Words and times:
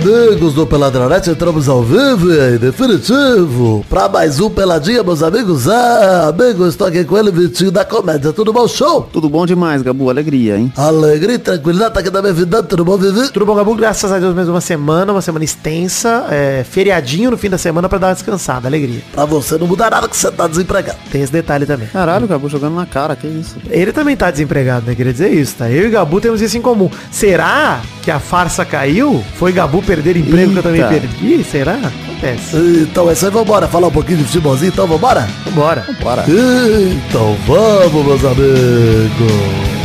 amigos 0.00 0.54
do 0.54 0.66
Peladronete, 0.66 1.28
entramos 1.28 1.68
ao 1.68 1.82
vivo 1.82 2.32
e 2.32 2.56
definitivo 2.56 3.84
pra 3.88 4.08
mais 4.08 4.40
um 4.40 4.48
Peladinha, 4.48 5.02
meus 5.02 5.22
amigos. 5.22 5.68
Ah, 5.68 6.28
amigo, 6.28 6.66
estou 6.66 6.86
aqui 6.86 7.04
com 7.04 7.18
ele, 7.18 7.30
Vitinho 7.30 7.70
da 7.70 7.84
Comédia. 7.84 8.32
Tudo 8.32 8.50
bom, 8.50 8.66
show? 8.66 9.02
Tudo 9.12 9.28
bom 9.28 9.44
demais, 9.44 9.82
Gabu. 9.82 10.08
Alegria, 10.08 10.56
hein? 10.56 10.72
Alegria 10.74 11.34
e 11.34 11.38
tranquilidade, 11.38 11.92
tá 11.92 12.00
aqui 12.00 12.10
na 12.10 12.22
minha 12.22 12.32
vida. 12.32 12.62
Tudo 12.62 12.82
bom, 12.82 12.96
Vivi? 12.96 13.28
Tudo 13.30 13.44
bom, 13.44 13.54
Gabu? 13.54 13.74
Graças 13.74 14.10
a 14.10 14.18
Deus, 14.18 14.34
mais 14.34 14.48
uma 14.48 14.60
semana, 14.62 15.12
uma 15.12 15.20
semana 15.20 15.44
extensa, 15.44 16.26
é, 16.30 16.64
feriadinho 16.64 17.30
no 17.30 17.36
fim 17.36 17.50
da 17.50 17.58
semana 17.58 17.86
pra 17.86 17.98
dar 17.98 18.08
uma 18.08 18.14
descansada, 18.14 18.66
alegria. 18.66 19.02
Pra 19.12 19.26
você 19.26 19.58
não 19.58 19.66
mudar 19.66 19.90
nada 19.90 20.08
que 20.08 20.16
você 20.16 20.30
tá 20.30 20.46
desempregado. 20.46 20.98
Tem 21.12 21.20
esse 21.20 21.32
detalhe 21.32 21.66
também. 21.66 21.88
Caralho, 21.88 22.26
Gabu 22.26 22.48
jogando 22.48 22.74
na 22.74 22.86
cara, 22.86 23.14
que 23.14 23.26
isso? 23.26 23.56
Ele 23.68 23.92
também 23.92 24.16
tá 24.16 24.30
desempregado, 24.30 24.86
né? 24.86 24.94
Queria 24.94 25.12
dizer 25.12 25.30
isso, 25.30 25.56
tá? 25.56 25.70
Eu 25.70 25.88
e 25.88 25.90
Gabu 25.90 26.22
temos 26.22 26.40
isso 26.40 26.56
em 26.56 26.62
comum. 26.62 26.90
Será 27.10 27.82
que 28.02 28.10
a 28.10 28.18
farsa 28.18 28.64
caiu? 28.64 29.22
Foi 29.34 29.52
Gabu 29.52 29.82
perder 29.90 30.16
emprego 30.16 30.52
que 30.52 30.58
eu 30.58 30.62
também 30.62 30.82
Eita. 30.82 31.00
perdi? 31.00 31.42
Será? 31.42 31.74
Acontece. 31.74 32.56
Então 32.56 33.10
é 33.10 33.12
isso 33.12 33.26
aí, 33.26 33.32
vambora. 33.32 33.66
Falar 33.66 33.88
um 33.88 33.90
pouquinho 33.90 34.18
de 34.18 34.24
futebolzinho, 34.24 34.68
então 34.68 34.86
vambora? 34.86 35.28
Vambora. 35.46 35.84
Bora. 36.00 36.24
Então 36.28 37.36
vamos, 37.44 38.06
meus 38.06 38.24
amigos. 38.24 39.79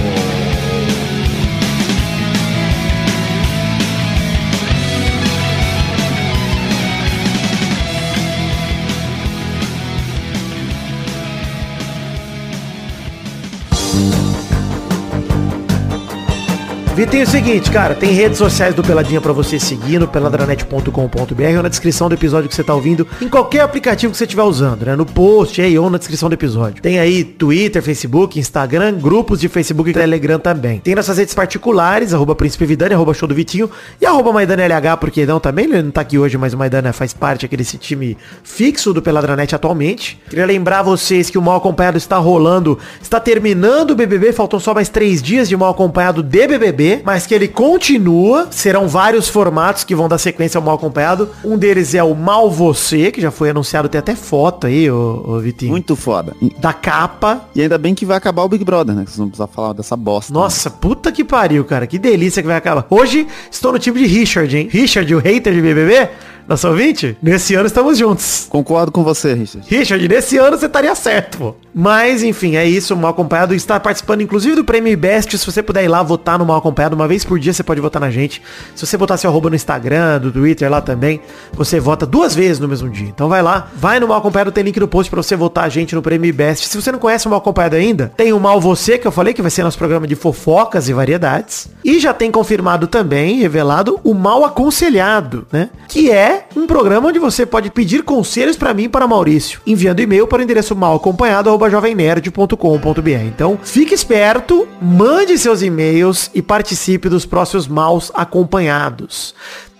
Vitinho, 16.95 17.23
é 17.23 17.25
o 17.25 17.29
seguinte, 17.29 17.69
cara, 17.71 17.93
tem 17.93 18.11
redes 18.11 18.37
sociais 18.37 18.73
do 18.73 18.81
Peladinha 18.81 19.19
pra 19.19 19.33
você 19.33 19.59
seguir 19.59 19.99
no 19.99 20.07
peladranet.com.br 20.07 21.57
ou 21.57 21.63
na 21.63 21.67
descrição 21.67 22.07
do 22.07 22.15
episódio 22.15 22.47
que 22.47 22.55
você 22.55 22.63
tá 22.63 22.73
ouvindo, 22.73 23.05
em 23.21 23.27
qualquer 23.27 23.59
aplicativo 23.59 24.13
que 24.13 24.17
você 24.17 24.23
estiver 24.23 24.43
usando, 24.43 24.85
né? 24.85 24.95
No 24.95 25.05
post 25.05 25.61
aí 25.61 25.77
ou 25.77 25.89
na 25.89 25.97
descrição 25.97 26.29
do 26.29 26.33
episódio. 26.35 26.81
Tem 26.81 26.97
aí 26.97 27.25
Twitter, 27.25 27.83
Facebook, 27.83 28.39
Instagram, 28.39 28.93
grupos 28.93 29.41
de 29.41 29.49
Facebook 29.49 29.89
e 29.89 29.93
Telegram 29.93 30.39
também. 30.39 30.79
Tem 30.79 30.95
nossas 30.95 31.17
redes 31.17 31.33
particulares, 31.33 32.13
arroba 32.13 32.33
Príncipe 32.33 32.65
Vidani, 32.65 32.93
arroba 32.93 33.13
Show 33.13 33.27
do 33.27 33.35
Vitinho 33.35 33.69
e 33.99 34.05
arroba 34.05 34.31
Maidana 34.31 34.63
LH, 34.63 34.95
porque 34.95 35.25
não 35.25 35.37
também, 35.37 35.65
ele 35.65 35.83
não 35.83 35.91
tá 35.91 35.99
aqui 35.99 36.17
hoje, 36.17 36.37
mas 36.37 36.53
o 36.53 36.57
Maidana 36.57 36.93
faz 36.93 37.13
parte 37.13 37.45
aqui 37.45 37.57
desse 37.57 37.77
time 37.77 38.17
fixo 38.41 38.93
do 38.93 39.01
Peladranet 39.01 39.53
atualmente. 39.53 40.17
Queria 40.29 40.45
lembrar 40.45 40.81
vocês 40.81 41.29
que 41.29 41.37
o 41.37 41.41
Mal 41.41 41.57
Acompanhado 41.57 41.97
está 41.97 42.15
rolando, 42.15 42.79
está 43.01 43.19
terminando 43.19 43.91
o 43.91 43.95
BBB, 43.95 44.31
faltam 44.31 44.61
só 44.61 44.73
mais 44.73 44.87
três 44.87 45.21
dias 45.21 45.49
de 45.49 45.57
Mal 45.57 45.71
Acompanhado 45.71 46.23
de 46.23 46.47
BBB, 46.47 46.84
mas 47.03 47.25
que 47.25 47.33
ele 47.33 47.47
continua, 47.47 48.47
serão 48.51 48.87
vários 48.87 49.27
formatos 49.27 49.83
que 49.83 49.95
vão 49.95 50.07
dar 50.07 50.17
sequência 50.17 50.57
ao 50.57 50.63
Mal 50.63 50.75
Acompanhado. 50.75 51.29
Um 51.43 51.57
deles 51.57 51.93
é 51.95 52.03
o 52.03 52.15
Mal 52.15 52.49
Você, 52.49 53.11
que 53.11 53.21
já 53.21 53.31
foi 53.31 53.49
anunciado, 53.49 53.87
tem 53.89 53.99
até 53.99 54.15
foto 54.15 54.67
aí, 54.67 54.89
ô, 54.89 55.23
ô 55.27 55.39
Vitinho. 55.39 55.71
Muito 55.71 55.95
foda. 55.95 56.35
Da 56.59 56.73
capa. 56.73 57.47
E 57.55 57.61
ainda 57.61 57.77
bem 57.77 57.93
que 57.95 58.05
vai 58.05 58.17
acabar 58.17 58.43
o 58.43 58.49
Big 58.49 58.63
Brother, 58.63 58.95
né? 58.95 59.03
Que 59.03 59.11
vocês 59.11 59.19
não 59.19 59.27
precisam 59.27 59.47
falar 59.47 59.73
dessa 59.73 59.95
bosta. 59.95 60.33
né? 60.33 60.39
Nossa, 60.39 60.69
puta 60.69 61.11
que 61.11 61.23
pariu, 61.23 61.63
cara. 61.65 61.87
Que 61.87 61.97
delícia 61.97 62.41
que 62.41 62.47
vai 62.47 62.57
acabar. 62.57 62.85
Hoje 62.89 63.27
estou 63.49 63.71
no 63.71 63.79
time 63.79 63.99
de 63.99 64.05
Richard, 64.07 64.57
hein? 64.57 64.67
Richard, 64.71 65.13
o 65.13 65.19
hater 65.19 65.53
de 65.53 65.61
BBB, 65.61 66.09
nosso 66.47 66.67
ouvinte. 66.67 67.17
Nesse 67.21 67.55
ano 67.55 67.67
estamos 67.67 67.97
juntos. 67.97 68.47
Concordo 68.49 68.91
com 68.91 69.03
você, 69.03 69.33
Richard. 69.33 69.67
Richard, 69.69 70.07
nesse 70.07 70.37
ano 70.37 70.57
você 70.57 70.65
estaria 70.65 70.93
certo, 70.95 71.37
pô. 71.37 71.55
Mas, 71.77 72.23
enfim, 72.23 72.55
é 72.55 72.65
isso, 72.65 72.95
Mal 72.95 73.11
Acompanhado 73.11 73.53
está 73.53 73.77
participando, 73.79 74.21
inclusive, 74.21 74.55
do 74.55 74.63
Prêmio 74.63 74.97
Best. 74.97 75.37
Se 75.37 75.45
você 75.45 75.61
puder 75.61 75.83
ir 75.83 75.89
lá 75.89 76.01
votar 76.01 76.39
no 76.39 76.45
Mal 76.45 76.57
Acompanhado, 76.57 76.95
uma 76.95 77.07
vez 77.07 77.25
por 77.25 77.37
dia 77.37 77.51
você 77.51 77.63
pode 77.63 77.81
votar 77.81 77.99
na 77.99 78.09
gente. 78.09 78.41
Se 78.73 78.85
você 78.85 78.97
botar 78.97 79.17
seu 79.17 79.29
arroba 79.29 79.49
no 79.49 79.55
Instagram, 79.55 80.19
do 80.19 80.31
Twitter 80.31 80.71
lá 80.71 80.79
também, 80.79 81.19
você 81.51 81.79
vota 81.79 82.05
duas 82.05 82.33
vezes 82.33 82.59
no 82.59 82.67
mesmo 82.67 82.89
dia. 82.89 83.07
Então 83.07 83.27
vai 83.27 83.41
lá, 83.41 83.69
vai 83.75 83.99
no 83.99 84.07
Mal 84.07 84.19
Acompanhado, 84.19 84.51
tem 84.53 84.63
link 84.63 84.79
no 84.79 84.87
post 84.87 85.09
pra 85.09 85.21
você 85.21 85.35
votar 85.35 85.65
a 85.65 85.69
gente 85.69 85.93
no 85.93 86.01
Prêmio 86.01 86.33
Best. 86.33 86.69
Se 86.69 86.81
você 86.81 86.91
não 86.91 86.99
conhece 86.99 87.27
o 87.27 87.29
Mal 87.29 87.39
Acompanhado 87.39 87.75
ainda, 87.75 88.11
tem 88.15 88.31
o 88.31 88.39
Mal 88.39 88.61
Você, 88.61 88.97
que 88.97 89.05
eu 89.05 89.11
falei 89.11 89.33
que 89.33 89.41
vai 89.41 89.51
ser 89.51 89.63
nosso 89.63 89.77
programa 89.77 90.07
de 90.07 90.15
fofocas 90.15 90.87
e 90.87 90.93
variedades. 90.93 91.67
E 91.83 91.99
já 91.99 92.13
tem 92.13 92.31
confirmado 92.31 92.87
também, 92.87 93.39
revelado, 93.39 93.99
o 94.03 94.13
Mal 94.13 94.45
Aconselhado, 94.45 95.45
né? 95.51 95.69
Que 95.89 96.09
é 96.09 96.34
um 96.55 96.65
programa 96.67 97.09
onde 97.09 97.19
você 97.19 97.45
pode 97.45 97.69
pedir 97.69 98.03
conselhos 98.03 98.55
pra 98.57 98.73
mim 98.73 98.89
para 98.89 99.07
Maurício, 99.07 99.61
enviando 99.65 99.99
e-mail 99.99 100.27
para 100.27 100.39
o 100.39 100.43
endereço 100.43 100.75
malacompanhado@jovemnerd.com.br. 100.75 103.25
Então, 103.25 103.59
fique 103.63 103.93
esperto, 103.93 104.67
mande 104.81 105.37
seus 105.37 105.61
e-mails 105.61 106.31
e 106.33 106.41
participe 106.41 107.07
dos 107.09 107.25
próximos 107.25 107.67
maus 107.67 108.09
acompanhados. 108.13 109.35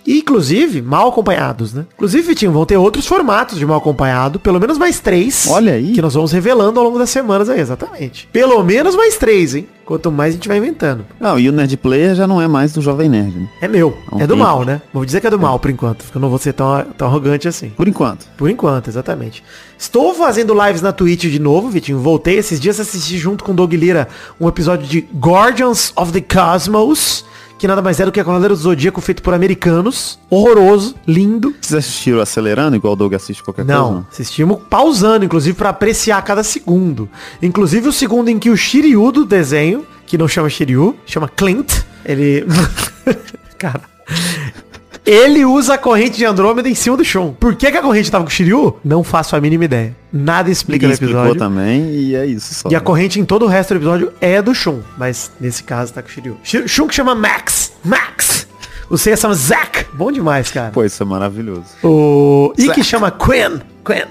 E, 0.05 0.19
inclusive, 0.19 0.81
mal 0.81 1.09
acompanhados, 1.09 1.73
né? 1.73 1.85
Inclusive, 1.95 2.27
Vitinho, 2.27 2.51
vão 2.51 2.65
ter 2.65 2.77
outros 2.77 3.07
formatos 3.07 3.57
de 3.57 3.65
mal 3.65 3.77
acompanhado, 3.77 4.39
pelo 4.39 4.59
menos 4.59 4.77
mais 4.77 4.99
três. 4.99 5.47
Olha 5.49 5.73
aí. 5.73 5.93
Que 5.93 6.01
nós 6.01 6.13
vamos 6.13 6.31
revelando 6.31 6.79
ao 6.79 6.85
longo 6.85 6.99
das 6.99 7.09
semanas 7.09 7.49
aí, 7.49 7.59
exatamente. 7.59 8.29
Pelo 8.31 8.63
menos 8.63 8.95
mais 8.95 9.17
três, 9.17 9.55
hein? 9.55 9.67
Quanto 9.83 10.11
mais 10.11 10.33
a 10.33 10.37
gente 10.37 10.47
vai 10.47 10.57
inventando. 10.57 11.05
Não, 11.19 11.37
e 11.37 11.47
o 11.47 11.51
Nerd 11.51 11.77
Player 11.77 12.15
já 12.15 12.25
não 12.25 12.41
é 12.41 12.47
mais 12.47 12.73
do 12.73 12.81
Jovem 12.81 13.07
Nerd, 13.07 13.37
né? 13.37 13.47
É 13.61 13.67
meu. 13.67 13.95
Um 14.11 14.19
é 14.19 14.25
do 14.25 14.35
mal, 14.35 14.65
né? 14.65 14.81
Vou 14.91 15.05
dizer 15.05 15.21
que 15.21 15.27
é 15.27 15.29
do 15.29 15.39
mal 15.39 15.59
por 15.59 15.69
enquanto. 15.69 16.03
Porque 16.03 16.17
eu 16.17 16.21
não 16.21 16.29
vou 16.29 16.39
ser 16.39 16.53
tão, 16.53 16.83
tão 16.97 17.07
arrogante 17.07 17.47
assim. 17.47 17.69
Por 17.69 17.87
enquanto. 17.87 18.25
Por 18.35 18.49
enquanto, 18.49 18.87
exatamente. 18.87 19.43
Estou 19.77 20.15
fazendo 20.15 20.55
lives 20.65 20.81
na 20.81 20.91
Twitch 20.91 21.25
de 21.25 21.39
novo, 21.39 21.69
Vitinho. 21.69 21.99
Voltei 21.99 22.37
esses 22.37 22.59
dias 22.59 22.79
assisti 22.79 23.17
junto 23.17 23.43
com 23.43 23.51
o 23.51 23.55
Doug 23.55 23.73
Lira 23.73 24.07
um 24.39 24.47
episódio 24.47 24.87
de 24.87 25.07
Guardians 25.15 25.93
of 25.95 26.11
the 26.11 26.21
Cosmos, 26.21 27.23
que 27.57 27.67
nada 27.67 27.81
mais 27.81 27.99
é 27.99 28.05
do 28.05 28.11
que 28.11 28.19
a 28.19 28.23
Cavaleiro 28.25 28.55
do 28.55 28.61
Zodíaco 28.61 28.99
feito 29.01 29.21
por 29.23 29.33
americanos. 29.33 30.19
Horroroso, 30.29 30.95
lindo. 31.07 31.53
Vocês 31.61 31.79
assistiram 31.79 32.19
acelerando, 32.19 32.75
igual 32.75 32.93
o 32.93 32.95
Doug 32.95 33.13
assiste 33.13 33.43
qualquer 33.43 33.65
Não, 33.65 33.93
coisa? 33.93 34.07
assistimos 34.11 34.59
pausando, 34.69 35.25
inclusive, 35.25 35.55
pra 35.57 35.69
apreciar 35.69 36.21
cada 36.23 36.43
segundo. 36.43 37.09
Inclusive 37.41 37.87
o 37.87 37.93
segundo 37.93 38.29
em 38.29 38.37
que 38.37 38.49
o 38.49 38.57
Shiryu 38.57 39.11
do 39.11 39.25
desenho, 39.25 39.85
que 40.05 40.17
não 40.17 40.27
chama 40.27 40.49
Shiryu, 40.49 40.95
chama 41.05 41.27
Clint, 41.29 41.81
ele... 42.05 42.45
Cara... 43.57 43.81
Ele 45.05 45.45
usa 45.45 45.75
a 45.75 45.77
corrente 45.77 46.17
de 46.17 46.25
Andrômeda 46.25 46.67
em 46.67 46.73
cima 46.73 46.97
do 46.97 47.05
Shun. 47.05 47.33
Por 47.33 47.55
que, 47.55 47.71
que 47.71 47.77
a 47.77 47.81
corrente 47.81 48.09
tava 48.09 48.23
com 48.23 48.29
o 48.29 48.33
Shiryu? 48.33 48.77
Não 48.83 49.03
faço 49.03 49.35
a 49.35 49.41
mínima 49.41 49.65
ideia. 49.65 49.95
Nada 50.11 50.49
explica 50.49 50.87
Ninguém 50.87 50.89
no 50.89 50.93
explicou 50.93 51.21
episódio. 51.31 51.39
também 51.39 51.91
e 51.91 52.15
é 52.15 52.25
isso 52.25 52.55
só. 52.55 52.69
E 52.69 52.75
a 52.75 52.79
né? 52.79 52.83
corrente 52.83 53.19
em 53.19 53.25
todo 53.25 53.45
o 53.45 53.47
resto 53.47 53.73
do 53.73 53.77
episódio 53.77 54.11
é 54.19 54.41
do 54.41 54.55
Shun. 54.55 54.79
Mas 54.97 55.31
nesse 55.39 55.63
caso 55.63 55.93
tá 55.93 56.01
com 56.01 56.07
o 56.09 56.11
Shiryu. 56.11 56.37
Shi- 56.43 56.67
Shun 56.67 56.87
que 56.87 56.95
chama 56.95 57.13
Max. 57.13 57.71
Max! 57.83 58.47
O 58.89 58.97
Seiya 58.97 59.17
chama 59.17 59.33
Zack. 59.35 59.85
Bom 59.93 60.11
demais, 60.11 60.49
cara. 60.51 60.71
Pô, 60.71 60.83
isso 60.83 61.01
é 61.01 61.05
maravilhoso. 61.05 61.65
O 61.83 62.53
Zack. 62.59 62.83
chama 62.83 63.11
Quen. 63.11 63.61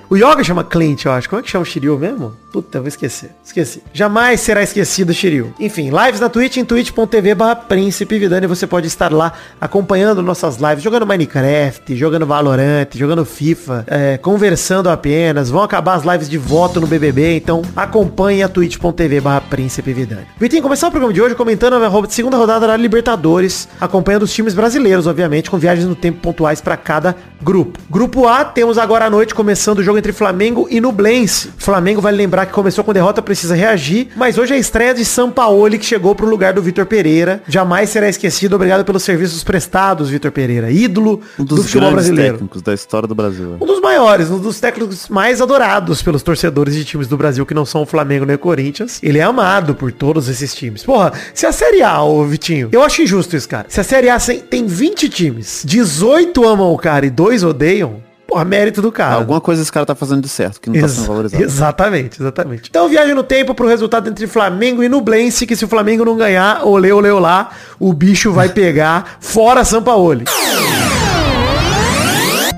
O 0.09 0.17
Yoga 0.17 0.45
chama 0.45 0.63
Clint, 0.63 1.05
eu 1.05 1.13
acho. 1.13 1.29
Como 1.29 1.41
é 1.41 1.43
que 1.43 1.51
chama 1.51 1.63
o 1.63 1.67
Shiryu 1.67 1.99
mesmo? 1.99 2.37
Puta, 2.53 2.79
vou 2.79 2.87
esquecer. 2.87 3.33
Esqueci. 3.45 3.83
Jamais 3.93 4.41
será 4.41 4.63
esquecido 4.63 5.13
Shiryu. 5.13 5.53
Enfim, 5.59 5.91
lives 5.91 6.21
na 6.21 6.29
Twitch, 6.29 6.59
em 6.59 6.65
twitch.tv 6.65 7.35
barra 7.35 7.57
Príncipe 7.57 8.17
Vidani. 8.17 8.47
Você 8.47 8.65
pode 8.65 8.87
estar 8.87 9.13
lá 9.13 9.33
acompanhando 9.61 10.23
nossas 10.23 10.59
lives, 10.59 10.81
jogando 10.81 11.05
Minecraft, 11.05 11.97
jogando 11.97 12.25
Valorant, 12.25 12.87
jogando 12.95 13.25
FIFA, 13.25 13.85
é, 13.89 14.19
conversando 14.19 14.89
apenas. 14.89 15.51
Vão 15.51 15.65
acabar 15.65 15.95
as 15.95 16.05
lives 16.05 16.29
de 16.29 16.39
voto 16.39 16.81
no 16.81 16.87
BBB, 16.87 17.39
então 17.39 17.63
acompanhe 17.75 18.45
a 18.45 18.49
twitch.tv 18.49 19.21
barra 19.21 19.41
Príncipe 19.41 19.93
Vidani. 19.93 20.27
Vitinho, 20.39 20.63
começar 20.63 20.87
o 20.87 20.91
programa 20.93 21.13
de 21.13 21.21
hoje 21.21 21.35
comentando 21.35 21.75
a 21.75 22.09
segunda 22.09 22.37
rodada 22.37 22.69
da 22.69 22.77
Libertadores, 22.77 23.69
acompanhando 23.81 24.23
os 24.23 24.33
times 24.33 24.55
brasileiros, 24.55 25.09
obviamente, 25.09 25.51
com 25.51 25.59
viagens 25.59 25.89
no 25.89 25.97
tempo 25.97 26.21
pontuais 26.21 26.61
para 26.61 26.77
cada 26.77 27.17
grupo. 27.43 27.81
Grupo 27.91 28.29
A, 28.29 28.45
temos 28.45 28.79
agora 28.79 29.07
à 29.07 29.11
noite 29.11 29.35
começando 29.35 29.64
o 29.81 29.83
jogo 29.83 29.99
entre 29.99 30.13
Flamengo 30.13 30.67
e 30.71 30.81
Nublense. 30.81 31.51
Flamengo 31.57 32.01
vai 32.01 32.13
lembrar 32.13 32.47
que 32.47 32.53
começou 32.53 32.85
com 32.85 32.93
derrota, 32.93 33.23
precisa 33.23 33.55
reagir, 33.55 34.09
mas 34.17 34.37
hoje 34.39 34.53
é 34.53 34.57
a 34.57 34.59
estreia 34.59 34.93
de 34.95 35.05
Sampaoli 35.05 35.79
que 35.79 35.85
chegou 35.87 36.15
pro 36.15 36.27
lugar 36.29 36.53
do 36.53 36.63
Vitor 36.63 36.87
Pereira. 36.87 37.43
Jamais 37.49 37.91
será 37.91 38.09
esquecido, 38.09 38.55
obrigado 38.57 38.85
pelos 38.85 39.03
serviços 39.03 39.43
prestados, 39.45 40.11
Vitor 40.11 40.31
Pereira, 40.33 40.71
ídolo 40.71 41.21
Um 41.39 41.45
do 41.45 41.57
dos 41.57 41.65
futebol 41.67 41.91
grandes 41.91 42.07
brasileiro. 42.09 42.35
técnicos 42.35 42.63
da 42.63 42.75
história 42.75 43.09
do 43.09 43.15
Brasil. 43.15 43.57
Um 43.61 43.67
dos 43.67 43.81
maiores, 43.81 44.31
um 44.31 44.39
dos 44.39 44.61
técnicos 44.61 45.09
mais 45.09 45.41
adorados 45.41 46.03
pelos 46.03 46.23
torcedores 46.23 46.75
de 46.75 46.85
times 46.85 47.07
do 47.07 47.17
Brasil 47.17 47.47
que 47.47 47.55
não 47.55 47.65
são 47.65 47.83
o 47.83 47.87
Flamengo 47.87 48.25
nem 48.25 48.37
o 48.37 48.39
Corinthians. 48.39 49.01
Ele 49.03 49.19
é 49.19 49.23
amado 49.23 49.75
por 49.75 49.91
todos 49.93 50.29
esses 50.29 50.55
times. 50.55 50.83
Porra, 50.83 51.13
se 51.33 51.47
a 51.47 51.53
Série 51.53 51.83
A, 51.83 52.03
ô 52.03 52.25
Vitinho, 52.25 52.69
eu 52.73 52.83
acho 52.83 53.03
injusto 53.03 53.37
isso, 53.37 53.49
cara. 53.49 53.67
Se 53.69 53.81
a 53.81 53.85
Série 53.85 54.09
A 54.09 54.19
tem- 54.19 54.41
tem 54.41 54.67
20 54.67 55.09
times, 55.09 55.63
18 55.65 56.45
amam 56.47 56.73
o 56.73 56.79
cara 56.79 57.07
e 57.07 57.11
2 57.11 57.43
odeiam, 57.45 57.97
porra, 58.35 58.45
mérito 58.45 58.83
do 58.83 58.91
cara. 58.91 59.15
Alguma 59.15 59.41
coisa 59.41 59.63
esse 59.63 59.71
cara 59.71 59.87
tá 59.87 59.95
fazendo 59.95 60.21
de 60.21 60.29
certo, 60.29 60.61
que 60.61 60.69
não 60.69 60.75
tá 60.75 60.81
Ex- 60.83 60.93
sendo 60.93 61.07
valorizado. 61.07 61.43
Exatamente, 61.45 62.21
exatamente. 62.21 62.69
Então 62.69 62.89
viagem 62.89 63.15
no 63.15 63.23
tempo 63.23 63.55
pro 63.55 63.69
resultado 63.69 64.11
entre 64.11 64.27
Flamengo 64.27 64.83
e 64.83 64.89
Nublense, 64.89 65.47
que 65.47 65.55
se 65.55 65.65
o 65.65 65.69
Flamengo 65.69 66.05
não 66.05 66.17
ganhar, 66.17 66.67
olê, 66.67 66.91
olê, 66.93 67.11
olá, 67.11 67.51
o 67.79 67.93
bicho 67.93 68.33
vai 68.33 68.49
pegar 68.49 69.19
fora 69.21 69.65
Sampaoli. 69.65 70.25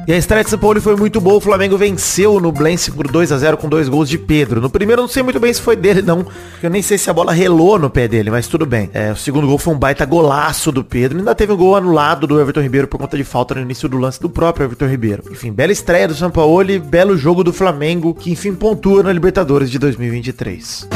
E 0.07 0.13
a 0.13 0.17
estreia 0.17 0.45
de 0.45 0.51
São 0.51 0.59
Paulo 0.59 0.81
foi 0.81 0.95
muito 0.95 1.21
boa. 1.21 1.39
O 1.39 1.41
Flamengo 1.41 1.77
venceu 1.77 2.39
no 2.39 2.53
Blense 2.53 2.93
por 2.93 3.09
2 3.09 3.33
a 3.33 3.39
0 3.39 3.57
com 3.57 3.69
dois 3.69 3.89
gols 3.89 4.09
de 4.09 4.17
Pedro. 4.17 4.61
No 4.61 4.71
primeiro 4.71 5.01
eu 5.01 5.05
não 5.05 5.09
sei 5.09 5.21
muito 5.21 5.41
bem 5.41 5.53
se 5.53 5.61
foi 5.61 5.75
dele, 5.75 6.01
não. 6.01 6.25
Eu 6.63 6.71
nem 6.71 6.81
sei 6.81 6.97
se 6.97 7.11
a 7.11 7.13
bola 7.13 7.33
relou 7.33 7.77
no 7.77 7.91
pé 7.91 8.07
dele, 8.07 8.31
mas 8.31 8.47
tudo 8.47 8.65
bem. 8.65 8.89
É, 8.95 9.11
o 9.11 9.17
segundo 9.17 9.49
gol 9.49 9.59
foi 9.59 9.75
um 9.75 9.79
baita 9.79 10.05
golaço 10.05 10.71
do 10.71 10.85
Pedro. 10.85 11.19
Ainda 11.19 11.35
teve 11.35 11.53
um 11.53 11.57
gol 11.57 11.75
anulado 11.75 12.25
do 12.25 12.41
Everton 12.41 12.61
Ribeiro 12.61 12.87
por 12.87 12.99
conta 12.99 13.17
de 13.17 13.25
falta 13.25 13.57
no 13.57 13.63
início 13.63 13.89
do 13.89 13.99
lance 13.99 14.21
do 14.21 14.31
próprio 14.31 14.67
Everton 14.67 14.87
Ribeiro. 14.87 15.25
Enfim, 15.29 15.51
bela 15.51 15.73
estreia 15.73 16.07
do 16.07 16.15
São 16.15 16.31
Paulo 16.31 16.71
e 16.71 16.79
belo 16.79 17.17
jogo 17.17 17.43
do 17.43 17.53
Flamengo, 17.53 18.15
que 18.15 18.31
enfim 18.31 18.55
pontua 18.55 19.03
na 19.03 19.13
Libertadores 19.13 19.69
de 19.69 19.79
2023. 19.81 20.89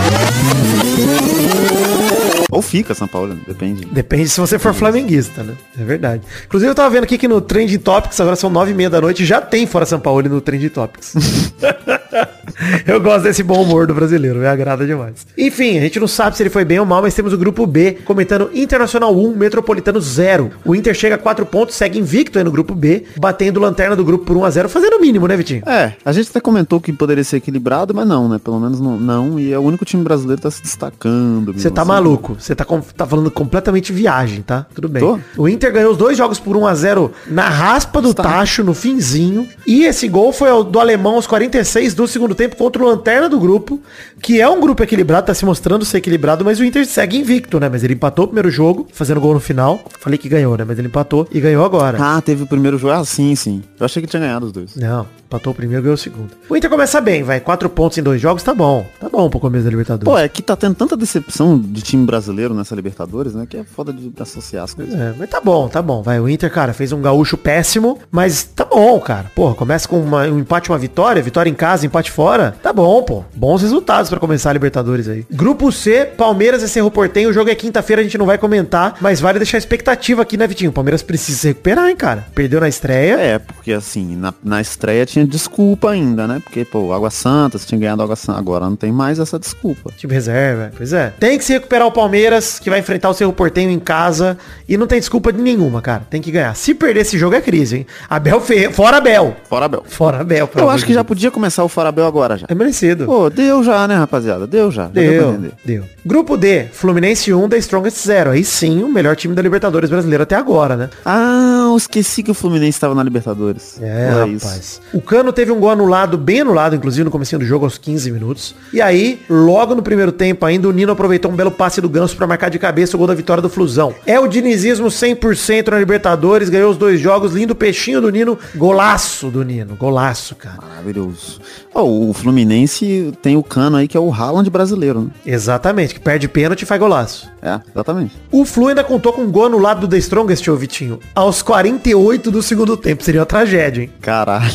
Ou 2.51 2.63
fica 2.63 2.95
São 2.95 3.09
Paulo, 3.09 3.37
depende. 3.47 3.85
Depende 3.87 4.29
se 4.29 4.41
você 4.41 4.59
for 4.59 4.75
flamenguista, 4.75 5.43
né? 5.43 5.55
É 5.79 5.83
verdade. 5.85 6.23
Inclusive 6.47 6.71
eu 6.71 6.75
tava 6.75 6.91
vendo 6.91 7.05
aqui 7.05 7.19
que 7.19 7.27
no 7.27 7.41
Trend 7.41 7.77
Topics, 7.79 8.21
agora 8.21 8.37
são 8.37 8.51
nove 8.51 8.71
e 8.73 8.75
meia 8.75 8.91
da 8.91 9.00
noite, 9.01 9.25
já 9.25 9.41
tem 9.41 9.67
Fora 9.67 9.87
São 9.87 9.99
Paulo 10.01 10.29
no 10.29 10.41
Trend 10.41 10.69
Topics. 10.71 11.15
eu 12.87 13.01
gosto 13.01 13.25
desse 13.25 13.43
bom 13.43 13.63
humor 13.63 13.87
do 13.87 13.95
brasileiro, 13.95 14.39
me 14.39 14.47
agrada 14.47 14.87
demais. 14.87 15.27
Enfim, 15.37 15.79
a 15.79 15.83
gente 15.83 15.99
não 16.01 16.09
sabe 16.09 16.37
se 16.37 16.43
ele 16.43 16.51
foi 16.51 16.65
bem 16.65 16.79
ou 16.79 16.87
mal, 16.87 17.03
mas 17.03 17.15
temos 17.15 17.33
o 17.33 17.39
grupo 17.39 17.67
B 17.67 17.99
comentando 18.05 18.51
Internacional 18.55 19.17
1, 19.17 19.37
Metropolitano 19.37 20.01
0. 20.01 20.51
O 20.65 20.75
Inter 20.75 20.95
chega 20.95 21.15
a 21.15 21.19
4 21.19 21.47
pontos, 21.47 21.75
segue 21.75 21.99
invicto 21.99 22.39
aí 22.39 22.45
no 22.45 22.51
grupo 22.51 22.75
B, 22.75 23.05
batendo 23.17 23.61
lanterna 23.61 23.97
do 23.97 24.05
grupo 24.05 24.25
por 24.25 24.37
1 24.37 24.45
a 24.45 24.51
0 24.51 24.69
fazendo 24.69 24.97
o 24.97 25.01
mínimo, 25.01 25.27
né, 25.27 25.37
Vitinho? 25.37 25.63
É, 25.67 25.93
a 26.05 26.13
gente 26.13 26.31
até 26.31 26.41
comentou 26.41 26.81
que 26.81 26.93
poderia 26.93 27.25
ser 27.25 27.37
equilibrado, 27.37 27.95
mas 27.95 28.07
não, 28.07 28.29
né? 28.29 28.39
Pelo 28.43 28.61
menos 28.61 28.81
não. 28.81 28.99
não 28.99 29.39
e 29.39 29.53
é 29.53 29.59
o 29.59 29.63
único 29.63 29.85
time 29.85 30.03
brasileiro 30.03 30.39
que 30.39 30.43
tá 30.43 30.51
se 30.51 30.63
destacando. 30.63 31.53
Você 31.53 31.71
tá 31.71 31.83
assim. 31.83 31.89
maluco. 31.89 32.37
Você 32.39 32.55
tá, 32.55 32.65
tá 32.97 33.07
falando 33.07 33.31
completamente 33.31 33.93
viagem, 33.93 34.43
tá? 34.43 34.67
Tudo 34.75 34.89
bem. 34.89 35.01
Tô. 35.03 35.19
O 35.37 35.49
Inter 35.49 35.73
ganhou 35.73 35.93
os 35.93 35.99
dois 35.99 36.17
jogos 36.17 36.39
por 36.39 36.57
1 36.57 36.67
a 36.67 36.75
0 36.75 37.13
na 37.27 37.49
raspa 37.49 38.01
do 38.03 38.11
Tá. 38.15 38.23
tacho, 38.25 38.65
no 38.65 38.75
finzinho. 38.91 39.49
E 39.67 39.85
esse 39.85 40.09
gol 40.09 40.33
foi 40.33 40.49
do 40.65 40.81
alemão 40.81 41.15
aos 41.15 41.27
46 41.27 41.95
do 41.95 42.09
segundo 42.09 42.35
tempo 42.35 42.57
contra 42.57 42.83
o 42.83 42.87
Lanterna 42.87 43.29
do 43.29 43.39
grupo, 43.39 43.81
que 44.21 44.41
é 44.41 44.49
um 44.49 44.61
grupo 44.61 44.83
equilibrado, 44.83 45.27
tá 45.27 45.35
se 45.35 45.45
mostrando 45.45 45.85
ser 45.85 45.99
equilibrado, 45.99 46.45
mas 46.45 46.59
o 46.59 46.65
Inter 46.65 46.85
segue 46.87 47.19
invicto, 47.19 47.61
né? 47.61 47.69
Mas 47.69 47.85
ele 47.85 47.95
empatou 47.95 48.25
o 48.25 48.29
primeiro 48.29 48.51
jogo, 48.51 48.87
fazendo 48.93 49.21
gol 49.21 49.35
no 49.35 49.41
final. 49.41 49.81
Falei 49.99 50.19
que 50.19 50.29
ganhou, 50.29 50.57
né? 50.57 50.65
Mas 50.67 50.79
ele 50.79 50.89
empatou 50.89 51.27
e 51.31 51.41
ganhou 51.41 51.65
agora. 51.65 51.99
Ah, 52.01 52.21
teve 52.21 52.43
o 52.43 52.47
primeiro 52.47 52.79
jogo. 52.79 52.93
Ah, 52.93 53.05
sim, 53.05 53.35
sim. 53.35 53.63
Eu 53.79 53.87
achei 53.87 54.03
que 54.03 54.09
tinha 54.09 54.21
ganhado 54.21 54.47
os 54.47 54.53
dois. 54.53 54.75
Não, 54.77 55.07
empatou 55.27 55.53
o 55.53 55.57
primeiro 55.57 55.83
e 55.83 55.85
ganhou 55.85 55.95
o 55.95 55.99
segundo. 55.99 56.31
O 56.49 56.57
Inter 56.57 56.69
começa 56.69 57.01
bem, 57.01 57.23
vai. 57.23 57.41
Quatro 57.41 57.69
pontos 57.69 57.97
em 57.99 58.03
dois 58.03 58.21
jogos, 58.21 58.43
tá 58.43 58.55
bom. 58.55 58.87
Tá 58.99 59.09
bom 59.09 59.31
pro 59.31 59.39
começo 59.41 59.65
da 59.65 59.71
Libertadores. 59.71 60.13
Pô, 60.13 60.19
é 60.19 60.29
que 60.29 60.43
tá 60.43 60.57
tendo 60.57 60.75
tanta 60.75 60.97
decepção 60.97 61.59
de 61.59 61.83
time 61.83 62.05
brasileiro 62.05 62.55
nessa 62.55 62.75
Libertadores, 62.75 63.35
né? 63.35 63.47
Que 63.49 63.59
é 63.59 63.65
foda 63.65 63.93
de 63.93 64.13
associar 64.21 64.65
as 64.65 64.75
coisas. 64.75 64.95
É, 64.95 65.15
mas 65.19 65.31
tá 65.31 65.41
bom, 65.41 65.69
tá 65.69 65.81
bom. 65.81 66.03
Vai, 66.03 66.21
o 66.21 66.29
Inter, 66.29 66.51
cara, 66.51 66.73
fez 66.73 66.93
um 66.93 67.01
gaúcho 67.01 67.37
péssimo, 67.37 67.99
mas 68.11 68.43
tá 68.45 68.65
bom, 68.65 68.80
cara. 69.01 69.31
Porra, 69.35 69.55
começa 69.55 69.89
com 69.89 70.01
uma- 70.01 70.25
um 70.27 70.39
empate, 70.39 70.71
uma 70.71 70.79
vitória, 70.79 71.21
vitória 71.23 71.51
em 71.51 71.55
casa, 71.55 71.85
empate 71.85 72.11
fora. 72.11 72.55
Tá 72.63 72.73
bom, 72.73 73.03
pô. 73.03 73.25
Bons 73.35 73.63
resultados 73.63 74.09
pra 74.09 74.19
começar 74.21 74.51
a 74.51 74.53
Libertadores 74.53 75.09
aí. 75.09 75.27
Grupo 75.31 75.71
C, 75.73 76.05
Palmeiras 76.17 76.63
e 76.63 76.69
Cerro 76.69 76.91
Portenho. 76.91 77.31
O 77.31 77.33
jogo 77.33 77.51
é 77.51 77.55
quinta-feira, 77.55 78.01
a 78.01 78.05
gente 78.05 78.17
não 78.19 78.27
vai 78.27 78.39
comentar, 78.39 78.97
mas 79.01 79.21
vale 79.21 79.39
deixar 79.39 79.57
a 79.57 79.61
expectativa 79.61 80.23
aqui, 80.23 80.37
né, 80.37 80.47
Vitinho? 80.47 80.71
O 80.71 80.73
Palmeiras 80.75 81.03
precisa 81.03 81.39
se 81.39 81.49
recuperar, 81.49 81.89
hein, 81.89 81.97
cara. 81.97 82.27
Perdeu 82.35 82.61
na 82.61 82.69
estreia. 82.69 83.15
É, 83.21 83.39
porque 83.39 83.73
assim, 83.73 84.17
na, 84.17 84.33
na 84.43 84.61
estreia 84.61 85.05
tinha 85.07 85.27
desculpa 85.27 85.91
ainda, 85.91 86.27
né? 86.27 86.41
Porque, 86.43 86.65
pô, 86.65 86.93
Água 86.93 87.11
Santa, 87.11 87.59
você 87.59 87.67
tinha 87.67 87.79
ganhado 87.81 88.03
Água 88.03 88.17
Santa. 88.17 88.39
Agora 88.39 88.65
não 88.67 88.77
tem 88.77 88.93
mais 88.93 89.19
essa 89.19 89.39
desculpa. 89.39 89.91
Time 89.97 90.13
reserva, 90.15 90.71
pois 90.77 90.93
é. 90.93 91.13
Tem 91.19 91.37
que 91.39 91.45
se 91.45 91.53
recuperar 91.53 91.87
o 91.87 91.93
Palmeiras, 91.93 92.59
que 92.59 92.71
vai 92.71 92.79
enfrentar 92.79 93.11
o 93.11 93.15
Cerro 93.15 93.33
Portenho 93.33 93.71
em 93.71 93.79
casa. 93.79 94.39
E 94.69 94.77
não 94.77 94.87
tem 94.87 94.99
desculpa 94.99 95.33
de 95.33 95.41
nenhuma, 95.41 95.81
cara. 95.83 96.03
Tem 96.09 96.21
que 96.23 96.31
ganhar. 96.31 96.55
Se 96.57 96.75
perder 96.75 97.01
esse 97.01 97.19
jogo 97.19 97.35
é 97.37 97.41
crise, 97.41 97.79
hein? 97.79 97.87
Abel 98.09 98.41
Ferreira. 98.41 98.70
Fora 98.73 98.99
Abel. 98.99 99.37
Fora 99.49 99.67
Abel. 99.67 99.83
Fora 99.87 100.25
pelo 100.25 100.51
Eu 100.57 100.71
acho 100.71 100.85
que 100.85 100.93
já 100.93 101.05
podia 101.05 101.31
começar 101.31 101.65
o 101.65 101.69
Farabel 101.69 102.07
agora 102.07 102.37
já. 102.37 102.47
É 102.49 102.55
merecido. 102.55 103.07
Pô, 103.07 103.29
deu 103.31 103.63
já, 103.63 103.87
né, 103.87 103.95
rapaziada? 103.97 104.47
Deu 104.47 104.71
já. 104.71 104.85
já 104.85 104.89
pra 104.91 105.03
Deu, 105.03 105.31
entender. 105.31 105.53
deu. 105.65 105.85
Grupo 106.05 106.37
D, 106.37 106.67
Fluminense 106.73 107.33
1, 107.33 107.49
The 107.49 107.59
Strongest 107.59 107.99
0. 108.07 108.31
Aí 108.31 108.45
sim, 108.45 108.83
o 108.83 108.89
melhor 108.89 109.17
time 109.17 109.35
da 109.35 109.43
Libertadores 109.43 109.91
brasileira 109.91 110.25
até 110.25 110.35
agora, 110.37 110.77
né? 110.77 110.91
Ah, 111.05 111.67
eu 111.71 111.77
esqueci 111.77 112.23
que 112.23 112.31
o 112.31 112.35
Fluminense 112.35 112.77
estava 112.77 112.95
na 112.95 113.03
Libertadores. 113.03 113.79
É, 113.81 114.11
Olha 114.15 114.33
rapaz. 114.35 114.81
O 114.93 115.01
Cano 115.01 115.33
teve 115.33 115.53
um 115.53 115.59
gol 115.61 115.71
anulado, 115.71 116.17
bem 116.17 116.41
anulado, 116.41 116.75
inclusive 116.77 117.05
no 117.05 117.11
comecinho 117.11 117.39
do 117.39 117.45
jogo, 117.45 117.65
aos 117.65 117.79
15 117.79 118.11
minutos. 118.11 118.55
E 118.73 118.81
aí, 118.81 119.21
logo 119.29 119.75
no 119.75 119.83
primeiro 119.83 120.13
tempo 120.13 120.45
ainda, 120.47 120.69
o 120.69 120.73
Nino 120.73 120.93
aproveitou 120.93 121.31
um 121.31 121.35
belo 121.35 121.51
passe 121.51 121.81
do 121.81 121.89
Ganso 121.89 122.17
pra 122.17 122.27
marcar 122.27 122.49
de 122.51 122.59
cabeça 122.59 122.97
o 122.97 122.99
gol 122.99 123.07
da 123.07 123.15
vitória 123.15 123.43
do 123.43 123.49
Flusão. 123.49 123.95
É 124.07 124.19
o 124.19 124.27
dinizismo 124.27 124.89
100% 124.89 125.69
na 125.69 125.79
Libertadores, 125.79 126.49
ganhou 126.49 126.71
os 126.71 126.77
dois 126.77 127.01
jogos, 127.01 127.33
lindo 127.35 127.55
peixinho 127.55 128.01
do 128.01 128.11
Nino, 128.11 128.39
golaço 128.61 129.31
do 129.31 129.43
Nino, 129.43 129.75
golaço, 129.75 130.35
cara. 130.35 130.59
Maravilhoso. 130.61 131.41
Ó, 131.75 131.83
o 131.83 132.13
Fluminense 132.13 133.11
tem 133.23 133.35
o 133.35 133.43
cano 133.43 133.79
aí 133.79 133.89
que 133.89 133.97
é 133.97 134.01
o 134.01 134.13
Haaland 134.13 134.51
brasileiro, 134.51 135.01
né? 135.01 135.11
Exatamente, 135.25 135.95
que 135.95 136.01
perde 136.01 136.29
pênalti 136.29 136.63
e 136.63 136.67
faz 136.67 136.79
golaço. 136.79 137.27
É, 137.41 137.59
exatamente. 137.75 138.15
O 138.31 138.45
Flu 138.45 138.69
ainda 138.69 138.85
contou 138.85 139.15
com 139.15 139.23
um 139.23 139.31
gol 139.31 139.47
anulado 139.47 139.81
do 139.81 139.89
The 139.89 139.97
Strongest, 139.97 140.47
ô 140.49 140.57
Vitinho, 140.57 141.01
aos 141.15 141.41
48 141.41 142.31
do 142.31 142.43
segundo 142.43 142.77
tempo. 142.77 143.03
Seria 143.03 143.21
uma 143.21 143.27
tragédia, 143.27 143.85
hein? 143.85 143.91
Caralho. 144.03 144.53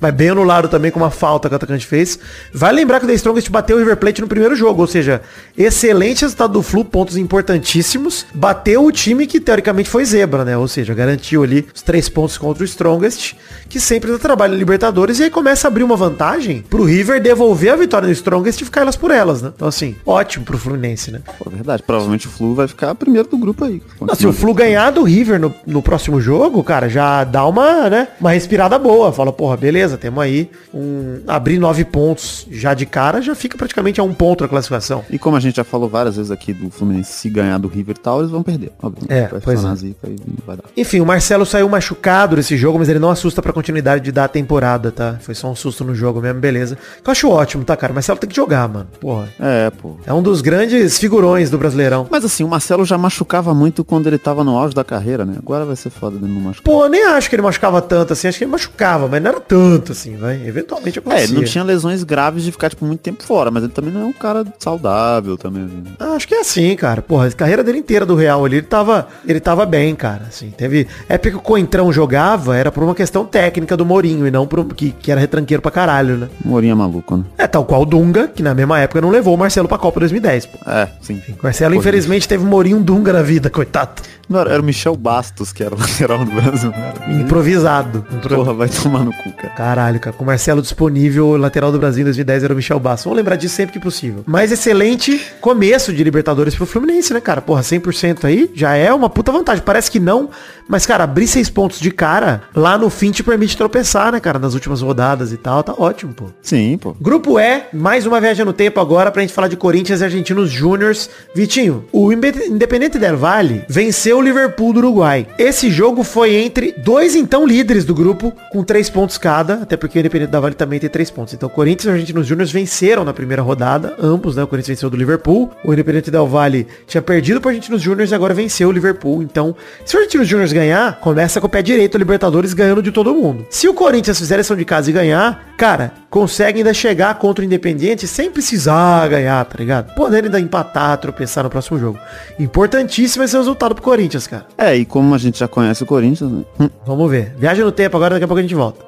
Mas 0.00 0.14
bem 0.14 0.30
anulado 0.30 0.68
também 0.68 0.90
com 0.90 0.98
uma 0.98 1.10
falta 1.10 1.48
que 1.48 1.54
o 1.54 1.56
atacante 1.56 1.86
fez. 1.86 2.18
Vai 2.52 2.72
lembrar 2.72 2.98
que 2.98 3.04
o 3.04 3.08
The 3.08 3.14
Strongest 3.14 3.50
bateu 3.50 3.76
o 3.76 3.78
River 3.78 3.96
Plate 3.96 4.20
no 4.20 4.28
primeiro 4.28 4.56
jogo, 4.56 4.80
ou 4.80 4.86
seja, 4.86 5.20
excelente 5.56 6.22
resultado 6.22 6.52
do 6.54 6.62
Flu, 6.62 6.84
pontos 6.84 7.16
importantíssimos. 7.16 8.26
Bateu 8.34 8.84
o 8.84 8.92
time 8.92 9.26
que 9.26 9.40
teoricamente 9.40 9.90
foi 9.90 10.04
zebra, 10.04 10.44
né? 10.44 10.56
Ou 10.56 10.68
seja, 10.68 10.94
garantiu 10.94 11.42
ali 11.42 11.66
os 11.74 11.82
três 11.82 12.08
pontos 12.08 12.38
contra 12.38 12.62
o 12.62 12.66
Strongest, 12.66 13.34
que 13.68 13.78
sempre 13.78 14.10
dá 14.10 14.18
trabalho 14.18 14.54
em 14.54 14.58
Libertadores, 14.58 15.18
e 15.18 15.24
aí 15.24 15.30
começa 15.30 15.66
a 15.66 15.68
abrir 15.68 15.84
uma 15.84 15.96
vantagem 15.96 16.64
pro 16.68 16.84
River 16.84 17.20
devolver 17.20 17.72
a 17.72 17.76
vitória 17.76 18.06
no 18.06 18.12
Strongest 18.12 18.60
e 18.60 18.64
ficar 18.64 18.82
elas 18.82 18.96
por 18.96 19.10
elas, 19.10 19.42
né? 19.42 19.52
Então 19.54 19.68
assim, 19.68 19.96
ótimo 20.04 20.44
pro 20.44 20.58
Fluminense, 20.58 21.10
né? 21.10 21.20
Pô, 21.38 21.50
verdade. 21.50 21.82
Provavelmente 21.82 22.26
o 22.26 22.30
Flu 22.30 22.54
vai 22.54 22.66
ficar 22.66 22.94
primeiro 22.94 23.28
do 23.28 23.38
grupo 23.38 23.64
aí. 23.64 23.82
Não, 24.00 24.14
se 24.14 24.26
o 24.26 24.32
Flu 24.32 24.54
ganhar 24.54 24.90
do 24.90 25.02
River 25.02 25.38
no, 25.38 25.54
no 25.66 25.82
próximo 25.82 26.20
jogo, 26.20 26.62
cara, 26.64 26.88
já 26.88 27.24
dá 27.24 27.46
uma, 27.46 27.88
né, 27.88 28.08
uma 28.20 28.32
respirada 28.32 28.78
boa. 28.78 29.12
Fala, 29.12 29.32
porra, 29.32 29.56
beleza, 29.56 29.89
temos 29.96 30.22
aí 30.22 30.50
um... 30.72 31.20
Abrir 31.26 31.58
nove 31.58 31.84
pontos 31.84 32.46
já 32.50 32.74
de 32.74 32.86
cara, 32.86 33.20
já 33.20 33.34
fica 33.34 33.56
praticamente 33.56 34.00
a 34.00 34.04
um 34.04 34.12
ponto 34.12 34.42
na 34.42 34.48
classificação. 34.48 35.04
E 35.10 35.18
como 35.18 35.36
a 35.36 35.40
gente 35.40 35.56
já 35.56 35.64
falou 35.64 35.88
várias 35.88 36.16
vezes 36.16 36.30
aqui 36.30 36.52
do 36.52 36.70
Fluminense, 36.70 37.12
se 37.12 37.28
ganhar 37.28 37.58
do 37.58 37.68
River 37.68 37.96
tal, 37.98 38.20
eles 38.20 38.30
vão 38.30 38.42
perder. 38.42 38.72
Óbvio. 38.82 39.06
É, 39.08 39.28
vai 39.28 39.40
pois 39.40 39.64
é. 39.64 39.74
zica 39.74 40.08
e 40.08 40.16
vai 40.46 40.56
dar. 40.56 40.64
Enfim, 40.76 41.00
o 41.00 41.06
Marcelo 41.06 41.46
saiu 41.46 41.68
machucado 41.68 42.36
desse 42.36 42.56
jogo, 42.56 42.78
mas 42.78 42.88
ele 42.88 42.98
não 42.98 43.10
assusta 43.10 43.40
pra 43.42 43.52
continuidade 43.52 44.10
da 44.12 44.28
temporada, 44.28 44.90
tá? 44.90 45.16
Foi 45.20 45.34
só 45.34 45.50
um 45.50 45.56
susto 45.56 45.84
no 45.84 45.94
jogo 45.94 46.20
mesmo, 46.20 46.40
beleza. 46.40 46.76
Que 47.02 47.08
eu 47.08 47.12
acho 47.12 47.28
ótimo, 47.28 47.64
tá, 47.64 47.76
cara? 47.76 47.92
O 47.92 47.94
Marcelo 47.94 48.18
tem 48.18 48.28
que 48.28 48.36
jogar, 48.36 48.68
mano. 48.68 48.88
Porra. 49.00 49.28
É, 49.38 49.70
pô. 49.70 49.96
É 50.06 50.12
um 50.12 50.22
dos 50.22 50.40
grandes 50.40 50.98
figurões 50.98 51.50
do 51.50 51.58
Brasileirão. 51.58 52.06
Mas 52.10 52.24
assim, 52.24 52.44
o 52.44 52.48
Marcelo 52.48 52.84
já 52.84 52.98
machucava 52.98 53.54
muito 53.54 53.84
quando 53.84 54.06
ele 54.06 54.18
tava 54.18 54.44
no 54.44 54.56
auge 54.56 54.74
da 54.74 54.84
carreira, 54.84 55.24
né? 55.24 55.34
Agora 55.38 55.64
vai 55.64 55.76
ser 55.76 55.90
foda 55.90 56.18
dele 56.18 56.32
não 56.32 56.40
machucar. 56.40 56.64
Pô, 56.64 56.86
nem 56.88 57.04
acho 57.06 57.28
que 57.28 57.36
ele 57.36 57.42
machucava 57.42 57.80
tanto 57.80 58.12
assim. 58.12 58.28
Acho 58.28 58.38
que 58.38 58.44
ele 58.44 58.50
machucava, 58.50 59.08
mas 59.08 59.22
não 59.22 59.30
era 59.30 59.40
tanto 59.40 59.79
assim, 59.92 60.16
vai. 60.16 60.40
Eventualmente 60.46 60.98
É, 60.98 61.00
acontecia. 61.00 61.24
ele 61.26 61.34
não 61.34 61.44
tinha 61.44 61.64
lesões 61.64 62.02
graves 62.04 62.42
de 62.44 62.52
ficar, 62.52 62.68
tipo, 62.70 62.84
muito 62.84 63.00
tempo 63.00 63.22
fora, 63.22 63.50
mas 63.50 63.62
ele 63.64 63.72
também 63.72 63.92
não 63.92 64.02
é 64.02 64.04
um 64.04 64.12
cara 64.12 64.44
saudável 64.58 65.36
também. 65.36 65.62
né? 65.62 65.92
Ah, 65.98 66.10
Acho 66.20 66.28
que 66.28 66.34
é 66.34 66.40
assim, 66.40 66.74
cara. 66.76 67.00
Porra, 67.02 67.26
a 67.28 67.32
carreira 67.32 67.62
dele 67.64 67.78
inteira 67.78 68.04
do 68.04 68.14
Real 68.14 68.44
ali, 68.44 68.56
ele 68.56 68.66
tava, 68.66 69.08
ele 69.26 69.40
tava 69.40 69.64
bem, 69.66 69.94
cara. 69.94 70.24
Assim, 70.28 70.50
teve 70.50 70.86
época 71.08 71.30
que 71.30 71.36
o 71.36 71.40
Coentrão 71.40 71.92
jogava, 71.92 72.56
era 72.56 72.70
por 72.70 72.82
uma 72.84 72.94
questão 72.94 73.24
técnica 73.24 73.76
do 73.76 73.84
Mourinho 73.86 74.26
e 74.26 74.30
não 74.30 74.46
por 74.46 74.60
um- 74.60 74.68
que, 74.68 74.90
que 74.92 75.10
era 75.10 75.20
retranqueiro 75.20 75.62
pra 75.62 75.70
caralho, 75.70 76.16
né? 76.16 76.28
Morinha 76.44 76.76
maluco, 76.76 77.16
né? 77.16 77.24
É 77.38 77.46
tal 77.46 77.64
qual 77.64 77.82
o 77.82 77.86
Dunga, 77.86 78.28
que 78.28 78.42
na 78.42 78.54
mesma 78.54 78.78
época 78.80 79.00
não 79.00 79.10
levou 79.10 79.34
o 79.34 79.38
Marcelo 79.38 79.66
pra 79.68 79.78
Copa 79.78 80.00
2010, 80.00 80.46
pô. 80.46 80.58
É, 80.70 80.88
sim. 81.00 81.20
O 81.38 81.42
Marcelo, 81.42 81.74
infelizmente, 81.74 82.28
teve 82.28 82.44
Mourinho 82.44 82.80
Dunga 82.80 83.12
na 83.12 83.22
vida, 83.22 83.48
coitado. 83.50 84.02
Não, 84.30 84.40
era, 84.40 84.60
o 84.60 84.64
Michel 84.64 84.96
Bastos, 84.96 85.52
que 85.52 85.62
era 85.62 85.74
o 85.74 85.78
lateral 85.80 86.24
do 86.24 86.30
Brasil. 86.30 86.70
né? 86.70 86.92
Improvisado. 87.20 88.06
Impro- 88.12 88.36
Porra, 88.36 88.54
vai 88.54 88.68
tomar 88.68 89.04
no 89.04 89.12
cu, 89.12 89.32
cara. 89.32 89.54
Caralho, 89.54 89.98
cara. 90.00 90.14
Com 90.16 90.22
o 90.22 90.26
Marcelo 90.26 90.62
disponível, 90.62 91.36
lateral 91.36 91.72
do 91.72 91.78
Brasil 91.78 92.02
em 92.02 92.04
2010 92.04 92.44
era 92.44 92.52
o 92.52 92.56
Michel 92.56 92.78
Bastos. 92.78 93.04
Vamos 93.04 93.16
lembrar 93.18 93.36
disso 93.36 93.54
sempre 93.56 93.72
que 93.72 93.80
possível. 93.80 94.22
Mas 94.26 94.52
excelente 94.52 95.20
começo 95.40 95.92
de 95.92 96.04
Libertadores 96.04 96.54
pro 96.54 96.64
Fluminense, 96.64 97.12
né, 97.12 97.20
cara? 97.20 97.40
Porra, 97.40 97.62
100% 97.62 98.24
aí 98.24 98.50
já 98.54 98.74
é 98.76 98.92
uma 98.92 99.10
puta 99.10 99.32
vantagem. 99.32 99.62
Parece 99.64 99.90
que 99.90 99.98
não, 99.98 100.30
mas, 100.68 100.86
cara, 100.86 101.02
abrir 101.04 101.26
seis 101.26 101.50
pontos 101.50 101.80
de 101.80 101.90
cara 101.90 102.42
lá 102.54 102.78
no 102.78 102.88
fim 102.88 103.10
te 103.10 103.22
permite 103.24 103.56
tropeçar, 103.56 104.12
né, 104.12 104.20
cara? 104.20 104.38
Nas 104.38 104.54
últimas 104.54 104.80
rodadas 104.80 105.32
e 105.32 105.36
tal. 105.36 105.62
Tá 105.62 105.74
ótimo, 105.76 106.14
pô. 106.14 106.26
Sim, 106.40 106.78
pô. 106.78 106.94
Grupo 107.00 107.38
E, 107.40 107.62
mais 107.72 108.06
uma 108.06 108.20
viagem 108.20 108.44
no 108.44 108.52
tempo 108.52 108.78
agora 108.80 109.10
pra 109.10 109.22
gente 109.22 109.32
falar 109.34 109.48
de 109.48 109.56
Corinthians 109.56 110.00
e 110.00 110.04
Argentinos 110.04 110.50
Júniors. 110.50 111.10
Vitinho, 111.34 111.84
o 111.92 112.12
Independente 112.12 112.98
Del 112.98 113.16
Valle 113.16 113.64
venceu 113.68 114.19
o 114.20 114.22
Liverpool 114.22 114.72
do 114.72 114.78
Uruguai. 114.78 115.26
Esse 115.38 115.70
jogo 115.70 116.04
foi 116.04 116.34
entre 116.34 116.72
dois 116.72 117.16
então 117.16 117.46
líderes 117.46 117.84
do 117.84 117.94
grupo, 117.94 118.32
com 118.52 118.62
três 118.62 118.90
pontos 118.90 119.16
cada, 119.16 119.54
até 119.54 119.76
porque 119.76 119.98
o 119.98 120.00
Independente 120.00 120.30
da 120.30 120.38
Vale 120.38 120.54
também 120.54 120.78
tem 120.78 120.90
três 120.90 121.10
pontos. 121.10 121.32
Então, 121.32 121.48
Corinthians 121.48 121.86
e 121.86 121.90
Argentinos 121.90 122.26
Júnior 122.26 122.46
venceram 122.48 123.04
na 123.04 123.14
primeira 123.14 123.42
rodada, 123.42 123.96
ambos, 124.00 124.36
né? 124.36 124.42
O 124.42 124.46
Corinthians 124.46 124.76
venceu 124.78 124.90
do 124.90 124.96
Liverpool, 124.96 125.50
o 125.64 125.72
Independente 125.72 126.10
Del 126.10 126.26
Vale 126.26 126.66
tinha 126.86 127.00
perdido 127.00 127.40
para 127.40 127.50
Argentinos 127.50 127.80
Júnior 127.80 128.06
e 128.06 128.14
agora 128.14 128.34
venceu 128.34 128.68
o 128.68 128.72
Liverpool. 128.72 129.22
Então, 129.22 129.56
se 129.84 129.96
o 129.96 129.98
Argentinos 129.98 130.28
Júnior 130.28 130.48
ganhar, 130.50 131.00
começa 131.00 131.40
com 131.40 131.46
o 131.46 131.50
pé 131.50 131.62
direito 131.62 131.96
a 131.96 131.98
Libertadores 131.98 132.52
ganhando 132.52 132.82
de 132.82 132.92
todo 132.92 133.14
mundo. 133.14 133.46
Se 133.48 133.68
o 133.68 133.74
Corinthians 133.74 134.18
fizer 134.18 134.36
lição 134.36 134.56
de 134.56 134.64
casa 134.66 134.90
e 134.90 134.92
ganhar, 134.92 135.54
cara, 135.56 135.92
consegue 136.10 136.58
ainda 136.58 136.74
chegar 136.74 137.14
contra 137.14 137.42
o 137.42 137.46
Independiente 137.46 138.06
sem 138.06 138.30
precisar 138.30 139.08
ganhar, 139.08 139.44
tá 139.46 139.56
ligado? 139.58 139.94
Podendo 139.94 140.26
ainda 140.26 140.40
empatar, 140.40 140.98
tropeçar 140.98 141.44
no 141.44 141.50
próximo 141.50 141.78
jogo. 141.78 141.98
Importantíssimo 142.38 143.24
esse 143.24 143.36
resultado 143.36 143.74
pro 143.74 143.84
Corinthians, 143.84 144.09
cara. 144.28 144.46
É, 144.56 144.76
e 144.76 144.84
como 144.84 145.14
a 145.14 145.18
gente 145.18 145.38
já 145.38 145.48
conhece 145.48 145.82
o 145.82 145.86
Corinthians, 145.86 146.30
né? 146.58 146.70
Vamos 146.86 147.10
ver. 147.10 147.34
Viaja 147.38 147.64
no 147.64 147.72
tempo 147.72 147.96
agora, 147.96 148.14
daqui 148.14 148.24
a 148.24 148.28
pouco 148.28 148.38
a 148.38 148.42
gente 148.42 148.54
volta. 148.54 148.84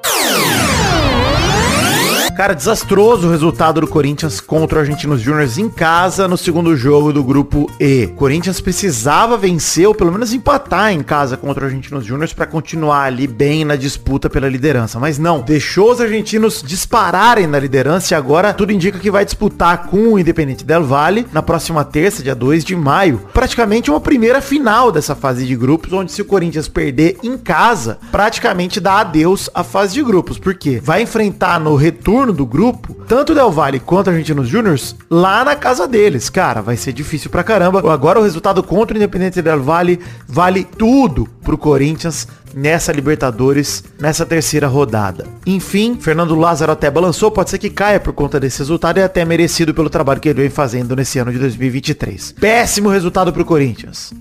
Cara, 2.43 2.55
desastroso 2.55 3.25
o 3.25 3.31
resultado 3.31 3.79
do 3.79 3.87
Corinthians 3.87 4.41
contra 4.41 4.77
o 4.77 4.81
Argentinos 4.81 5.21
Júnior 5.21 5.47
em 5.57 5.69
casa 5.69 6.27
no 6.27 6.35
segundo 6.35 6.75
jogo 6.75 7.13
do 7.13 7.23
grupo 7.23 7.71
E. 7.79 8.09
O 8.11 8.15
Corinthians 8.15 8.59
precisava 8.59 9.37
vencer 9.37 9.87
ou 9.87 9.95
pelo 9.95 10.11
menos 10.11 10.33
empatar 10.33 10.91
em 10.91 11.01
casa 11.01 11.37
contra 11.37 11.63
o 11.63 11.67
Argentinos 11.67 12.05
Júnior 12.05 12.29
para 12.35 12.45
continuar 12.45 13.03
ali 13.03 13.27
bem 13.27 13.63
na 13.63 13.77
disputa 13.77 14.29
pela 14.29 14.49
liderança. 14.49 14.99
Mas 14.99 15.17
não, 15.17 15.39
deixou 15.39 15.93
os 15.93 16.01
argentinos 16.01 16.61
dispararem 16.61 17.47
na 17.47 17.57
liderança 17.57 18.13
e 18.13 18.17
agora 18.17 18.53
tudo 18.53 18.73
indica 18.73 18.99
que 18.99 19.09
vai 19.09 19.23
disputar 19.23 19.87
com 19.87 20.11
o 20.11 20.19
Independente 20.19 20.65
Del 20.65 20.83
Valle 20.83 21.25
na 21.31 21.41
próxima 21.41 21.85
terça, 21.85 22.21
dia 22.21 22.35
2 22.35 22.65
de 22.65 22.75
maio. 22.75 23.21
Praticamente 23.33 23.89
uma 23.89 24.01
primeira 24.01 24.41
final 24.41 24.91
dessa 24.91 25.15
fase 25.15 25.45
de 25.45 25.55
grupos, 25.55 25.93
onde 25.93 26.11
se 26.11 26.21
o 26.21 26.25
Corinthians 26.25 26.67
perder 26.67 27.15
em 27.23 27.37
casa, 27.37 27.99
praticamente 28.11 28.81
dá 28.81 28.99
adeus 28.99 29.49
à 29.53 29.63
fase 29.63 29.93
de 29.93 30.03
grupos. 30.03 30.37
Por 30.37 30.55
quê? 30.55 30.81
Vai 30.83 31.03
enfrentar 31.03 31.57
no 31.57 31.77
retorno 31.77 32.32
do 32.33 32.45
grupo, 32.45 32.95
tanto 33.07 33.33
Del 33.33 33.51
Valle 33.51 33.79
quanto 33.79 34.09
Argentinos 34.09 34.47
Júniors, 34.47 34.95
lá 35.09 35.43
na 35.43 35.55
casa 35.55 35.87
deles. 35.87 36.29
Cara, 36.29 36.61
vai 36.61 36.75
ser 36.75 36.93
difícil 36.93 37.29
pra 37.29 37.43
caramba. 37.43 37.79
Agora 37.91 38.19
o 38.19 38.23
resultado 38.23 38.63
contra 38.63 38.95
o 38.95 38.97
Independente 38.97 39.41
Del 39.41 39.61
Valle 39.61 39.99
vale 40.27 40.63
tudo 40.63 41.27
pro 41.43 41.57
Corinthians 41.57 42.27
nessa 42.53 42.91
Libertadores, 42.91 43.83
nessa 43.99 44.25
terceira 44.25 44.67
rodada. 44.67 45.25
Enfim, 45.45 45.97
Fernando 45.99 46.35
Lázaro 46.35 46.71
até 46.71 46.89
balançou, 46.89 47.31
pode 47.31 47.49
ser 47.49 47.57
que 47.57 47.69
caia 47.69 47.99
por 47.99 48.13
conta 48.13 48.39
desse 48.39 48.59
resultado 48.59 48.97
e 48.97 49.01
é 49.01 49.03
até 49.03 49.25
merecido 49.25 49.73
pelo 49.73 49.89
trabalho 49.89 50.21
que 50.21 50.29
ele 50.29 50.41
vem 50.41 50.49
fazendo 50.49 50.95
nesse 50.95 51.19
ano 51.19 51.31
de 51.31 51.39
2023. 51.39 52.33
Péssimo 52.39 52.89
resultado 52.89 53.33
pro 53.33 53.43
Corinthians. 53.43 54.13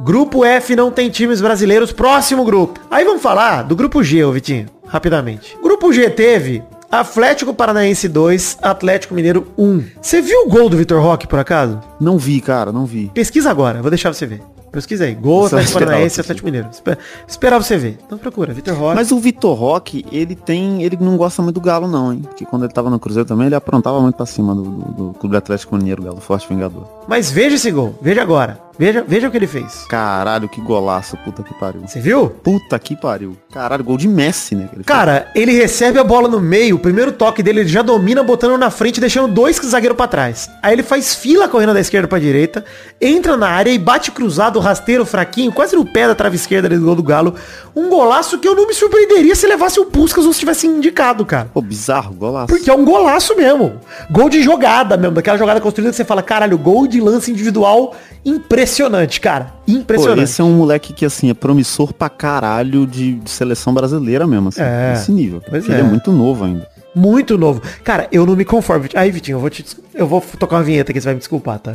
Grupo 0.00 0.44
F 0.44 0.74
não 0.74 0.90
tem 0.90 1.10
times 1.10 1.40
brasileiros, 1.40 1.92
próximo 1.92 2.44
grupo. 2.44 2.80
Aí 2.90 3.04
vamos 3.04 3.22
falar 3.22 3.62
do 3.62 3.76
grupo 3.76 4.02
G, 4.02 4.24
ô 4.24 4.32
Vitinho, 4.32 4.66
rapidamente. 4.86 5.56
Grupo 5.62 5.92
G 5.92 6.10
teve 6.10 6.62
Atlético 6.90 7.54
Paranaense 7.54 8.08
2, 8.08 8.58
Atlético 8.60 9.14
Mineiro 9.14 9.46
1. 9.56 9.84
Você 10.00 10.20
viu 10.20 10.42
o 10.42 10.48
gol 10.48 10.68
do 10.68 10.76
Vitor 10.76 11.00
Roque, 11.02 11.26
por 11.26 11.38
acaso? 11.38 11.80
Não 12.00 12.18
vi, 12.18 12.40
cara, 12.40 12.72
não 12.72 12.84
vi. 12.84 13.10
Pesquisa 13.14 13.50
agora, 13.50 13.80
vou 13.80 13.90
deixar 13.90 14.12
você 14.12 14.26
ver. 14.26 14.42
Pesquisa 14.72 15.04
aí. 15.04 15.14
Gol, 15.14 15.50
Só 15.50 15.56
Atlético 15.56 15.78
Paranaense 15.80 16.18
Atlético 16.20 16.46
Mineiro. 16.46 16.68
Espe- 16.72 16.96
Esperava 17.28 17.62
você 17.62 17.76
ver. 17.76 17.98
Então 18.06 18.16
procura, 18.16 18.54
Vitor 18.54 18.74
Roque. 18.74 18.94
Mas 18.96 19.12
o 19.12 19.18
Vitor 19.18 19.54
Roque, 19.54 20.02
ele 20.10 20.34
tem. 20.34 20.82
Ele 20.82 20.96
não 20.98 21.18
gosta 21.18 21.42
muito 21.42 21.56
do 21.56 21.60
Galo, 21.60 21.86
não, 21.86 22.10
hein? 22.10 22.22
Porque 22.22 22.46
quando 22.46 22.64
ele 22.64 22.72
tava 22.72 22.88
no 22.88 22.98
Cruzeiro 22.98 23.28
também, 23.28 23.46
ele 23.48 23.54
aprontava 23.54 24.00
muito 24.00 24.14
pra 24.16 24.24
cima 24.24 24.54
do, 24.54 24.62
do, 24.62 24.92
do 24.92 25.18
Clube 25.18 25.36
Atlético 25.36 25.76
Mineiro, 25.76 26.02
Galo, 26.02 26.20
Forte 26.22 26.48
Vingador. 26.48 26.86
Mas 27.06 27.30
veja 27.30 27.56
esse 27.56 27.70
gol. 27.70 27.94
Veja 28.00 28.22
agora. 28.22 28.58
Veja, 28.78 29.04
veja 29.06 29.28
o 29.28 29.30
que 29.30 29.36
ele 29.36 29.46
fez. 29.46 29.84
Caralho, 29.88 30.48
que 30.48 30.60
golaço, 30.60 31.16
puta 31.18 31.42
que 31.42 31.52
pariu. 31.54 31.82
Você 31.86 32.00
viu? 32.00 32.30
Puta 32.30 32.78
que 32.78 32.96
pariu. 32.96 33.36
Caralho, 33.52 33.84
gol 33.84 33.96
de 33.96 34.08
Messi, 34.08 34.54
né? 34.54 34.62
ele 34.72 34.82
fez. 34.82 34.86
Cara, 34.86 35.30
ele 35.34 35.52
recebe 35.52 35.98
a 35.98 36.04
bola 36.04 36.28
no 36.28 36.40
meio, 36.40 36.76
o 36.76 36.78
primeiro 36.78 37.12
toque 37.12 37.42
dele 37.42 37.60
ele 37.60 37.68
já 37.68 37.82
domina 37.82 38.22
botando 38.22 38.56
na 38.58 38.70
frente, 38.70 39.00
deixando 39.00 39.32
dois 39.32 39.56
zagueiros 39.56 39.96
pra 39.96 40.08
trás. 40.08 40.50
Aí 40.62 40.72
ele 40.74 40.82
faz 40.82 41.14
fila 41.14 41.48
correndo 41.48 41.74
da 41.74 41.80
esquerda 41.80 42.08
pra 42.08 42.18
direita, 42.18 42.64
entra 43.00 43.36
na 43.36 43.48
área 43.48 43.70
e 43.70 43.78
bate 43.78 44.10
cruzado, 44.10 44.58
rasteiro, 44.58 45.04
fraquinho, 45.04 45.52
quase 45.52 45.76
no 45.76 45.84
pé 45.84 46.06
da 46.06 46.14
trave 46.14 46.36
esquerda 46.36 46.68
ali 46.68 46.78
do 46.78 46.84
gol 46.84 46.94
do 46.94 47.02
Galo. 47.02 47.34
Um 47.76 47.88
golaço 47.88 48.38
que 48.38 48.48
eu 48.48 48.54
não 48.54 48.66
me 48.66 48.74
surpreenderia 48.74 49.34
se 49.34 49.46
levasse 49.46 49.78
o 49.80 49.86
Puskas 49.86 50.24
ou 50.26 50.32
se 50.32 50.40
tivesse 50.40 50.66
indicado, 50.66 51.24
cara. 51.24 51.50
Pô, 51.52 51.60
bizarro, 51.60 52.14
golaço. 52.14 52.46
Porque 52.48 52.70
é 52.70 52.74
um 52.74 52.84
golaço 52.84 53.36
mesmo. 53.36 53.80
Gol 54.10 54.28
de 54.28 54.42
jogada 54.42 54.96
mesmo, 54.96 55.14
daquela 55.14 55.38
jogada 55.38 55.60
construída 55.60 55.90
que 55.90 55.96
você 55.96 56.04
fala, 56.04 56.22
caralho, 56.22 56.56
gol 56.58 56.86
de 56.86 57.00
lance 57.00 57.30
individual 57.30 57.94
impressionante, 58.24 58.71
cara. 59.20 59.44
Pô, 59.66 59.72
Impressionante. 59.72 60.22
esse 60.22 60.40
é 60.40 60.44
um 60.44 60.56
moleque 60.56 60.92
que, 60.92 61.04
assim, 61.04 61.30
é 61.30 61.34
promissor 61.34 61.92
pra 61.92 62.08
caralho 62.08 62.86
de, 62.86 63.14
de 63.14 63.30
seleção 63.30 63.72
brasileira 63.74 64.26
mesmo, 64.26 64.48
assim. 64.48 64.62
É. 64.62 64.90
Nesse 64.90 65.12
nível. 65.12 65.42
Pois 65.48 65.64
Porque 65.64 65.72
é. 65.76 65.80
Ele 65.80 65.86
é 65.86 65.90
muito 65.90 66.12
novo 66.12 66.44
ainda. 66.44 66.68
Muito 66.94 67.38
novo. 67.38 67.62
Cara, 67.82 68.06
eu 68.12 68.26
não 68.26 68.36
me 68.36 68.44
conformo. 68.44 68.86
Aí, 68.94 69.10
Vitinho, 69.10 69.36
eu 69.36 69.40
vou 69.40 69.48
te. 69.48 69.64
Eu 69.94 70.06
vou 70.06 70.20
tocar 70.38 70.56
uma 70.56 70.62
vinheta 70.62 70.92
aqui, 70.92 71.00
você 71.00 71.06
vai 71.06 71.14
me 71.14 71.18
desculpar, 71.18 71.58
tá? 71.58 71.74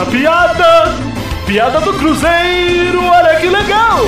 A 0.00 0.04
piada! 0.06 0.94
Piada 1.46 1.80
do 1.80 1.92
Cruzeiro, 1.94 3.04
olha 3.04 3.36
que 3.40 3.46
legal! 3.46 4.00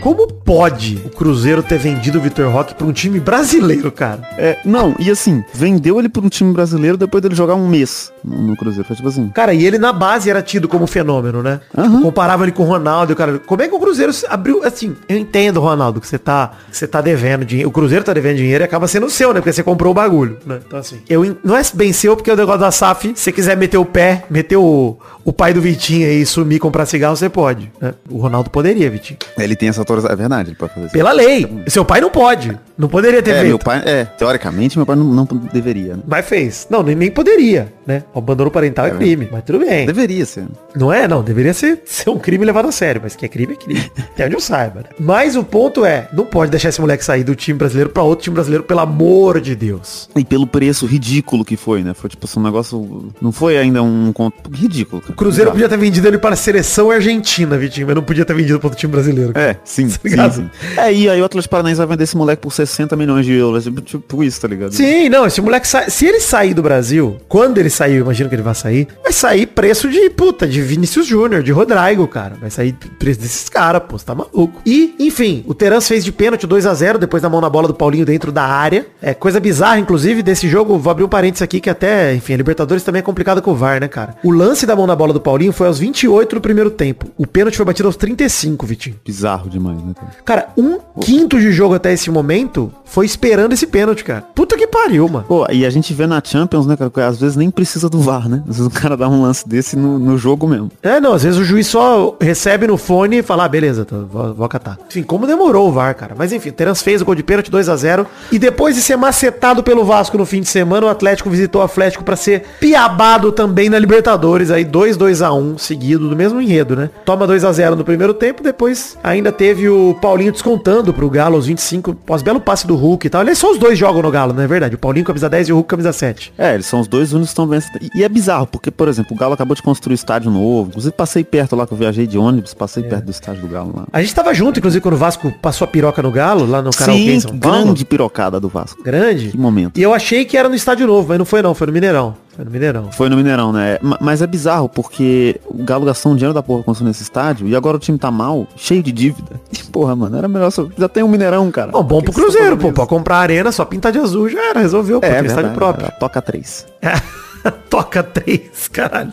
Como 0.00 0.26
pode 0.26 1.02
o 1.04 1.10
Cruzeiro 1.10 1.62
ter 1.62 1.78
vendido 1.78 2.18
o 2.18 2.20
Vitor 2.22 2.50
Roque 2.50 2.74
pra 2.74 2.86
um 2.86 2.92
time 2.92 3.20
brasileiro, 3.20 3.92
cara? 3.92 4.22
É, 4.38 4.58
não, 4.64 4.94
e 4.98 5.10
assim, 5.10 5.44
vendeu 5.52 5.98
ele 5.98 6.08
pra 6.08 6.22
um 6.22 6.28
time 6.28 6.52
brasileiro 6.52 6.96
depois 6.96 7.22
dele 7.22 7.34
jogar 7.34 7.54
um 7.54 7.68
mês 7.68 8.10
no, 8.24 8.38
no 8.40 8.56
Cruzeiro. 8.56 8.86
Foi 8.86 8.96
tipo 8.96 9.08
assim. 9.08 9.28
Cara, 9.28 9.52
e 9.52 9.64
ele 9.66 9.78
na 9.78 9.92
base 9.92 10.30
era 10.30 10.42
tido 10.42 10.66
como 10.68 10.86
fenômeno, 10.86 11.42
né? 11.42 11.60
Aham. 11.76 12.02
Comparava 12.02 12.44
ele 12.44 12.52
com 12.52 12.62
o 12.62 12.66
Ronaldo, 12.66 13.12
e 13.12 13.16
cara. 13.16 13.38
Como 13.38 13.62
é 13.62 13.68
que 13.68 13.74
o 13.74 13.78
Cruzeiro 13.78 14.12
abriu 14.28 14.64
assim? 14.64 14.96
Eu 15.08 15.18
entendo, 15.18 15.60
Ronaldo, 15.60 16.00
que 16.00 16.08
você 16.08 16.18
tá, 16.18 16.52
que 16.70 16.76
você 16.76 16.86
tá 16.86 17.00
devendo 17.00 17.44
dinheiro. 17.44 17.68
O 17.68 17.72
Cruzeiro 17.72 18.04
tá 18.04 18.12
devendo 18.12 18.36
dinheiro 18.36 18.64
e 18.64 18.66
acaba 18.66 18.88
sendo 18.88 19.08
seu, 19.10 19.34
né? 19.34 19.40
Porque 19.40 19.52
você 19.52 19.62
comprou 19.62 19.90
o 19.90 19.94
bagulho, 19.94 20.38
né? 20.46 20.60
Então 20.66 20.78
assim, 20.78 21.00
eu 21.08 21.36
não 21.44 21.56
é 21.56 21.62
bem 21.74 21.92
seu 21.92 22.16
porque 22.16 22.30
é 22.30 22.34
o 22.34 22.36
negócio 22.36 22.60
da 22.60 22.70
SAF, 22.70 23.12
se 23.14 23.22
você 23.22 23.32
quiser 23.32 23.56
meter 23.56 23.76
o 23.76 23.84
pé, 23.84 24.24
meter 24.30 24.56
o, 24.56 24.96
o 25.24 25.32
pai 25.32 25.52
do 25.52 25.60
Vitinho 25.60 26.06
aí 26.06 26.24
sumir 26.24 26.56
e 26.56 26.58
comprar 26.58 26.86
cigarro, 26.86 27.16
você 27.16 27.28
pode, 27.28 27.70
né? 27.80 27.94
O 28.08 28.18
Ronaldo 28.18 28.50
poderia, 28.50 28.90
Vitinho. 28.90 29.18
Ele 29.38 29.54
tem 29.54 29.68
essa 29.68 29.80
autorização. 29.80 30.12
É 30.12 30.16
verdade, 30.16 30.50
ele 30.50 30.56
pode 30.56 30.74
fazer 30.74 30.86
isso. 30.86 30.92
Pela 30.92 31.12
lei. 31.12 31.62
Seu 31.66 31.84
pai 31.84 32.00
não 32.00 32.10
pode. 32.10 32.58
Não 32.80 32.88
poderia 32.88 33.22
ter 33.22 33.30
É, 33.32 33.34
feito. 33.34 33.48
meu 33.48 33.58
pai, 33.58 33.82
é, 33.84 34.04
teoricamente, 34.06 34.78
meu 34.78 34.86
pai 34.86 34.96
não, 34.96 35.04
não 35.04 35.24
deveria, 35.52 35.96
né? 35.96 36.02
Mas 36.06 36.26
fez. 36.26 36.66
Não, 36.70 36.82
nem, 36.82 36.94
nem 36.96 37.10
poderia, 37.10 37.70
né? 37.86 38.04
O 38.14 38.18
abandono 38.18 38.50
parental 38.50 38.86
é, 38.86 38.90
crime. 38.90 39.28
Mas 39.30 39.44
tudo 39.44 39.58
bem. 39.58 39.84
Deveria 39.86 40.24
ser. 40.24 40.46
Não 40.74 40.90
é? 40.92 41.06
Não. 41.06 41.22
Deveria 41.22 41.52
ser, 41.52 41.82
ser 41.84 42.08
um 42.08 42.18
crime 42.18 42.44
levado 42.44 42.68
a 42.68 42.72
sério. 42.72 43.00
Mas 43.04 43.14
que 43.14 43.26
é 43.26 43.28
crime, 43.28 43.52
é 43.52 43.56
crime. 43.56 43.92
Até 44.14 44.24
onde 44.24 44.34
eu 44.34 44.40
saiba, 44.40 44.80
né? 44.80 44.86
Mas 44.98 45.36
o 45.36 45.44
ponto 45.44 45.84
é, 45.84 46.08
não 46.12 46.24
pode 46.24 46.50
deixar 46.50 46.70
esse 46.70 46.80
moleque 46.80 47.04
sair 47.04 47.22
do 47.22 47.34
time 47.34 47.58
brasileiro 47.58 47.90
pra 47.90 48.02
outro 48.02 48.24
time 48.24 48.34
brasileiro, 48.34 48.64
pelo 48.64 48.80
amor 48.80 49.40
de 49.42 49.54
Deus. 49.54 50.08
E 50.16 50.24
pelo 50.24 50.46
preço 50.46 50.86
ridículo 50.86 51.44
que 51.44 51.56
foi, 51.58 51.82
né? 51.82 51.92
Foi 51.92 52.08
tipo 52.08 52.24
assim, 52.24 52.40
um 52.40 52.42
negócio. 52.42 53.12
Não 53.20 53.30
foi 53.30 53.58
ainda 53.58 53.82
um 53.82 54.10
conto 54.12 54.50
ridículo. 54.50 55.02
O 55.06 55.12
Cruzeiro 55.12 55.50
podia 55.50 55.68
ter 55.68 55.76
vendido 55.76 56.08
ele 56.08 56.16
para 56.18 56.32
a 56.32 56.36
seleção 56.36 56.90
argentina, 56.90 57.58
Vitinho, 57.58 57.86
mas 57.86 57.94
não 57.96 58.02
podia 58.02 58.24
ter 58.24 58.32
vendido 58.34 58.58
para 58.58 58.68
outro 58.68 58.78
time 58.80 58.92
brasileiro. 58.92 59.32
É, 59.34 59.56
sim, 59.64 59.86
sim, 59.90 59.98
ligado? 60.04 60.34
sim. 60.36 60.50
É, 60.78 60.90
e 60.92 61.10
aí 61.10 61.20
o 61.20 61.24
Atlético 61.26 61.50
Paranaense 61.50 61.76
vai 61.78 61.86
vender 61.86 62.04
esse 62.04 62.16
moleque 62.16 62.40
por 62.40 62.52
60 62.52 62.69
milhões 62.96 63.26
de 63.26 63.32
euros. 63.32 63.64
Tipo, 63.64 63.80
tipo 63.80 64.24
isso, 64.24 64.40
tá 64.40 64.48
ligado? 64.48 64.72
Sim, 64.72 65.08
não, 65.08 65.26
esse 65.26 65.40
moleque 65.40 65.66
sai, 65.66 65.90
se 65.90 66.06
ele 66.06 66.20
sair 66.20 66.54
do 66.54 66.62
Brasil, 66.62 67.16
quando 67.28 67.58
ele 67.58 67.70
sair, 67.70 67.96
eu 67.96 68.02
imagino 68.02 68.28
que 68.28 68.34
ele 68.34 68.42
vai 68.42 68.54
sair, 68.54 68.88
vai 69.02 69.12
sair 69.12 69.46
preço 69.46 69.88
de 69.88 70.10
puta, 70.10 70.46
de 70.46 70.60
Vinícius 70.60 71.06
Júnior, 71.06 71.42
de 71.42 71.52
Rodrigo, 71.52 72.06
cara. 72.06 72.36
Vai 72.40 72.50
sair 72.50 72.74
preço 72.98 73.20
desses 73.20 73.48
caras, 73.48 73.82
pô, 73.88 73.98
você 73.98 74.04
tá 74.04 74.14
maluco. 74.14 74.60
E, 74.64 74.94
enfim, 74.98 75.44
o 75.46 75.54
Terans 75.54 75.86
fez 75.86 76.04
de 76.04 76.12
pênalti 76.12 76.46
2 76.46 76.66
a 76.66 76.74
0 76.74 76.98
depois 76.98 77.22
da 77.22 77.28
mão 77.28 77.40
na 77.40 77.48
bola 77.48 77.68
do 77.68 77.74
Paulinho 77.74 78.04
dentro 78.04 78.32
da 78.32 78.44
área. 78.44 78.86
É 79.00 79.14
coisa 79.14 79.40
bizarra, 79.40 79.78
inclusive, 79.78 80.22
desse 80.22 80.48
jogo, 80.48 80.78
vou 80.78 80.90
abrir 80.90 81.04
um 81.04 81.08
parênteses 81.08 81.42
aqui 81.42 81.60
que 81.60 81.70
até, 81.70 82.14
enfim, 82.14 82.34
a 82.34 82.36
Libertadores 82.36 82.82
também 82.82 83.00
é 83.00 83.02
complicado 83.02 83.40
com 83.40 83.52
o 83.52 83.54
VAR, 83.54 83.80
né, 83.80 83.88
cara? 83.88 84.16
O 84.22 84.30
lance 84.30 84.66
da 84.66 84.76
mão 84.76 84.86
na 84.86 84.96
bola 84.96 85.12
do 85.12 85.20
Paulinho 85.20 85.52
foi 85.52 85.66
aos 85.66 85.78
28 85.78 86.36
do 86.36 86.40
primeiro 86.40 86.70
tempo. 86.70 87.06
O 87.16 87.26
pênalti 87.26 87.56
foi 87.56 87.66
batido 87.66 87.88
aos 87.88 87.96
35, 87.96 88.66
Vitinho. 88.66 88.96
Bizarro 89.04 89.48
demais, 89.48 89.78
né? 89.82 89.94
Cara, 90.24 90.48
um 90.56 90.78
quinto 91.00 91.38
de 91.38 91.52
jogo 91.52 91.74
até 91.74 91.92
esse 91.92 92.10
momento 92.10 92.59
foi 92.84 93.06
esperando 93.06 93.52
esse 93.52 93.66
pênalti, 93.66 94.02
cara. 94.02 94.22
Puta 94.34 94.56
que 94.56 94.66
pariu, 94.66 95.08
mano. 95.08 95.24
Pô, 95.26 95.46
e 95.50 95.64
a 95.64 95.70
gente 95.70 95.94
vê 95.94 96.06
na 96.06 96.20
Champions, 96.24 96.66
né, 96.66 96.76
cara, 96.76 97.06
às 97.06 97.18
vezes 97.18 97.36
nem 97.36 97.50
precisa 97.50 97.88
do 97.88 98.00
VAR, 98.00 98.28
né? 98.28 98.42
Às 98.48 98.58
vezes 98.58 98.66
o 98.66 98.70
cara 98.70 98.96
dá 98.96 99.08
um 99.08 99.22
lance 99.22 99.48
desse 99.48 99.76
no, 99.76 99.98
no 99.98 100.18
jogo 100.18 100.46
mesmo. 100.46 100.70
É, 100.82 101.00
não, 101.00 101.12
às 101.12 101.22
vezes 101.22 101.38
o 101.38 101.44
juiz 101.44 101.66
só 101.66 102.16
recebe 102.20 102.66
no 102.66 102.76
fone 102.76 103.18
e 103.18 103.22
fala, 103.22 103.44
ah, 103.44 103.48
beleza, 103.48 103.84
tô, 103.84 104.04
vou, 104.06 104.34
vou 104.34 104.44
acatar. 104.44 104.78
Enfim, 104.88 105.02
como 105.02 105.26
demorou 105.26 105.68
o 105.68 105.72
VAR, 105.72 105.94
cara. 105.94 106.14
Mas 106.16 106.32
enfim, 106.32 106.48
o 106.48 106.52
Terence 106.52 106.82
fez 106.82 107.00
o 107.00 107.04
gol 107.04 107.14
de 107.14 107.22
pênalti 107.22 107.50
2 107.50 107.68
a 107.68 107.76
0 107.76 108.06
E 108.32 108.38
depois 108.38 108.74
de 108.74 108.82
ser 108.82 108.96
macetado 108.96 109.62
pelo 109.62 109.84
Vasco 109.84 110.18
no 110.18 110.26
fim 110.26 110.40
de 110.40 110.48
semana, 110.48 110.86
o 110.86 110.90
Atlético 110.90 111.30
visitou 111.30 111.60
o 111.60 111.64
Atlético 111.64 112.02
pra 112.02 112.16
ser 112.16 112.44
piabado 112.58 113.32
também 113.32 113.68
na 113.68 113.78
Libertadores. 113.78 114.50
Aí 114.50 114.64
2 114.64 114.96
2 114.96 115.22
a 115.22 115.32
1 115.32 115.58
seguido 115.58 116.08
do 116.08 116.16
mesmo 116.16 116.40
enredo, 116.40 116.74
né? 116.74 116.90
Toma 117.04 117.26
2 117.26 117.44
a 117.44 117.52
0 117.52 117.76
no 117.76 117.84
primeiro 117.84 118.14
tempo, 118.14 118.42
depois 118.42 118.96
ainda 119.02 119.30
teve 119.30 119.68
o 119.68 119.94
Paulinho 120.00 120.32
descontando 120.32 120.92
pro 120.92 121.10
Galo 121.10 121.36
aos 121.36 121.46
25, 121.46 121.94
pós 121.94 122.22
belo 122.22 122.39
belo 122.40 122.42
passe 122.42 122.66
do 122.66 122.74
Hulk 122.74 123.06
e 123.06 123.10
tal. 123.10 123.20
Aliás, 123.20 123.38
só 123.38 123.52
os 123.52 123.58
dois 123.58 123.78
jogam 123.78 124.02
no 124.02 124.10
Galo, 124.10 124.32
não 124.32 124.42
é 124.42 124.46
verdade? 124.46 124.74
O 124.74 124.78
Paulinho 124.78 125.04
camisa 125.04 125.28
10 125.28 125.48
e 125.48 125.52
o 125.52 125.56
Hulk 125.56 125.68
camisa 125.68 125.92
7. 125.92 126.32
É, 126.36 126.54
eles 126.54 126.66
são 126.66 126.80
os 126.80 126.88
dois 126.88 127.12
únicos 127.12 127.28
que 127.28 127.32
estão 127.32 127.46
vencendo. 127.46 127.78
E- 127.94 128.02
é 128.02 128.08
bizarro, 128.08 128.46
porque, 128.46 128.70
por 128.70 128.88
exemplo, 128.88 129.14
o 129.14 129.18
Galo 129.18 129.34
acabou 129.34 129.54
de 129.54 129.62
construir 129.62 129.92
um 129.92 129.94
estádio 129.94 130.30
novo. 130.30 130.70
Inclusive, 130.70 130.92
passei 130.92 131.22
perto 131.22 131.54
lá 131.54 131.66
que 131.66 131.72
eu 131.72 131.78
viajei 131.78 132.06
de 132.06 132.18
ônibus, 132.18 132.54
passei 132.54 132.82
perto 132.82 133.04
do 133.04 133.10
estádio 133.10 133.42
do 133.42 133.48
Galo 133.48 133.72
lá. 133.76 133.86
A 133.92 134.00
gente 134.00 134.14
tava 134.14 134.32
junto, 134.34 134.58
inclusive, 134.58 134.80
quando 134.82 134.94
o 134.94 134.98
Vasco 134.98 135.32
passou 135.42 135.64
a 135.66 135.68
piroca 135.68 136.02
no 136.02 136.10
Galo, 136.10 136.46
lá 136.46 136.62
no 136.62 136.70
karaokê 136.70 137.20
Sim, 137.20 137.38
grande 137.38 137.84
pirocada 137.84 138.40
do 138.40 138.48
Vasco. 138.48 138.82
Grande. 138.82 139.28
Que 139.28 139.38
momento. 139.38 139.78
E 139.78 139.82
eu 139.82 139.92
achei 139.94 140.24
que 140.24 140.36
era 140.36 140.48
no 140.48 140.54
estádio 140.54 140.86
novo, 140.86 141.08
mas 141.08 141.18
não 141.18 141.24
foi 141.24 141.42
não, 141.42 141.54
foi 141.54 141.66
no 141.66 141.72
Mineirão. 141.72 142.14
Foi 142.40 142.44
no 142.46 142.50
Mineirão. 142.50 142.92
Foi 142.92 143.08
no 143.10 143.16
Mineirão, 143.16 143.52
né? 143.52 143.78
Ma- 143.82 143.98
Mas 144.00 144.22
é 144.22 144.26
bizarro, 144.26 144.66
porque 144.68 145.38
o 145.46 145.62
Galo 145.62 145.84
gastou 145.84 146.12
um 146.12 146.14
dinheiro 146.14 146.32
da 146.32 146.42
porra 146.42 146.62
construindo 146.62 146.90
esse 146.90 147.02
estádio 147.02 147.46
e 147.46 147.54
agora 147.54 147.76
o 147.76 147.80
time 147.80 147.98
tá 147.98 148.10
mal, 148.10 148.46
cheio 148.56 148.82
de 148.82 148.90
dívida. 148.92 149.38
E, 149.52 149.58
porra, 149.70 149.94
mano, 149.94 150.16
era 150.16 150.26
melhor 150.26 150.50
só... 150.50 150.66
Já 150.78 150.88
tem 150.88 151.02
um 151.02 151.08
Mineirão, 151.08 151.50
cara. 151.50 151.70
Bom, 151.70 151.82
bom 151.82 152.00
pro 152.00 152.12
Cruzeiro, 152.14 152.56
pô. 152.56 152.72
Pra 152.72 152.86
comprar 152.86 153.16
a 153.16 153.20
arena, 153.20 153.52
só 153.52 153.64
pintar 153.66 153.92
de 153.92 153.98
azul 153.98 154.28
já 154.30 154.40
era, 154.50 154.60
resolveu, 154.60 155.00
pô. 155.00 155.06
É, 155.06 155.10
tem 155.10 155.22
verdade, 155.22 155.40
estádio 155.40 155.54
próprio. 155.58 155.92
Toca 156.00 156.22
três. 156.22 156.66
Toca 157.68 158.02
três, 158.02 158.68
caralho. 158.68 159.12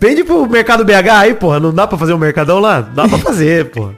Vende 0.00 0.24
pro 0.24 0.46
mercado 0.48 0.84
BH 0.84 1.08
aí, 1.12 1.34
porra. 1.34 1.58
Não 1.60 1.72
dá 1.74 1.86
pra 1.86 1.98
fazer 1.98 2.12
um 2.14 2.18
mercadão 2.18 2.58
lá? 2.58 2.80
Dá 2.80 3.08
pra 3.08 3.18
fazer, 3.18 3.68
porra. 3.72 3.92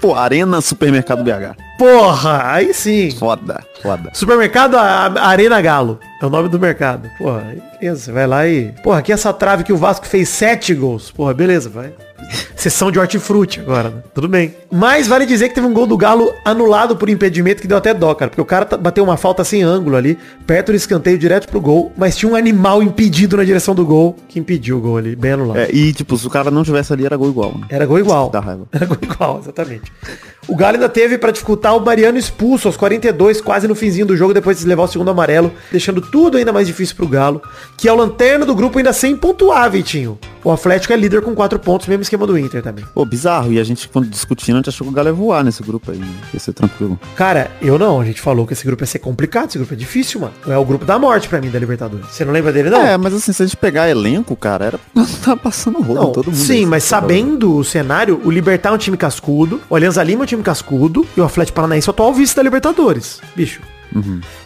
Pô, 0.00 0.14
Arena 0.14 0.60
Supermercado 0.60 1.22
BH. 1.22 1.56
Porra, 1.78 2.52
aí 2.52 2.72
sim. 2.72 3.10
Foda, 3.10 3.62
foda. 3.82 4.10
Supermercado 4.14 4.76
Arena 4.76 5.60
Galo. 5.60 5.98
É 6.22 6.26
o 6.26 6.30
nome 6.30 6.48
do 6.48 6.58
mercado. 6.58 7.10
Porra, 7.18 7.54
beleza, 7.80 8.00
você 8.00 8.12
vai 8.12 8.26
lá 8.26 8.46
e. 8.46 8.72
Porra, 8.82 9.00
aqui 9.00 9.12
essa 9.12 9.32
trave 9.32 9.64
que 9.64 9.72
o 9.72 9.76
Vasco 9.76 10.06
fez 10.06 10.28
sete 10.28 10.74
gols. 10.74 11.10
Porra, 11.10 11.34
beleza, 11.34 11.68
vai. 11.68 11.92
Sessão 12.56 12.90
de 12.90 12.98
hortifruti 12.98 13.60
agora, 13.60 13.90
né? 13.90 14.02
Tudo 14.14 14.26
bem. 14.28 14.54
Mas 14.72 15.06
vale 15.06 15.26
dizer 15.26 15.50
que 15.50 15.54
teve 15.54 15.66
um 15.66 15.74
gol 15.74 15.86
do 15.86 15.94
Galo 15.96 16.32
anulado 16.42 16.96
por 16.96 17.10
impedimento 17.10 17.60
que 17.60 17.68
deu 17.68 17.76
até 17.76 17.92
dó, 17.92 18.14
cara. 18.14 18.30
Porque 18.30 18.40
o 18.40 18.44
cara 18.46 18.64
tá- 18.64 18.78
bateu 18.78 19.04
uma 19.04 19.18
falta 19.18 19.44
sem 19.44 19.62
ângulo 19.62 19.96
ali, 19.96 20.18
perto 20.46 20.72
do 20.72 20.76
escanteio 20.76 21.18
direto 21.18 21.46
pro 21.48 21.60
gol. 21.60 21.92
Mas 21.98 22.16
tinha 22.16 22.32
um 22.32 22.34
animal 22.34 22.82
impedido 22.82 23.36
na 23.36 23.44
direção 23.44 23.74
do 23.74 23.84
gol, 23.84 24.16
que 24.26 24.38
impediu 24.38 24.78
o 24.78 24.80
gol 24.80 24.96
ali, 24.96 25.14
bem 25.14 25.32
anulado. 25.32 25.58
É, 25.58 25.68
e, 25.70 25.92
tipo, 25.92 26.16
se 26.16 26.26
o 26.26 26.30
cara 26.30 26.50
não 26.50 26.64
tivesse 26.64 26.90
ali, 26.94 27.04
era 27.04 27.16
gol 27.16 27.28
igual, 27.28 27.52
né? 27.58 27.66
Era 27.68 27.84
gol 27.84 27.98
igual. 27.98 28.30
Dá 28.30 28.40
raiva. 28.40 28.66
Era 28.72 28.86
gol 28.86 28.98
igual, 29.02 29.40
exatamente. 29.42 29.92
O 30.46 30.54
Galo 30.54 30.74
ainda 30.74 30.88
teve 30.88 31.16
pra 31.16 31.30
dificultar 31.30 31.74
o 31.76 31.80
Mariano 31.80 32.18
expulso 32.18 32.68
aos 32.68 32.76
42, 32.76 33.40
quase 33.40 33.66
no 33.66 33.74
finzinho 33.74 34.06
do 34.06 34.16
jogo, 34.16 34.34
depois 34.34 34.58
de 34.58 34.66
levar 34.66 34.82
o 34.82 34.88
segundo 34.88 35.10
amarelo, 35.10 35.52
deixando 35.70 36.00
tudo 36.00 36.36
ainda 36.36 36.52
mais 36.52 36.66
difícil 36.66 36.94
pro 36.96 37.08
Galo, 37.08 37.40
que 37.76 37.88
é 37.88 37.92
o 37.92 37.96
lanterna 37.96 38.44
do 38.44 38.54
grupo 38.54 38.78
ainda 38.78 38.92
sem 38.92 39.16
pontuar, 39.16 39.70
Vitinho. 39.70 40.18
O 40.44 40.52
Atlético 40.52 40.92
é 40.92 40.96
líder 40.96 41.22
com 41.22 41.34
4 41.34 41.58
pontos, 41.58 41.86
mesmo 41.86 42.02
esquema 42.02 42.26
do 42.26 42.38
Inter 42.38 42.62
também. 42.62 42.84
Pô, 42.94 43.02
bizarro. 43.06 43.50
E 43.50 43.58
a 43.58 43.64
gente, 43.64 43.88
quando 43.88 44.06
discutindo, 44.06 44.56
a 44.56 44.58
gente 44.58 44.68
achou 44.68 44.86
que 44.86 44.92
o 44.92 44.94
Galo 44.94 45.08
ia 45.08 45.12
voar 45.14 45.42
nesse 45.42 45.62
grupo 45.62 45.90
aí. 45.90 46.00
Ia 46.34 46.38
ser 46.38 46.52
tranquilo. 46.52 47.00
Cara, 47.16 47.50
eu 47.62 47.78
não, 47.78 47.98
a 47.98 48.04
gente 48.04 48.20
falou 48.20 48.46
que 48.46 48.52
esse 48.52 48.64
grupo 48.66 48.82
ia 48.82 48.86
ser 48.86 48.98
complicado, 48.98 49.48
esse 49.48 49.56
grupo 49.56 49.72
é 49.72 49.76
difícil, 49.76 50.20
mano. 50.20 50.34
É 50.46 50.56
o 50.58 50.64
grupo 50.64 50.84
da 50.84 50.98
morte 50.98 51.28
pra 51.28 51.40
mim, 51.40 51.50
da 51.50 51.58
Libertadores. 51.58 52.06
Você 52.10 52.24
não 52.26 52.32
lembra 52.32 52.52
dele, 52.52 52.68
não? 52.68 52.82
É, 52.82 52.96
mas 52.98 53.14
assim, 53.14 53.32
se 53.32 53.42
a 53.42 53.46
gente 53.46 53.56
pegar 53.56 53.88
elenco, 53.88 54.36
cara, 54.36 54.66
era 54.66 54.80
tá 55.24 55.34
passando 55.34 55.80
rolo 55.80 55.94
Não, 55.94 56.12
todo 56.12 56.26
mundo. 56.26 56.36
sim, 56.36 56.66
mas 56.66 56.84
sabe? 56.84 57.04
sabendo 57.06 57.56
o 57.56 57.64
cenário, 57.64 58.20
o 58.22 58.30
Libertar 58.30 58.68
é 58.70 58.72
um 58.72 58.78
time 58.78 58.96
cascudo, 58.98 59.60
o 59.70 59.74
Alianza 59.74 60.02
Lima 60.02 60.22
é 60.22 60.24
um 60.24 60.26
time 60.26 60.42
cascudo 60.42 61.06
e 61.16 61.20
o 61.20 61.24
Atlético 61.24 61.56
Paranaense 61.56 61.88
é 61.88 61.90
o 61.90 61.94
atual 61.94 62.12
vice 62.12 62.36
da 62.36 62.42
Libertadores. 62.42 63.20
Bicho. 63.34 63.60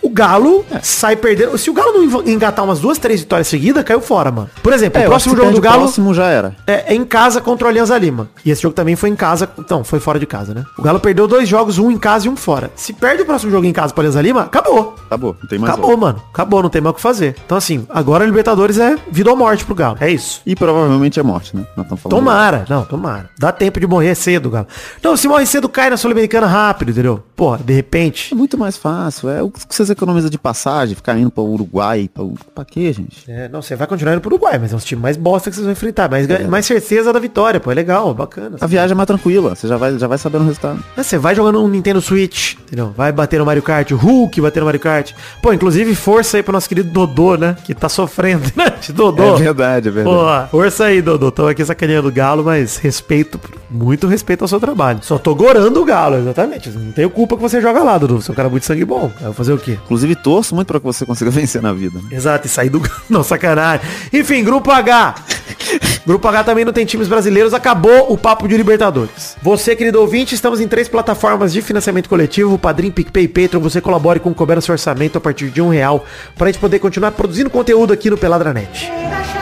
O 0.02 0.10
Galo 0.10 0.64
É. 0.70 0.80
sai 0.82 1.16
perdendo. 1.16 1.56
Se 1.58 1.70
o 1.70 1.72
Galo 1.72 1.92
não 1.92 2.22
engatar 2.26 2.64
umas 2.64 2.80
duas, 2.80 2.98
três 2.98 3.20
vitórias 3.20 3.48
seguidas, 3.48 3.82
caiu 3.84 4.00
fora, 4.00 4.30
mano. 4.30 4.50
Por 4.62 4.72
exemplo, 4.72 5.00
É, 5.00 5.04
o 5.06 5.08
próximo 5.08 5.36
jogo 5.36 5.52
do 5.52 5.60
Galo 5.60 5.82
próximo 5.82 6.12
já 6.14 6.26
era. 6.26 6.56
é, 6.66 6.92
é 6.92 6.94
em 6.94 7.04
casa 7.04 7.40
contra 7.40 7.66
o 7.66 7.70
Alianza 7.70 7.96
Lima. 7.98 8.28
E 8.44 8.50
esse 8.50 8.62
jogo 8.62 8.74
também 8.74 8.96
foi 8.96 9.08
em 9.10 9.16
casa. 9.16 9.48
Não, 9.70 9.82
foi 9.84 10.00
fora 10.00 10.18
de 10.18 10.26
casa, 10.26 10.54
né? 10.54 10.64
O 10.78 10.82
Galo 10.82 11.00
perdeu 11.00 11.26
dois 11.26 11.48
jogos, 11.48 11.78
um 11.78 11.90
em 11.90 11.98
casa 11.98 12.26
e 12.26 12.30
um 12.30 12.36
fora. 12.36 12.70
Se 12.76 12.92
perde 12.92 13.22
o 13.22 13.26
próximo 13.26 13.50
jogo 13.50 13.66
em 13.66 13.72
casa 13.72 13.92
pro 13.92 14.00
Alianza 14.02 14.20
Lima, 14.20 14.42
acabou. 14.42 14.94
Acabou, 15.06 15.36
não 15.40 15.48
tem 15.48 15.58
mais 15.58 15.72
Acabou, 15.72 15.90
outro. 15.90 16.06
mano. 16.06 16.22
Acabou, 16.32 16.62
não 16.62 16.70
tem 16.70 16.80
mais 16.82 16.92
o 16.92 16.96
que 16.96 17.00
fazer. 17.02 17.36
Então, 17.44 17.56
assim, 17.58 17.86
agora 17.88 18.24
a 18.24 18.26
Libertadores 18.26 18.78
é 18.78 18.96
vida 19.10 19.30
ou 19.30 19.36
morte 19.36 19.64
pro 19.64 19.74
Galo. 19.74 19.96
É 20.00 20.10
isso. 20.10 20.40
E 20.46 20.54
provavelmente 20.54 21.18
é 21.18 21.22
morte, 21.22 21.56
né? 21.56 21.64
Tomara, 22.08 22.64
não, 22.68 22.84
tomara. 22.84 23.30
Dá 23.38 23.52
tempo 23.52 23.80
de 23.80 23.86
morrer 23.86 24.14
cedo, 24.14 24.50
Galo. 24.50 24.66
Não, 25.02 25.16
se 25.16 25.26
morre 25.28 25.46
cedo, 25.46 25.68
cai 25.68 25.90
na 25.90 25.96
Sul-Americana 25.96 26.46
rápido, 26.46 26.90
entendeu? 26.90 27.22
Porra, 27.36 27.58
de 27.64 27.72
repente. 27.72 28.32
É 28.32 28.36
muito 28.36 28.56
mais 28.58 28.76
fácil. 28.76 29.28
É 29.28 29.37
o 29.42 29.50
que 29.50 29.60
vocês 29.68 29.90
economizam 29.90 30.30
de 30.30 30.38
passagem, 30.38 30.94
ficar 30.94 31.16
indo 31.18 31.30
pra 31.30 31.42
Uruguai. 31.42 32.08
Pra, 32.12 32.24
pra 32.54 32.64
quê, 32.64 32.92
gente? 32.92 33.30
É, 33.30 33.48
não, 33.48 33.62
você 33.62 33.76
vai 33.76 33.86
continuar 33.86 34.12
indo 34.14 34.20
pro 34.20 34.30
Uruguai, 34.34 34.58
mas 34.58 34.72
é 34.72 34.76
um 34.76 34.78
time 34.78 35.00
mais 35.02 35.16
bosta 35.16 35.50
que 35.50 35.56
vocês 35.56 35.64
vão 35.64 35.72
enfrentar. 35.72 36.10
Mais, 36.10 36.26
ganha- 36.26 36.48
mais 36.48 36.66
certeza 36.66 37.12
da 37.12 37.18
vitória, 37.18 37.60
pô. 37.60 37.70
É 37.70 37.74
legal, 37.74 38.12
bacana. 38.14 38.56
A 38.60 38.66
viagem 38.66 38.92
é 38.92 38.96
mais 38.96 39.06
tranquila. 39.06 39.54
Você 39.54 39.66
já 39.68 39.76
vai, 39.76 39.98
já 39.98 40.06
vai 40.06 40.18
sabendo 40.18 40.42
o 40.42 40.46
resultado. 40.46 40.82
É, 40.96 41.02
Você 41.02 41.18
vai 41.18 41.34
jogando 41.34 41.62
um 41.62 41.68
Nintendo 41.68 42.00
Switch, 42.00 42.54
entendeu? 42.54 42.92
Vai 42.96 43.12
bater 43.12 43.38
no 43.38 43.46
Mario 43.46 43.62
Kart, 43.62 43.90
o 43.92 43.96
Hulk 43.96 44.40
bater 44.40 44.60
no 44.60 44.66
Mario 44.66 44.80
Kart. 44.80 45.12
Pô, 45.42 45.52
inclusive, 45.52 45.94
força 45.94 46.36
aí 46.36 46.42
pro 46.42 46.52
nosso 46.52 46.68
querido 46.68 46.90
Dodô, 46.90 47.36
né? 47.36 47.56
Que 47.64 47.74
tá 47.74 47.88
sofrendo, 47.88 48.44
né? 48.56 48.72
Dodô. 48.92 49.36
verdade, 49.36 49.88
é 49.88 50.02
Pô, 50.04 50.24
força 50.50 50.84
aí, 50.84 51.00
Dodô. 51.02 51.30
Tô 51.30 51.46
aqui 51.46 51.64
sacaneando 51.64 52.08
o 52.08 52.12
Galo, 52.12 52.44
mas 52.44 52.76
respeito, 52.76 53.38
muito 53.70 54.06
respeito 54.06 54.42
ao 54.42 54.48
seu 54.48 54.58
trabalho. 54.60 55.00
Só 55.02 55.18
tô 55.18 55.34
gorando 55.34 55.80
o 55.80 55.84
Galo, 55.84 56.16
exatamente. 56.16 56.70
Não 56.70 56.92
tenho 56.92 57.10
culpa 57.10 57.36
que 57.36 57.42
você 57.42 57.60
joga 57.60 57.82
lá, 57.82 57.98
Dodô. 57.98 58.20
Você 58.20 58.30
é 58.30 58.32
um 58.32 58.36
cara 58.36 58.48
muito 58.48 58.64
sangue 58.64 58.84
bom. 58.84 59.10
Vai 59.20 59.32
fazer 59.32 59.52
o 59.52 59.58
quê? 59.58 59.78
Inclusive, 59.84 60.14
torço 60.16 60.54
muito 60.54 60.68
pra 60.68 60.78
que 60.80 60.86
você 60.86 61.04
consiga 61.04 61.30
vencer 61.32 61.60
na 61.62 61.72
vida. 61.72 61.98
né? 61.98 62.16
Exato, 62.16 62.46
e 62.46 62.50
sair 62.50 62.70
do... 62.70 62.82
Não, 63.08 63.22
sacanagem. 63.22 63.86
Enfim, 64.12 64.42
Grupo 64.44 64.70
H. 64.70 65.14
Grupo 66.06 66.26
H 66.26 66.44
também 66.44 66.64
não 66.64 66.72
tem 66.72 66.86
times 66.86 67.08
brasileiros. 67.08 67.52
Acabou 67.52 68.10
o 68.12 68.16
papo 68.16 68.48
de 68.48 68.56
Libertadores. 68.56 69.36
Você, 69.42 69.76
querido 69.76 70.00
ouvinte, 70.00 70.34
estamos 70.34 70.60
em 70.60 70.66
três 70.66 70.88
plataformas 70.88 71.52
de 71.52 71.60
financiamento 71.60 72.08
coletivo. 72.08 72.54
O 72.54 72.58
Padrim, 72.58 72.90
PicPay 72.90 73.24
e 73.24 73.28
Patreon. 73.28 73.60
Você 73.60 73.80
colabore 73.80 74.18
com 74.20 74.30
o 74.30 74.60
seu 74.62 74.72
orçamento 74.72 75.18
a 75.18 75.20
partir 75.20 75.50
de 75.50 75.60
um 75.60 75.68
real. 75.68 76.04
Pra 76.36 76.46
gente 76.46 76.58
poder 76.58 76.78
continuar 76.78 77.12
produzindo 77.12 77.50
conteúdo 77.50 77.92
aqui 77.92 78.08
no 78.08 78.16
Peladranet. 78.16 78.88
da 78.88 79.37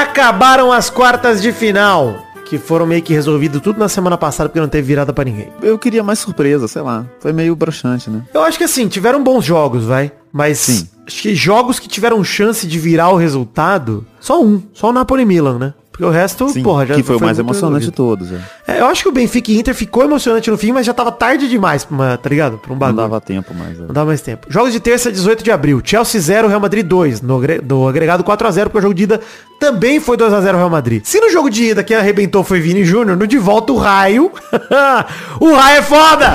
Acabaram 0.00 0.70
as 0.70 0.90
quartas 0.90 1.40
de 1.40 1.52
final. 1.52 2.22
Que 2.44 2.58
foram 2.58 2.84
meio 2.84 3.02
que 3.02 3.14
resolvido 3.14 3.62
tudo 3.62 3.78
na 3.78 3.88
semana 3.88 4.18
passada 4.18 4.46
porque 4.46 4.60
não 4.60 4.68
teve 4.68 4.86
virada 4.86 5.10
pra 5.10 5.24
ninguém. 5.24 5.48
Eu 5.62 5.78
queria 5.78 6.02
mais 6.02 6.18
surpresa, 6.18 6.68
sei 6.68 6.82
lá. 6.82 7.06
Foi 7.18 7.32
meio 7.32 7.56
broxante, 7.56 8.10
né? 8.10 8.22
Eu 8.34 8.42
acho 8.42 8.58
que 8.58 8.64
assim, 8.64 8.88
tiveram 8.88 9.24
bons 9.24 9.42
jogos, 9.42 9.84
vai. 9.84 10.12
Mas 10.30 10.58
Sim. 10.58 10.86
acho 11.06 11.22
que 11.22 11.34
jogos 11.34 11.78
que 11.78 11.88
tiveram 11.88 12.22
chance 12.22 12.66
de 12.66 12.78
virar 12.78 13.08
o 13.08 13.16
resultado, 13.16 14.06
só 14.20 14.40
um. 14.42 14.62
Só 14.74 14.90
o 14.90 14.92
Napoli 14.92 15.24
Milan, 15.24 15.58
né? 15.58 15.74
Porque 15.96 16.04
o 16.04 16.10
resto, 16.10 16.46
Sim, 16.50 16.62
porra, 16.62 16.84
já 16.84 16.94
que 16.94 17.02
foi 17.02 17.16
o 17.16 17.20
mais 17.20 17.38
emocionante 17.38 17.86
de 17.86 17.90
todos. 17.90 18.30
É. 18.30 18.38
É, 18.68 18.80
eu 18.80 18.86
acho 18.86 19.02
que 19.02 19.08
o 19.08 19.12
Benfica 19.12 19.50
e 19.50 19.58
Inter 19.58 19.74
ficou 19.74 20.04
emocionante 20.04 20.50
no 20.50 20.58
fim, 20.58 20.70
mas 20.70 20.84
já 20.84 20.92
tava 20.92 21.10
tarde 21.10 21.48
demais, 21.48 21.86
uma, 21.90 22.18
tá 22.18 22.28
ligado? 22.28 22.58
Pra 22.58 22.70
um 22.70 22.74
Não 22.74 22.78
bagulho. 22.78 22.96
dava 22.98 23.18
tempo 23.18 23.54
mais. 23.54 23.78
é. 23.78 23.82
Não 23.82 23.94
dá 23.94 24.04
mais 24.04 24.20
tempo. 24.20 24.46
Jogos 24.50 24.72
de 24.72 24.78
terça, 24.80 25.10
18 25.10 25.42
de 25.42 25.50
abril. 25.50 25.80
Chelsea 25.82 26.20
0, 26.20 26.48
Real 26.48 26.60
Madrid 26.60 26.84
2. 26.86 27.22
No, 27.22 27.40
no 27.66 27.88
agregado 27.88 28.22
4x0, 28.22 28.64
porque 28.64 28.78
o 28.78 28.82
jogo 28.82 28.92
de 28.92 29.04
ida 29.04 29.20
também 29.58 29.98
foi 29.98 30.18
2x0 30.18 30.42
Real 30.54 30.68
Madrid. 30.68 31.02
Se 31.02 31.18
no 31.18 31.30
jogo 31.30 31.48
de 31.48 31.70
ida 31.70 31.82
quem 31.82 31.96
arrebentou 31.96 32.44
foi 32.44 32.60
Vini 32.60 32.84
Júnior, 32.84 33.16
no 33.16 33.26
de 33.26 33.38
volta 33.38 33.72
o 33.72 33.76
Raio. 33.78 34.30
o 35.40 35.54
Raio 35.54 35.78
é 35.78 35.82
foda! 35.82 36.34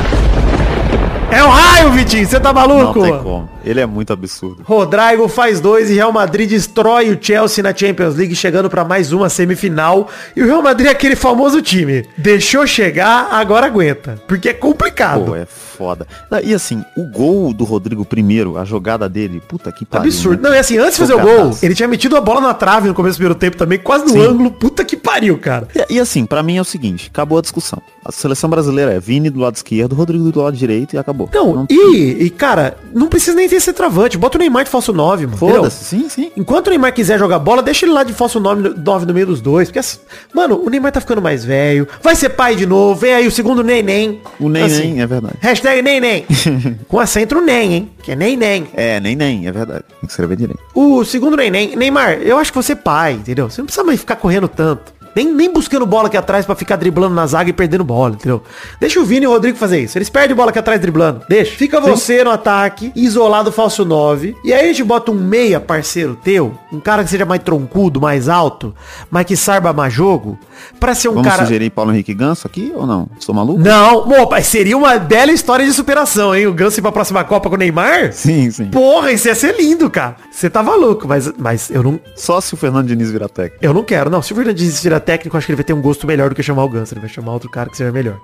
É 1.29 1.41
o 1.43 1.47
Raio, 1.47 1.91
Vitinho, 1.91 2.27
você 2.27 2.39
tá 2.41 2.51
Não 2.51 2.67
maluco? 2.67 3.01
tem 3.03 3.17
como. 3.19 3.49
Ele 3.63 3.79
é 3.79 3.85
muito 3.85 4.11
absurdo. 4.13 4.63
Rodrigo 4.63 5.27
faz 5.27 5.59
dois 5.59 5.89
e 5.89 5.93
Real 5.93 6.11
Madrid 6.11 6.49
destrói 6.49 7.11
o 7.11 7.17
Chelsea 7.21 7.63
na 7.63 7.75
Champions 7.75 8.15
League, 8.15 8.35
chegando 8.35 8.69
pra 8.69 8.83
mais 8.83 9.11
uma 9.11 9.29
semifinal. 9.29 10.09
E 10.35 10.41
o 10.41 10.45
Real 10.45 10.61
Madrid 10.61 10.87
é 10.87 10.91
aquele 10.91 11.15
famoso 11.15 11.61
time. 11.61 12.05
Deixou 12.17 12.65
chegar, 12.65 13.29
agora 13.31 13.67
aguenta. 13.67 14.21
Porque 14.27 14.49
é 14.49 14.53
complicado. 14.53 15.25
Pô, 15.25 15.35
é 15.35 15.45
foda. 15.45 16.07
E 16.43 16.53
assim, 16.53 16.83
o 16.95 17.03
gol 17.03 17.53
do 17.53 17.63
Rodrigo 17.63 18.05
primeiro, 18.05 18.57
a 18.57 18.65
jogada 18.65 19.07
dele, 19.09 19.41
puta 19.47 19.71
que 19.71 19.85
pariu. 19.85 20.05
Absurdo. 20.07 20.41
né? 20.41 20.49
Não, 20.49 20.55
é 20.55 20.59
assim, 20.59 20.77
antes 20.77 20.93
de 20.93 20.99
fazer 20.99 21.13
o 21.13 21.19
gol, 21.19 21.57
ele 21.61 21.75
tinha 21.75 21.87
metido 21.87 22.15
a 22.15 22.21
bola 22.21 22.41
na 22.41 22.53
trave 22.53 22.87
no 22.87 22.93
começo 22.93 23.15
do 23.15 23.17
primeiro 23.17 23.39
tempo 23.39 23.57
também, 23.57 23.79
quase 23.79 24.05
no 24.05 24.11
Sim. 24.11 24.21
ângulo. 24.21 24.51
Puta 24.51 24.83
que 24.83 24.95
pariu, 24.97 25.37
cara. 25.37 25.67
E, 25.89 25.95
e 25.95 25.99
assim, 25.99 26.25
pra 26.25 26.43
mim 26.43 26.57
é 26.57 26.61
o 26.61 26.65
seguinte, 26.65 27.09
acabou 27.11 27.37
a 27.37 27.41
discussão. 27.41 27.81
A 28.03 28.11
seleção 28.11 28.49
brasileira 28.49 28.93
é 28.93 28.99
Vini 28.99 29.29
do 29.29 29.39
lado 29.39 29.55
esquerdo, 29.55 29.95
Rodrigo 29.95 30.31
do 30.31 30.41
lado 30.41 30.57
direito 30.57 30.95
e 30.95 30.97
acabou. 30.97 31.29
Não, 31.33 31.67
e, 31.69 32.17
e, 32.19 32.29
cara, 32.31 32.75
não 32.93 33.07
precisa 33.07 33.35
nem 33.35 33.47
ter 33.51 33.57
esse 33.57 33.73
travante. 33.73 34.17
Bota 34.17 34.37
o 34.37 34.39
Neymar 34.39 34.63
de 34.63 34.69
falso 34.69 34.91
9, 34.93 35.25
mano. 35.25 35.37
Foda-se, 35.37 35.83
sim, 35.83 36.07
sim. 36.09 36.31
Enquanto 36.37 36.67
o 36.67 36.69
Neymar 36.69 36.93
quiser 36.93 37.19
jogar 37.19 37.37
bola, 37.39 37.61
deixa 37.61 37.85
ele 37.85 37.93
lá 37.93 38.03
de 38.03 38.13
falso 38.13 38.39
9, 38.39 38.61
no- 38.61 38.75
9 38.77 39.05
no 39.05 39.13
meio 39.13 39.25
dos 39.27 39.41
dois. 39.41 39.67
Porque, 39.67 39.79
assim, 39.79 39.99
mano, 40.33 40.61
o 40.65 40.69
Neymar 40.69 40.91
tá 40.91 41.01
ficando 41.01 41.21
mais 41.21 41.43
velho. 41.43 41.87
Vai 42.01 42.15
ser 42.15 42.29
pai 42.29 42.55
de 42.55 42.65
novo. 42.65 42.99
Vem 42.99 43.13
aí 43.13 43.27
o 43.27 43.31
segundo 43.31 43.63
neném. 43.63 44.21
O 44.39 44.47
nem 44.49 44.63
Assim, 44.63 45.01
é 45.01 45.05
verdade. 45.07 45.35
Hashtag 45.41 45.81
neném. 45.81 46.25
Com 46.87 46.99
acento 46.99 47.39
nem, 47.41 47.73
hein? 47.73 47.91
Que 48.01 48.13
é 48.13 48.15
neném. 48.15 48.67
É, 48.73 48.99
nem 48.99 49.15
nem, 49.15 49.47
é 49.47 49.51
verdade. 49.51 49.83
Tem 49.89 49.99
que 50.07 50.11
escrever 50.11 50.35
direito. 50.37 50.59
O 50.73 51.03
segundo 51.03 51.35
neném. 51.35 51.75
Neymar, 51.75 52.13
eu 52.21 52.37
acho 52.37 52.51
que 52.51 52.57
você 52.57 52.71
é 52.71 52.75
pai, 52.75 53.13
entendeu? 53.13 53.49
Você 53.49 53.61
não 53.61 53.65
precisa 53.65 53.83
mais 53.83 53.99
ficar 53.99 54.15
correndo 54.15 54.47
tanto. 54.47 54.93
Nem, 55.15 55.31
nem 55.31 55.51
buscando 55.51 55.85
bola 55.85 56.07
aqui 56.07 56.17
atrás 56.17 56.45
pra 56.45 56.55
ficar 56.55 56.75
driblando 56.75 57.13
na 57.13 57.25
zaga 57.27 57.49
e 57.49 57.53
perdendo 57.53 57.83
bola, 57.83 58.13
entendeu? 58.13 58.41
Deixa 58.79 58.99
o 58.99 59.05
Vini 59.05 59.25
e 59.25 59.27
o 59.27 59.31
Rodrigo 59.31 59.57
fazer 59.57 59.79
isso. 59.79 59.97
Eles 59.97 60.09
perdem 60.09 60.35
bola 60.35 60.49
aqui 60.49 60.59
atrás 60.59 60.79
driblando. 60.79 61.23
Deixa. 61.27 61.55
Fica 61.55 61.79
você 61.79 62.23
no 62.23 62.31
ataque, 62.31 62.91
isolado 62.95 63.51
falso 63.51 63.83
9. 63.85 64.35
E 64.43 64.53
aí 64.53 64.65
a 64.65 64.67
gente 64.67 64.83
bota 64.83 65.11
um 65.11 65.15
meia 65.15 65.59
parceiro 65.59 66.15
teu, 66.15 66.57
um 66.71 66.79
cara 66.79 67.03
que 67.03 67.09
seja 67.09 67.25
mais 67.25 67.41
troncudo, 67.43 67.99
mais 67.99 68.29
alto, 68.29 68.73
mas 69.09 69.25
que 69.25 69.35
saiba 69.35 69.73
mais 69.73 69.93
jogo, 69.93 70.37
pra 70.79 70.95
ser 70.95 71.09
um 71.09 71.13
Vamos 71.13 71.27
cara... 71.27 71.43
sugerir 71.43 71.69
Paulo 71.69 71.91
Henrique 71.91 72.13
Ganso 72.13 72.47
aqui 72.47 72.71
ou 72.75 72.87
não? 72.87 73.07
Sou 73.19 73.35
maluco? 73.35 73.59
Não, 73.59 74.09
opa, 74.21 74.41
seria 74.41 74.77
uma 74.77 74.97
bela 74.97 75.31
história 75.31 75.65
de 75.65 75.73
superação, 75.73 76.35
hein? 76.35 76.47
O 76.47 76.53
Ganso 76.53 76.79
ir 76.79 76.81
pra 76.81 76.91
próxima 76.91 77.23
Copa 77.23 77.49
com 77.49 77.55
o 77.55 77.57
Neymar? 77.57 78.13
Sim, 78.13 78.49
sim. 78.51 78.65
Porra, 78.69 79.11
isso 79.11 79.27
ia 79.27 79.35
ser 79.35 79.55
lindo, 79.57 79.89
cara. 79.89 80.15
Você 80.31 80.49
tá 80.49 80.63
maluco, 80.63 81.07
mas, 81.07 81.31
mas 81.37 81.69
eu 81.69 81.83
não, 81.83 81.99
Só 82.15 82.39
se 82.39 82.53
o 82.53 82.57
Fernando 82.57 82.87
Diniz 82.87 83.11
virar 83.11 83.29
técnico. 83.29 83.63
eu 83.63 83.73
não 83.73 83.83
quero. 83.83 84.09
Não, 84.09 84.21
se 84.21 84.31
o 84.33 84.35
Fernandes 84.35 84.81
virar 84.81 84.99
técnico, 84.99 85.35
acho 85.37 85.45
que 85.45 85.51
ele 85.51 85.57
vai 85.57 85.65
ter 85.65 85.73
um 85.73 85.81
gosto 85.81 86.07
melhor 86.07 86.29
do 86.29 86.35
que 86.35 86.43
chamar 86.43 86.63
o 86.63 86.69
Ganso. 86.69 86.93
Ele 86.93 87.01
vai 87.01 87.09
chamar 87.09 87.33
outro 87.33 87.49
cara 87.49 87.69
que 87.69 87.77
seja 87.77 87.91
melhor. 87.91 88.17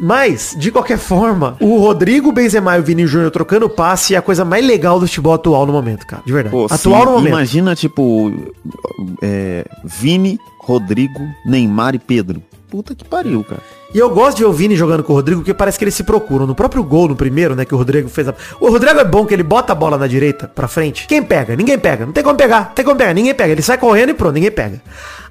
Mas, 0.00 0.56
de 0.58 0.70
qualquer 0.70 0.98
forma, 0.98 1.56
o 1.60 1.78
Rodrigo 1.78 2.32
Benzema 2.32 2.76
e 2.76 2.80
o 2.80 2.82
Vini 2.82 3.06
Júnior 3.06 3.30
trocando 3.30 3.68
passe 3.68 4.14
é 4.14 4.18
a 4.18 4.22
coisa 4.22 4.44
mais 4.44 4.66
legal 4.66 4.98
do 4.98 5.06
futebol 5.06 5.34
atual 5.34 5.66
no 5.66 5.72
momento, 5.72 6.06
cara. 6.06 6.22
De 6.26 6.32
verdade. 6.32 6.54
Pô, 6.54 6.66
atual 6.66 6.78
sim, 6.78 7.06
no 7.06 7.12
momento. 7.12 7.28
Imagina, 7.28 7.76
tipo, 7.76 8.32
é, 9.22 9.64
Vini, 9.84 10.38
Rodrigo, 10.60 11.20
Neymar 11.46 11.94
e 11.94 11.98
Pedro. 11.98 12.42
Puta 12.68 12.94
que 12.94 13.04
pariu, 13.04 13.44
cara. 13.44 13.62
E 13.94 13.98
eu 13.98 14.10
gosto 14.10 14.38
de 14.38 14.42
ver 14.42 14.48
o 14.48 14.52
Vini 14.52 14.74
jogando 14.74 15.04
com 15.04 15.12
o 15.12 15.16
Rodrigo, 15.16 15.40
porque 15.42 15.54
parece 15.54 15.78
que 15.78 15.84
eles 15.84 15.94
se 15.94 16.02
procuram. 16.02 16.44
No 16.44 16.56
próprio 16.56 16.82
gol, 16.82 17.06
no 17.06 17.14
primeiro, 17.14 17.54
né, 17.54 17.64
que 17.64 17.72
o 17.72 17.78
Rodrigo 17.78 18.08
fez 18.08 18.26
a... 18.26 18.34
O 18.58 18.68
Rodrigo 18.68 18.98
é 18.98 19.04
bom 19.04 19.24
que 19.24 19.32
ele 19.32 19.44
bota 19.44 19.72
a 19.72 19.76
bola 19.76 19.96
na 19.96 20.08
direita, 20.08 20.48
pra 20.48 20.66
frente. 20.66 21.06
Quem 21.06 21.22
pega? 21.22 21.54
Ninguém 21.54 21.78
pega. 21.78 22.04
Não 22.04 22.12
tem 22.12 22.24
como 22.24 22.36
pegar. 22.36 22.64
Não 22.66 22.74
tem 22.74 22.84
como 22.84 22.96
pegar. 22.96 23.14
Ninguém 23.14 23.32
pega. 23.32 23.52
Ele 23.52 23.62
sai 23.62 23.78
correndo 23.78 24.10
e 24.10 24.14
pronto, 24.14 24.34
ninguém 24.34 24.50
pega. 24.50 24.82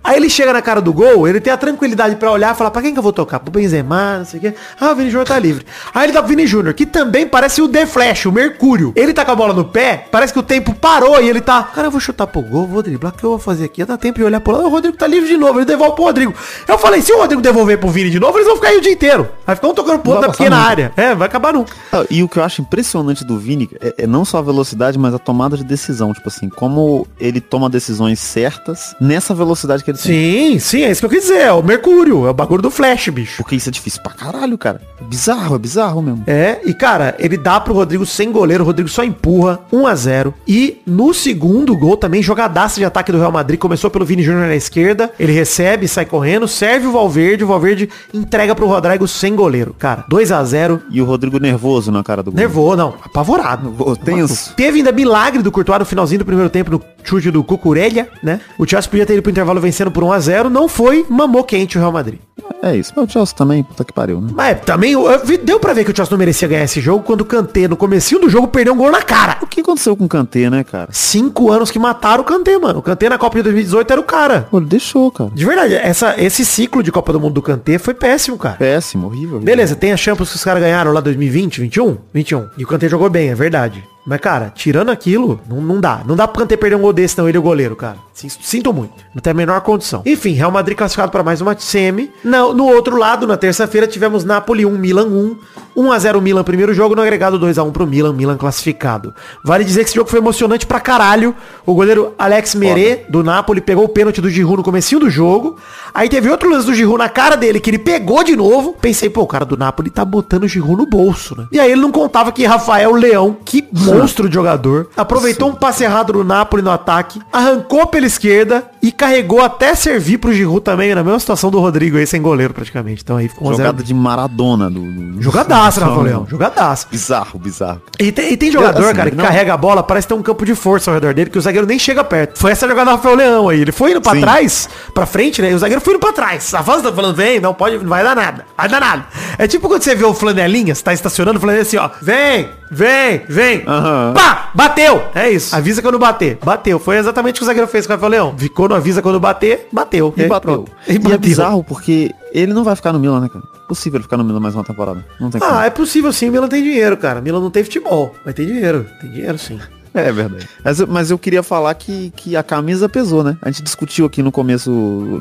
Aí 0.03 0.17
ele 0.17 0.29
chega 0.29 0.51
na 0.51 0.61
cara 0.61 0.81
do 0.81 0.91
gol, 0.91 1.27
ele 1.27 1.39
tem 1.39 1.53
a 1.53 1.57
tranquilidade 1.57 2.15
pra 2.17 2.31
olhar 2.31 2.53
e 2.53 2.57
falar, 2.57 2.71
pra 2.71 2.81
quem 2.81 2.91
que 2.93 2.99
eu 2.99 3.03
vou 3.03 3.13
tocar? 3.13 3.39
Pro 3.39 3.51
Benzema, 3.51 4.17
não 4.19 4.25
sei 4.25 4.37
o 4.39 4.41
quê. 4.41 4.53
Ah, 4.79 4.91
o 4.91 4.95
Vini 4.95 5.09
Júnior 5.09 5.27
tá 5.27 5.39
livre. 5.39 5.65
Aí 5.93 6.05
ele 6.05 6.13
dá 6.13 6.19
pro 6.21 6.29
Vini 6.29 6.45
Júnior, 6.45 6.73
que 6.73 6.85
também 6.85 7.25
parece 7.25 7.61
o 7.61 7.69
The 7.69 7.85
Flash, 7.85 8.25
o 8.25 8.31
Mercúrio. 8.31 8.91
Ele 8.95 9.13
tá 9.13 9.23
com 9.23 9.31
a 9.31 9.35
bola 9.35 9.53
no 9.53 9.65
pé, 9.65 10.07
parece 10.11 10.33
que 10.33 10.39
o 10.39 10.43
tempo 10.43 10.73
parou 10.75 11.21
e 11.21 11.29
ele 11.29 11.39
tá, 11.41 11.63
cara, 11.63 11.87
eu 11.87 11.91
vou 11.91 12.01
chutar 12.01 12.27
pro 12.27 12.41
gol, 12.41 12.67
vou 12.67 12.83
driblar, 12.83 13.13
o 13.13 13.17
que 13.17 13.23
eu 13.23 13.29
vou 13.31 13.39
fazer 13.39 13.65
aqui? 13.65 13.83
Dá 13.85 13.95
tempo 13.97 14.19
de 14.19 14.25
olhar 14.25 14.41
pro 14.41 14.51
lado, 14.53 14.65
o 14.65 14.69
Rodrigo 14.69 14.97
tá 14.97 15.07
livre 15.07 15.29
de 15.29 15.37
novo, 15.37 15.59
ele 15.59 15.65
devolve 15.65 15.95
pro 15.95 16.03
Rodrigo. 16.03 16.33
Eu 16.67 16.77
falei, 16.77 17.01
se 17.01 17.13
o 17.13 17.17
Rodrigo 17.19 17.41
devolver 17.41 17.77
pro 17.79 17.89
Vini 17.89 18.09
de 18.09 18.19
novo, 18.19 18.37
eles 18.37 18.47
vão 18.47 18.55
ficar 18.57 18.69
aí 18.69 18.77
o 18.77 18.81
dia 18.81 18.91
inteiro. 18.91 19.29
Vai 19.45 19.55
ficar 19.55 19.67
um 19.69 19.73
tocando 19.73 19.99
pro 19.99 20.11
outro 20.11 20.27
na 20.27 20.31
pequena 20.33 20.57
nunca. 20.57 20.69
área. 20.69 20.91
É, 20.97 21.15
vai 21.15 21.27
acabar 21.27 21.53
nunca. 21.53 21.73
Ah, 21.91 22.03
E 22.09 22.21
o 22.21 22.27
que 22.27 22.37
eu 22.39 22.43
acho 22.43 22.61
impressionante 22.61 23.23
do 23.23 23.37
Vini 23.37 23.69
é, 23.81 24.03
é 24.03 24.07
não 24.07 24.25
só 24.25 24.39
a 24.39 24.41
velocidade, 24.41 24.99
mas 24.99 25.13
a 25.13 25.19
tomada 25.19 25.55
de 25.55 25.63
decisão. 25.63 26.13
Tipo 26.13 26.27
assim, 26.29 26.49
como 26.49 27.07
ele 27.19 27.39
toma 27.39 27.69
decisões 27.69 28.19
certas 28.19 28.95
nessa 28.99 29.33
velocidade 29.33 29.83
que 29.83 29.91
ele 29.91 29.92
tem. 29.97 30.57
Sim, 30.57 30.59
sim, 30.59 30.81
é 30.83 30.91
isso 30.91 31.01
que 31.01 31.05
eu 31.05 31.09
quis 31.09 31.21
dizer. 31.21 31.41
É 31.41 31.51
o 31.51 31.63
Mercúrio, 31.63 32.25
é 32.25 32.29
o 32.29 32.33
bagulho 32.33 32.61
do 32.61 32.71
Flash, 32.71 33.09
bicho. 33.09 33.37
Porque 33.37 33.55
isso 33.55 33.69
é 33.69 33.71
difícil 33.71 34.01
pra 34.01 34.13
caralho, 34.13 34.57
cara. 34.57 34.81
É 34.99 35.03
bizarro, 35.03 35.55
é 35.55 35.59
bizarro 35.59 36.01
mesmo. 36.01 36.23
É, 36.27 36.61
e 36.65 36.73
cara, 36.73 37.15
ele 37.19 37.37
dá 37.37 37.59
pro 37.59 37.73
Rodrigo 37.73 38.05
sem 38.05 38.31
goleiro, 38.31 38.63
o 38.63 38.67
Rodrigo 38.67 38.89
só 38.89 39.03
empurra 39.03 39.59
1 39.71 39.87
a 39.87 39.95
0 39.95 40.33
E 40.47 40.81
no 40.85 41.13
segundo 41.13 41.75
gol 41.77 41.97
também, 41.97 42.21
jogadaça 42.21 42.79
de 42.79 42.85
ataque 42.85 43.11
do 43.11 43.19
Real 43.19 43.31
Madrid, 43.31 43.59
começou 43.59 43.89
pelo 43.89 44.05
Vini 44.05 44.23
Júnior 44.23 44.47
na 44.47 44.55
esquerda, 44.55 45.11
ele 45.19 45.31
recebe, 45.31 45.87
sai 45.87 46.05
correndo, 46.05 46.47
serve 46.47 46.87
o 46.87 46.91
Valverde, 46.91 47.43
o 47.43 47.47
Valverde 47.47 47.89
entrega 48.13 48.55
pro 48.55 48.67
Rodrigo 48.67 49.07
sem 49.07 49.35
goleiro. 49.35 49.75
Cara, 49.77 50.05
2 50.07 50.31
a 50.31 50.43
0 50.43 50.81
E 50.89 51.01
o 51.01 51.05
Rodrigo 51.05 51.39
nervoso 51.39 51.91
na 51.91 52.03
cara 52.03 52.23
do 52.23 52.31
gol. 52.31 52.39
Nervoso, 52.39 52.77
não, 52.77 52.93
apavorado. 53.03 53.73
Tenso. 54.03 54.53
Teve 54.55 54.79
ainda 54.79 54.91
milagre 54.91 55.41
do 55.41 55.51
Courtois 55.51 55.79
no 55.79 55.85
finalzinho 55.85 56.19
do 56.19 56.25
primeiro 56.25 56.49
tempo, 56.49 56.71
no 56.71 56.81
chute 57.03 57.31
do 57.31 57.43
Cucurella, 57.43 58.07
né? 58.21 58.39
O 58.57 58.65
Chelsea 58.65 58.89
podia 58.89 59.05
ter 59.05 59.13
ido 59.13 59.21
pro 59.21 59.31
intervalo 59.31 59.59
vencendo 59.59 59.82
por 59.91 60.03
1 60.03 60.11
a 60.11 60.19
0 60.19 60.49
não 60.49 60.67
foi, 60.67 61.05
mamou 61.09 61.43
quente 61.43 61.77
o 61.77 61.79
Real 61.81 61.91
Madrid. 61.91 62.19
É 62.61 62.75
isso. 62.75 62.93
Mas 62.95 63.05
o 63.09 63.11
Chelsea 63.11 63.35
também, 63.35 63.61
puta 63.63 63.83
que 63.83 63.91
pariu, 63.93 64.19
né? 64.21 64.29
Mas 64.33 64.59
também, 64.61 64.91
eu- 64.93 65.05
eu 65.09 65.25
vi- 65.25 65.37
deu 65.37 65.59
pra 65.59 65.73
ver 65.73 65.83
que 65.83 65.91
o 65.91 65.95
Chelsea 65.95 66.11
não 66.11 66.17
merecia 66.17 66.47
ganhar 66.47 66.63
esse 66.63 66.79
jogo 66.81 67.03
quando 67.03 67.21
o 67.21 67.25
Kanté, 67.25 67.67
no 67.67 67.75
comecinho 67.75 68.21
do 68.21 68.29
jogo, 68.29 68.47
perdeu 68.47 68.73
um 68.73 68.77
gol 68.77 68.91
na 68.91 69.01
cara. 69.01 69.37
O 69.41 69.47
que 69.47 69.61
aconteceu 69.61 69.95
com 69.95 70.05
o 70.05 70.09
Kanté, 70.09 70.49
né, 70.49 70.63
cara? 70.63 70.87
Cinco 70.91 71.51
anos 71.51 71.69
que 71.71 71.77
mataram 71.79 72.21
o 72.23 72.25
Kanté, 72.25 72.57
mano. 72.57 72.79
O 72.79 72.81
Kanté 72.81 73.09
na 73.09 73.17
Copa 73.17 73.37
de 73.37 73.43
2018 73.43 73.91
era 73.91 73.99
o 74.01 74.03
cara. 74.03 74.47
Pô, 74.49 74.57
ele 74.57 74.65
deixou, 74.65 75.11
cara. 75.11 75.29
De 75.33 75.45
verdade, 75.45 75.75
essa, 75.75 76.15
esse 76.21 76.43
ciclo 76.45 76.81
de 76.81 76.91
Copa 76.91 77.11
do 77.13 77.19
Mundo 77.19 77.33
do 77.33 77.41
Kanté 77.41 77.77
foi 77.77 77.93
péssimo, 77.93 78.37
cara. 78.37 78.55
Péssimo, 78.55 79.07
horrível. 79.07 79.35
horrível. 79.35 79.45
Beleza, 79.45 79.75
tem 79.75 79.91
a 79.91 79.97
Champions 79.97 80.29
que 80.29 80.35
os 80.35 80.43
caras 80.43 80.61
ganharam 80.61 80.91
lá 80.93 81.01
2020, 81.01 81.59
21? 81.61 81.97
21. 82.13 82.47
E 82.57 82.63
o 82.63 82.67
Kanté 82.67 82.87
jogou 82.89 83.09
bem, 83.09 83.29
é 83.29 83.35
verdade. 83.35 83.83
Mas, 84.05 84.19
cara, 84.19 84.51
tirando 84.53 84.89
aquilo, 84.89 85.39
não, 85.49 85.61
não 85.61 85.79
dá. 85.79 86.01
Não 86.05 86.15
dá 86.15 86.27
pro 86.27 86.41
Kanté 86.41 86.57
perder 86.57 86.75
um 86.75 86.81
gol 86.81 86.91
desse, 86.93 87.17
não, 87.17 87.27
ele 87.29 87.37
é 87.37 87.39
o 87.39 87.43
goleiro, 87.43 87.75
cara. 87.75 87.97
Sin- 88.13 88.27
Sinto 88.29 88.73
muito. 88.73 88.93
Não 89.15 89.21
tem 89.21 89.31
a 89.31 89.33
menor 89.33 89.61
condição. 89.61 90.01
Enfim, 90.05 90.33
Real 90.33 90.51
Madrid 90.51 90.77
classificado 90.77 91.11
para 91.11 91.23
mais 91.23 91.39
uma 91.41 91.57
semi. 91.57 92.11
No, 92.23 92.53
no 92.53 92.65
outro 92.67 92.97
lado, 92.97 93.25
na 93.25 93.37
terça-feira, 93.37 93.87
tivemos 93.87 94.23
Napoli 94.23 94.65
1, 94.65 94.71
Milan 94.77 95.05
1. 95.07 95.35
1x0 95.75 96.21
Milan 96.21 96.43
primeiro 96.43 96.73
jogo, 96.73 96.95
no 96.95 97.01
agregado 97.01 97.39
2x1 97.39 97.71
pro 97.71 97.87
Milan, 97.87 98.13
Milan 98.13 98.37
classificado. 98.37 99.13
Vale 99.43 99.63
dizer 99.63 99.79
que 99.83 99.89
esse 99.89 99.95
jogo 99.95 100.09
foi 100.09 100.19
emocionante 100.19 100.67
pra 100.67 100.79
caralho. 100.79 101.33
O 101.65 101.73
goleiro 101.73 102.13
Alex 102.19 102.53
Meret, 102.55 103.05
do 103.09 103.23
Napoli, 103.23 103.61
pegou 103.61 103.85
o 103.85 103.89
pênalti 103.89 104.21
do 104.21 104.29
Giroud 104.29 104.57
no 104.57 104.63
comecinho 104.63 104.99
do 105.01 105.09
jogo. 105.09 105.57
Aí 105.93 106.09
teve 106.09 106.29
outro 106.29 106.49
lance 106.49 106.65
do 106.67 106.73
Giroud 106.75 106.97
na 106.99 107.09
cara 107.09 107.35
dele, 107.35 107.59
que 107.59 107.69
ele 107.69 107.79
pegou 107.79 108.23
de 108.23 108.35
novo. 108.35 108.75
Pensei, 108.79 109.09
pô, 109.09 109.21
o 109.21 109.27
cara 109.27 109.45
do 109.45 109.57
Napoli 109.57 109.89
tá 109.89 110.05
botando 110.05 110.43
o 110.43 110.47
Giroud 110.47 110.75
no 110.75 110.85
bolso, 110.85 111.35
né? 111.35 111.47
E 111.51 111.59
aí 111.59 111.71
ele 111.71 111.81
não 111.81 111.91
contava 111.91 112.31
que 112.31 112.45
Rafael 112.45 112.91
Leão, 112.93 113.35
que 113.43 113.67
monstro 113.93 114.27
de 114.27 114.35
jogador, 114.35 114.89
aproveitou 114.95 115.49
um 115.49 115.53
passe 115.55 115.83
errado 115.83 116.13
do 116.13 116.23
Napoli 116.23 116.61
no 116.61 116.71
ataque, 116.71 117.21
arrancou 117.31 117.87
pela 117.87 118.05
esquerda 118.05 118.65
e 118.81 118.91
carregou 118.91 119.41
até 119.41 119.75
servir 119.75 120.17
pro 120.17 120.33
Giroud 120.33 120.61
também, 120.61 120.93
na 120.93 121.03
mesma 121.03 121.19
situação 121.19 121.49
do 121.49 121.59
Rodrigo 121.59 121.97
aí, 121.97 122.05
sem 122.07 122.21
goleiro 122.21 122.53
praticamente. 122.53 123.01
Então 123.03 123.17
aí 123.17 123.27
ficou 123.27 123.47
1 123.47 123.51
a 123.51 123.53
0. 123.55 123.67
Jogada 123.67 123.83
de 123.83 123.93
Maradona 123.93 124.69
do. 124.69 124.79
do... 124.81 125.21
Jogadaço, 125.21 125.79
Rafael 125.79 126.01
Leão. 126.01 126.27
Jogadaço. 126.29 126.87
Bizarro, 126.91 127.39
bizarro. 127.39 127.81
E 127.99 128.11
tem, 128.11 128.33
e 128.33 128.37
tem 128.37 128.51
jogador, 128.51 128.85
Assim, 128.85 128.95
cara, 128.95 129.09
que 129.09 129.15
não- 129.15 129.23
carrega 129.25 129.53
a 129.53 129.57
bola, 129.57 129.81
parece 129.83 130.07
ter 130.07 130.13
um 130.13 130.21
campo 130.21 130.45
de 130.45 130.55
força 130.55 130.91
ao 130.91 130.95
redor 130.95 131.13
dele, 131.13 131.29
que 131.29 131.37
o 131.37 131.41
zagueiro 131.41 131.65
nem 131.67 131.79
chega 131.79 132.03
perto. 132.03 132.37
Foi 132.39 132.51
essa 132.51 132.67
jogada 132.67 132.91
do 132.91 132.95
Rafael 132.97 133.15
Leão 133.15 133.49
aí. 133.49 133.61
Ele 133.61 133.71
foi 133.71 133.91
indo 133.91 134.01
pra 134.01 134.13
Sim. 134.13 134.21
trás, 134.21 134.69
pra 134.93 135.05
frente, 135.05 135.41
né? 135.41 135.51
E 135.51 135.53
o 135.53 135.59
zagueiro 135.59 135.81
foi 135.81 135.93
indo 135.93 135.99
pra 135.99 136.11
trás. 136.13 136.53
A 136.53 136.61
voz 136.61 136.81
tá 136.81 136.91
falando, 136.91 137.15
vem, 137.15 137.39
não 137.39 137.53
pode, 137.53 137.77
não 137.77 137.87
vai 137.89 138.03
dar 138.03 138.15
nada. 138.15 138.45
Vai 138.57 138.67
dar 138.69 138.79
nada. 138.81 139.05
É 139.37 139.47
tipo 139.47 139.67
quando 139.67 139.81
você 139.83 139.95
vê 139.95 140.03
o 140.05 140.13
flanelinha, 140.13 140.75
você 140.75 140.83
tá 140.83 140.93
estacionando, 140.93 141.37
o 141.37 141.41
flanelinha 141.41 141.63
assim, 141.63 141.77
ó. 141.77 141.89
Vem, 142.01 142.49
vem, 142.69 143.21
vem. 143.29 143.63
Aham. 143.83 144.13
Pá, 144.13 144.49
bateu. 144.53 145.03
É 145.13 145.29
isso. 145.29 145.55
Avisa 145.55 145.81
quando 145.81 145.99
bater. 145.99 146.37
Bateu. 146.43 146.79
Foi 146.79 146.97
exatamente 146.97 147.35
o 147.35 147.37
que 147.39 147.43
o 147.43 147.45
zagueiro 147.45 147.67
fez 147.67 147.85
com 147.85 147.93
o 147.93 147.95
Rafael 147.95 148.11
Leão. 148.11 148.33
Ficou 148.37 148.67
no 148.69 148.75
avisa 148.75 149.01
quando 149.01 149.19
bater, 149.19 149.67
bateu. 149.71 150.13
E 150.17 150.23
aí, 150.23 150.27
bateu. 150.27 150.51
pronto. 150.63 150.71
E, 150.87 150.97
bateu. 150.97 151.13
é 151.15 151.17
bizarro 151.17 151.63
porque 151.63 152.11
ele 152.31 152.53
não 152.53 152.63
vai 152.63 152.75
ficar 152.75 152.93
no 152.93 152.99
Milan, 152.99 153.19
né, 153.21 153.29
cara? 153.29 153.43
Possível 153.67 153.97
ele 153.97 154.03
ficar 154.03 154.17
no 154.17 154.23
Milan 154.23 154.39
mais 154.39 154.55
uma 154.55 154.63
temporada. 154.63 155.03
Não 155.19 155.29
tem 155.29 155.39
como. 155.41 155.53
Ah, 155.53 155.65
é 155.65 155.69
possível 155.69 156.11
sim, 156.13 156.29
o 156.29 156.31
Milan 156.31 156.47
tem 156.47 156.61
dinheiro, 156.63 156.95
cara. 156.97 157.19
O 157.19 157.23
Milan 157.23 157.39
não 157.39 157.49
tem 157.51 157.63
futebol, 157.63 158.13
mas 158.25 158.33
tem 158.35 158.45
dinheiro. 158.45 158.85
Tem 159.01 159.09
dinheiro 159.11 159.37
sim. 159.37 159.59
É 159.95 160.11
verdade. 160.11 160.49
Mas, 160.65 160.79
eu- 160.79 160.87
mas 160.87 161.11
eu 161.11 161.19
queria 161.19 161.43
falar 161.43 161.71
que, 161.75 162.11
que 162.15 162.35
a 162.35 162.41
camisa 162.41 162.89
pesou, 162.89 163.23
né? 163.23 163.37
A 163.43 163.51
gente 163.51 163.61
discutiu 163.61 164.07
aqui 164.07 164.23
no 164.23 164.31
começo, 164.31 164.71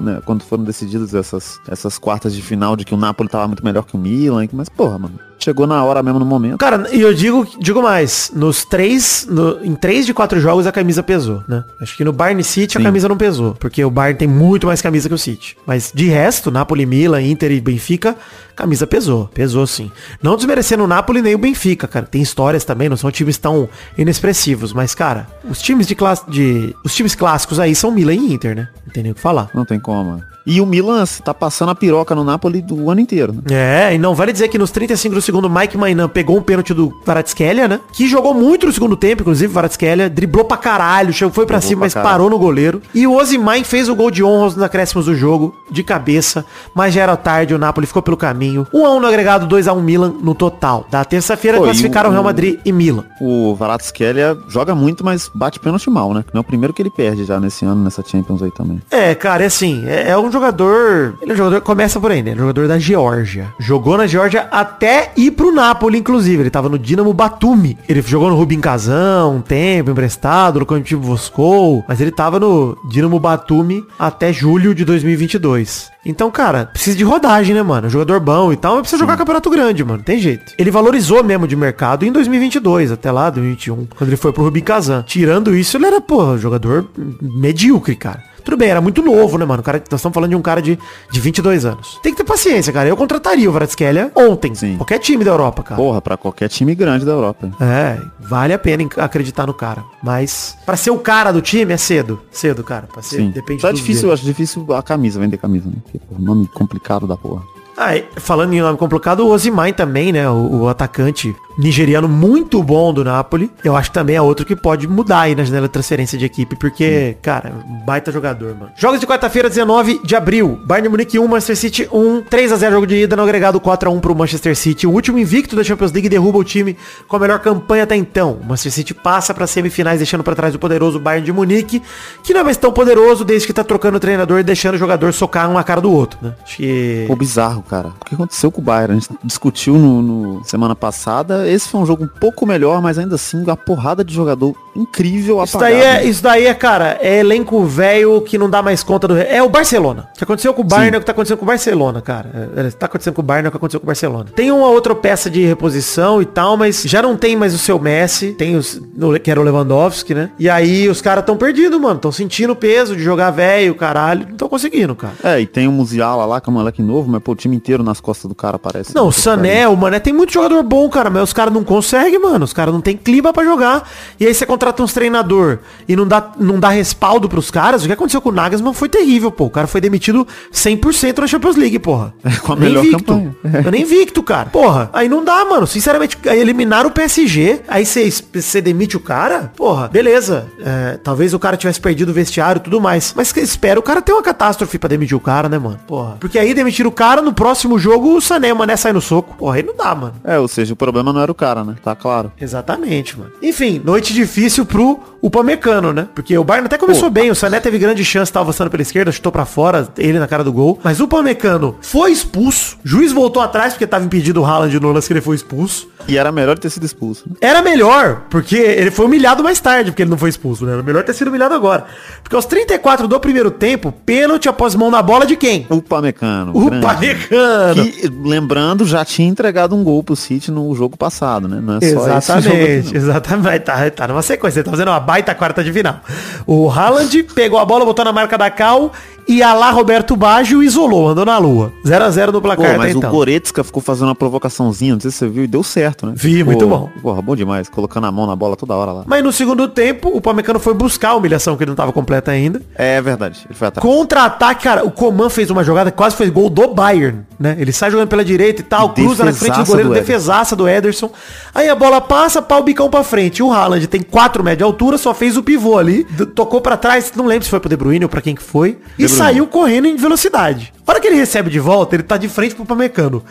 né, 0.00 0.22
quando 0.24 0.44
foram 0.44 0.64
decididas 0.64 1.12
essas, 1.14 1.60
essas 1.68 1.98
quartas 1.98 2.34
de 2.34 2.40
final, 2.40 2.74
de 2.74 2.82
que 2.82 2.94
o 2.94 2.96
Napoli 2.96 3.28
tava 3.28 3.46
muito 3.46 3.62
melhor 3.62 3.84
que 3.84 3.94
o 3.94 3.98
Milan. 3.98 4.48
Mas, 4.50 4.70
porra, 4.70 4.98
mano, 4.98 5.20
chegou 5.42 5.66
na 5.66 5.82
hora 5.84 6.02
mesmo 6.02 6.18
no 6.18 6.24
momento. 6.26 6.58
Cara, 6.58 6.88
e 6.92 7.00
eu 7.00 7.12
digo, 7.12 7.46
digo 7.58 7.82
mais, 7.82 8.30
nos 8.34 8.64
três, 8.64 9.26
no- 9.28 9.64
em 9.64 9.74
três 9.74 10.06
de 10.06 10.14
quatro 10.14 10.40
jogos 10.40 10.66
a 10.66 10.72
camisa 10.72 11.02
pesou, 11.02 11.42
né? 11.48 11.64
Acho 11.80 11.96
que 11.96 12.04
no 12.04 12.12
Bayern 12.12 12.42
City 12.44 12.76
a 12.78 12.80
Sim. 12.80 12.84
camisa 12.84 13.08
não 13.08 13.16
pesou, 13.16 13.54
porque 13.54 13.84
o 13.84 13.90
Bayern 13.90 14.18
tem 14.18 14.28
muito 14.28 14.66
mais 14.66 14.80
camisa 14.80 15.08
que 15.08 15.14
o 15.14 15.18
City. 15.18 15.56
Mas 15.66 15.90
de 15.94 16.06
resto, 16.08 16.50
Napoli, 16.50 16.86
Milan, 16.86 17.22
Inter 17.22 17.50
e 17.52 17.60
Benfica, 17.60 18.16
camisa 18.54 18.86
pesou, 18.86 19.28
pesou 19.34 19.66
sim. 19.66 19.90
Não 20.22 20.36
desmerecendo 20.36 20.84
o 20.84 20.86
Napoli 20.86 21.22
nem 21.22 21.34
o 21.34 21.38
Benfica, 21.38 21.88
cara. 21.88 22.06
Tem 22.06 22.22
histórias 22.22 22.64
também, 22.64 22.88
não 22.88 22.96
são 22.96 23.10
times 23.10 23.38
tão 23.38 23.68
inexpressivos, 23.96 24.72
mas 24.72 24.94
cara, 24.94 25.26
os 25.48 25.60
times 25.60 25.86
de 25.86 25.94
classe 25.94 26.22
de 26.30 26.74
os 26.84 26.94
times 26.94 27.14
clássicos 27.14 27.58
aí 27.58 27.74
são 27.74 27.90
Milan 27.90 28.14
e 28.14 28.34
Inter, 28.34 28.54
né? 28.54 28.68
Não 28.86 28.92
tem 28.92 29.02
nem 29.02 29.12
o 29.12 29.14
que 29.14 29.20
falar. 29.20 29.48
Não 29.54 29.64
tem 29.64 29.80
como. 29.80 30.22
E 30.46 30.60
o 30.60 30.66
Milan 30.66 31.04
tá 31.24 31.32
passando 31.32 31.70
a 31.70 31.74
piroca 31.74 32.14
no 32.14 32.24
Napoli 32.24 32.60
do 32.62 32.90
ano 32.90 33.00
inteiro, 33.00 33.32
né? 33.32 33.42
É, 33.90 33.94
e 33.94 33.98
não 33.98 34.14
vale 34.14 34.32
dizer 34.32 34.48
que 34.48 34.58
nos 34.58 34.70
35 34.70 35.14
do 35.14 35.22
segundo, 35.22 35.48
Mike 35.48 35.76
Mainan 35.76 36.08
pegou 36.08 36.36
um 36.36 36.42
pênalti 36.42 36.74
do 36.74 36.92
Varadskhelia, 37.04 37.68
né? 37.68 37.80
Que 37.92 38.06
jogou 38.08 38.34
muito 38.34 38.66
no 38.66 38.72
segundo 38.72 38.96
tempo, 38.96 39.22
inclusive, 39.22 39.52
Varadskhelia. 39.52 40.08
Driblou 40.10 40.44
pra 40.44 40.56
caralho, 40.56 41.12
chegou- 41.12 41.32
foi 41.32 41.46
pra 41.46 41.60
cima, 41.60 41.80
pra 41.80 41.86
mas 41.86 41.94
caralho. 41.94 42.12
parou 42.12 42.30
no 42.30 42.38
goleiro. 42.38 42.82
E 42.94 43.06
o 43.06 43.14
Ozymain 43.16 43.64
fez 43.64 43.88
o 43.88 43.94
gol 43.94 44.10
de 44.10 44.22
honra 44.24 44.44
nos 44.46 44.62
acréscimos 44.62 45.06
do 45.06 45.14
jogo, 45.14 45.54
de 45.70 45.82
cabeça. 45.82 46.44
Mas 46.74 46.94
já 46.94 47.02
era 47.02 47.16
tarde, 47.16 47.54
o 47.54 47.58
Napoli 47.58 47.86
ficou 47.86 48.02
pelo 48.02 48.16
caminho. 48.16 48.66
1x1 48.72 49.00
no 49.00 49.06
agregado, 49.06 49.46
2x1 49.46 49.80
Milan 49.82 50.12
no 50.22 50.34
total. 50.34 50.86
Da 50.90 51.04
terça-feira 51.04 51.58
classificaram 51.58 52.10
o- 52.10 52.12
Real 52.12 52.24
Madrid 52.24 52.58
e 52.64 52.72
Milan. 52.72 53.04
O 53.20 53.54
Varadskhelia 53.54 54.36
joga 54.48 54.74
muito, 54.74 55.04
mas 55.04 55.30
bate 55.34 55.58
pênalti 55.60 55.88
mal, 55.90 56.12
né? 56.12 56.24
Não 56.32 56.38
é 56.38 56.42
o 56.42 56.44
primeiro 56.44 56.72
que 56.72 56.82
ele 56.82 56.90
perde 56.90 57.24
já 57.24 57.38
nesse 57.38 57.64
ano, 57.64 57.82
nessa 57.84 58.02
Champions 58.06 58.42
aí 58.42 58.50
também. 58.50 58.80
É, 58.90 59.14
cara, 59.14 59.42
é 59.44 59.46
assim, 59.46 59.84
é, 59.86 60.10
é 60.10 60.18
um 60.18 60.30
um 60.32 60.40
jogador. 60.40 61.14
Ele 61.20 61.30
é 61.30 61.34
um 61.34 61.36
jogador. 61.36 61.60
Começa 61.60 62.00
por 62.00 62.10
aí, 62.10 62.22
né? 62.22 62.30
Ele 62.30 62.40
é 62.40 62.42
um 62.42 62.46
jogador 62.46 62.68
da 62.68 62.78
Geórgia. 62.78 63.52
Jogou 63.60 63.98
na 63.98 64.06
Geórgia 64.06 64.48
até 64.50 65.12
ir 65.16 65.32
pro 65.32 65.52
Napoli, 65.52 65.98
inclusive. 65.98 66.42
Ele 66.42 66.50
tava 66.50 66.68
no 66.68 66.78
Dinamo 66.78 67.12
Batumi. 67.12 67.76
Ele 67.88 68.00
jogou 68.02 68.30
no 68.30 68.36
Rubin 68.36 68.60
Kazan 68.60 69.26
um 69.26 69.40
tempo, 69.40 69.90
emprestado, 69.90 70.60
no 70.60 70.66
Coletivo 70.66 71.06
Moscou. 71.06 71.84
Mas 71.86 72.00
ele 72.00 72.10
tava 72.10 72.40
no 72.40 72.76
Dinamo 72.88 73.20
Batumi 73.20 73.84
até 73.98 74.32
julho 74.32 74.74
de 74.74 74.84
2022. 74.84 75.92
Então, 76.04 76.30
cara, 76.30 76.66
precisa 76.66 76.96
de 76.96 77.04
rodagem, 77.04 77.54
né, 77.54 77.62
mano? 77.62 77.88
Jogador 77.88 78.18
bom 78.18 78.52
e 78.52 78.56
tal, 78.56 78.72
mas 78.72 78.82
precisa 78.82 78.98
jogar 79.00 79.16
campeonato 79.16 79.48
grande, 79.48 79.84
mano. 79.84 80.02
Tem 80.02 80.18
jeito. 80.18 80.52
Ele 80.58 80.70
valorizou 80.70 81.22
mesmo 81.22 81.46
de 81.46 81.54
mercado 81.54 82.04
em 82.04 82.10
2022, 82.10 82.90
até 82.90 83.12
lá, 83.12 83.30
2021, 83.30 83.86
quando 83.96 84.08
ele 84.08 84.16
foi 84.16 84.32
pro 84.32 84.42
Rubin 84.42 84.62
Kazan. 84.62 85.04
Tirando 85.06 85.54
isso, 85.54 85.76
ele 85.76 85.86
era, 85.86 86.00
pô, 86.00 86.36
jogador 86.36 86.88
medíocre, 87.20 87.94
cara. 87.94 88.31
Tudo 88.44 88.56
bem, 88.56 88.68
era 88.70 88.80
muito 88.80 89.02
novo, 89.02 89.38
né, 89.38 89.44
mano? 89.44 89.60
O 89.60 89.64
cara, 89.64 89.78
nós 89.90 89.98
estamos 89.98 90.14
falando 90.14 90.30
de 90.30 90.36
um 90.36 90.42
cara 90.42 90.60
de, 90.60 90.78
de 91.10 91.20
22 91.20 91.64
anos. 91.64 91.98
Tem 92.02 92.12
que 92.12 92.18
ter 92.18 92.24
paciência, 92.24 92.72
cara. 92.72 92.88
Eu 92.88 92.96
contrataria 92.96 93.48
o 93.48 93.52
Vratskelia 93.52 94.10
ontem. 94.14 94.54
Sim. 94.54 94.76
Qualquer 94.76 94.98
time 94.98 95.24
da 95.24 95.30
Europa, 95.30 95.62
cara. 95.62 95.80
Porra, 95.80 96.00
pra 96.00 96.16
qualquer 96.16 96.48
time 96.48 96.74
grande 96.74 97.04
da 97.04 97.12
Europa. 97.12 97.50
É, 97.60 97.98
vale 98.20 98.52
a 98.52 98.58
pena 98.58 98.88
acreditar 98.96 99.46
no 99.46 99.54
cara. 99.54 99.84
Mas, 100.02 100.56
pra 100.66 100.76
ser 100.76 100.90
o 100.90 100.98
cara 100.98 101.32
do 101.32 101.40
time, 101.40 101.72
é 101.72 101.76
cedo. 101.76 102.20
Cedo, 102.30 102.62
cara. 102.64 102.86
Pra 102.92 103.02
ser, 103.02 103.16
Sim. 103.16 103.30
depende 103.30 103.60
Só 103.62 103.68
é 103.68 103.72
difícil, 103.72 104.02
dele. 104.02 104.08
eu 104.08 104.14
acho 104.14 104.24
difícil 104.24 104.66
a 104.74 104.82
camisa, 104.82 105.20
vender 105.20 105.36
camisa, 105.38 105.66
né? 105.68 105.76
Porque, 105.84 106.00
nome 106.18 106.46
complicado 106.48 107.06
da 107.06 107.16
porra. 107.16 107.42
Ah, 107.76 107.92
falando 108.16 108.52
em 108.52 108.60
nome 108.60 108.78
complicado, 108.78 109.20
o 109.20 109.30
Osimhen 109.30 109.72
também, 109.72 110.12
né? 110.12 110.28
O, 110.28 110.62
o 110.62 110.68
atacante 110.68 111.34
nigeriano 111.58 112.08
muito 112.08 112.62
bom 112.62 112.92
do 112.92 113.04
Napoli. 113.04 113.50
Eu 113.64 113.76
acho 113.76 113.90
que 113.90 113.94
também 113.94 114.16
é 114.16 114.22
outro 114.22 114.44
que 114.44 114.56
pode 114.56 114.86
mudar 114.88 115.22
aí 115.22 115.34
na 115.34 115.44
janela 115.44 115.66
de 115.66 115.72
transferência 115.72 116.18
de 116.18 116.24
equipe, 116.24 116.56
porque, 116.56 117.16
cara, 117.22 117.52
baita 117.84 118.10
jogador, 118.12 118.54
mano. 118.54 118.72
Jogos 118.76 119.00
de 119.00 119.06
quarta-feira, 119.06 119.48
19 119.48 120.00
de 120.04 120.16
abril. 120.16 120.60
Bayern 120.64 120.88
Munique 120.88 121.18
1, 121.18 121.26
Manchester 121.26 121.56
City 121.56 121.88
1, 121.92 122.22
3x0 122.22 122.70
jogo 122.70 122.86
de 122.86 122.96
ida 122.96 123.16
no 123.16 123.22
agregado 123.22 123.60
4x1 123.60 124.00
pro 124.00 124.14
Manchester 124.14 124.56
City. 124.56 124.86
O 124.86 124.90
último 124.90 125.18
invicto 125.18 125.56
da 125.56 125.64
Champions 125.64 125.92
League 125.92 126.08
derruba 126.08 126.38
o 126.38 126.44
time 126.44 126.76
com 127.06 127.16
a 127.16 127.18
melhor 127.18 127.38
campanha 127.38 127.84
até 127.84 127.96
então. 127.96 128.38
O 128.40 128.44
Manchester 128.44 128.72
City 128.72 128.94
passa 128.94 129.34
para 129.34 129.46
semifinais 129.46 129.98
deixando 129.98 130.24
para 130.24 130.34
trás 130.34 130.54
o 130.54 130.58
poderoso 130.58 130.98
Bayern 130.98 131.24
de 131.24 131.32
Munique, 131.32 131.82
que 132.22 132.32
não 132.32 132.40
é 132.40 132.44
mais 132.44 132.56
tão 132.56 132.72
poderoso 132.72 133.24
desde 133.24 133.46
que 133.46 133.52
tá 133.52 133.64
trocando 133.64 133.96
o 133.96 134.00
treinador 134.00 134.40
e 134.40 134.42
deixando 134.42 134.74
o 134.74 134.78
jogador 134.78 135.12
socar 135.12 135.50
um 135.50 135.54
na 135.54 135.64
cara 135.64 135.80
do 135.80 135.92
outro, 135.92 136.18
né? 136.22 136.34
Acho 136.42 136.56
que 136.56 137.04
Pô, 137.06 137.16
bizarro, 137.16 137.61
cara. 137.62 137.88
O 138.00 138.04
que 138.04 138.14
aconteceu 138.14 138.50
com 138.50 138.60
o 138.60 138.64
Bayern? 138.64 138.92
A 138.96 139.00
gente 139.00 139.10
discutiu 139.24 139.74
no, 139.78 140.02
no- 140.02 140.44
semana 140.44 140.74
passada. 140.74 141.48
Esse 141.48 141.68
foi 141.68 141.80
um 141.80 141.86
jogo 141.86 142.04
um 142.04 142.08
pouco 142.08 142.46
melhor, 142.46 142.80
mas 142.82 142.98
ainda 142.98 143.14
assim, 143.14 143.42
uma 143.42 143.56
porrada 143.56 144.04
de 144.04 144.12
jogador 144.14 144.54
incrível 144.74 145.42
Isso 145.42 145.58
daí, 145.58 145.74
apagado. 145.76 145.98
é, 145.98 146.04
isso 146.04 146.22
daí 146.22 146.46
é, 146.46 146.54
cara, 146.54 146.98
é 147.00 147.18
elenco 147.18 147.64
velho 147.64 148.20
que 148.22 148.38
não 148.38 148.48
dá 148.48 148.62
mais 148.62 148.82
conta 148.82 149.06
do... 149.08 149.16
É 149.16 149.42
o 149.42 149.48
Barcelona. 149.48 150.08
O 150.14 150.18
que 150.18 150.24
aconteceu 150.24 150.54
com 150.54 150.62
o 150.62 150.64
Bayern 150.64 150.90
Sim. 150.90 150.94
é 150.94 150.98
o 150.98 151.00
que 151.00 151.06
tá 151.06 151.12
acontecendo 151.12 151.38
com 151.38 151.44
o 151.44 151.48
Barcelona, 151.48 152.00
cara. 152.00 152.50
É, 152.56 152.66
é, 152.66 152.70
tá 152.70 152.86
acontecendo 152.86 153.14
com 153.14 153.20
o 153.20 153.24
Bayern 153.24 153.46
é 153.46 153.48
o 153.48 153.50
que 153.50 153.56
aconteceu 153.56 153.80
com 153.80 153.86
o 153.86 153.86
Barcelona. 153.86 154.26
Tem 154.34 154.50
uma 154.50 154.68
outra 154.68 154.94
peça 154.94 155.28
de 155.30 155.44
reposição 155.44 156.22
e 156.22 156.24
tal, 156.24 156.56
mas 156.56 156.82
já 156.82 157.02
não 157.02 157.16
tem 157.16 157.36
mais 157.36 157.54
o 157.54 157.58
seu 157.58 157.78
Messi, 157.78 158.32
tem 158.32 158.56
os, 158.56 158.80
que 159.22 159.30
era 159.30 159.40
o 159.40 159.42
Lewandowski, 159.44 160.14
né? 160.14 160.30
E 160.38 160.48
aí 160.48 160.88
os 160.88 161.00
caras 161.00 161.24
tão 161.24 161.36
perdidos, 161.36 161.80
mano. 161.80 161.98
Tão 161.98 162.12
sentindo 162.12 162.52
o 162.52 162.56
peso 162.56 162.96
de 162.96 163.02
jogar 163.02 163.30
velho, 163.30 163.74
caralho. 163.74 164.26
Não 164.28 164.36
tão 164.36 164.48
conseguindo, 164.48 164.94
cara. 164.94 165.14
É, 165.22 165.40
e 165.40 165.46
tem 165.46 165.68
o 165.68 165.72
Musiala 165.72 166.24
lá, 166.24 166.40
que 166.40 166.48
é 166.48 166.52
um 166.52 166.54
moleque 166.54 166.82
novo, 166.82 167.10
mas 167.10 167.22
pô, 167.22 167.32
o 167.32 167.36
time 167.36 167.56
inteiro 167.56 167.82
nas 167.82 168.00
costas 168.00 168.28
do 168.28 168.34
cara 168.34 168.58
parece. 168.58 168.94
Não, 168.94 169.08
o 169.08 169.12
Sané, 169.12 169.66
o 169.68 169.76
Mané, 169.76 170.00
tem 170.00 170.12
muito 170.12 170.32
jogador 170.32 170.62
bom, 170.62 170.88
cara, 170.88 171.10
mas 171.10 171.22
os 171.22 171.32
caras 171.32 171.52
não 171.52 171.64
conseguem, 171.64 172.18
mano. 172.18 172.44
Os 172.44 172.52
caras 172.52 172.72
não 172.72 172.80
tem 172.80 172.96
clima 172.96 173.32
pra 173.32 173.44
jogar. 173.44 173.88
E 174.18 174.26
aí 174.26 174.34
você 174.34 174.46
contrata 174.62 174.82
uns 174.82 174.92
treinador 174.92 175.58
e 175.88 175.96
não 175.96 176.06
dá, 176.06 176.30
não 176.38 176.60
dá 176.60 176.68
respaldo 176.68 177.28
pros 177.28 177.50
caras. 177.50 177.82
O 177.82 177.86
que 177.86 177.92
aconteceu 177.92 178.20
com 178.20 178.28
o 178.28 178.32
Nagelsmann 178.32 178.72
foi 178.72 178.88
terrível, 178.88 179.30
pô. 179.32 179.46
O 179.46 179.50
cara 179.50 179.66
foi 179.66 179.80
demitido 179.80 180.26
100% 180.52 181.18
na 181.18 181.26
Champions 181.26 181.56
League, 181.56 181.78
porra. 181.80 182.14
com 182.42 182.52
a 182.52 182.56
Nem 182.56 182.68
melhor 182.68 182.84
invicto. 182.84 183.04
campanha. 183.04 183.36
Eu 183.64 183.70
nem 183.72 183.82
invicto, 183.82 184.22
cara. 184.22 184.50
Porra, 184.50 184.88
aí 184.92 185.08
não 185.08 185.24
dá, 185.24 185.44
mano. 185.44 185.66
Sinceramente, 185.66 186.16
aí 186.26 186.38
eliminaram 186.38 186.88
o 186.90 186.92
PSG, 186.92 187.62
aí 187.66 187.84
você 187.84 188.60
demite 188.60 188.96
o 188.96 189.00
cara, 189.00 189.52
porra, 189.56 189.88
beleza. 189.88 190.46
É, 190.64 190.98
talvez 191.02 191.34
o 191.34 191.38
cara 191.40 191.56
tivesse 191.56 191.80
perdido 191.80 192.10
o 192.10 192.14
vestiário 192.14 192.60
e 192.60 192.62
tudo 192.62 192.80
mais. 192.80 193.12
Mas 193.16 193.36
espera 193.36 193.80
o 193.80 193.82
cara 193.82 194.00
ter 194.00 194.12
uma 194.12 194.22
catástrofe 194.22 194.78
pra 194.78 194.88
demitir 194.88 195.16
o 195.16 195.20
cara, 195.20 195.48
né, 195.48 195.58
mano? 195.58 195.78
Porra. 195.88 196.16
Porque 196.20 196.38
aí 196.38 196.54
demitir 196.54 196.86
o 196.86 196.92
cara, 196.92 197.20
no 197.20 197.32
próximo 197.32 197.78
jogo, 197.80 198.14
o 198.16 198.20
Sané 198.20 198.54
Mané 198.54 198.76
sai 198.76 198.92
no 198.92 199.00
soco. 199.00 199.34
Porra, 199.36 199.56
aí 199.56 199.62
não 199.64 199.74
dá, 199.76 199.92
mano. 199.94 200.14
É, 200.22 200.38
ou 200.38 200.46
seja, 200.46 200.72
o 200.72 200.76
problema 200.76 201.12
não 201.12 201.20
era 201.20 201.32
o 201.32 201.34
cara, 201.34 201.64
né? 201.64 201.74
Tá 201.82 201.96
claro. 201.96 202.30
Exatamente, 202.40 203.18
mano. 203.18 203.32
Enfim, 203.42 203.80
noite 203.84 204.12
difícil 204.14 204.51
pro 204.60 205.00
Upamecano, 205.22 205.92
né? 205.92 206.08
Porque 206.14 206.36
o 206.36 206.42
Bayern 206.44 206.66
até 206.66 206.76
começou 206.76 207.08
bem, 207.08 207.30
o 207.30 207.34
Sané 207.34 207.60
teve 207.60 207.78
grande 207.78 208.04
chance, 208.04 208.32
tava 208.32 208.44
avançando 208.44 208.68
pela 208.70 208.82
esquerda, 208.82 209.12
chutou 209.12 209.30
pra 209.30 209.44
fora, 209.44 209.88
ele 209.96 210.18
na 210.18 210.26
cara 210.26 210.42
do 210.42 210.52
gol. 210.52 210.80
Mas 210.82 211.00
o 211.00 211.04
Upamecano 211.04 211.76
foi 211.80 212.10
expulso, 212.10 212.76
juiz 212.84 213.12
voltou 213.12 213.40
atrás 213.40 213.72
porque 213.72 213.86
tava 213.86 214.04
impedido 214.04 214.42
o 214.42 214.44
Haaland 214.44 214.78
no 214.80 214.90
lance 214.92 215.06
que 215.06 215.12
ele 215.12 215.20
foi 215.20 215.36
expulso. 215.36 215.88
E 216.08 216.18
era 216.18 216.32
melhor 216.32 216.58
ter 216.58 216.68
sido 216.68 216.84
expulso. 216.84 217.22
né? 217.28 217.36
Era 217.40 217.62
melhor, 217.62 218.22
porque 218.28 218.56
ele 218.56 218.90
foi 218.90 219.06
humilhado 219.06 219.44
mais 219.44 219.60
tarde, 219.60 219.92
porque 219.92 220.02
ele 220.02 220.10
não 220.10 220.18
foi 220.18 220.30
expulso, 220.30 220.66
né? 220.66 220.72
Era 220.72 220.82
melhor 220.82 221.04
ter 221.04 221.14
sido 221.14 221.28
humilhado 221.28 221.54
agora. 221.54 221.84
Porque 222.24 222.34
aos 222.34 222.44
34 222.44 223.06
do 223.06 223.20
primeiro 223.20 223.52
tempo, 223.52 223.92
pênalti 224.04 224.48
após 224.48 224.74
mão 224.74 224.90
na 224.90 225.00
bola 225.00 225.24
de 225.24 225.36
quem? 225.36 225.64
O 225.70 225.80
Pamecano. 225.80 226.50
O 226.52 226.66
Upamecano. 226.66 227.84
Que, 227.84 228.08
lembrando, 228.22 228.84
já 228.84 229.04
tinha 229.04 229.28
entregado 229.28 229.76
um 229.76 229.84
gol 229.84 230.02
pro 230.02 230.16
City 230.16 230.50
no 230.50 230.74
jogo 230.74 230.96
passado, 230.96 231.46
né? 231.46 231.60
Não 231.62 231.76
é 231.76 231.80
só 231.80 232.18
esse 232.18 232.40
jogo 232.48 232.56
aqui, 232.56 232.72
Exatamente, 232.72 232.92
não. 232.94 233.00
exatamente. 233.00 233.60
Tá, 233.60 233.90
tá 233.90 234.08
numa 234.08 234.22
sequência. 234.22 234.41
Ele 234.48 234.64
tá 234.64 234.70
fazendo 234.70 234.88
uma 234.88 235.00
baita 235.00 235.34
quarta 235.34 235.62
de 235.62 235.72
final. 235.72 236.00
O 236.46 236.70
Haaland 236.70 237.22
pegou 237.34 237.58
a 237.58 237.64
bola, 237.64 237.84
botou 237.84 238.04
na 238.04 238.12
marca 238.12 238.36
da 238.36 238.50
Cal 238.50 238.92
e 239.28 239.42
a 239.42 239.54
lá 239.54 239.70
Roberto 239.70 240.16
Baggio 240.16 240.62
isolou, 240.62 241.08
andou 241.08 241.24
na 241.24 241.38
lua. 241.38 241.72
0 241.86 242.04
a 242.04 242.10
0 242.10 242.32
no 242.32 242.40
Pô, 242.40 242.48
placar 242.48 242.76
mas 242.78 242.90
até 242.90 242.96
o 242.96 242.98
então. 242.98 243.10
Goretzka 243.10 243.62
ficou 243.64 243.82
fazendo 243.82 244.08
uma 244.08 244.14
provocaçãozinha, 244.14 244.94
não 244.94 245.00
sei 245.00 245.10
se 245.10 245.18
você 245.18 245.28
viu, 245.28 245.44
e 245.44 245.46
deu 245.46 245.62
certo, 245.62 246.06
né? 246.06 246.12
Vi, 246.16 246.36
Ficou- 246.38 246.46
muito 246.46 246.66
bom. 246.66 246.88
Porra, 247.00 247.22
bom 247.22 247.36
demais, 247.36 247.68
colocando 247.68 248.06
a 248.06 248.12
mão 248.12 248.26
na 248.26 248.34
bola 248.36 248.56
toda 248.56 248.74
hora 248.74 248.92
lá. 248.92 249.04
Mas 249.06 249.22
no 249.22 249.32
segundo 249.32 249.66
tempo, 249.68 250.10
o 250.14 250.20
Pamecano 250.20 250.58
foi 250.58 250.74
buscar 250.74 251.10
a 251.10 251.14
humilhação 251.14 251.56
que 251.56 251.64
ele 251.64 251.70
não 251.70 251.76
tava 251.76 251.92
completa 251.92 252.30
ainda. 252.30 252.60
É 252.74 253.00
verdade, 253.00 253.42
ele 253.48 253.54
foi 253.54 253.68
atrás. 253.68 253.82
Contra-ataque, 253.86 254.64
cara, 254.64 254.84
o 254.84 254.90
Coman 254.90 255.28
fez 255.30 255.50
uma 255.50 255.62
jogada 255.64 255.90
que 255.90 255.96
quase 255.96 256.16
foi 256.16 256.30
gol 256.30 256.50
do 256.50 256.68
Bayern, 256.74 257.20
né? 257.38 257.56
Ele 257.58 257.72
sai 257.72 257.90
jogando 257.90 258.08
pela 258.08 258.24
direita 258.24 258.60
e 258.60 258.64
tal, 258.64 258.88
E 258.90 258.94
cruza 259.02 259.24
na 259.24 259.32
frente 259.32 259.52
do 259.52 259.58
defesaça 259.58 259.70
goleiro, 259.70 259.88
do 259.88 259.94
defesaça 259.94 260.56
do 260.56 260.68
Ederson. 260.68 261.10
Aí 261.54 261.68
a 261.68 261.74
bola 261.74 262.00
passa, 262.00 262.40
pau 262.42 262.62
bicão 262.62 262.88
pra 262.90 263.02
frente. 263.02 263.42
O 263.42 263.52
Haaland 263.52 263.86
tem 263.86 264.02
4 264.02 264.42
metros 264.42 264.58
de 264.58 264.64
altura, 264.64 264.98
só 264.98 265.12
fez 265.14 265.36
o 265.36 265.42
pivô 265.42 265.78
ali, 265.78 266.04
tocou 266.34 266.60
pra 266.60 266.76
trás, 266.76 267.12
não 267.16 267.26
lembro 267.26 267.44
se 267.44 267.50
foi 267.50 267.60
pro 267.60 267.68
De 267.68 267.76
Bruyne 267.76 268.04
ou 268.04 268.08
pra 268.08 268.20
quem 268.20 268.34
que 268.34 268.42
foi. 268.42 268.78
Saiu 269.12 269.46
correndo 269.46 269.86
em 269.86 269.96
velocidade. 269.96 270.72
A 270.86 270.90
hora 270.90 271.00
que 271.00 271.06
ele 271.06 271.16
recebe 271.16 271.50
de 271.50 271.60
volta, 271.60 271.94
ele 271.96 272.02
tá 272.02 272.16
de 272.16 272.28
frente 272.28 272.54
pro 272.54 272.64
Pamecano. 272.64 273.24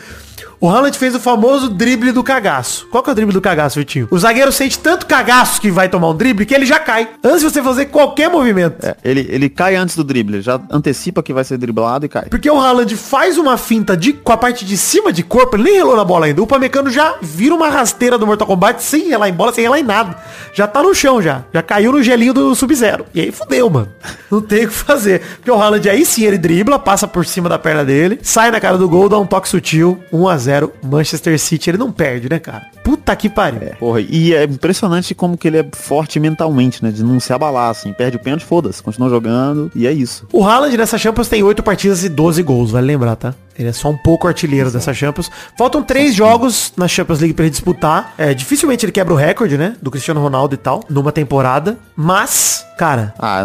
O 0.62 0.70
Haaland 0.70 0.96
fez 0.96 1.12
o 1.12 1.18
famoso 1.18 1.68
drible 1.68 2.12
do 2.12 2.22
cagaço. 2.22 2.86
Qual 2.88 3.02
que 3.02 3.10
é 3.10 3.12
o 3.12 3.16
drible 3.16 3.34
do 3.34 3.40
cagaço, 3.40 3.80
Vitinho? 3.80 4.06
O 4.12 4.16
zagueiro 4.16 4.52
sente 4.52 4.78
tanto 4.78 5.06
cagaço 5.06 5.60
que 5.60 5.72
vai 5.72 5.88
tomar 5.88 6.10
um 6.10 6.14
drible 6.14 6.46
que 6.46 6.54
ele 6.54 6.64
já 6.64 6.78
cai. 6.78 7.08
Antes 7.20 7.40
de 7.40 7.50
você 7.50 7.60
fazer 7.60 7.86
qualquer 7.86 8.30
movimento. 8.30 8.76
É, 8.80 8.94
ele, 9.02 9.26
ele 9.28 9.48
cai 9.48 9.74
antes 9.74 9.96
do 9.96 10.04
drible, 10.04 10.36
ele 10.36 10.42
já 10.42 10.60
antecipa 10.70 11.20
que 11.20 11.32
vai 11.32 11.42
ser 11.42 11.58
driblado 11.58 12.06
e 12.06 12.08
cai. 12.08 12.26
Porque 12.26 12.48
o 12.48 12.60
Haaland 12.60 12.96
faz 12.96 13.38
uma 13.38 13.56
finta 13.56 13.96
de, 13.96 14.12
com 14.12 14.30
a 14.30 14.36
parte 14.36 14.64
de 14.64 14.76
cima 14.76 15.12
de 15.12 15.24
corpo, 15.24 15.56
ele 15.56 15.64
nem 15.64 15.74
relou 15.74 15.96
na 15.96 16.04
bola 16.04 16.26
ainda. 16.26 16.40
O 16.40 16.46
Pamecano 16.46 16.90
já 16.90 17.16
vira 17.20 17.56
uma 17.56 17.68
rasteira 17.68 18.16
do 18.16 18.24
Mortal 18.24 18.46
Kombat 18.46 18.84
sem 18.84 19.08
relar 19.08 19.28
em 19.28 19.34
bola, 19.34 19.52
sem 19.52 19.64
relar 19.64 19.80
em 19.80 19.82
nada. 19.82 20.16
Já 20.54 20.68
tá 20.68 20.80
no 20.80 20.94
chão 20.94 21.20
já. 21.20 21.42
Já 21.52 21.60
caiu 21.60 21.90
no 21.90 22.04
gelinho 22.04 22.32
do 22.32 22.54
Sub-Zero. 22.54 23.04
E 23.12 23.20
aí 23.20 23.32
fudeu, 23.32 23.68
mano. 23.68 23.88
Não 24.30 24.40
tem 24.40 24.66
o 24.66 24.68
que 24.68 24.74
fazer. 24.74 25.22
Porque 25.38 25.50
o 25.50 25.60
Haaland 25.60 25.90
aí 25.90 26.06
sim 26.06 26.22
ele 26.22 26.38
dribla, 26.38 26.78
passa 26.78 27.08
por 27.08 27.26
cima 27.26 27.48
da 27.48 27.58
perna 27.58 27.84
dele, 27.84 28.20
sai 28.22 28.52
na 28.52 28.60
cara 28.60 28.78
do 28.78 28.88
gol, 28.88 29.08
dá 29.08 29.18
um 29.18 29.26
toque 29.26 29.48
sutil. 29.48 30.00
1 30.12 30.28
a 30.28 30.36
0 30.38 30.51
Manchester 30.82 31.38
City. 31.38 31.70
Ele 31.70 31.78
não 31.78 31.92
perde, 31.92 32.28
né, 32.28 32.38
cara? 32.38 32.66
Puta 32.82 33.14
que 33.14 33.28
pariu. 33.28 33.60
Porra, 33.78 34.00
e 34.00 34.34
é 34.34 34.44
impressionante 34.44 35.14
como 35.14 35.36
que 35.36 35.48
ele 35.48 35.58
é 35.58 35.66
forte 35.72 36.18
mentalmente, 36.18 36.82
né? 36.82 36.90
De 36.90 37.02
não 37.02 37.18
se 37.20 37.32
abalar, 37.32 37.70
assim. 37.70 37.92
Perde 37.92 38.16
o 38.16 38.20
pênalti, 38.20 38.44
foda-se, 38.44 38.82
continua 38.82 39.08
jogando 39.08 39.70
e 39.74 39.86
é 39.86 39.92
isso. 39.92 40.26
O 40.32 40.44
Haaland 40.44 40.76
nessa 40.76 40.98
Champions 40.98 41.28
tem 41.28 41.42
8 41.42 41.62
partidas 41.62 42.04
e 42.04 42.08
12 42.08 42.42
gols, 42.42 42.70
vale 42.70 42.86
lembrar, 42.86 43.16
tá? 43.16 43.34
Ele 43.58 43.68
é 43.68 43.72
só 43.72 43.88
um 43.90 43.96
pouco 43.96 44.26
artilheiro 44.26 44.70
dessa 44.70 44.92
Champions. 44.94 45.30
Faltam 45.56 45.82
três 45.82 46.14
jogos 46.14 46.72
na 46.76 46.88
Champions 46.88 47.20
League 47.20 47.34
pra 47.34 47.44
ele 47.44 47.50
disputar. 47.50 48.14
É, 48.16 48.32
dificilmente 48.34 48.84
ele 48.84 48.92
quebra 48.92 49.12
o 49.12 49.16
recorde, 49.16 49.58
né? 49.58 49.74
Do 49.82 49.90
Cristiano 49.90 50.20
Ronaldo 50.20 50.54
e 50.54 50.58
tal, 50.58 50.82
numa 50.88 51.12
temporada. 51.12 51.78
Mas, 51.94 52.64
cara, 52.78 53.14
Ah, 53.18 53.42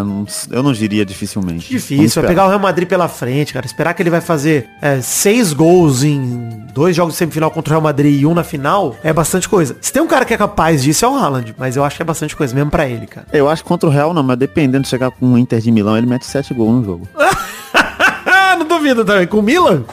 eu 0.52 0.64
não, 0.64 0.74
diria 0.74 1.06
dificilmente. 1.06 1.70
Difícil. 1.70 2.22
Vai 2.22 2.30
pegar 2.30 2.46
o 2.46 2.50
Real 2.50 2.60
Madrid 2.60 2.88
pela 2.88 3.08
frente, 3.08 3.54
cara. 3.54 3.66
Esperar 3.66 3.94
que 3.94 4.02
ele 4.02 4.10
vai 4.10 4.22
fazer 4.22 4.68
é, 4.82 5.02
seis 5.02 5.54
gols 5.54 6.04
em 6.04 6.66
dois 6.74 6.96
jogos 6.96 7.14
de 7.14 7.18
semifinal 7.18 7.52
contra 7.52 7.72
o 7.72 7.74
Real 7.74 7.82
Madrid 7.82 8.22
e 8.22 8.26
um 8.26 8.34
na 8.34 8.44
final 8.44 8.96
é 9.04 9.12
bastante 9.12 9.48
coisa. 9.50 9.76
Se 9.82 9.92
tem 9.92 10.02
um 10.02 10.08
cara 10.08 10.26
que 10.26 10.34
é 10.34 10.38
capaz 10.38 10.84
disso 10.84 11.06
é 11.06 11.08
o 11.08 11.16
Haaland, 11.16 11.54
mas 11.58 11.76
eu 11.76 11.84
acho 11.84 11.96
que 11.96 12.02
é 12.02 12.06
bastante 12.06 12.36
coisa 12.36 12.54
mesmo 12.56 12.70
pra 12.72 12.88
ele, 12.88 13.08
cara. 13.08 13.28
Eu 13.34 13.50
acho 13.50 13.64
que 13.64 13.68
contra 13.68 13.90
o 13.90 13.92
Real 13.92 14.14
não, 14.14 14.24
mas 14.24 14.38
dependendo 14.38 14.84
de 14.84 14.90
chegar 14.90 15.12
com 15.12 15.34
o 15.34 15.38
Inter 15.38 15.60
de 15.60 15.72
Milão, 15.72 15.98
ele 15.98 16.08
mete 16.08 16.26
sete 16.26 16.54
gols 16.54 16.76
no 16.76 16.86
jogo. 16.86 17.08
Duvido 18.78 19.04
também. 19.04 19.28
Com 19.28 19.40
o 19.40 19.44
Milan? 19.44 19.84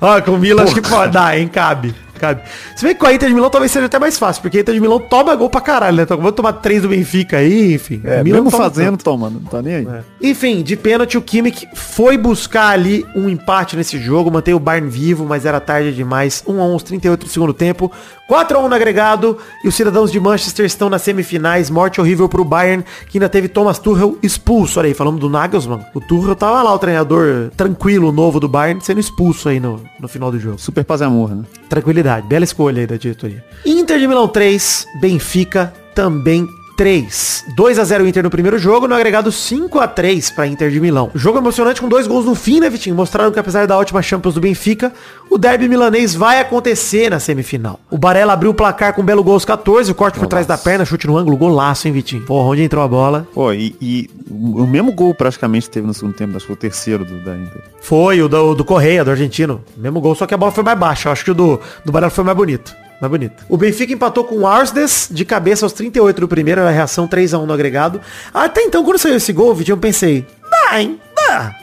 Ó, 0.00 0.20
com 0.20 0.32
o 0.32 0.38
Milan 0.38 0.64
acho 0.64 0.74
que 0.74 0.82
pode 0.82 1.12
dar, 1.12 1.38
hein? 1.38 1.48
Cabe. 1.48 1.94
cabe. 2.18 2.42
Se 2.76 2.84
bem 2.84 2.94
que 2.94 3.00
com 3.00 3.06
a 3.06 3.14
Inter 3.14 3.28
de 3.28 3.34
Milão 3.34 3.50
talvez 3.50 3.72
seja 3.72 3.86
até 3.86 3.98
mais 3.98 4.18
fácil, 4.18 4.42
porque 4.42 4.58
a 4.58 4.60
Inter 4.60 4.74
de 4.74 4.80
Milão 4.80 5.00
toma 5.00 5.34
gol 5.34 5.48
pra 5.48 5.60
caralho, 5.60 5.96
né? 5.96 6.04
Vamos 6.04 6.32
tomar 6.32 6.52
três 6.54 6.82
do 6.82 6.88
Benfica 6.88 7.38
aí, 7.38 7.74
enfim. 7.74 8.00
É, 8.04 8.22
Milan 8.22 8.42
mesmo 8.42 8.50
fazendo, 8.50 8.92
tanto. 8.92 9.04
toma, 9.04 9.30
não 9.30 9.40
tá 9.40 9.62
nem 9.62 9.74
aí. 9.74 9.86
É. 9.86 10.02
Enfim, 10.28 10.62
de 10.62 10.76
pênalti, 10.76 11.16
o 11.16 11.22
Kimmich 11.22 11.68
foi 11.74 12.16
buscar 12.16 12.68
ali 12.68 13.04
um 13.14 13.28
empate 13.28 13.76
nesse 13.76 13.98
jogo, 13.98 14.30
manteve 14.30 14.54
o 14.54 14.60
Bayern 14.60 14.88
vivo, 14.88 15.24
mas 15.24 15.44
era 15.44 15.60
tarde 15.60 15.92
demais. 15.92 16.42
1 16.46 16.60
a 16.60 16.64
1 16.64 16.72
aos 16.72 16.82
38 16.82 17.26
do 17.26 17.30
segundo 17.30 17.54
tempo, 17.54 17.90
4 18.28 18.58
a 18.58 18.60
1 18.60 18.68
no 18.68 18.74
agregado, 18.74 19.38
e 19.64 19.68
os 19.68 19.74
cidadãos 19.74 20.12
de 20.12 20.20
Manchester 20.20 20.66
estão 20.66 20.90
nas 20.90 21.00
semifinais. 21.00 21.70
Morte 21.70 21.98
horrível 21.98 22.28
pro 22.28 22.44
Bayern, 22.44 22.84
que 23.08 23.16
ainda 23.16 23.28
teve 23.28 23.48
Thomas 23.48 23.78
Tuchel 23.78 24.18
expulso. 24.22 24.78
Olha 24.78 24.88
aí, 24.88 24.94
falando 24.94 25.18
do 25.18 25.30
Nagelsmann, 25.30 25.80
o 25.94 26.00
Tuchel 26.00 26.36
tava 26.36 26.62
lá, 26.62 26.74
o 26.74 26.78
treinador 26.78 27.50
tranquilo, 27.56 28.12
novo 28.12 28.38
do 28.38 28.46
Bayern, 28.46 28.84
sendo 28.84 29.00
expulso 29.00 29.48
aí 29.48 29.58
no, 29.58 29.82
no 29.98 30.06
final 30.06 30.30
do 30.30 30.38
jogo. 30.38 30.58
Super 30.58 30.84
paz 30.84 31.00
e 31.00 31.04
amor, 31.04 31.34
né? 31.34 31.42
Tranquilidade, 31.70 32.26
bela 32.26 32.44
escolha 32.44 32.80
aí 32.82 32.86
da 32.86 32.98
diretoria. 32.98 33.42
Inter 33.64 33.98
de 33.98 34.06
Milão 34.06 34.28
3, 34.28 34.86
Benfica 35.00 35.72
também 35.94 36.46
3. 36.78 37.46
2 37.56 37.78
a 37.80 37.82
0 37.82 38.06
Inter 38.06 38.22
no 38.22 38.30
primeiro 38.30 38.56
jogo, 38.56 38.86
no 38.86 38.94
agregado 38.94 39.32
5 39.32 39.80
a 39.80 39.88
3 39.88 40.30
para 40.30 40.46
Inter 40.46 40.70
de 40.70 40.80
Milão. 40.80 41.10
Jogo 41.12 41.38
emocionante 41.38 41.80
com 41.80 41.88
dois 41.88 42.06
gols 42.06 42.24
no 42.24 42.36
fim, 42.36 42.60
né, 42.60 42.70
Vitinho? 42.70 42.94
Mostraram 42.94 43.32
que 43.32 43.38
apesar 43.40 43.66
da 43.66 43.76
ótima 43.76 44.00
Champions 44.00 44.34
do 44.36 44.40
Benfica, 44.40 44.92
o 45.28 45.36
derby 45.36 45.68
milanês 45.68 46.14
vai 46.14 46.38
acontecer 46.38 47.10
na 47.10 47.18
semifinal. 47.18 47.80
O 47.90 47.98
Barella 47.98 48.32
abriu 48.32 48.52
o 48.52 48.54
placar 48.54 48.94
com 48.94 49.02
um 49.02 49.04
belo 49.04 49.24
gol 49.24 49.34
aos 49.34 49.44
14, 49.44 49.90
o 49.90 49.94
corte 49.94 50.20
por 50.20 50.28
trás 50.28 50.46
da 50.46 50.56
perna, 50.56 50.84
chute 50.84 51.08
no 51.08 51.16
ângulo, 51.16 51.36
golaço, 51.36 51.88
hein, 51.88 51.92
Vitinho? 51.92 52.24
Porra, 52.24 52.50
onde 52.50 52.62
entrou 52.62 52.84
a 52.84 52.86
bola? 52.86 53.26
Pô, 53.34 53.52
e, 53.52 53.74
e 53.80 54.08
o 54.30 54.64
mesmo 54.64 54.92
gol 54.92 55.12
praticamente 55.12 55.68
teve 55.68 55.84
no 55.84 55.92
segundo 55.92 56.14
tempo, 56.14 56.36
acho 56.36 56.46
que 56.46 56.46
foi 56.46 56.54
o 56.54 56.58
terceiro 56.58 57.04
do, 57.04 57.18
da 57.24 57.36
Inter. 57.36 57.60
Foi 57.80 58.22
o 58.22 58.28
do, 58.28 58.54
do 58.54 58.64
Correia, 58.64 59.04
do 59.04 59.10
argentino. 59.10 59.64
Mesmo 59.76 60.00
gol, 60.00 60.14
só 60.14 60.28
que 60.28 60.34
a 60.34 60.36
bola 60.36 60.52
foi 60.52 60.62
mais 60.62 60.78
baixa. 60.78 61.08
Eu 61.08 61.12
acho 61.12 61.24
que 61.24 61.32
o 61.32 61.34
do, 61.34 61.60
do 61.84 61.90
Barella 61.90 62.10
foi 62.10 62.22
mais 62.22 62.36
bonito. 62.36 62.72
Mais 63.00 63.10
bonito. 63.10 63.44
O 63.48 63.56
Benfica 63.56 63.92
empatou 63.92 64.24
com 64.24 64.38
o 64.38 64.46
Arsdes 64.46 65.08
de 65.10 65.24
cabeça 65.24 65.64
aos 65.64 65.72
38 65.72 66.20
do 66.20 66.28
primeiro, 66.28 66.62
a 66.62 66.70
reação 66.70 67.06
3x1 67.06 67.44
no 67.44 67.52
agregado. 67.52 68.00
Até 68.34 68.62
então, 68.62 68.84
quando 68.84 68.98
saiu 68.98 69.16
esse 69.16 69.32
gol, 69.32 69.56
eu 69.66 69.76
pensei, 69.76 70.26
dá, 70.50 70.80
hein? 70.80 71.00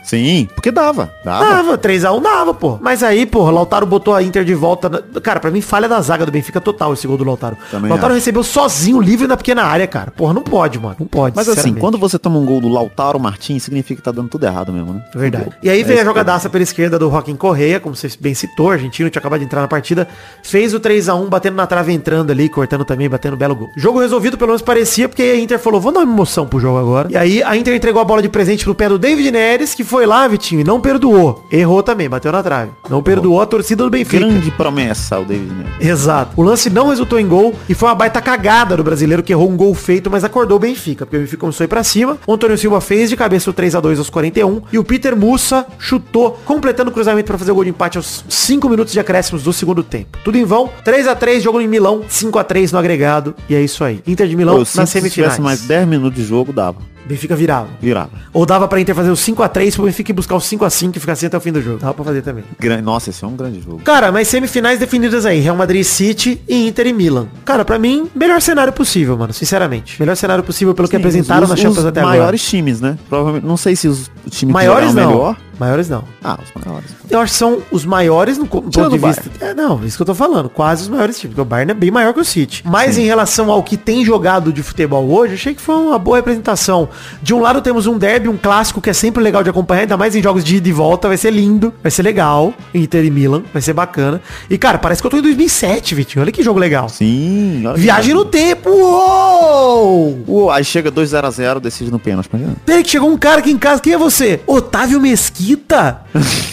Sim, 0.04 0.48
porque 0.54 0.72
dava. 0.72 1.12
Dava. 1.24 1.46
Dava, 1.46 1.78
3x1 1.78 2.22
dava, 2.22 2.54
pô. 2.54 2.78
Mas 2.82 3.02
aí, 3.04 3.26
pô, 3.26 3.50
Lautaro 3.50 3.86
botou 3.86 4.14
a 4.14 4.22
Inter 4.22 4.44
de 4.44 4.54
volta. 4.54 4.90
na- 4.90 5.02
Cara, 5.22 5.40
pra 5.40 5.50
mim, 5.52 5.62
falha 5.62 5.88
da 5.90 6.00
zaga 6.02 6.26
do 6.26 6.32
Benfica 6.32 6.62
total 6.62 6.94
esse 6.94 7.08
gol 7.08 7.18
do 7.18 7.24
Lautaro. 7.24 7.58
Também 7.72 7.90
Lautaro 7.90 8.14
acho. 8.14 8.20
recebeu 8.20 8.44
sozinho, 8.44 9.00
livre 9.02 9.28
na 9.28 9.36
pequena 9.38 9.64
área, 9.64 9.88
cara. 9.88 10.12
Porra, 10.12 10.34
não 10.34 10.42
pode, 10.44 10.80
mano. 10.80 10.96
Não 11.00 11.08
pode, 11.08 11.36
Mas 11.36 11.50
assim, 11.50 11.74
quando 11.74 11.98
você 11.98 12.18
toma 12.20 12.38
um 12.38 12.46
gol 12.46 12.62
do 12.62 12.68
Lautaro 12.70 13.20
Martins, 13.20 13.64
significa 13.64 13.98
que 14.02 14.06
tá 14.06 14.12
dando 14.12 14.30
tudo 14.30 14.46
errado 14.46 14.72
mesmo, 14.72 14.94
né? 14.94 15.02
Verdade. 15.16 15.50
E 15.64 15.70
aí 15.70 15.84
veio 15.84 15.96
É 15.96 16.00
a 16.00 16.02
isso 16.02 16.06
jogadaça 16.06 16.50
pela 16.50 16.64
esquerda 16.64 17.00
do 17.00 17.10
Joaquim 17.10 17.36
Correia, 17.36 17.80
como 17.80 17.96
você 17.96 18.10
bem 18.20 18.34
citou, 18.34 18.70
argentino, 18.72 19.10
tinha 19.10 19.20
acabado 19.20 19.40
de 19.40 19.46
entrar 19.46 19.62
na 19.62 19.68
partida. 19.68 20.08
Fez 20.44 20.74
o 20.74 20.80
3x1, 20.80 21.28
batendo 21.28 21.56
na 21.56 21.66
trave, 21.68 21.92
entrando 21.94 22.32
ali, 22.32 22.48
cortando 22.50 22.86
também, 22.86 23.10
batendo 23.10 23.36
belo 23.36 23.56
gol. 23.56 23.70
Jogo 23.76 24.00
resolvido, 24.00 24.38
pelo 24.38 24.50
menos 24.50 24.62
parecia, 24.62 25.10
porque 25.10 25.24
a 25.24 25.40
Inter 25.40 25.58
falou, 25.60 25.80
vamos 25.82 25.96
dar 25.96 26.06
uma 26.06 26.12
emoção 26.14 26.46
pro 26.46 26.60
jogo 26.60 26.78
agora. 26.78 27.08
E 27.12 27.18
aí 27.18 27.42
a 27.44 27.56
Inter 27.58 27.76
entregou 27.76 28.02
a 28.02 28.06
bola 28.06 28.22
de 28.22 28.30
presente 28.30 28.64
pro 28.64 28.76
pé 28.76 28.88
do 28.90 28.98
David 29.00 29.32
Neres, 29.32 29.55
que 29.76 29.84
foi 29.84 30.06
lá, 30.06 30.28
Vitinho, 30.28 30.62
e 30.62 30.64
não 30.64 30.82
perdoou. 30.82 31.46
Errou 31.52 31.82
também, 31.82 32.10
bateu 32.10 32.32
na 32.32 32.44
trave. 32.44 32.72
Não 32.90 33.02
perdoou 33.02 33.42
a 33.42 33.46
torcida 33.46 33.84
do 33.84 33.90
Benfica. 33.90 34.26
Grande 34.26 34.52
promessa 34.52 35.20
o 35.20 35.26
David 35.26 35.54
Neres. 35.54 35.74
Exato. 35.80 36.32
O 36.36 36.44
lance 36.44 36.70
não 36.70 36.90
resultou 36.90 37.20
em 37.20 37.28
gol 37.28 37.54
e 37.70 37.74
foi 37.74 37.90
uma 37.90 37.96
baita 37.96 38.22
cagada 38.22 38.76
do 38.76 38.84
brasileiro 38.84 39.24
que 39.24 39.32
errou 39.32 39.50
um 39.50 39.56
gol 39.56 39.74
feito, 39.74 40.10
mas 40.10 40.24
acordou 40.24 40.58
o 40.58 40.60
Benfica, 40.60 41.06
porque 41.06 41.18
o 41.18 41.20
Benfica 41.20 41.40
começou 41.40 41.64
a 41.64 41.66
ir 41.66 41.68
pra 41.68 41.84
cima. 41.84 42.18
O 42.28 42.34
Antônio 42.34 42.58
Silva 42.58 42.82
fez 42.82 43.10
de 43.10 43.16
cabeça 43.16 43.50
o 43.50 43.54
3 43.54 43.76
a 43.76 43.80
2 43.80 44.00
aos 44.00 44.10
41 44.10 44.62
e 44.72 44.78
o 44.78 44.84
Peter 44.84 45.16
Mussa 45.16 45.66
chutou, 45.80 46.40
completando 46.46 46.90
o 46.92 46.94
cruzamento 46.94 47.28
pra 47.28 47.38
fazer 47.38 47.52
o 47.52 47.56
gol 47.56 47.64
de 47.64 47.70
empate 47.70 47.98
aos 47.98 48.26
5 48.28 48.70
minutos 48.70 48.94
de 48.94 49.00
acréscimos 49.00 49.44
do 49.44 49.54
segundo 49.54 49.84
tempo. 49.84 50.18
Tudo 50.24 50.38
em 50.38 50.44
vão. 50.44 50.70
3 50.84 51.08
a 51.08 51.16
3 51.16 51.42
jogo 51.42 51.62
em 51.62 51.68
Milão, 51.68 52.04
5 52.08 52.38
a 52.38 52.44
3 52.44 52.72
no 52.72 52.80
agregado 52.80 53.36
e 53.50 53.56
é 53.56 53.62
isso 53.62 53.84
aí. 53.84 54.02
Inter 54.06 54.28
de 54.28 54.36
Milão 54.36 54.58
Pô, 54.58 54.66
sinto 54.66 54.92
que 54.92 55.02
se 55.02 55.10
tivesse 55.10 55.42
mais 55.42 55.62
10 55.62 55.88
minutos 55.88 56.20
de 56.20 56.28
jogo, 56.28 56.52
dava. 56.52 56.95
Benfica 57.06 57.36
virava. 57.36 57.68
Virava. 57.82 58.10
Ou 58.34 58.46
dava 58.46 58.68
pra 58.68 58.80
Inter 58.82 58.96
fazer 58.96 59.10
o 59.12 59.16
5 59.16 59.44
a 59.44 59.48
3 59.48 59.76
pro 59.76 59.86
Benfica 59.86 60.14
buscar 60.14 60.36
o 60.36 60.40
5 60.42 60.66
a 60.66 60.70
5 60.70 60.98
e 60.98 61.00
ficar 61.00 61.14
assim 61.14 61.26
até 61.28 61.38
o 61.38 61.42
fim 61.42 61.52
do 61.52 61.62
jogo. 61.62 61.78
Dava 61.80 61.94
pra 61.94 62.04
fazer 62.04 62.22
também. 62.22 62.44
Gran- 62.60 62.82
Nossa, 62.82 63.10
esse 63.10 63.24
é 63.24 63.28
um 63.28 63.36
grande 63.36 63.62
jogo. 63.62 63.80
Cara, 63.84 64.12
mas 64.12 64.28
semifinais 64.28 64.80
definidas 64.80 65.26
aí, 65.26 65.40
Real 65.40 65.56
Madrid 65.56 65.84
City 65.84 66.42
e 66.48 66.68
Inter 66.68 66.88
e 66.88 66.94
Milan. 66.94 67.28
Cara, 67.46 67.64
pra 67.64 67.78
mim, 67.78 68.10
melhor 68.16 68.42
cenário 68.42 68.74
possível, 68.74 69.18
mano, 69.18 69.34
sinceramente. 69.34 70.00
Melhor 70.00 70.16
cenário 70.16 70.44
possível 70.44 70.74
pelo 70.74 70.88
que 70.88 70.96
Sim, 70.96 71.02
apresentaram 71.02 71.44
os, 71.44 71.50
na 71.50 71.56
Champions 71.56 71.78
os 71.80 71.86
até 71.86 72.02
maiores 72.02 72.42
times, 72.44 72.82
né? 72.82 72.98
Provavelmente, 73.08 73.46
não 73.46 73.58
sei 73.58 73.76
se 73.76 73.88
os 73.88 74.08
o 74.26 74.30
time 74.30 74.52
agora. 74.52 74.66
que 74.66 74.72
Maiores 74.72 74.90
jogar 74.92 75.02
não. 75.04 75.10
melhor. 75.12 75.38
Maiores 75.60 75.90
não. 75.90 76.04
Ah, 76.24 76.38
os 76.42 76.64
maiores. 76.64 76.92
Eu 77.10 77.20
acho 77.20 77.32
que 77.34 77.38
são 77.38 77.62
os 77.72 77.86
maiores 77.86 78.38
no 78.38 78.46
ponto 78.46 78.70
Tirando 78.70 78.92
de 78.92 78.98
vista. 78.98 79.24
É, 79.40 79.54
não, 79.54 79.84
isso 79.86 79.96
que 79.96 80.02
eu 80.02 80.06
tô 80.06 80.16
falando. 80.16 80.50
Quase 80.50 80.84
os 80.84 80.90
maiores 80.90 81.18
times. 81.18 81.36
Porque 81.36 81.42
o 81.42 81.46
Bayern 81.46 81.72
é 81.72 81.74
bem 81.74 81.92
maior 81.92 82.14
que 82.14 82.20
o 82.20 82.26
City. 82.26 82.64
Mas 82.66 82.98
em 82.98 83.06
relação 83.06 83.50
ao 83.52 83.64
que 83.64 83.78
tem 83.78 84.04
jogado 84.04 84.52
de 84.52 84.62
futebol 84.62 85.10
hoje, 85.10 85.36
achei 85.36 85.54
que 85.54 85.62
foi 85.62 85.76
uma 85.76 85.98
boa 85.98 86.18
representação. 86.18 86.90
De 87.22 87.34
um 87.34 87.40
lado 87.40 87.62
temos 87.62 87.88
um 87.88 87.98
derby, 87.98 88.28
um 88.28 88.38
clássico 88.38 88.82
que 88.82 88.90
é 88.90 88.94
sempre 88.94 89.24
legal 89.24 89.44
de 89.44 89.50
acompanhar, 89.50 89.82
ainda 89.82 89.98
mais 89.98 90.16
em 90.16 90.22
jogos 90.22 90.44
de 90.44 90.58
ida 90.58 90.68
e 90.68 90.72
volta. 90.72 91.08
Vai 91.08 91.18
ser 91.18 91.32
lindo, 91.32 91.74
vai 91.82 91.92
ser 91.92 92.04
legal. 92.04 92.54
Inter 92.74 93.06
e 93.06 93.12
Milan, 93.12 93.44
vai 93.54 93.62
ser 93.62 93.74
bacana. 93.74 94.22
E, 94.50 94.58
cara, 94.58 94.78
parece 94.78 95.02
que 95.02 95.08
eu 95.08 95.12
tô 95.12 95.18
em 95.18 95.22
2007, 95.22 95.96
Vitinho. 95.96 96.22
Olha 96.22 96.32
que 96.32 96.44
jogo 96.44 96.60
legal. 96.60 96.90
Sim. 96.90 97.64
Viagem 97.76 98.14
no 98.14 98.26
tempo. 98.26 98.70
Uou! 98.70 100.24
Uou, 100.28 100.52
aí 100.52 100.64
chega 100.64 100.92
2x0, 100.92 101.60
decide 101.60 101.92
no 101.92 102.00
pênalti. 102.00 102.30
Peraí 102.66 102.84
que 102.84 102.90
chegou 102.90 103.10
um 103.10 103.18
cara 103.18 103.40
aqui 103.40 103.52
em 103.52 103.58
casa. 103.58 103.82
Quem 103.82 103.94
é 103.94 103.98
você? 103.98 104.42
Otávio 104.46 105.00
Mesquita? 105.00 105.45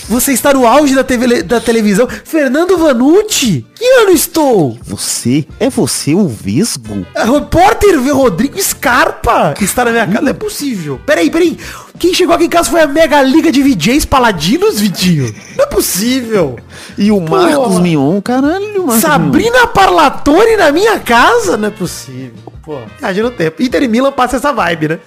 Você 0.08 0.32
está 0.32 0.52
no 0.52 0.66
auge 0.66 0.94
da, 0.94 1.04
TV, 1.04 1.42
da 1.42 1.60
televisão. 1.60 2.08
Fernando 2.24 2.76
Vanucci? 2.76 3.64
Que 3.74 3.84
ano 3.84 4.10
estou? 4.10 4.78
Você? 4.82 5.46
É 5.58 5.70
você 5.70 6.14
o 6.14 6.28
Vesgo? 6.28 7.06
A 7.14 7.24
repórter 7.24 7.98
Rodrigo 8.12 8.60
Scarpa 8.62 9.54
que 9.56 9.64
está 9.64 9.84
na 9.84 9.92
minha 9.92 10.06
casa. 10.06 10.20
Não 10.20 10.30
é 10.30 10.34
possível. 10.34 11.00
Peraí, 11.06 11.30
peraí. 11.30 11.56
Quem 11.98 12.12
chegou 12.12 12.34
aqui 12.34 12.44
em 12.46 12.48
casa 12.48 12.70
foi 12.70 12.80
a 12.80 12.86
Mega 12.86 13.22
Liga 13.22 13.52
de 13.52 13.62
VJs 13.62 14.04
Paladinos, 14.04 14.80
Vitinho. 14.80 15.32
Não 15.56 15.64
é 15.64 15.68
possível. 15.68 16.58
E 16.98 17.12
o 17.12 17.20
Marcos 17.20 17.54
Porra. 17.54 17.80
Mion, 17.80 18.20
caralho, 18.20 18.82
o 18.82 18.86
Marcos 18.86 18.94
Mion. 18.96 19.00
Sabrina 19.00 19.66
Parlatore 19.68 20.56
na 20.56 20.72
minha 20.72 20.98
casa? 20.98 21.56
Não 21.56 21.68
é 21.68 21.70
possível. 21.70 22.52
Pô, 22.62 22.78
viagem 22.98 23.22
no 23.22 23.30
tempo. 23.30 23.62
Inter 23.62 23.82
e 23.82 23.88
Milan 23.88 24.12
passa 24.12 24.36
essa 24.36 24.52
vibe, 24.52 24.88
né? 24.88 24.98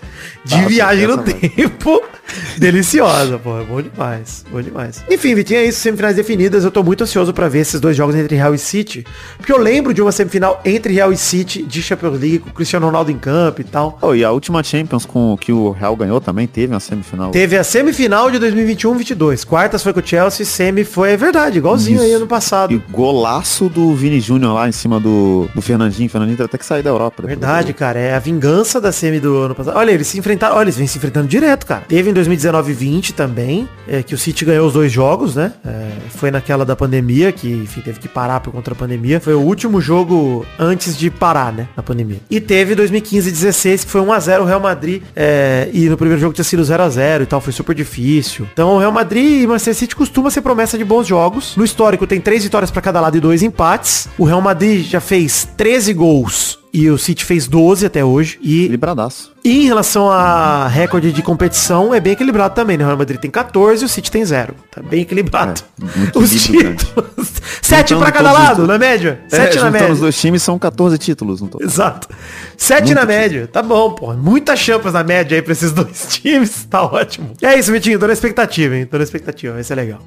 De 0.45 0.55
Passa 0.55 0.69
viagem 0.69 1.08
no 1.08 1.17
tempo. 1.17 2.03
Deliciosa, 2.58 3.38
pô. 3.38 3.60
É 3.60 3.63
bom 3.63 3.81
demais. 3.81 4.45
Bom 4.51 4.62
demais. 4.62 5.03
Enfim, 5.10 5.36
Vitinho, 5.36 5.60
é 5.60 5.65
isso. 5.65 5.79
Semifinais 5.79 6.15
definidas. 6.15 6.63
Eu 6.63 6.71
tô 6.71 6.84
muito 6.84 7.03
ansioso 7.03 7.34
pra 7.34 7.47
ver 7.47 7.60
esses 7.60 7.79
dois 7.79 7.95
jogos 7.95 8.15
entre 8.15 8.36
Real 8.36 8.53
e 8.53 8.58
City. 8.58 9.05
Porque 9.38 9.51
eu 9.51 9.58
lembro 9.58 9.93
de 9.93 10.01
uma 10.01 10.12
semifinal 10.12 10.62
entre 10.63 10.93
Real 10.93 11.12
e 11.12 11.17
City 11.17 11.63
de 11.63 11.81
Champions 11.81 12.19
League 12.19 12.39
com 12.39 12.49
o 12.49 12.53
Cristiano 12.53 12.86
Ronaldo 12.86 13.12
em 13.12 13.17
campo 13.17 13.62
e 13.62 13.63
tal. 13.63 13.97
Oh, 14.01 14.13
e 14.13 14.23
a 14.23 14.31
última 14.31 14.63
Champions 14.63 15.05
com 15.05 15.38
que 15.38 15.51
o 15.51 15.71
Real 15.71 15.95
ganhou 15.95 16.21
também 16.21 16.47
teve 16.47 16.73
uma 16.73 16.79
semifinal. 16.79 17.31
Teve 17.31 17.58
a 17.58 17.63
semifinal 17.63 18.31
de 18.31 18.39
2021-22. 18.39 19.45
Quartas 19.45 19.84
foi 19.84 19.93
com 19.93 19.99
o 19.99 20.05
Chelsea, 20.05 20.45
semi 20.45 20.84
foi, 20.84 21.12
é 21.12 21.17
verdade, 21.17 21.58
igualzinho 21.58 21.97
Isso. 21.97 22.05
aí 22.05 22.13
ano 22.13 22.27
passado. 22.27 22.73
E 22.73 22.77
golaço 22.91 23.69
do 23.69 23.93
Vini 23.95 24.19
Júnior 24.19 24.53
lá 24.53 24.67
em 24.67 24.71
cima 24.71 24.99
do, 24.99 25.47
do 25.53 25.62
Fernandinho. 25.62 26.10
Fernandinho 26.10 26.43
até 26.43 26.58
que 26.58 26.65
sair 26.65 26.84
da 26.84 26.89
Europa. 26.89 27.21
do 27.21 27.27
Verdade, 27.27 27.73
cara. 27.73 27.99
É 27.99 28.15
a 28.15 28.19
vingança 28.19 28.79
da 28.79 28.91
semi 28.91 29.19
do 29.19 29.38
ano 29.38 29.55
passado. 29.55 29.77
Olha, 29.77 29.91
eles 29.91 30.08
se 30.08 30.17
enfrentaram. 30.36 30.56
Olha, 30.56 30.65
eles 30.65 30.78
vêm 30.78 30.88
se 30.88 30.98
enfrentando 30.98 31.28
direto, 31.28 31.65
cara. 31.65 31.84
Teve 31.88 32.10
em 32.10 32.13
2019 32.13 32.71
e 32.71 32.76
20 32.76 33.13
também, 33.13 33.67
é, 33.88 34.04
que 34.04 34.13
o 34.13 34.17
City 34.17 34.45
ganhou 34.45 34.67
os 34.67 34.74
dois 34.74 34.91
jogos, 34.91 35.36
né? 35.36 35.54
É, 35.65 35.91
foi 36.10 36.30
naquela 36.30 36.65
da 36.65 36.76
pandemia, 36.76 37.32
que, 37.32 37.50
enfim, 37.50 37.82
teve 37.82 38.00
que 38.00 38.08
parar 38.08 38.39
por 38.39 38.52
conta 38.52 38.71
da 38.71 38.76
pandemia. 38.76 39.19
Foi 39.19 39.34
o 39.34 39.39
último 39.39 39.82
jogo 39.82 40.45
antes 40.60 40.98
de 40.98 41.10
parar, 41.10 41.52
né? 41.52 41.67
Na 41.76 41.82
pandemia. 41.82 42.19
E 42.30 42.39
teve 42.39 42.76
2015 42.76 43.30
e 43.30 43.32
16, 43.32 43.86
que 43.86 43.91
foi 43.91 44.02
1x0 44.02 44.41
o 44.41 44.45
Real 44.45 44.60
Madrid. 44.60 45.02
é, 45.15 45.69
e 45.74 45.89
no 45.89 45.98
primeiro 45.98 46.21
jogo 46.21 46.34
tinha 46.34 46.43
sido 46.43 46.62
0x0 46.63 47.24
e 47.24 47.26
tal. 47.26 47.41
Foi 47.41 47.54
super 47.54 47.76
difícil. 47.76 48.48
Então 48.54 48.76
o 48.76 48.80
Real 48.80 48.91
Madrid 48.91 49.43
e 49.43 49.48
Manchester 49.48 49.76
City 49.76 49.95
costuma 49.95 50.30
ser 50.30 50.41
promessa 50.41 50.78
de 50.78 50.84
bons 50.84 51.08
jogos. 51.08 51.56
No 51.56 51.63
histórico 51.63 52.06
tem 52.06 52.19
três 52.19 52.43
vitórias 52.43 52.71
pra 52.71 52.82
cada 52.82 53.00
lado 53.00 53.17
e 53.17 53.19
dois 53.19 53.41
empates. 53.41 54.08
O 54.17 54.26
Real 54.26 54.41
Madrid 54.41 54.86
já 54.86 55.00
fez 55.00 55.48
13 55.58 55.93
gols 55.93 56.64
e 56.78 56.90
o 56.90 56.98
City 56.98 57.24
fez 57.24 57.48
12 57.48 57.86
até 57.86 58.04
hoje. 58.04 58.38
E, 58.42 58.64
Equilibradaço. 58.64 59.32
e 59.44 59.64
em 59.64 59.66
relação 59.66 60.10
a 60.12 60.68
recorde 60.68 61.12
de 61.12 61.22
competição, 61.22 61.94
é 61.94 62.00
bem 62.00 62.14
equilibrado 62.14 62.54
também. 62.54 62.78
Né? 62.78 62.84
O 62.84 62.88
Real 62.88 62.98
Madrid 62.98 63.20
tem 63.20 63.32
14 63.32 63.84
e 63.84 63.86
o 63.86 63.90
City 63.90 64.12
tem 64.12 64.26
0. 64.26 64.54
Tá 64.72 64.82
bem 64.82 65.02
equilibrado. 65.02 65.62
É, 65.82 66.18
os 66.18 66.36
equilíbrio 66.36 66.76
títulos. 66.76 67.34
7 67.62 67.90
Juntando 67.90 68.02
pra 68.02 68.12
cada 68.12 68.30
todos 68.30 68.42
os 68.44 68.48
lado, 68.50 68.56
dois. 68.58 68.68
na 68.70 68.78
média. 68.78 69.20
É, 69.32 69.36
7 69.36 69.44
na 69.46 69.50
juntando 69.62 69.72
média. 69.74 69.94
os 69.94 70.00
dois 70.00 70.20
times 70.20 70.44
são 70.44 70.60
14 70.60 70.98
títulos. 70.98 71.42
Não 71.42 71.48
tô... 71.48 71.64
Exato. 71.64 72.08
7 72.58 72.94
na 72.94 73.06
média. 73.06 73.48
Tá 73.52 73.62
bom, 73.64 73.92
pô. 73.94 74.14
Muita 74.14 74.56
champas 74.56 74.94
na 74.94 75.04
média 75.04 75.36
aí 75.38 75.42
pra 75.42 75.54
esses 75.54 75.72
dois 75.74 76.08
times. 76.10 76.66
Tá 76.70 76.84
ótimo. 76.84 77.32
É 77.42 77.58
isso, 77.58 77.72
Vitinho. 77.72 77.98
Tô 78.00 78.08
na 78.08 78.14
expectativa, 78.14 78.76
hein? 78.76 78.86
Tô 78.86 78.98
na 78.98 79.04
expectativa. 79.04 79.54
Vai 79.54 79.64
ser 79.64 79.76
legal. 79.76 80.00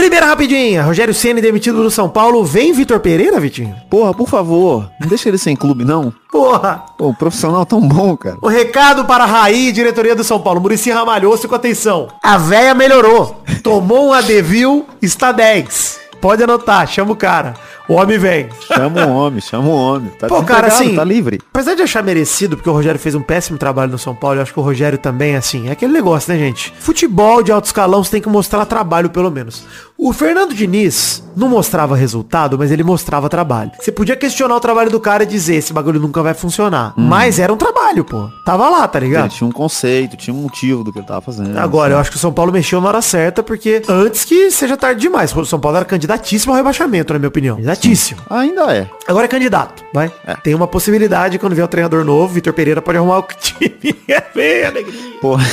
Primeira 0.00 0.24
rapidinha. 0.24 0.82
Rogério 0.82 1.12
Ceni 1.12 1.42
demitido 1.42 1.82
do 1.82 1.90
São 1.90 2.08
Paulo. 2.08 2.42
Vem 2.42 2.72
Vitor 2.72 3.00
Pereira, 3.00 3.38
Vitinho? 3.38 3.76
Porra, 3.90 4.14
por 4.14 4.26
favor, 4.26 4.90
não 4.98 5.06
deixa 5.06 5.28
ele 5.28 5.36
sem 5.36 5.54
clube, 5.54 5.84
não. 5.84 6.10
Porra. 6.32 6.82
Pô, 6.96 7.08
o 7.08 7.14
profissional 7.14 7.66
tão 7.66 7.86
bom, 7.86 8.16
cara. 8.16 8.38
O 8.40 8.48
recado 8.48 9.04
para 9.04 9.24
a 9.24 9.26
Raí, 9.26 9.70
diretoria 9.70 10.16
do 10.16 10.24
São 10.24 10.40
Paulo. 10.40 10.58
Murici 10.58 10.90
Ramalhoço 10.90 11.46
com 11.46 11.54
atenção. 11.54 12.08
A 12.22 12.38
véia 12.38 12.74
melhorou. 12.74 13.42
Tomou 13.62 14.08
um 14.08 14.12
Adevil, 14.14 14.86
está 15.02 15.32
10. 15.32 16.00
Pode 16.18 16.42
anotar, 16.42 16.86
chama 16.86 17.12
o 17.12 17.16
cara. 17.16 17.52
O 17.90 17.94
homem 17.94 18.18
vem. 18.18 18.48
Chama 18.68 19.04
um 19.04 19.16
homem, 19.16 19.40
chama 19.40 19.66
um 19.68 19.72
homem. 19.74 20.12
Tá 20.16 20.28
Pô, 20.28 20.44
cara, 20.44 20.68
assim, 20.68 20.94
Tá 20.94 21.02
livre. 21.02 21.40
Apesar 21.52 21.74
de 21.74 21.82
achar 21.82 22.04
merecido, 22.04 22.56
porque 22.56 22.70
o 22.70 22.72
Rogério 22.72 23.00
fez 23.00 23.16
um 23.16 23.20
péssimo 23.20 23.58
trabalho 23.58 23.90
no 23.90 23.98
São 23.98 24.14
Paulo, 24.14 24.38
eu 24.38 24.42
acho 24.42 24.52
que 24.52 24.60
o 24.60 24.62
Rogério 24.62 24.96
também, 24.96 25.34
assim, 25.34 25.68
é 25.68 25.72
aquele 25.72 25.92
negócio, 25.92 26.32
né, 26.32 26.38
gente? 26.38 26.72
Futebol 26.78 27.42
de 27.42 27.50
alto 27.50 27.64
escalão 27.64 28.04
você 28.04 28.12
tem 28.12 28.20
que 28.22 28.28
mostrar 28.28 28.64
trabalho, 28.64 29.10
pelo 29.10 29.28
menos. 29.28 29.64
O 29.98 30.12
Fernando 30.12 30.54
Diniz 30.54 31.22
não 31.36 31.48
mostrava 31.48 31.96
resultado, 31.96 32.56
mas 32.56 32.70
ele 32.70 32.84
mostrava 32.84 33.28
trabalho. 33.28 33.72
Você 33.80 33.90
podia 33.90 34.14
questionar 34.14 34.54
o 34.54 34.60
trabalho 34.60 34.88
do 34.88 35.00
cara 35.00 35.24
e 35.24 35.26
dizer, 35.26 35.56
esse 35.56 35.72
bagulho 35.72 35.98
nunca 35.98 36.22
vai 36.22 36.32
funcionar. 36.32 36.94
Mas 36.96 37.40
era 37.40 37.52
um 37.52 37.56
trabalho, 37.56 38.04
pô. 38.04 38.28
Tava 38.46 38.68
lá, 38.70 38.86
tá 38.86 38.98
Ele 38.98 39.08
ligado? 39.08 39.30
tinha 39.30 39.46
um 39.48 39.52
conceito, 39.52 40.16
tinha 40.16 40.32
um 40.32 40.42
motivo 40.42 40.84
do 40.84 40.92
que 40.92 41.00
ele 41.00 41.06
tava 41.06 41.20
fazendo. 41.20 41.58
Agora, 41.58 41.94
eu 41.94 41.98
acho 41.98 42.10
que 42.10 42.16
o 42.16 42.20
São 42.20 42.32
Paulo 42.32 42.52
mexeu 42.52 42.80
na 42.80 42.88
hora 42.88 43.02
certa, 43.02 43.42
porque 43.42 43.82
antes 43.88 44.24
que 44.24 44.50
seja 44.52 44.76
tarde 44.76 45.00
demais. 45.00 45.34
O 45.36 45.44
São 45.44 45.58
Paulo 45.58 45.76
era 45.76 45.84
candidatíssimo 45.84 46.52
ao 46.52 46.56
rebaixamento, 46.56 47.12
na 47.12 47.18
minha 47.18 47.28
opinião. 47.28 47.56
Candidatíssimo. 47.56 47.79
Ainda 48.28 48.74
é. 48.74 48.88
Agora 49.06 49.24
é 49.24 49.28
candidato, 49.28 49.84
vai. 49.92 50.12
É. 50.26 50.34
Tem 50.36 50.54
uma 50.54 50.66
possibilidade, 50.66 51.38
quando 51.38 51.54
vier 51.54 51.64
o 51.64 51.68
treinador 51.68 52.04
novo, 52.04 52.34
Vitor 52.34 52.52
Pereira 52.52 52.82
pode 52.82 52.98
arrumar 52.98 53.18
o 53.18 53.22
time. 53.40 53.96
É 54.08 54.22
bem 54.34 54.64
alegria. 54.64 55.18
Porra. 55.20 55.44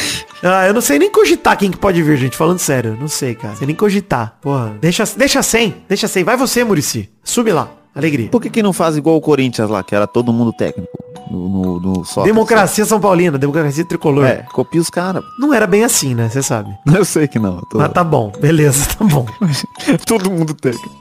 Ah, 0.44 0.68
eu 0.68 0.74
não 0.74 0.82
sei 0.82 1.00
nem 1.00 1.12
cogitar 1.12 1.58
quem 1.58 1.72
que 1.72 1.78
pode 1.78 2.02
vir, 2.04 2.18
gente. 2.18 2.38
Falando 2.38 2.60
sério, 2.60 2.98
não 3.00 3.08
sei, 3.08 3.36
cara. 3.36 3.56
Sei 3.56 3.66
nem 3.66 3.76
cogitar. 3.76 4.38
Porra. 4.42 4.76
Deixa, 4.80 5.04
deixa 5.16 5.42
sem, 5.42 5.76
deixa 5.88 6.08
sem. 6.08 6.24
Vai 6.24 6.38
você, 6.38 6.64
Murici. 6.64 7.10
Sube 7.24 7.52
lá. 7.52 7.70
Alegria. 7.98 8.30
Por 8.30 8.40
que, 8.40 8.52
que 8.52 8.62
não 8.62 8.72
faz 8.72 8.96
igual 8.96 9.16
o 9.16 9.22
Corinthians 9.22 9.72
lá, 9.72 9.82
que 9.82 9.96
era 9.96 10.06
todo 10.06 10.32
mundo 10.32 10.54
técnico? 10.54 10.88
No, 11.32 11.50
no, 11.50 11.80
no 11.80 12.06
soccer, 12.06 12.32
Democracia 12.32 12.86
São 12.86 13.02
Paulina, 13.02 13.38
democracia 13.40 13.84
tricolor. 13.84 14.26
É, 14.26 14.46
copia 14.54 14.80
os 14.80 14.90
caras. 14.90 15.24
Não 15.40 15.52
era 15.52 15.66
bem 15.66 15.84
assim, 15.84 16.14
né? 16.14 16.30
Você 16.30 16.44
sabe. 16.44 16.70
Eu 16.94 17.04
sei 17.04 17.28
que 17.28 17.40
não. 17.40 17.60
Tô... 17.72 17.80
Mas 17.80 17.92
tá 17.92 18.04
bom, 18.04 18.32
beleza, 18.40 18.88
tá 18.98 19.04
bom. 19.04 19.26
todo 20.06 20.30
mundo 20.30 20.54
técnico. 20.54 20.96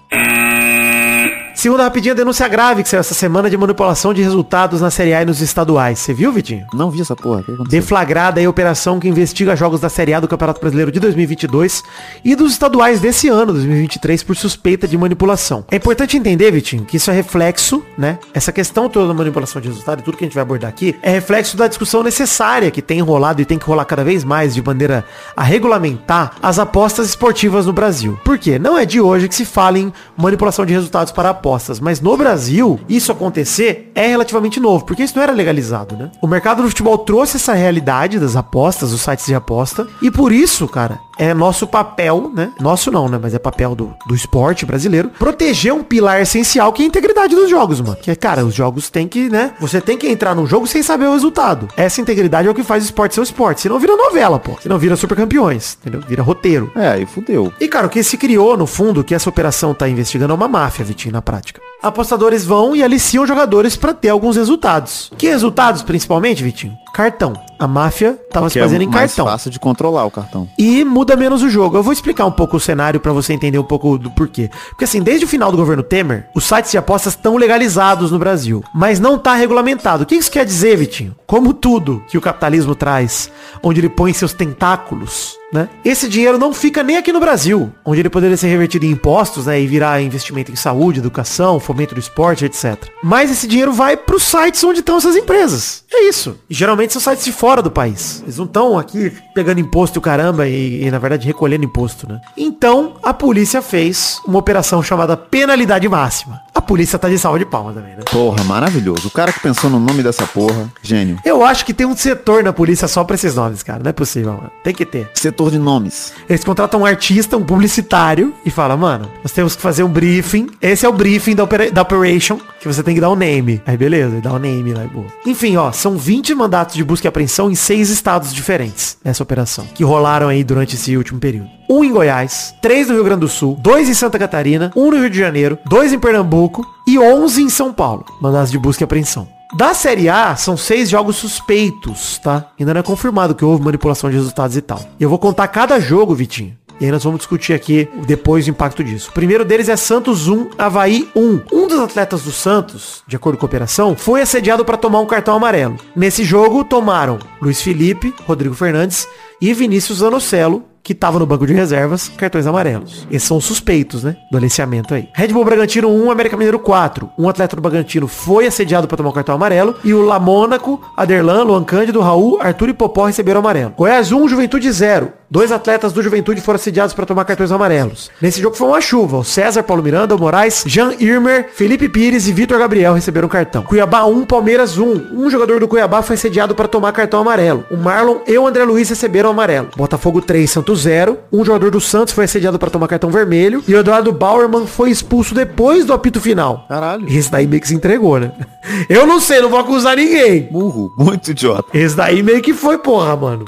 Segunda 1.66 1.82
rapidinha, 1.82 2.14
denúncia 2.14 2.46
grave 2.46 2.84
que 2.84 2.88
saiu 2.88 3.00
essa 3.00 3.12
semana 3.12 3.50
de 3.50 3.56
manipulação 3.56 4.14
de 4.14 4.22
resultados 4.22 4.80
na 4.80 4.88
Série 4.88 5.12
A 5.12 5.22
e 5.22 5.24
nos 5.24 5.40
estaduais. 5.40 5.98
Você 5.98 6.14
viu, 6.14 6.30
Vitinho? 6.30 6.64
Não 6.72 6.92
vi 6.92 7.00
essa 7.00 7.16
porra. 7.16 7.42
Deflagrada 7.68 8.38
aí 8.38 8.46
a 8.46 8.48
operação 8.48 9.00
que 9.00 9.08
investiga 9.08 9.56
jogos 9.56 9.80
da 9.80 9.88
Série 9.88 10.14
A 10.14 10.20
do 10.20 10.28
Campeonato 10.28 10.60
Brasileiro 10.60 10.92
de 10.92 11.00
2022 11.00 11.82
e 12.24 12.36
dos 12.36 12.52
estaduais 12.52 13.00
desse 13.00 13.28
ano, 13.28 13.52
2023, 13.52 14.22
por 14.22 14.36
suspeita 14.36 14.86
de 14.86 14.96
manipulação. 14.96 15.64
É 15.68 15.74
importante 15.74 16.16
entender, 16.16 16.52
Vitinho, 16.52 16.84
que 16.84 16.98
isso 16.98 17.10
é 17.10 17.14
reflexo, 17.14 17.82
né? 17.98 18.20
Essa 18.32 18.52
questão 18.52 18.88
toda 18.88 19.08
da 19.08 19.14
manipulação 19.14 19.60
de 19.60 19.66
resultado 19.66 19.98
e 19.98 20.02
tudo 20.04 20.16
que 20.16 20.22
a 20.22 20.28
gente 20.28 20.36
vai 20.36 20.42
abordar 20.42 20.70
aqui 20.70 20.94
é 21.02 21.10
reflexo 21.10 21.56
da 21.56 21.66
discussão 21.66 22.00
necessária 22.00 22.70
que 22.70 22.80
tem 22.80 23.00
rolado 23.00 23.42
e 23.42 23.44
tem 23.44 23.58
que 23.58 23.66
rolar 23.66 23.86
cada 23.86 24.04
vez 24.04 24.22
mais 24.22 24.54
de 24.54 24.62
maneira 24.62 25.04
a 25.36 25.42
regulamentar 25.42 26.36
as 26.40 26.60
apostas 26.60 27.08
esportivas 27.08 27.66
no 27.66 27.72
Brasil. 27.72 28.16
Por 28.24 28.38
quê? 28.38 28.56
Não 28.56 28.78
é 28.78 28.86
de 28.86 29.00
hoje 29.00 29.26
que 29.26 29.34
se 29.34 29.44
fala 29.44 29.80
em 29.80 29.92
manipulação 30.16 30.64
de 30.64 30.72
resultados 30.72 31.10
para 31.10 31.30
apostas, 31.30 31.55
mas 31.80 32.00
no 32.00 32.16
Brasil, 32.16 32.78
isso 32.88 33.12
acontecer 33.12 33.90
é 33.94 34.06
relativamente 34.06 34.60
novo, 34.60 34.84
porque 34.84 35.02
isso 35.02 35.16
não 35.16 35.22
era 35.22 35.32
legalizado, 35.32 35.96
né? 35.96 36.10
O 36.22 36.26
mercado 36.26 36.62
do 36.62 36.68
futebol 36.68 36.98
trouxe 36.98 37.36
essa 37.36 37.54
realidade 37.54 38.18
das 38.18 38.36
apostas, 38.36 38.90
dos 38.90 39.00
sites 39.00 39.26
de 39.26 39.34
aposta, 39.34 39.86
e 40.02 40.10
por 40.10 40.32
isso, 40.32 40.66
cara, 40.68 40.98
é 41.18 41.32
nosso 41.34 41.66
papel, 41.66 42.30
né? 42.34 42.52
Nosso 42.60 42.90
não, 42.90 43.08
né? 43.08 43.18
Mas 43.20 43.34
é 43.34 43.38
papel 43.38 43.74
do, 43.74 43.94
do 44.06 44.14
esporte 44.14 44.66
brasileiro, 44.66 45.10
proteger 45.18 45.72
um 45.72 45.82
pilar 45.82 46.20
essencial 46.20 46.72
que 46.72 46.82
é 46.82 46.84
a 46.84 46.88
integridade 46.88 47.34
dos 47.34 47.48
jogos, 47.48 47.80
mano. 47.80 47.96
Que 47.96 48.10
é, 48.10 48.16
cara, 48.16 48.44
os 48.44 48.54
jogos 48.54 48.90
tem 48.90 49.08
que, 49.08 49.28
né? 49.28 49.52
Você 49.60 49.80
tem 49.80 49.96
que 49.96 50.08
entrar 50.08 50.34
num 50.34 50.46
jogo 50.46 50.66
sem 50.66 50.82
saber 50.82 51.06
o 51.06 51.12
resultado. 51.12 51.68
Essa 51.76 52.00
integridade 52.00 52.48
é 52.48 52.50
o 52.50 52.54
que 52.54 52.62
faz 52.62 52.84
o 52.84 52.86
esporte 52.86 53.14
ser 53.14 53.20
o 53.20 53.22
esporte. 53.22 53.62
Senão 53.62 53.78
vira 53.78 53.96
novela, 53.96 54.38
pô. 54.38 54.56
Senão 54.60 54.78
vira 54.78 54.96
super 54.96 55.16
campeões, 55.16 55.78
entendeu? 55.80 56.00
Vira 56.06 56.22
roteiro. 56.22 56.70
É, 56.76 56.88
aí 56.88 57.06
fudeu. 57.06 57.52
E, 57.60 57.68
cara, 57.68 57.86
o 57.86 57.90
que 57.90 58.02
se 58.02 58.16
criou, 58.16 58.56
no 58.56 58.66
fundo, 58.66 59.04
que 59.04 59.14
essa 59.14 59.28
operação 59.28 59.74
tá 59.74 59.88
investigando 59.88 60.32
é 60.32 60.36
uma 60.36 60.48
máfia, 60.48 60.84
Vitinho, 60.84 61.12
na 61.12 61.22
prática. 61.22 61.60
Apostadores 61.82 62.44
vão 62.44 62.74
e 62.74 62.82
aliciam 62.82 63.26
jogadores 63.26 63.76
pra 63.76 63.92
ter 63.94 64.08
alguns 64.08 64.36
resultados. 64.36 65.10
Que 65.16 65.28
resultados, 65.28 65.82
principalmente, 65.82 66.42
Vitinho? 66.42 66.76
Cartão. 66.92 67.34
A 67.58 67.66
máfia 67.68 68.18
tava 68.30 68.48
se 68.48 68.54
Que 68.54 68.60
fazendo 68.60 68.80
é 68.80 68.84
em 68.84 68.88
mais 68.88 69.12
cartão. 69.14 69.26
fácil 69.26 69.50
de 69.50 69.60
controlar 69.60 70.04
o 70.06 70.10
cartão. 70.10 70.48
E 70.58 70.84
muda 70.84 71.14
menos 71.16 71.42
o 71.42 71.48
jogo. 71.50 71.76
Eu 71.76 71.82
vou 71.82 71.92
explicar 71.92 72.24
um 72.26 72.30
pouco 72.32 72.56
o 72.56 72.60
cenário 72.60 72.98
pra 73.00 73.12
você 73.12 73.32
entender 73.34 73.58
um 73.58 73.64
pouco 73.64 73.98
do 73.98 74.10
porquê. 74.10 74.50
Porque 74.70 74.84
assim, 74.84 75.02
desde 75.02 75.24
o 75.26 75.28
final 75.28 75.50
do 75.50 75.56
governo 75.56 75.82
Temer, 75.82 76.26
os 76.34 76.44
sites 76.44 76.70
de 76.70 76.78
apostas 76.78 77.12
estão 77.14 77.36
legalizados 77.36 78.10
no 78.10 78.18
Brasil, 78.18 78.64
mas 78.74 78.98
não 78.98 79.18
tá 79.18 79.34
regulamentado. 79.34 80.02
O 80.02 80.06
que 80.06 80.14
isso 80.16 80.30
quer 80.30 80.44
dizer, 80.44 80.76
Vitinho? 80.76 81.14
Como 81.26 81.52
tudo 81.52 82.02
que 82.08 82.18
o 82.18 82.20
capitalismo 82.22 82.74
traz, 82.74 83.30
onde 83.62 83.80
ele 83.80 83.88
põe 83.90 84.12
seus 84.12 84.32
tentáculos, 84.32 85.36
né? 85.56 85.68
Esse 85.84 86.08
dinheiro 86.08 86.38
não 86.38 86.52
fica 86.52 86.82
nem 86.82 86.96
aqui 86.96 87.12
no 87.12 87.20
Brasil, 87.20 87.72
onde 87.84 88.00
ele 88.00 88.10
poderia 88.10 88.36
ser 88.36 88.48
revertido 88.48 88.84
em 88.84 88.90
impostos, 88.90 89.46
né, 89.46 89.60
e 89.60 89.66
virar 89.66 90.02
investimento 90.02 90.52
em 90.52 90.56
saúde, 90.56 91.00
educação, 91.00 91.58
fomento 91.58 91.94
do 91.94 92.00
esporte, 92.00 92.44
etc. 92.44 92.76
Mas 93.02 93.30
esse 93.30 93.46
dinheiro 93.46 93.72
vai 93.72 93.96
pros 93.96 94.22
sites 94.22 94.62
onde 94.62 94.80
estão 94.80 94.98
essas 94.98 95.16
empresas. 95.16 95.84
É 95.92 96.08
isso. 96.08 96.38
E 96.50 96.54
geralmente 96.54 96.92
são 96.92 97.00
sites 97.00 97.24
de 97.24 97.32
fora 97.32 97.62
do 97.62 97.70
país. 97.70 98.22
Eles 98.22 98.36
não 98.36 98.44
estão 98.44 98.78
aqui 98.78 99.12
pegando 99.34 99.60
imposto 99.60 100.00
caramba 100.00 100.46
e, 100.46 100.84
e, 100.84 100.90
na 100.90 100.98
verdade, 100.98 101.26
recolhendo 101.26 101.64
imposto, 101.64 102.06
né? 102.08 102.20
Então, 102.36 102.96
a 103.02 103.14
polícia 103.14 103.62
fez 103.62 104.20
uma 104.26 104.38
operação 104.38 104.82
chamada 104.82 105.16
penalidade 105.16 105.88
máxima. 105.88 106.40
A 106.54 106.60
polícia 106.60 106.98
tá 106.98 107.08
de 107.08 107.18
salva 107.18 107.38
de 107.38 107.46
palmas 107.46 107.74
também, 107.74 107.92
né? 107.94 108.02
Porra, 108.10 108.42
maravilhoso. 108.44 109.08
O 109.08 109.10
cara 109.10 109.32
que 109.32 109.40
pensou 109.40 109.70
no 109.70 109.78
nome 109.78 110.02
dessa 110.02 110.26
porra, 110.26 110.70
gênio. 110.82 111.18
Eu 111.24 111.44
acho 111.44 111.64
que 111.64 111.72
tem 111.72 111.86
um 111.86 111.96
setor 111.96 112.42
na 112.42 112.52
polícia 112.52 112.88
só 112.88 113.04
pra 113.04 113.14
esses 113.14 113.34
nomes, 113.34 113.62
cara. 113.62 113.82
Não 113.82 113.90
é 113.90 113.92
possível, 113.92 114.32
mano. 114.32 114.50
Tem 114.64 114.74
que 114.74 114.84
ter. 114.84 115.10
Setor 115.14 115.45
de 115.50 115.58
nomes. 115.58 116.12
Eles 116.28 116.44
contratam 116.44 116.80
um 116.80 116.86
artista, 116.86 117.36
um 117.36 117.44
publicitário, 117.44 118.32
e 118.44 118.50
falam, 118.50 118.76
mano, 118.76 119.10
nós 119.22 119.32
temos 119.32 119.54
que 119.56 119.62
fazer 119.62 119.82
um 119.82 119.88
briefing. 119.88 120.48
Esse 120.60 120.86
é 120.86 120.88
o 120.88 120.92
briefing 120.92 121.34
da, 121.34 121.44
opera- 121.44 121.70
da 121.70 121.82
operation, 121.82 122.38
que 122.60 122.66
você 122.68 122.82
tem 122.82 122.94
que 122.94 123.00
dar 123.00 123.10
um 123.10 123.16
name. 123.16 123.60
Aí 123.66 123.76
beleza, 123.76 124.20
dá 124.20 124.32
um 124.32 124.38
name 124.38 124.72
lá, 124.72 124.84
boa. 124.84 125.06
Enfim, 125.26 125.56
ó, 125.56 125.72
são 125.72 125.96
20 125.96 126.34
mandatos 126.34 126.74
de 126.74 126.84
busca 126.84 127.06
e 127.06 127.08
apreensão 127.08 127.50
em 127.50 127.54
seis 127.54 127.90
estados 127.90 128.32
diferentes 128.32 128.96
nessa 129.04 129.22
operação, 129.22 129.66
que 129.74 129.84
rolaram 129.84 130.28
aí 130.28 130.42
durante 130.44 130.74
esse 130.76 130.96
último 130.96 131.18
período. 131.20 131.48
Um 131.68 131.82
em 131.82 131.90
Goiás, 131.92 132.54
três 132.62 132.88
no 132.88 132.94
Rio 132.94 133.04
Grande 133.04 133.20
do 133.20 133.28
Sul, 133.28 133.56
dois 133.60 133.88
em 133.88 133.94
Santa 133.94 134.18
Catarina, 134.18 134.70
um 134.76 134.90
no 134.90 134.98
Rio 134.98 135.10
de 135.10 135.18
Janeiro, 135.18 135.58
dois 135.66 135.92
em 135.92 135.98
Pernambuco 135.98 136.64
e 136.86 136.98
11 136.98 137.42
em 137.42 137.48
São 137.48 137.72
Paulo. 137.72 138.04
Mandados 138.20 138.50
de 138.50 138.58
busca 138.58 138.82
e 138.82 138.84
apreensão. 138.84 139.26
Da 139.54 139.74
Série 139.74 140.08
A, 140.08 140.34
são 140.34 140.56
seis 140.56 140.90
jogos 140.90 141.16
suspeitos, 141.16 142.18
tá? 142.18 142.50
Ainda 142.58 142.74
não 142.74 142.80
é 142.80 142.82
confirmado 142.82 143.34
que 143.34 143.44
houve 143.44 143.62
manipulação 143.62 144.10
de 144.10 144.16
resultados 144.16 144.56
e 144.56 144.60
tal. 144.60 144.80
E 144.98 145.02
eu 145.02 145.08
vou 145.08 145.18
contar 145.18 145.46
cada 145.48 145.78
jogo, 145.78 146.14
Vitinho. 146.14 146.56
E 146.78 146.84
aí 146.84 146.90
nós 146.90 147.04
vamos 147.04 147.20
discutir 147.20 147.54
aqui 147.54 147.88
depois 148.06 148.46
o 148.46 148.50
impacto 148.50 148.84
disso. 148.84 149.08
O 149.10 149.12
primeiro 149.14 149.46
deles 149.46 149.68
é 149.68 149.76
Santos 149.76 150.28
1, 150.28 150.50
Havaí 150.58 151.08
1. 151.16 151.40
Um 151.50 151.66
dos 151.66 151.80
atletas 151.80 152.22
do 152.22 152.32
Santos, 152.32 153.02
de 153.06 153.16
acordo 153.16 153.38
com 153.38 153.46
a 153.46 153.48
operação, 153.48 153.96
foi 153.96 154.20
assediado 154.20 154.64
para 154.64 154.76
tomar 154.76 155.00
um 155.00 155.06
cartão 155.06 155.34
amarelo. 155.34 155.76
Nesse 155.94 156.22
jogo, 156.22 156.64
tomaram 156.64 157.18
Luiz 157.40 157.62
Felipe, 157.62 158.12
Rodrigo 158.26 158.54
Fernandes 158.54 159.08
e 159.40 159.54
Vinícius 159.54 159.98
Zanocelo, 159.98 160.64
que 160.86 160.94
tava 160.94 161.18
no 161.18 161.26
banco 161.26 161.44
de 161.44 161.52
reservas, 161.52 162.08
cartões 162.16 162.46
amarelos. 162.46 163.08
Esses 163.10 163.26
são 163.26 163.38
os 163.38 163.44
suspeitos, 163.44 164.04
né? 164.04 164.14
Do 164.30 164.38
aliciamento 164.38 164.94
aí. 164.94 165.08
Red 165.12 165.28
Bull 165.32 165.44
Bragantino 165.44 165.88
1, 165.88 166.12
América 166.12 166.36
Mineiro 166.36 166.60
4. 166.60 167.10
Um 167.18 167.28
atleta 167.28 167.56
do 167.56 167.62
Bragantino 167.62 168.06
foi 168.06 168.46
assediado 168.46 168.86
para 168.86 168.96
tomar 168.96 169.10
o 169.10 169.12
cartão 169.12 169.34
amarelo. 169.34 169.74
E 169.82 169.92
o 169.92 170.02
Lamônaco, 170.02 170.80
Aderlan, 170.96 171.42
Luan 171.42 171.64
Cândido, 171.64 172.00
Raul, 172.00 172.38
Arthur 172.40 172.68
e 172.68 172.72
Popó 172.72 173.06
receberam 173.06 173.40
amarelo. 173.40 173.74
Goiás 173.76 174.12
1, 174.12 174.28
Juventude 174.28 174.70
0. 174.70 175.12
Dois 175.28 175.50
atletas 175.50 175.92
do 175.92 176.02
Juventude 176.02 176.40
foram 176.40 176.56
assediados 176.56 176.94
para 176.94 177.04
tomar 177.04 177.24
cartões 177.24 177.50
amarelos. 177.50 178.10
Nesse 178.22 178.40
jogo 178.40 178.56
foi 178.56 178.68
uma 178.68 178.80
chuva. 178.80 179.18
O 179.18 179.24
César, 179.24 179.62
Paulo 179.62 179.82
Miranda, 179.82 180.14
o 180.14 180.18
Moraes, 180.18 180.62
Jean 180.66 180.94
Irmer, 181.00 181.48
Felipe 181.52 181.88
Pires 181.88 182.28
e 182.28 182.32
Vitor 182.32 182.58
Gabriel 182.58 182.94
receberam 182.94 183.28
cartão. 183.28 183.64
Cuiabá 183.64 184.04
1, 184.04 184.24
Palmeiras 184.24 184.78
1. 184.78 185.08
Um 185.12 185.28
jogador 185.28 185.58
do 185.58 185.66
Cuiabá 185.66 186.00
foi 186.00 186.14
assediado 186.14 186.54
para 186.54 186.68
tomar 186.68 186.92
cartão 186.92 187.20
amarelo. 187.20 187.64
O 187.70 187.76
Marlon 187.76 188.18
e 188.26 188.38
o 188.38 188.46
André 188.46 188.64
Luiz 188.64 188.88
receberam 188.88 189.30
amarelo. 189.30 189.68
Botafogo 189.76 190.20
3, 190.20 190.48
Santos 190.48 190.80
0. 190.82 191.18
Um 191.32 191.44
jogador 191.44 191.70
do 191.72 191.80
Santos 191.80 192.14
foi 192.14 192.24
assediado 192.24 192.58
para 192.58 192.70
tomar 192.70 192.86
cartão 192.86 193.10
vermelho. 193.10 193.64
E 193.66 193.74
o 193.74 193.78
Eduardo 193.78 194.12
Bauerman 194.12 194.66
foi 194.66 194.90
expulso 194.90 195.34
depois 195.34 195.84
do 195.84 195.92
apito 195.92 196.20
final. 196.20 196.64
Caralho. 196.68 197.04
Esse 197.08 197.30
daí 197.30 197.46
meio 197.48 197.60
que 197.60 197.68
se 197.68 197.74
entregou, 197.74 198.20
né? 198.20 198.30
Eu 198.88 199.06
não 199.06 199.20
sei, 199.20 199.40
não 199.40 199.48
vou 199.48 199.58
acusar 199.58 199.96
ninguém. 199.96 200.48
Burro. 200.52 200.92
Muito 200.96 201.32
idiota. 201.32 201.64
Esse 201.74 201.96
daí 201.96 202.22
meio 202.22 202.40
que 202.40 202.54
foi, 202.54 202.78
porra, 202.78 203.16
mano. 203.16 203.44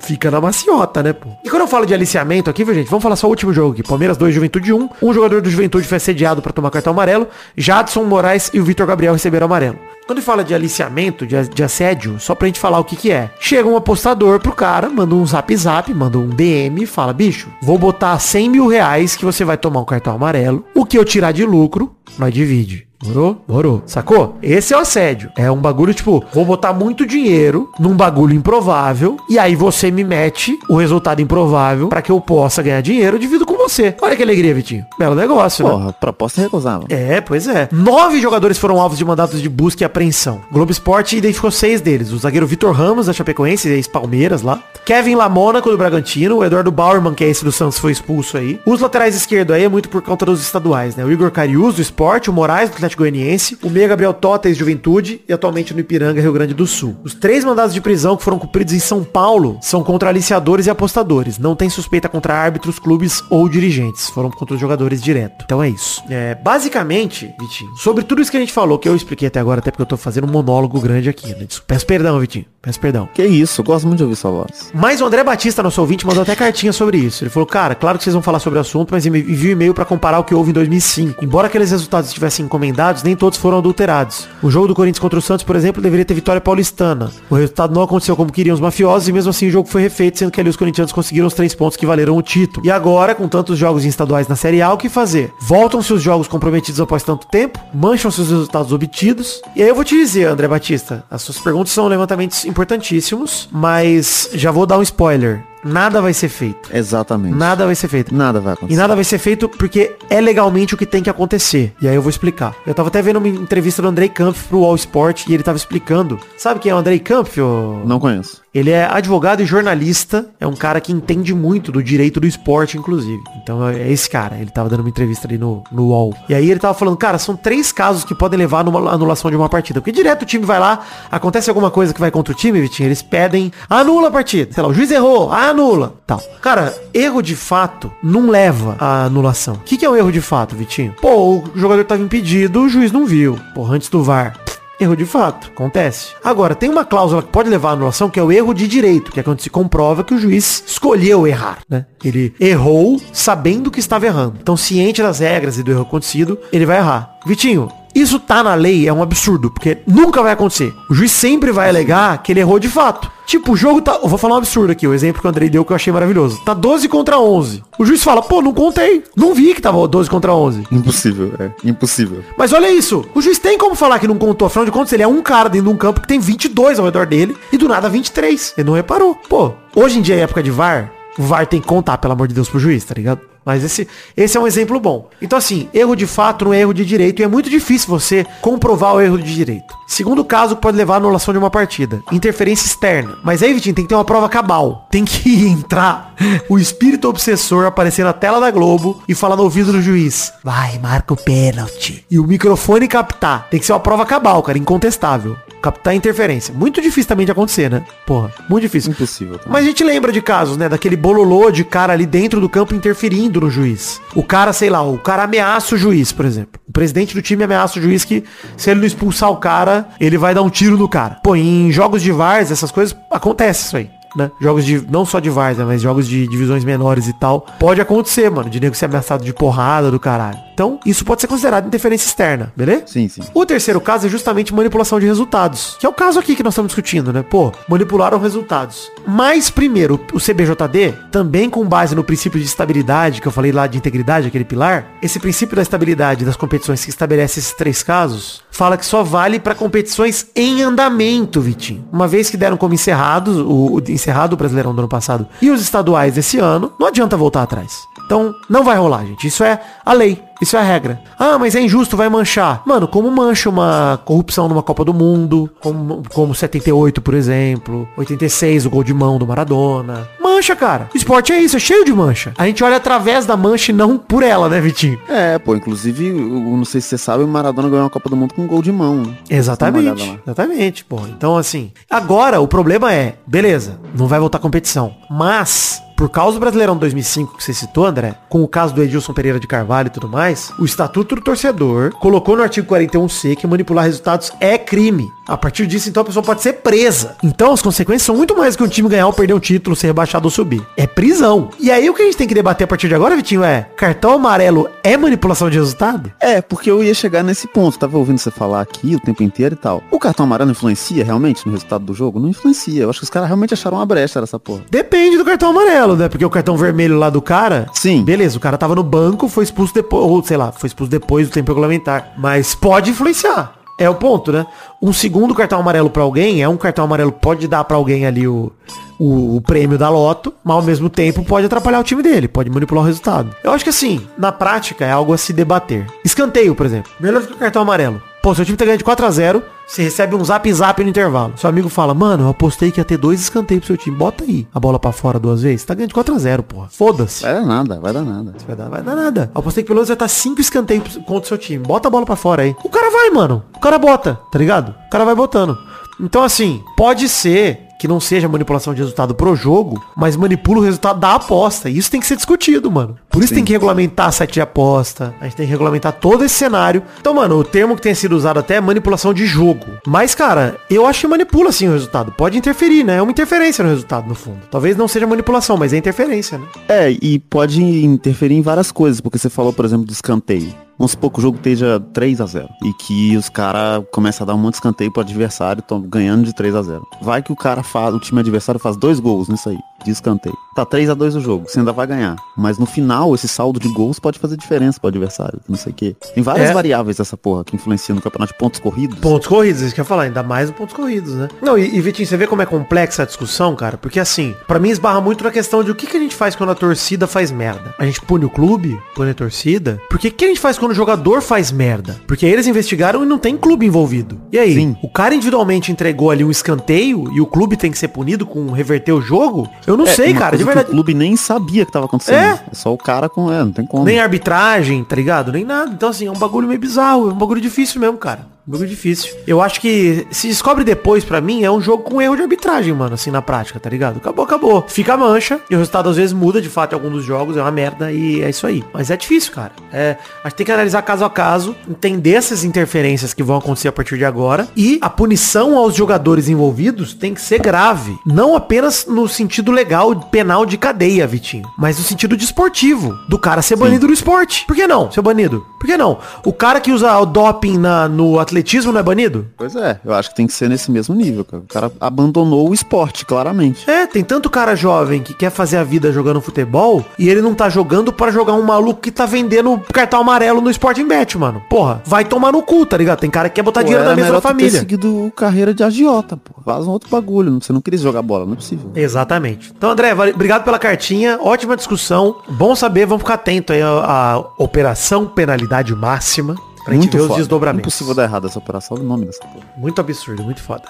Fica 0.00 0.30
na 0.30 0.40
maciota, 0.40 1.02
né, 1.02 1.12
pô? 1.12 1.28
E 1.44 1.50
quando 1.50 1.62
eu 1.62 1.68
falo 1.68 1.86
de 1.86 1.94
aliciamento 1.94 2.50
aqui, 2.50 2.64
viu, 2.64 2.74
gente? 2.74 2.88
Vamos 2.88 3.02
falar 3.02 3.16
só 3.16 3.26
o 3.26 3.30
último 3.30 3.52
jogo 3.52 3.72
aqui. 3.72 3.82
Palmeiras 3.82 4.16
2, 4.16 4.34
Juventude 4.34 4.72
1. 4.72 4.88
Um 5.02 5.12
jogador 5.12 5.40
do 5.40 5.50
Juventude 5.50 5.86
foi 5.86 5.96
assediado 5.96 6.42
pra 6.42 6.52
tomar 6.52 6.70
cartão 6.70 6.92
amarelo. 6.92 7.28
Jadson 7.56 8.04
Moraes 8.04 8.50
e 8.52 8.60
o 8.60 8.64
Vitor 8.64 8.86
Gabriel 8.86 9.12
receberam 9.12 9.46
amarelo. 9.46 9.78
Quando 10.06 10.20
fala 10.20 10.44
de 10.44 10.54
aliciamento, 10.54 11.26
de, 11.26 11.48
de 11.48 11.62
assédio, 11.62 12.18
só 12.18 12.34
pra 12.34 12.46
gente 12.46 12.60
falar 12.60 12.78
o 12.78 12.84
que 12.84 12.96
que 12.96 13.10
é. 13.10 13.30
Chega 13.38 13.68
um 13.68 13.76
apostador 13.76 14.40
pro 14.40 14.52
cara, 14.52 14.88
manda 14.88 15.14
um 15.14 15.26
zap 15.26 15.56
zap, 15.56 15.92
manda 15.94 16.18
um 16.18 16.28
DM 16.28 16.82
e 16.82 16.86
fala, 16.86 17.12
bicho, 17.12 17.48
vou 17.62 17.78
botar 17.78 18.18
100 18.18 18.50
mil 18.50 18.66
reais 18.66 19.16
que 19.16 19.24
você 19.24 19.44
vai 19.44 19.56
tomar 19.56 19.80
um 19.80 19.84
cartão 19.84 20.14
amarelo. 20.14 20.64
O 20.74 20.84
que 20.84 20.98
eu 20.98 21.04
tirar 21.04 21.32
de 21.32 21.44
lucro, 21.44 21.94
nós 22.18 22.32
divide. 22.32 22.92
Morou? 23.04 23.44
Morou. 23.48 23.82
Sacou? 23.84 24.38
Esse 24.40 24.72
é 24.72 24.76
o 24.76 24.80
assédio. 24.80 25.30
É 25.36 25.50
um 25.50 25.56
bagulho, 25.56 25.92
tipo, 25.92 26.24
vou 26.32 26.44
botar 26.44 26.72
muito 26.72 27.04
dinheiro 27.04 27.68
num 27.78 27.96
bagulho 27.96 28.34
improvável 28.34 29.16
e 29.28 29.38
aí 29.38 29.56
você 29.56 29.90
me 29.90 30.04
mete 30.04 30.56
o 30.68 30.76
resultado 30.76 31.20
improvável 31.20 31.88
pra 31.88 32.00
que 32.00 32.12
eu 32.12 32.20
possa 32.20 32.62
ganhar 32.62 32.80
dinheiro, 32.80 33.18
divido 33.18 33.44
com 33.44 33.51
você. 33.62 33.94
Olha 34.00 34.16
que 34.16 34.22
alegria, 34.22 34.54
Vitinho. 34.54 34.86
Belo 34.98 35.14
negócio, 35.14 35.64
né? 35.64 35.70
Porra, 35.70 35.92
proposta 35.92 36.40
é 36.40 36.44
recusável. 36.44 36.86
É, 36.88 37.20
pois 37.20 37.46
é. 37.46 37.68
Nove 37.72 38.20
jogadores 38.20 38.58
foram 38.58 38.80
alvos 38.80 38.98
de 38.98 39.04
mandatos 39.04 39.40
de 39.40 39.48
busca 39.48 39.82
e 39.82 39.84
apreensão. 39.84 40.40
O 40.50 40.54
Globo 40.54 40.72
Esporte 40.72 41.16
identificou 41.16 41.50
seis 41.50 41.80
deles. 41.80 42.12
O 42.12 42.18
zagueiro 42.18 42.46
Vitor 42.46 42.72
Ramos, 42.72 43.06
da 43.06 43.12
Chapecoense, 43.12 43.68
ex-Palmeiras 43.68 44.42
lá. 44.42 44.62
Kevin 44.84 45.14
Lamônaco, 45.14 45.70
do 45.70 45.78
Bragantino. 45.78 46.38
O 46.38 46.44
Eduardo 46.44 46.70
Bauerman, 46.70 47.14
que 47.14 47.24
é 47.24 47.28
esse 47.28 47.44
do 47.44 47.52
Santos, 47.52 47.78
foi 47.78 47.92
expulso 47.92 48.36
aí. 48.36 48.60
Os 48.66 48.80
laterais 48.80 49.14
esquerdo 49.14 49.52
aí 49.52 49.64
é 49.64 49.68
muito 49.68 49.88
por 49.88 50.02
conta 50.02 50.26
dos 50.26 50.42
estaduais, 50.42 50.96
né? 50.96 51.04
O 51.04 51.12
Igor 51.12 51.30
Carius, 51.30 51.76
do 51.76 51.82
Esporte. 51.82 52.30
O 52.30 52.32
Moraes, 52.32 52.70
do 52.70 52.74
Atlético 52.74 53.02
Goianiense. 53.02 53.58
O 53.62 53.70
Meia 53.70 53.88
Gabriel 53.88 54.12
Tota, 54.12 54.48
ex-Juventude. 54.48 55.20
E 55.28 55.32
atualmente 55.32 55.72
no 55.72 55.80
Ipiranga, 55.80 56.20
Rio 56.20 56.32
Grande 56.32 56.54
do 56.54 56.66
Sul. 56.66 56.96
Os 57.04 57.14
três 57.14 57.44
mandados 57.44 57.74
de 57.74 57.80
prisão 57.80 58.16
que 58.16 58.24
foram 58.24 58.38
cumpridos 58.38 58.74
em 58.74 58.78
São 58.78 59.04
Paulo 59.04 59.58
são 59.60 59.82
contra 59.82 60.08
aliciadores 60.08 60.66
e 60.66 60.70
apostadores. 60.70 61.38
Não 61.38 61.54
tem 61.54 61.70
suspeita 61.70 62.08
contra 62.08 62.34
árbitros, 62.34 62.78
clubes 62.78 63.22
ou 63.30 63.48
dirigentes. 63.52 64.08
Foram 64.10 64.30
contra 64.30 64.54
os 64.54 64.60
jogadores 64.60 65.02
direto. 65.02 65.44
Então 65.44 65.62
é 65.62 65.68
isso. 65.68 66.02
É, 66.08 66.34
basicamente, 66.34 67.32
Vitinho, 67.38 67.76
sobre 67.76 68.02
tudo 68.02 68.20
isso 68.20 68.30
que 68.30 68.36
a 68.36 68.40
gente 68.40 68.52
falou, 68.52 68.78
que 68.78 68.88
eu 68.88 68.96
expliquei 68.96 69.28
até 69.28 69.38
agora, 69.38 69.60
até 69.60 69.70
porque 69.70 69.82
eu 69.82 69.86
tô 69.86 69.96
fazendo 69.96 70.26
um 70.26 70.30
monólogo 70.30 70.80
grande 70.80 71.08
aqui, 71.08 71.28
né? 71.28 71.46
Peço 71.66 71.86
perdão, 71.86 72.18
Vitinho. 72.18 72.46
Peço 72.60 72.78
perdão. 72.78 73.08
Que 73.12 73.24
isso, 73.24 73.60
eu 73.60 73.64
gosto 73.64 73.86
muito 73.86 73.98
de 73.98 74.04
ouvir 74.04 74.16
sua 74.16 74.30
voz. 74.30 74.70
Mas 74.72 75.00
o 75.00 75.04
André 75.04 75.24
Batista, 75.24 75.62
nosso 75.62 75.80
ouvinte, 75.80 76.06
mandou 76.06 76.22
até 76.22 76.36
cartinha 76.36 76.72
sobre 76.72 76.96
isso. 76.96 77.24
Ele 77.24 77.30
falou, 77.30 77.46
cara, 77.46 77.74
claro 77.74 77.98
que 77.98 78.04
vocês 78.04 78.14
vão 78.14 78.22
falar 78.22 78.38
sobre 78.38 78.58
o 78.58 78.62
assunto, 78.62 78.90
mas 78.92 79.04
enviou 79.04 79.50
um 79.50 79.52
e-mail 79.52 79.74
pra 79.74 79.84
comparar 79.84 80.20
o 80.20 80.24
que 80.24 80.34
houve 80.34 80.50
em 80.50 80.54
2005. 80.54 81.24
Embora 81.24 81.48
aqueles 81.48 81.70
resultados 81.70 82.08
estivessem 82.08 82.44
encomendados, 82.44 83.02
nem 83.02 83.16
todos 83.16 83.38
foram 83.38 83.58
adulterados. 83.58 84.28
O 84.40 84.50
jogo 84.50 84.68
do 84.68 84.74
Corinthians 84.74 85.00
contra 85.00 85.18
o 85.18 85.22
Santos, 85.22 85.44
por 85.44 85.56
exemplo, 85.56 85.82
deveria 85.82 86.04
ter 86.04 86.14
vitória 86.14 86.40
paulistana. 86.40 87.10
O 87.28 87.34
resultado 87.34 87.74
não 87.74 87.82
aconteceu 87.82 88.14
como 88.14 88.32
queriam 88.32 88.54
os 88.54 88.60
mafiosos 88.60 89.08
e 89.08 89.12
mesmo 89.12 89.30
assim 89.30 89.48
o 89.48 89.50
jogo 89.50 89.68
foi 89.68 89.82
refeito, 89.82 90.18
sendo 90.18 90.30
que 90.30 90.40
ali 90.40 90.48
os 90.48 90.56
corintianos 90.56 90.92
conseguiram 90.92 91.26
os 91.26 91.34
três 91.34 91.54
pontos 91.54 91.76
que 91.76 91.84
valeram 91.84 92.16
o 92.16 92.22
título. 92.22 92.64
E 92.64 92.70
agora, 92.70 93.14
com 93.14 93.26
tantos 93.42 93.58
jogos 93.58 93.84
estaduais 93.84 94.28
na 94.28 94.36
Série 94.36 94.62
A, 94.62 94.72
o 94.72 94.78
que 94.78 94.88
fazer? 94.88 95.34
Voltam-se 95.40 95.92
os 95.92 96.00
jogos 96.00 96.28
comprometidos 96.28 96.80
após 96.80 97.02
tanto 97.02 97.26
tempo? 97.26 97.58
Mancham-se 97.74 98.20
os 98.20 98.30
resultados 98.30 98.72
obtidos? 98.72 99.42
E 99.56 99.62
aí 99.62 99.68
eu 99.68 99.74
vou 99.74 99.82
te 99.82 99.96
dizer, 99.96 100.26
André 100.26 100.46
Batista, 100.46 101.04
as 101.10 101.22
suas 101.22 101.40
perguntas 101.40 101.72
são 101.72 101.88
levantamentos 101.88 102.44
importantíssimos, 102.44 103.48
mas 103.50 104.30
já 104.32 104.52
vou 104.52 104.64
dar 104.64 104.78
um 104.78 104.82
spoiler. 104.82 105.51
Nada 105.64 106.00
vai 106.00 106.12
ser 106.12 106.28
feito. 106.28 106.68
Exatamente. 106.74 107.36
Nada 107.36 107.66
vai 107.66 107.74
ser 107.74 107.88
feito. 107.88 108.14
Nada 108.14 108.40
vai 108.40 108.54
acontecer. 108.54 108.74
E 108.74 108.76
nada 108.76 108.94
vai 108.94 109.04
ser 109.04 109.18
feito 109.18 109.48
porque 109.48 109.94
é 110.10 110.20
legalmente 110.20 110.74
o 110.74 110.78
que 110.78 110.86
tem 110.86 111.02
que 111.02 111.10
acontecer. 111.10 111.72
E 111.80 111.88
aí 111.88 111.94
eu 111.94 112.02
vou 112.02 112.10
explicar. 112.10 112.54
Eu 112.66 112.74
tava 112.74 112.88
até 112.88 113.00
vendo 113.00 113.16
uma 113.16 113.28
entrevista 113.28 113.80
do 113.80 113.88
Andrei 113.88 114.08
Kampf 114.08 114.48
pro 114.48 114.64
All 114.64 114.74
Sport 114.74 115.26
e 115.28 115.34
ele 115.34 115.42
tava 115.42 115.56
explicando. 115.56 116.18
Sabe 116.36 116.60
quem 116.60 116.70
é 116.70 116.74
o 116.74 116.78
Andrei 116.78 116.98
Kampf? 116.98 117.40
ô? 117.40 117.80
Não 117.84 118.00
conheço. 118.00 118.42
Ele 118.54 118.70
é 118.70 118.84
advogado 118.84 119.40
e 119.40 119.46
jornalista. 119.46 120.26
É 120.38 120.46
um 120.46 120.54
cara 120.54 120.80
que 120.80 120.92
entende 120.92 121.34
muito 121.34 121.72
do 121.72 121.82
direito 121.82 122.20
do 122.20 122.26
esporte, 122.26 122.76
inclusive. 122.76 123.22
Então 123.42 123.66
é 123.66 123.90
esse 123.90 124.10
cara. 124.10 124.36
Ele 124.36 124.50
tava 124.50 124.68
dando 124.68 124.80
uma 124.80 124.88
entrevista 124.90 125.26
ali 125.26 125.38
no, 125.38 125.64
no 125.72 125.86
UOL. 125.86 126.14
E 126.28 126.34
aí 126.34 126.50
ele 126.50 126.60
tava 126.60 126.74
falando, 126.74 126.96
cara, 126.96 127.18
são 127.18 127.34
três 127.34 127.72
casos 127.72 128.04
que 128.04 128.14
podem 128.14 128.38
levar 128.38 128.62
numa 128.64 128.92
anulação 128.92 129.30
de 129.30 129.36
uma 129.36 129.48
partida. 129.48 129.80
Porque 129.80 129.92
direto 129.92 130.22
o 130.22 130.26
time 130.26 130.44
vai 130.44 130.58
lá, 130.58 130.80
acontece 131.10 131.48
alguma 131.48 131.70
coisa 131.70 131.94
que 131.94 132.00
vai 132.00 132.10
contra 132.10 132.32
o 132.32 132.36
time, 132.36 132.60
Vitinho, 132.60 132.88
eles 132.88 133.00
pedem, 133.00 133.50
anula 133.70 134.08
a 134.08 134.10
partida. 134.10 134.52
Sei 134.52 134.62
lá, 134.62 134.68
o 134.68 134.74
juiz 134.74 134.90
errou, 134.90 135.32
anula. 135.52 135.94
Tal. 136.06 136.20
Cara, 136.40 136.74
erro 136.92 137.22
de 137.22 137.36
fato 137.36 137.92
não 138.02 138.28
leva 138.28 138.76
à 138.78 139.04
anulação. 139.04 139.54
O 139.54 139.58
que, 139.58 139.76
que 139.76 139.84
é 139.84 139.88
o 139.88 139.96
erro 139.96 140.10
de 140.10 140.20
fato, 140.20 140.56
Vitinho? 140.56 140.94
Pô, 141.00 141.36
o 141.36 141.44
jogador 141.54 141.84
tava 141.84 142.02
impedido, 142.02 142.62
o 142.62 142.68
juiz 142.68 142.90
não 142.90 143.06
viu. 143.06 143.38
Porra, 143.54 143.76
antes 143.76 143.88
do 143.88 144.02
VAR. 144.02 144.36
Erro 144.80 144.96
de 144.96 145.04
fato, 145.04 145.48
acontece. 145.54 146.08
Agora, 146.24 146.56
tem 146.56 146.68
uma 146.68 146.84
cláusula 146.84 147.22
que 147.22 147.28
pode 147.28 147.48
levar 147.48 147.70
à 147.70 147.72
anulação, 147.72 148.10
que 148.10 148.18
é 148.18 148.22
o 148.22 148.32
erro 148.32 148.52
de 148.52 148.66
direito, 148.66 149.12
que 149.12 149.20
é 149.20 149.22
quando 149.22 149.40
se 149.40 149.48
comprova 149.48 150.02
que 150.02 150.12
o 150.12 150.18
juiz 150.18 150.64
escolheu 150.66 151.24
errar, 151.24 151.58
né? 151.70 151.86
Ele 152.04 152.34
errou 152.40 153.00
sabendo 153.12 153.70
que 153.70 153.78
estava 153.78 154.06
errando. 154.06 154.38
Então, 154.42 154.56
ciente 154.56 155.00
das 155.00 155.20
regras 155.20 155.56
e 155.56 155.62
do 155.62 155.70
erro 155.70 155.82
acontecido, 155.82 156.36
ele 156.52 156.66
vai 156.66 156.78
errar. 156.78 157.16
Vitinho, 157.24 157.70
isso 157.94 158.18
tá 158.18 158.42
na 158.42 158.54
lei 158.54 158.88
é 158.88 158.92
um 158.92 159.02
absurdo, 159.02 159.50
porque 159.50 159.78
nunca 159.86 160.22
vai 160.22 160.32
acontecer. 160.32 160.74
O 160.88 160.94
juiz 160.94 161.12
sempre 161.12 161.52
vai 161.52 161.68
alegar 161.68 162.22
que 162.22 162.32
ele 162.32 162.40
errou 162.40 162.58
de 162.58 162.68
fato. 162.68 163.10
Tipo, 163.26 163.52
o 163.52 163.56
jogo 163.56 163.80
tá. 163.80 163.98
Eu 164.02 164.08
vou 164.08 164.18
falar 164.18 164.34
um 164.34 164.38
absurdo 164.38 164.72
aqui, 164.72 164.86
o 164.86 164.92
exemplo 164.92 165.20
que 165.20 165.26
o 165.26 165.30
Andrei 165.30 165.48
deu 165.48 165.64
que 165.64 165.72
eu 165.72 165.76
achei 165.76 165.92
maravilhoso. 165.92 166.40
Tá 166.44 166.52
12 166.52 166.88
contra 166.88 167.18
11. 167.18 167.62
O 167.78 167.84
juiz 167.84 168.02
fala, 168.02 168.20
pô, 168.20 168.42
não 168.42 168.52
contei. 168.52 169.04
Não 169.16 169.34
vi 169.34 169.54
que 169.54 169.62
tava 169.62 169.86
12 169.86 170.10
contra 170.10 170.34
11. 170.34 170.64
Impossível, 170.70 171.32
é. 171.38 171.50
Impossível. 171.64 172.22
Mas 172.36 172.52
olha 172.52 172.70
isso, 172.70 173.04
o 173.14 173.22
juiz 173.22 173.38
tem 173.38 173.56
como 173.56 173.74
falar 173.74 173.98
que 173.98 174.08
não 174.08 174.18
contou, 174.18 174.46
afinal 174.46 174.64
de 174.64 174.70
contas 174.70 174.92
ele 174.92 175.02
é 175.02 175.08
um 175.08 175.22
cara 175.22 175.48
dentro 175.48 175.68
de 175.68 175.74
um 175.74 175.78
campo 175.78 176.00
que 176.00 176.08
tem 176.08 176.18
22 176.18 176.78
ao 176.78 176.84
redor 176.84 177.06
dele 177.06 177.36
e 177.52 177.56
do 177.56 177.68
nada 177.68 177.88
23. 177.88 178.54
Ele 178.56 178.66
não 178.66 178.74
reparou. 178.74 179.14
Pô, 179.28 179.52
hoje 179.74 179.98
em 179.98 180.02
dia 180.02 180.16
é 180.16 180.20
época 180.20 180.42
de 180.42 180.50
VAR, 180.50 180.92
o 181.18 181.22
VAR 181.22 181.46
tem 181.46 181.60
que 181.60 181.66
contar, 181.66 181.98
pelo 181.98 182.12
amor 182.12 182.28
de 182.28 182.34
Deus, 182.34 182.48
pro 182.48 182.58
juiz, 182.58 182.84
tá 182.84 182.94
ligado? 182.94 183.31
Mas 183.44 183.64
esse, 183.64 183.88
esse 184.16 184.36
é 184.36 184.40
um 184.40 184.46
exemplo 184.46 184.78
bom. 184.78 185.08
Então 185.20 185.38
assim, 185.38 185.68
erro 185.72 185.94
de 185.94 186.06
fato 186.06 186.44
não 186.44 186.54
é 186.54 186.60
erro 186.60 186.72
de 186.72 186.84
direito 186.84 187.20
e 187.20 187.24
é 187.24 187.28
muito 187.28 187.50
difícil 187.50 187.88
você 187.88 188.26
comprovar 188.40 188.94
o 188.94 189.00
erro 189.00 189.18
de 189.18 189.34
direito. 189.34 189.74
Segundo 189.86 190.24
caso 190.24 190.56
pode 190.56 190.76
levar 190.76 190.94
à 190.94 190.96
anulação 190.96 191.34
de 191.34 191.38
uma 191.38 191.50
partida. 191.50 192.00
Interferência 192.10 192.66
externa. 192.66 193.18
Mas 193.22 193.42
aí, 193.42 193.52
Vitinho, 193.52 193.74
tem 193.74 193.84
que 193.84 193.90
ter 193.90 193.94
uma 193.94 194.04
prova 194.04 194.28
cabal. 194.28 194.86
Tem 194.90 195.04
que 195.04 195.44
entrar 195.46 196.14
o 196.48 196.58
espírito 196.58 197.08
obsessor 197.08 197.66
aparecer 197.66 198.04
na 198.04 198.12
tela 198.12 198.40
da 198.40 198.50
Globo 198.50 199.02
e 199.06 199.14
falar 199.14 199.36
no 199.36 199.42
ouvido 199.42 199.70
do 199.70 199.82
juiz. 199.82 200.32
Vai, 200.42 200.78
marca 200.78 201.12
o 201.12 201.16
pênalti. 201.16 202.06
E 202.10 202.18
o 202.18 202.26
microfone 202.26 202.88
captar. 202.88 203.48
Tem 203.50 203.60
que 203.60 203.66
ser 203.66 203.72
uma 203.72 203.80
prova 203.80 204.06
cabal, 204.06 204.42
cara, 204.42 204.56
incontestável. 204.56 205.36
Captar 205.62 205.94
interferência. 205.94 206.52
Muito 206.52 206.82
difícil 206.82 207.08
também 207.08 207.24
de 207.24 207.30
acontecer, 207.32 207.70
né? 207.70 207.84
Porra, 208.04 208.32
muito 208.48 208.62
difícil. 208.62 208.90
Impossível. 208.90 209.38
Tá? 209.38 209.44
Mas 209.48 209.64
a 209.64 209.68
gente 209.68 209.84
lembra 209.84 210.10
de 210.10 210.20
casos, 210.20 210.56
né? 210.56 210.68
Daquele 210.68 210.96
bololô 210.96 211.50
de 211.50 211.62
cara 211.64 211.92
ali 211.92 212.04
dentro 212.04 212.40
do 212.40 212.48
campo 212.48 212.74
interferindo 212.74 213.40
no 213.40 213.50
juiz. 213.50 214.00
O 214.14 214.22
cara, 214.22 214.52
sei 214.52 214.68
lá, 214.68 214.82
o 214.82 214.98
cara 214.98 215.22
ameaça 215.22 215.74
o 215.74 215.78
juiz, 215.78 216.10
por 216.10 216.24
exemplo. 216.24 216.60
O 216.68 216.72
presidente 216.72 217.14
do 217.14 217.22
time 217.22 217.44
ameaça 217.44 217.78
o 217.78 217.82
juiz 217.82 218.04
que 218.04 218.24
se 218.56 218.70
ele 218.70 218.80
não 218.80 218.86
expulsar 218.86 219.30
o 219.30 219.36
cara, 219.36 219.88
ele 220.00 220.18
vai 220.18 220.34
dar 220.34 220.42
um 220.42 220.50
tiro 220.50 220.76
no 220.76 220.88
cara. 220.88 221.18
Pô, 221.22 221.36
em 221.36 221.70
jogos 221.70 222.02
de 222.02 222.10
VARs, 222.10 222.50
essas 222.50 222.72
coisas, 222.72 222.96
acontece 223.10 223.66
isso 223.66 223.76
aí. 223.76 223.90
Né? 224.16 224.30
Jogos 224.40 224.64
de. 224.64 224.86
Não 224.90 225.06
só 225.06 225.20
de 225.20 225.30
VARs, 225.30 225.58
né? 225.58 225.64
Mas 225.64 225.80
jogos 225.80 226.06
de 226.06 226.26
divisões 226.28 226.64
menores 226.64 227.08
e 227.08 227.12
tal. 227.14 227.46
Pode 227.58 227.80
acontecer, 227.80 228.30
mano. 228.30 228.50
De 228.50 228.60
nego 228.60 228.74
ser 228.74 228.84
ameaçado 228.86 229.24
de 229.24 229.32
porrada 229.32 229.90
do 229.90 229.98
caralho. 229.98 230.38
Então, 230.52 230.78
isso 230.84 231.04
pode 231.04 231.20
ser 231.20 231.26
considerado 231.26 231.66
interferência 231.66 232.06
externa, 232.06 232.52
beleza? 232.56 232.84
Sim, 232.86 233.08
sim. 233.08 233.22
O 233.34 233.46
terceiro 233.46 233.80
caso 233.80 234.06
é 234.06 234.10
justamente 234.10 234.54
manipulação 234.54 235.00
de 235.00 235.06
resultados. 235.06 235.76
Que 235.78 235.86
é 235.86 235.88
o 235.88 235.92
caso 235.92 236.18
aqui 236.18 236.36
que 236.36 236.42
nós 236.42 236.52
estamos 236.52 236.68
discutindo, 236.68 237.12
né? 237.12 237.22
Pô, 237.22 237.52
manipularam 237.68 238.18
resultados. 238.18 238.90
Mas, 239.06 239.50
primeiro, 239.50 240.00
o 240.12 240.18
CBJD, 240.18 240.94
também 241.10 241.48
com 241.48 241.64
base 241.64 241.94
no 241.94 242.04
princípio 242.04 242.38
de 242.38 242.46
estabilidade, 242.46 243.20
que 243.20 243.28
eu 243.28 243.32
falei 243.32 243.52
lá 243.52 243.66
de 243.66 243.78
integridade, 243.78 244.28
aquele 244.28 244.44
pilar, 244.44 244.86
esse 245.02 245.18
princípio 245.18 245.56
da 245.56 245.62
estabilidade 245.62 246.24
das 246.24 246.36
competições 246.36 246.84
que 246.84 246.90
estabelece 246.90 247.40
esses 247.40 247.52
três 247.52 247.82
casos, 247.82 248.42
fala 248.50 248.76
que 248.76 248.84
só 248.84 249.02
vale 249.02 249.40
para 249.40 249.54
competições 249.54 250.26
em 250.36 250.62
andamento, 250.62 251.40
Vitinho. 251.40 251.84
Uma 251.92 252.06
vez 252.06 252.28
que 252.28 252.36
deram 252.36 252.56
como 252.56 252.74
encerrados, 252.74 253.38
o, 253.38 253.76
o 253.76 253.82
encerrado 253.88 254.34
o 254.34 254.36
Brasileirão 254.36 254.74
do 254.74 254.80
ano 254.80 254.88
passado 254.88 255.26
e 255.40 255.50
os 255.50 255.60
estaduais 255.60 256.14
desse 256.14 256.38
ano, 256.38 256.72
não 256.78 256.88
adianta 256.88 257.16
voltar 257.16 257.42
atrás. 257.42 257.80
Então, 258.04 258.34
não 258.48 258.62
vai 258.62 258.76
rolar, 258.76 259.06
gente. 259.06 259.26
Isso 259.26 259.42
é 259.42 259.58
a 259.84 259.92
lei. 259.92 260.22
Isso 260.42 260.56
é 260.56 260.60
a 260.60 260.62
regra. 260.64 261.00
Ah, 261.16 261.38
mas 261.38 261.54
é 261.54 261.60
injusto, 261.60 261.96
vai 261.96 262.08
manchar. 262.08 262.62
Mano, 262.66 262.88
como 262.88 263.08
mancha 263.10 263.48
uma 263.48 264.00
corrupção 264.04 264.48
numa 264.48 264.62
Copa 264.62 264.84
do 264.84 264.92
Mundo, 264.92 265.48
como, 265.60 266.02
como 266.12 266.34
78, 266.34 267.00
por 267.00 267.14
exemplo, 267.14 267.88
86, 267.96 268.66
o 268.66 268.70
gol 268.70 268.82
de 268.82 268.92
mão 268.92 269.18
do 269.18 269.26
Maradona. 269.26 270.08
Mancha, 270.20 270.56
cara. 270.56 270.88
Esporte 270.94 271.32
é 271.32 271.40
isso, 271.40 271.56
é 271.56 271.60
cheio 271.60 271.84
de 271.84 271.92
mancha. 271.92 272.34
A 272.36 272.46
gente 272.46 272.62
olha 272.64 272.76
através 272.76 273.24
da 273.24 273.36
mancha 273.36 273.70
e 273.70 273.74
não 273.74 273.96
por 273.96 274.24
ela, 274.24 274.48
né, 274.48 274.60
Vitinho? 274.60 274.98
É, 275.08 275.38
pô, 275.38 275.54
inclusive, 275.54 276.08
eu 276.08 276.14
não 276.56 276.64
sei 276.64 276.80
se 276.80 276.88
você 276.88 276.98
sabe, 276.98 277.22
o 277.22 277.28
Maradona 277.28 277.68
ganhou 277.68 277.86
a 277.86 277.90
Copa 277.90 278.10
do 278.10 278.16
Mundo 278.16 278.34
com 278.34 278.42
um 278.42 278.46
gol 278.48 278.62
de 278.62 278.72
mão. 278.72 278.96
né? 278.96 279.16
Exatamente. 279.30 280.20
Exatamente, 280.26 280.84
pô. 280.84 281.00
Então, 281.06 281.36
assim, 281.36 281.70
agora 281.88 282.40
o 282.40 282.48
problema 282.48 282.92
é, 282.92 283.14
beleza, 283.26 283.78
não 283.96 284.08
vai 284.08 284.18
voltar 284.18 284.40
competição. 284.40 284.94
Mas, 285.08 285.80
por 286.02 286.08
causa 286.08 286.36
do 286.36 286.40
Brasileirão 286.40 286.76
2005 286.76 287.36
que 287.36 287.44
você 287.44 287.54
citou, 287.54 287.86
André, 287.86 288.16
com 288.28 288.42
o 288.42 288.48
caso 288.48 288.74
do 288.74 288.82
Edilson 288.82 289.12
Pereira 289.12 289.38
de 289.38 289.46
Carvalho 289.46 289.86
e 289.86 289.90
tudo 289.90 290.08
mais, 290.08 290.52
o 290.58 290.64
Estatuto 290.64 291.14
do 291.14 291.22
Torcedor 291.22 291.92
colocou 291.92 292.36
no 292.36 292.42
artigo 292.42 292.66
41C 292.74 293.36
que 293.36 293.46
manipular 293.46 293.84
resultados 293.84 294.32
é 294.40 294.58
crime. 294.58 295.08
A 295.28 295.36
partir 295.36 295.64
disso, 295.66 295.88
então, 295.88 296.02
a 296.02 296.04
pessoa 296.04 296.24
pode 296.24 296.42
ser 296.42 296.54
presa. 296.54 297.16
Então, 297.22 297.52
as 297.52 297.62
consequências 297.62 298.02
são 298.02 298.16
muito 298.16 298.36
mais 298.36 298.56
que 298.56 298.62
um 298.64 298.68
time 298.68 298.88
ganhar 298.88 299.06
ou 299.06 299.12
perder 299.12 299.34
um 299.34 299.38
título, 299.38 299.76
ser 299.76 299.86
rebaixado 299.86 300.26
ou 300.26 300.30
subir. 300.30 300.66
É 300.76 300.84
prisão. 300.84 301.50
E 301.60 301.70
aí, 301.70 301.88
o 301.88 301.94
que 301.94 302.02
a 302.02 302.04
gente 302.04 302.16
tem 302.16 302.26
que 302.26 302.34
debater 302.34 302.64
a 302.64 302.68
partir 302.68 302.88
de 302.88 302.94
agora, 302.96 303.14
Vitinho, 303.14 303.44
é 303.44 303.68
cartão 303.76 304.14
amarelo 304.14 304.68
é 304.82 304.96
manipulação 304.96 305.48
de 305.48 305.58
resultado? 305.58 306.12
É, 306.20 306.42
porque 306.42 306.68
eu 306.68 306.82
ia 306.82 306.92
chegar 306.92 307.22
nesse 307.22 307.46
ponto. 307.46 307.78
Tava 307.78 307.96
ouvindo 307.96 308.18
você 308.18 308.32
falar 308.32 308.62
aqui 308.62 308.96
o 308.96 309.00
tempo 309.00 309.22
inteiro 309.22 309.54
e 309.54 309.58
tal. 309.58 309.82
O 309.92 309.98
cartão 309.98 310.24
amarelo 310.24 310.50
influencia 310.50 311.04
realmente 311.04 311.46
no 311.46 311.52
resultado 311.52 311.84
do 311.84 311.94
jogo? 311.94 312.18
Não 312.18 312.28
influencia. 312.28 312.82
Eu 312.82 312.90
acho 312.90 312.98
que 312.98 313.04
os 313.04 313.10
caras 313.10 313.28
realmente 313.28 313.54
acharam 313.54 313.76
uma 313.76 313.86
brecha 313.86 314.20
nessa 314.20 314.40
porra. 314.40 314.64
Depende 314.68 315.16
do 315.16 315.24
cartão 315.24 315.50
amarelo, 315.50 315.91
né? 315.96 316.08
Porque 316.08 316.24
o 316.24 316.30
cartão 316.30 316.56
vermelho 316.56 316.98
lá 316.98 317.10
do 317.10 317.22
cara. 317.22 317.66
Sim. 317.72 318.04
Beleza, 318.04 318.36
o 318.36 318.40
cara 318.40 318.58
tava 318.58 318.74
no 318.74 318.82
banco, 318.82 319.28
foi 319.28 319.44
expulso 319.44 319.74
depois, 319.74 320.04
ou 320.04 320.22
sei 320.22 320.36
lá, 320.36 320.52
foi 320.52 320.66
expulso 320.66 320.90
depois 320.90 321.28
do 321.28 321.32
tempo 321.32 321.50
regulamentar. 321.50 322.12
Mas 322.16 322.54
pode 322.54 322.90
influenciar. 322.90 323.54
É 323.78 323.88
o 323.88 323.94
ponto, 323.94 324.30
né? 324.30 324.46
Um 324.80 324.92
segundo 324.92 325.34
cartão 325.34 325.58
amarelo 325.58 325.90
pra 325.90 326.02
alguém 326.02 326.42
é 326.42 326.48
um 326.48 326.56
cartão 326.56 326.84
amarelo 326.84 327.10
que 327.10 327.20
pode 327.20 327.48
dar 327.48 327.64
pra 327.64 327.76
alguém 327.76 328.06
ali 328.06 328.28
o, 328.28 328.52
o, 328.98 329.36
o 329.36 329.40
prêmio 329.40 329.76
da 329.76 329.88
loto, 329.88 330.32
mas 330.44 330.56
ao 330.56 330.62
mesmo 330.62 330.88
tempo 330.88 331.24
pode 331.24 331.46
atrapalhar 331.46 331.80
o 331.80 331.84
time 331.84 332.02
dele, 332.02 332.28
pode 332.28 332.50
manipular 332.50 332.84
o 332.84 332.86
resultado. 332.86 333.34
Eu 333.42 333.50
acho 333.52 333.64
que 333.64 333.70
assim, 333.70 334.06
na 334.16 334.30
prática 334.30 334.84
é 334.84 334.92
algo 334.92 335.12
a 335.12 335.18
se 335.18 335.32
debater. 335.32 335.86
Escanteio, 336.04 336.54
por 336.54 336.66
exemplo. 336.66 336.92
Melhor 337.00 337.22
do 337.22 337.28
que 337.28 337.34
o 337.34 337.38
cartão 337.38 337.62
amarelo. 337.62 338.00
Pô, 338.22 338.32
seu 338.34 338.44
time 338.44 338.56
tá 338.56 338.64
ganhando 338.64 338.78
de 338.78 338.84
4 338.84 339.04
a 339.04 339.10
0 339.10 339.42
você 339.72 339.84
recebe 339.84 340.14
um 340.14 340.22
zap 340.22 340.52
zap 340.52 340.84
no 340.84 340.90
intervalo. 340.90 341.32
Seu 341.34 341.48
amigo 341.48 341.66
fala, 341.70 341.94
mano, 341.94 342.24
eu 342.24 342.28
apostei 342.28 342.70
que 342.70 342.78
ia 342.78 342.84
ter 342.84 342.98
dois 342.98 343.22
escanteios 343.22 343.60
pro 343.64 343.68
seu 343.68 343.76
time. 343.78 343.96
Bota 343.96 344.22
aí 344.22 344.46
a 344.52 344.60
bola 344.60 344.78
pra 344.78 344.92
fora 344.92 345.18
duas 345.18 345.40
vezes. 345.40 345.64
Tá 345.64 345.72
ganhando 345.72 345.88
de 345.88 345.94
4 345.94 346.14
a 346.14 346.18
0 346.18 346.42
porra. 346.42 346.68
Foda-se. 346.70 347.22
Vai 347.22 347.32
dar 347.32 347.46
nada, 347.46 347.80
vai 347.80 347.90
dar 347.90 348.02
nada. 348.02 348.34
Vai 348.46 348.54
dar, 348.54 348.68
vai 348.68 348.82
dar 348.82 348.94
nada. 348.94 349.30
Eu 349.34 349.40
apostei 349.40 349.62
que 349.62 349.68
pelo 349.68 349.76
menos 349.78 349.88
vai 349.88 349.94
estar 349.94 350.08
5 350.08 350.40
escanteios 350.42 350.98
contra 351.06 351.22
o 351.22 351.26
seu 351.26 351.38
time. 351.38 351.64
Bota 351.64 351.88
a 351.88 351.90
bola 351.90 352.04
pra 352.04 352.16
fora 352.16 352.42
aí. 352.42 352.54
O 352.62 352.68
cara 352.68 352.90
vai, 352.90 353.08
mano. 353.12 353.42
O 353.56 353.60
cara 353.60 353.78
bota, 353.78 354.20
tá 354.30 354.38
ligado? 354.38 354.74
O 354.88 354.90
cara 354.90 355.06
vai 355.06 355.14
botando. 355.14 355.56
Então, 355.98 356.22
assim, 356.22 356.62
pode 356.76 357.08
ser 357.08 357.71
que 357.82 357.88
não 357.88 357.98
seja 357.98 358.28
manipulação 358.28 358.72
de 358.72 358.80
resultado 358.80 359.12
pro 359.12 359.34
jogo, 359.34 359.84
mas 359.96 360.14
manipula 360.14 360.60
o 360.60 360.62
resultado 360.62 361.00
da 361.00 361.16
aposta. 361.16 361.68
E 361.68 361.76
isso 361.76 361.90
tem 361.90 361.98
que 361.98 362.06
ser 362.06 362.14
discutido, 362.14 362.70
mano. 362.70 362.96
Por 363.10 363.18
isso 363.18 363.30
Sim. 363.30 363.34
tem 363.34 363.44
que 363.44 363.52
regulamentar 363.52 364.06
a 364.06 364.12
site 364.12 364.34
de 364.34 364.40
aposta. 364.40 365.12
A 365.20 365.24
gente 365.24 365.34
tem 365.34 365.46
que 365.46 365.50
regulamentar 365.50 365.92
todo 365.94 366.24
esse 366.24 366.36
cenário. 366.36 366.84
Então, 367.00 367.12
mano, 367.12 367.40
o 367.40 367.42
termo 367.42 367.74
que 367.74 367.82
tem 367.82 367.92
sido 367.92 368.14
usado 368.14 368.38
até 368.38 368.54
é 368.54 368.60
manipulação 368.60 369.12
de 369.12 369.26
jogo. 369.26 369.66
Mas, 369.84 370.14
cara, 370.14 370.56
eu 370.70 370.86
acho 370.86 371.00
que 371.00 371.08
manipula 371.08 371.50
sim 371.50 371.66
o 371.66 371.72
resultado. 371.72 372.12
Pode 372.12 372.38
interferir, 372.38 372.84
né? 372.84 372.98
É 372.98 373.02
uma 373.02 373.10
interferência 373.10 373.64
no 373.64 373.70
resultado, 373.70 374.08
no 374.08 374.14
fundo. 374.14 374.38
Talvez 374.48 374.76
não 374.76 374.86
seja 374.86 375.04
manipulação, 375.04 375.56
mas 375.56 375.72
é 375.72 375.76
interferência, 375.76 376.38
né? 376.38 376.46
É, 376.68 376.88
e 376.88 377.18
pode 377.18 377.60
interferir 377.60 378.36
em 378.36 378.42
várias 378.42 378.70
coisas, 378.70 379.00
porque 379.00 379.18
você 379.18 379.28
falou, 379.28 379.52
por 379.52 379.64
exemplo, 379.64 379.84
do 379.84 379.92
escanteio. 379.92 380.54
Vamos 380.82 380.92
supor 380.92 381.12
que 381.12 381.18
o 381.20 381.22
jogo 381.22 381.36
esteja 381.36 381.78
3 381.92 382.20
a 382.20 382.26
0 382.26 382.48
e 382.64 382.72
que 382.72 383.16
os 383.16 383.28
caras 383.28 383.84
começam 383.92 384.24
a 384.24 384.26
dar 384.26 384.34
um 384.34 384.38
monte 384.38 384.54
de 384.54 384.56
escanteio 384.56 384.92
pro 384.92 385.02
adversário, 385.02 385.60
estão 385.60 385.80
ganhando 385.80 386.24
de 386.24 386.34
3 386.34 386.56
a 386.56 386.62
0 386.62 386.82
Vai 387.00 387.22
que 387.22 387.32
o 387.32 387.36
cara 387.36 387.62
faz, 387.72 387.94
o 387.94 387.98
time 387.98 388.20
adversário 388.20 388.60
faz 388.60 388.76
dois 388.76 389.00
gols 389.00 389.28
nisso 389.28 389.48
aí, 389.48 389.58
de 389.84 389.90
escanteio. 389.90 390.36
Tá 390.54 390.64
3 390.66 390.90
a 390.90 390.94
2 390.94 391.16
o 391.16 391.20
jogo, 391.20 391.48
você 391.48 391.58
ainda 391.58 391.72
vai 391.72 391.86
ganhar. 391.86 392.16
Mas 392.36 392.58
no 392.58 392.66
final, 392.66 393.14
esse 393.14 393.26
saldo 393.26 393.58
de 393.58 393.68
gols 393.68 393.98
pode 393.98 394.18
fazer 394.18 394.36
diferença 394.36 394.78
pro 394.78 394.88
adversário, 394.88 395.40
não 395.48 395.56
sei 395.56 395.72
o 395.72 395.74
quê. 395.74 395.96
Tem 396.14 396.22
várias 396.22 396.50
É. 396.50 396.52
variáveis 396.52 397.00
essa 397.00 397.16
porra 397.16 397.42
que 397.44 397.56
influenciam 397.56 397.96
no 397.96 398.02
campeonato 398.02 398.32
de 398.32 398.38
pontos 398.38 398.60
corridos. 398.60 398.98
Pontos 398.98 399.26
corridos, 399.28 399.62
isso 399.62 399.74
que 399.74 399.80
eu 399.80 399.84
ia 399.84 399.88
falar, 399.88 400.02
ainda 400.04 400.22
mais 400.22 400.50
os 400.50 400.54
pontos 400.54 400.74
corridos, 400.74 401.14
né? 401.14 401.28
Não, 401.40 401.56
e, 401.56 401.74
e 401.76 401.80
Vitinho, 401.80 402.06
você 402.06 402.16
vê 402.16 402.26
como 402.26 402.42
é 402.42 402.46
complexa 402.46 403.02
a 403.02 403.06
discussão, 403.06 403.56
cara? 403.56 403.76
Porque 403.78 403.98
assim, 403.98 404.34
pra 404.46 404.58
mim 404.58 404.68
esbarra 404.68 405.00
muito 405.00 405.24
na 405.24 405.30
questão 405.30 405.64
de 405.64 405.70
o 405.70 405.74
que, 405.74 405.86
que 405.86 405.96
a 405.96 406.00
gente 406.00 406.14
faz 406.14 406.36
quando 406.36 406.50
a 406.50 406.54
torcida 406.54 407.06
faz 407.06 407.30
merda. 407.30 407.74
A 407.78 407.84
gente 407.86 408.00
pune 408.02 408.24
o 408.26 408.30
clube, 408.30 408.78
pune 408.94 409.10
a 409.10 409.14
torcida. 409.14 409.80
Porque 409.88 410.08
o 410.08 410.12
que 410.12 410.24
a 410.24 410.28
gente 410.28 410.40
faz 410.40 410.58
quando 410.58 410.72
o 410.72 410.74
jogador 410.74 411.22
faz 411.22 411.50
merda? 411.50 411.96
Porque 412.06 412.26
aí 412.26 412.32
eles 412.32 412.46
investigaram 412.46 413.02
e 413.02 413.06
não 413.06 413.18
tem 413.18 413.36
clube 413.38 413.64
envolvido. 413.66 414.20
E 414.30 414.38
aí, 414.38 414.54
Sim. 414.54 414.76
o 414.82 414.88
cara 414.90 415.14
individualmente 415.14 415.72
entregou 415.72 416.10
ali 416.10 416.22
um 416.24 416.30
escanteio 416.30 417.10
e 417.14 417.20
o 417.20 417.26
clube 417.26 417.56
tem 417.56 417.70
que 417.70 417.78
ser 417.78 417.88
punido 417.88 418.26
com 418.26 418.50
reverter 418.50 418.92
o 418.92 419.00
jogo? 419.00 419.48
Eu 419.66 419.76
não 419.76 419.84
É, 419.86 419.94
sei, 419.94 420.12
cara, 420.12 420.36
coisa 420.44 420.64
que. 420.64 420.70
O 420.70 420.74
clube 420.74 420.94
nem 420.94 421.16
sabia 421.16 421.64
que 421.64 421.72
tava 421.72 421.86
acontecendo. 421.86 422.16
É? 422.16 422.44
É, 422.50 422.54
só 422.54 422.72
o 422.72 422.78
cara 422.78 423.08
com. 423.08 423.32
É, 423.32 423.38
não 423.38 423.52
tem 423.52 423.66
como. 423.66 423.84
Nem 423.84 424.00
arbitragem, 424.00 424.82
tá 424.84 424.96
ligado? 424.96 425.32
Nem 425.32 425.44
nada. 425.44 425.70
Então, 425.70 425.88
assim, 425.88 426.06
é 426.06 426.10
um 426.10 426.18
bagulho 426.18 426.48
meio 426.48 426.60
bizarro. 426.60 427.10
É 427.10 427.12
um 427.12 427.16
bagulho 427.16 427.40
difícil 427.40 427.80
mesmo, 427.80 427.98
cara. 427.98 428.31
Bagulho 428.44 428.68
difícil. 428.68 429.14
Eu 429.26 429.40
acho 429.40 429.60
que 429.60 430.06
se 430.10 430.26
descobre 430.26 430.64
depois, 430.64 431.04
pra 431.04 431.20
mim, 431.20 431.44
é 431.44 431.50
um 431.50 431.60
jogo 431.60 431.84
com 431.84 432.02
erro 432.02 432.16
de 432.16 432.22
arbitragem, 432.22 432.72
mano, 432.74 432.94
assim, 432.94 433.10
na 433.10 433.22
prática, 433.22 433.60
tá 433.60 433.70
ligado? 433.70 433.98
Acabou, 433.98 434.24
acabou. 434.24 434.64
Fica 434.66 434.94
a 434.94 434.96
mancha 434.96 435.40
e 435.48 435.54
o 435.54 435.58
resultado 435.58 435.88
às 435.88 435.96
vezes 435.96 436.12
muda, 436.12 436.42
de 436.42 436.48
fato, 436.48 436.72
em 436.72 436.74
algum 436.74 436.90
dos 436.90 437.04
jogos. 437.04 437.36
É 437.36 437.40
uma 437.40 437.52
merda 437.52 437.92
e 437.92 438.20
é 438.20 438.28
isso 438.28 438.46
aí. 438.46 438.64
Mas 438.72 438.90
é 438.90 438.96
difícil, 438.96 439.32
cara. 439.32 439.52
É, 439.72 439.96
a 440.24 440.28
gente 440.28 440.36
tem 440.36 440.46
que 440.46 440.52
analisar 440.52 440.82
caso 440.82 441.04
a 441.04 441.10
caso, 441.10 441.54
entender 441.68 442.14
essas 442.14 442.42
interferências 442.42 443.14
que 443.14 443.22
vão 443.22 443.36
acontecer 443.36 443.68
a 443.68 443.72
partir 443.72 443.96
de 443.96 444.04
agora. 444.04 444.48
E 444.56 444.78
a 444.82 444.90
punição 444.90 445.56
aos 445.56 445.74
jogadores 445.76 446.28
envolvidos 446.28 446.94
tem 446.94 447.14
que 447.14 447.20
ser 447.20 447.40
grave. 447.40 447.96
Não 448.04 448.34
apenas 448.34 448.86
no 448.86 449.08
sentido 449.08 449.52
legal, 449.52 449.94
penal 449.94 450.44
de 450.44 450.58
cadeia, 450.58 451.06
Vitinho. 451.06 451.48
Mas 451.56 451.78
no 451.78 451.84
sentido 451.84 452.16
desportivo. 452.16 452.92
Do 453.08 453.18
cara 453.18 453.40
ser 453.40 453.54
banido 453.54 453.86
do 453.86 453.92
esporte. 453.92 454.44
Por 454.46 454.56
que 454.56 454.66
não 454.66 454.90
ser 454.90 455.02
banido? 455.02 455.46
Por 455.62 455.68
que 455.68 455.76
não? 455.76 455.98
O 456.24 456.32
cara 456.32 456.60
que 456.60 456.72
usa 456.72 456.98
o 456.98 457.06
doping 457.06 457.56
na, 457.56 457.86
no 457.88 458.18
atletismo 458.18 458.72
não 458.72 458.80
é 458.80 458.82
banido? 458.82 459.28
Pois 459.36 459.54
é, 459.54 459.78
eu 459.84 459.94
acho 459.94 460.10
que 460.10 460.16
tem 460.16 460.26
que 460.26 460.32
ser 460.32 460.48
nesse 460.48 460.72
mesmo 460.72 460.92
nível, 460.92 461.24
cara. 461.24 461.40
O 461.44 461.46
cara 461.46 461.72
abandonou 461.80 462.50
o 462.50 462.52
esporte, 462.52 463.06
claramente. 463.06 463.70
É, 463.70 463.86
tem 463.86 464.02
tanto 464.02 464.28
cara 464.28 464.56
jovem 464.56 465.00
que 465.00 465.14
quer 465.14 465.30
fazer 465.30 465.58
a 465.58 465.62
vida 465.62 465.92
jogando 465.92 466.20
futebol 466.20 466.84
e 466.98 467.08
ele 467.08 467.22
não 467.22 467.32
tá 467.32 467.48
jogando 467.48 467.92
pra 467.92 468.10
jogar 468.10 468.32
um 468.32 468.42
maluco 468.42 468.80
que 468.80 468.90
tá 468.90 469.06
vendendo 469.06 469.56
cartão 469.72 470.00
amarelo 470.00 470.40
no 470.40 470.50
Sporting 470.50 470.88
Bet, 470.88 471.16
mano. 471.16 471.40
Porra, 471.48 471.80
vai 471.86 472.04
tomar 472.04 472.32
no 472.32 472.42
cu, 472.42 472.66
tá 472.66 472.76
ligado? 472.76 472.98
Tem 472.98 473.08
cara 473.08 473.28
que 473.28 473.36
quer 473.36 473.42
botar 473.42 473.60
Pô, 473.60 473.66
dinheiro 473.66 473.88
na 473.88 473.94
mesa 473.94 474.08
da 474.10 474.14
tu 474.14 474.22
ter 474.22 474.28
família. 474.30 474.58
seguido 474.58 475.12
carreira 475.14 475.54
de 475.54 475.62
agiota, 475.62 476.16
pô. 476.16 476.42
Faz 476.44 476.66
um 476.66 476.70
outro 476.72 476.90
bagulho. 476.90 477.38
Você 477.40 477.52
não 477.52 477.60
queria 477.60 477.78
jogar 477.78 478.02
bola, 478.02 478.26
não 478.26 478.32
é 478.32 478.36
possível. 478.36 478.72
Exatamente. 478.74 479.52
Então, 479.56 479.70
André, 479.70 479.92
obrigado 479.92 480.42
pela 480.42 480.58
cartinha. 480.58 481.20
Ótima 481.22 481.56
discussão. 481.56 482.16
Bom 482.30 482.56
saber, 482.56 482.84
vamos 482.84 483.02
ficar 483.02 483.14
atento 483.14 483.52
aí 483.52 483.62
à, 483.62 483.68
à 484.14 484.18
operação 484.38 485.06
penalidade 485.06 485.51
máxima. 485.76 486.34
Pra 486.64 486.74
gente 486.74 486.88
ver 486.90 487.00
os 487.00 487.06
foda. 487.08 487.18
desdobramentos. 487.18 487.66
Impossível 487.66 487.94
dar 487.94 488.04
errado 488.04 488.26
essa 488.28 488.38
operação, 488.38 488.76
olha 488.76 488.86
o 488.86 488.88
nome 488.88 489.06
dessa 489.06 489.20
porra. 489.26 489.44
Muito 489.56 489.80
absurdo, 489.80 490.22
muito 490.22 490.40
foda. 490.40 490.68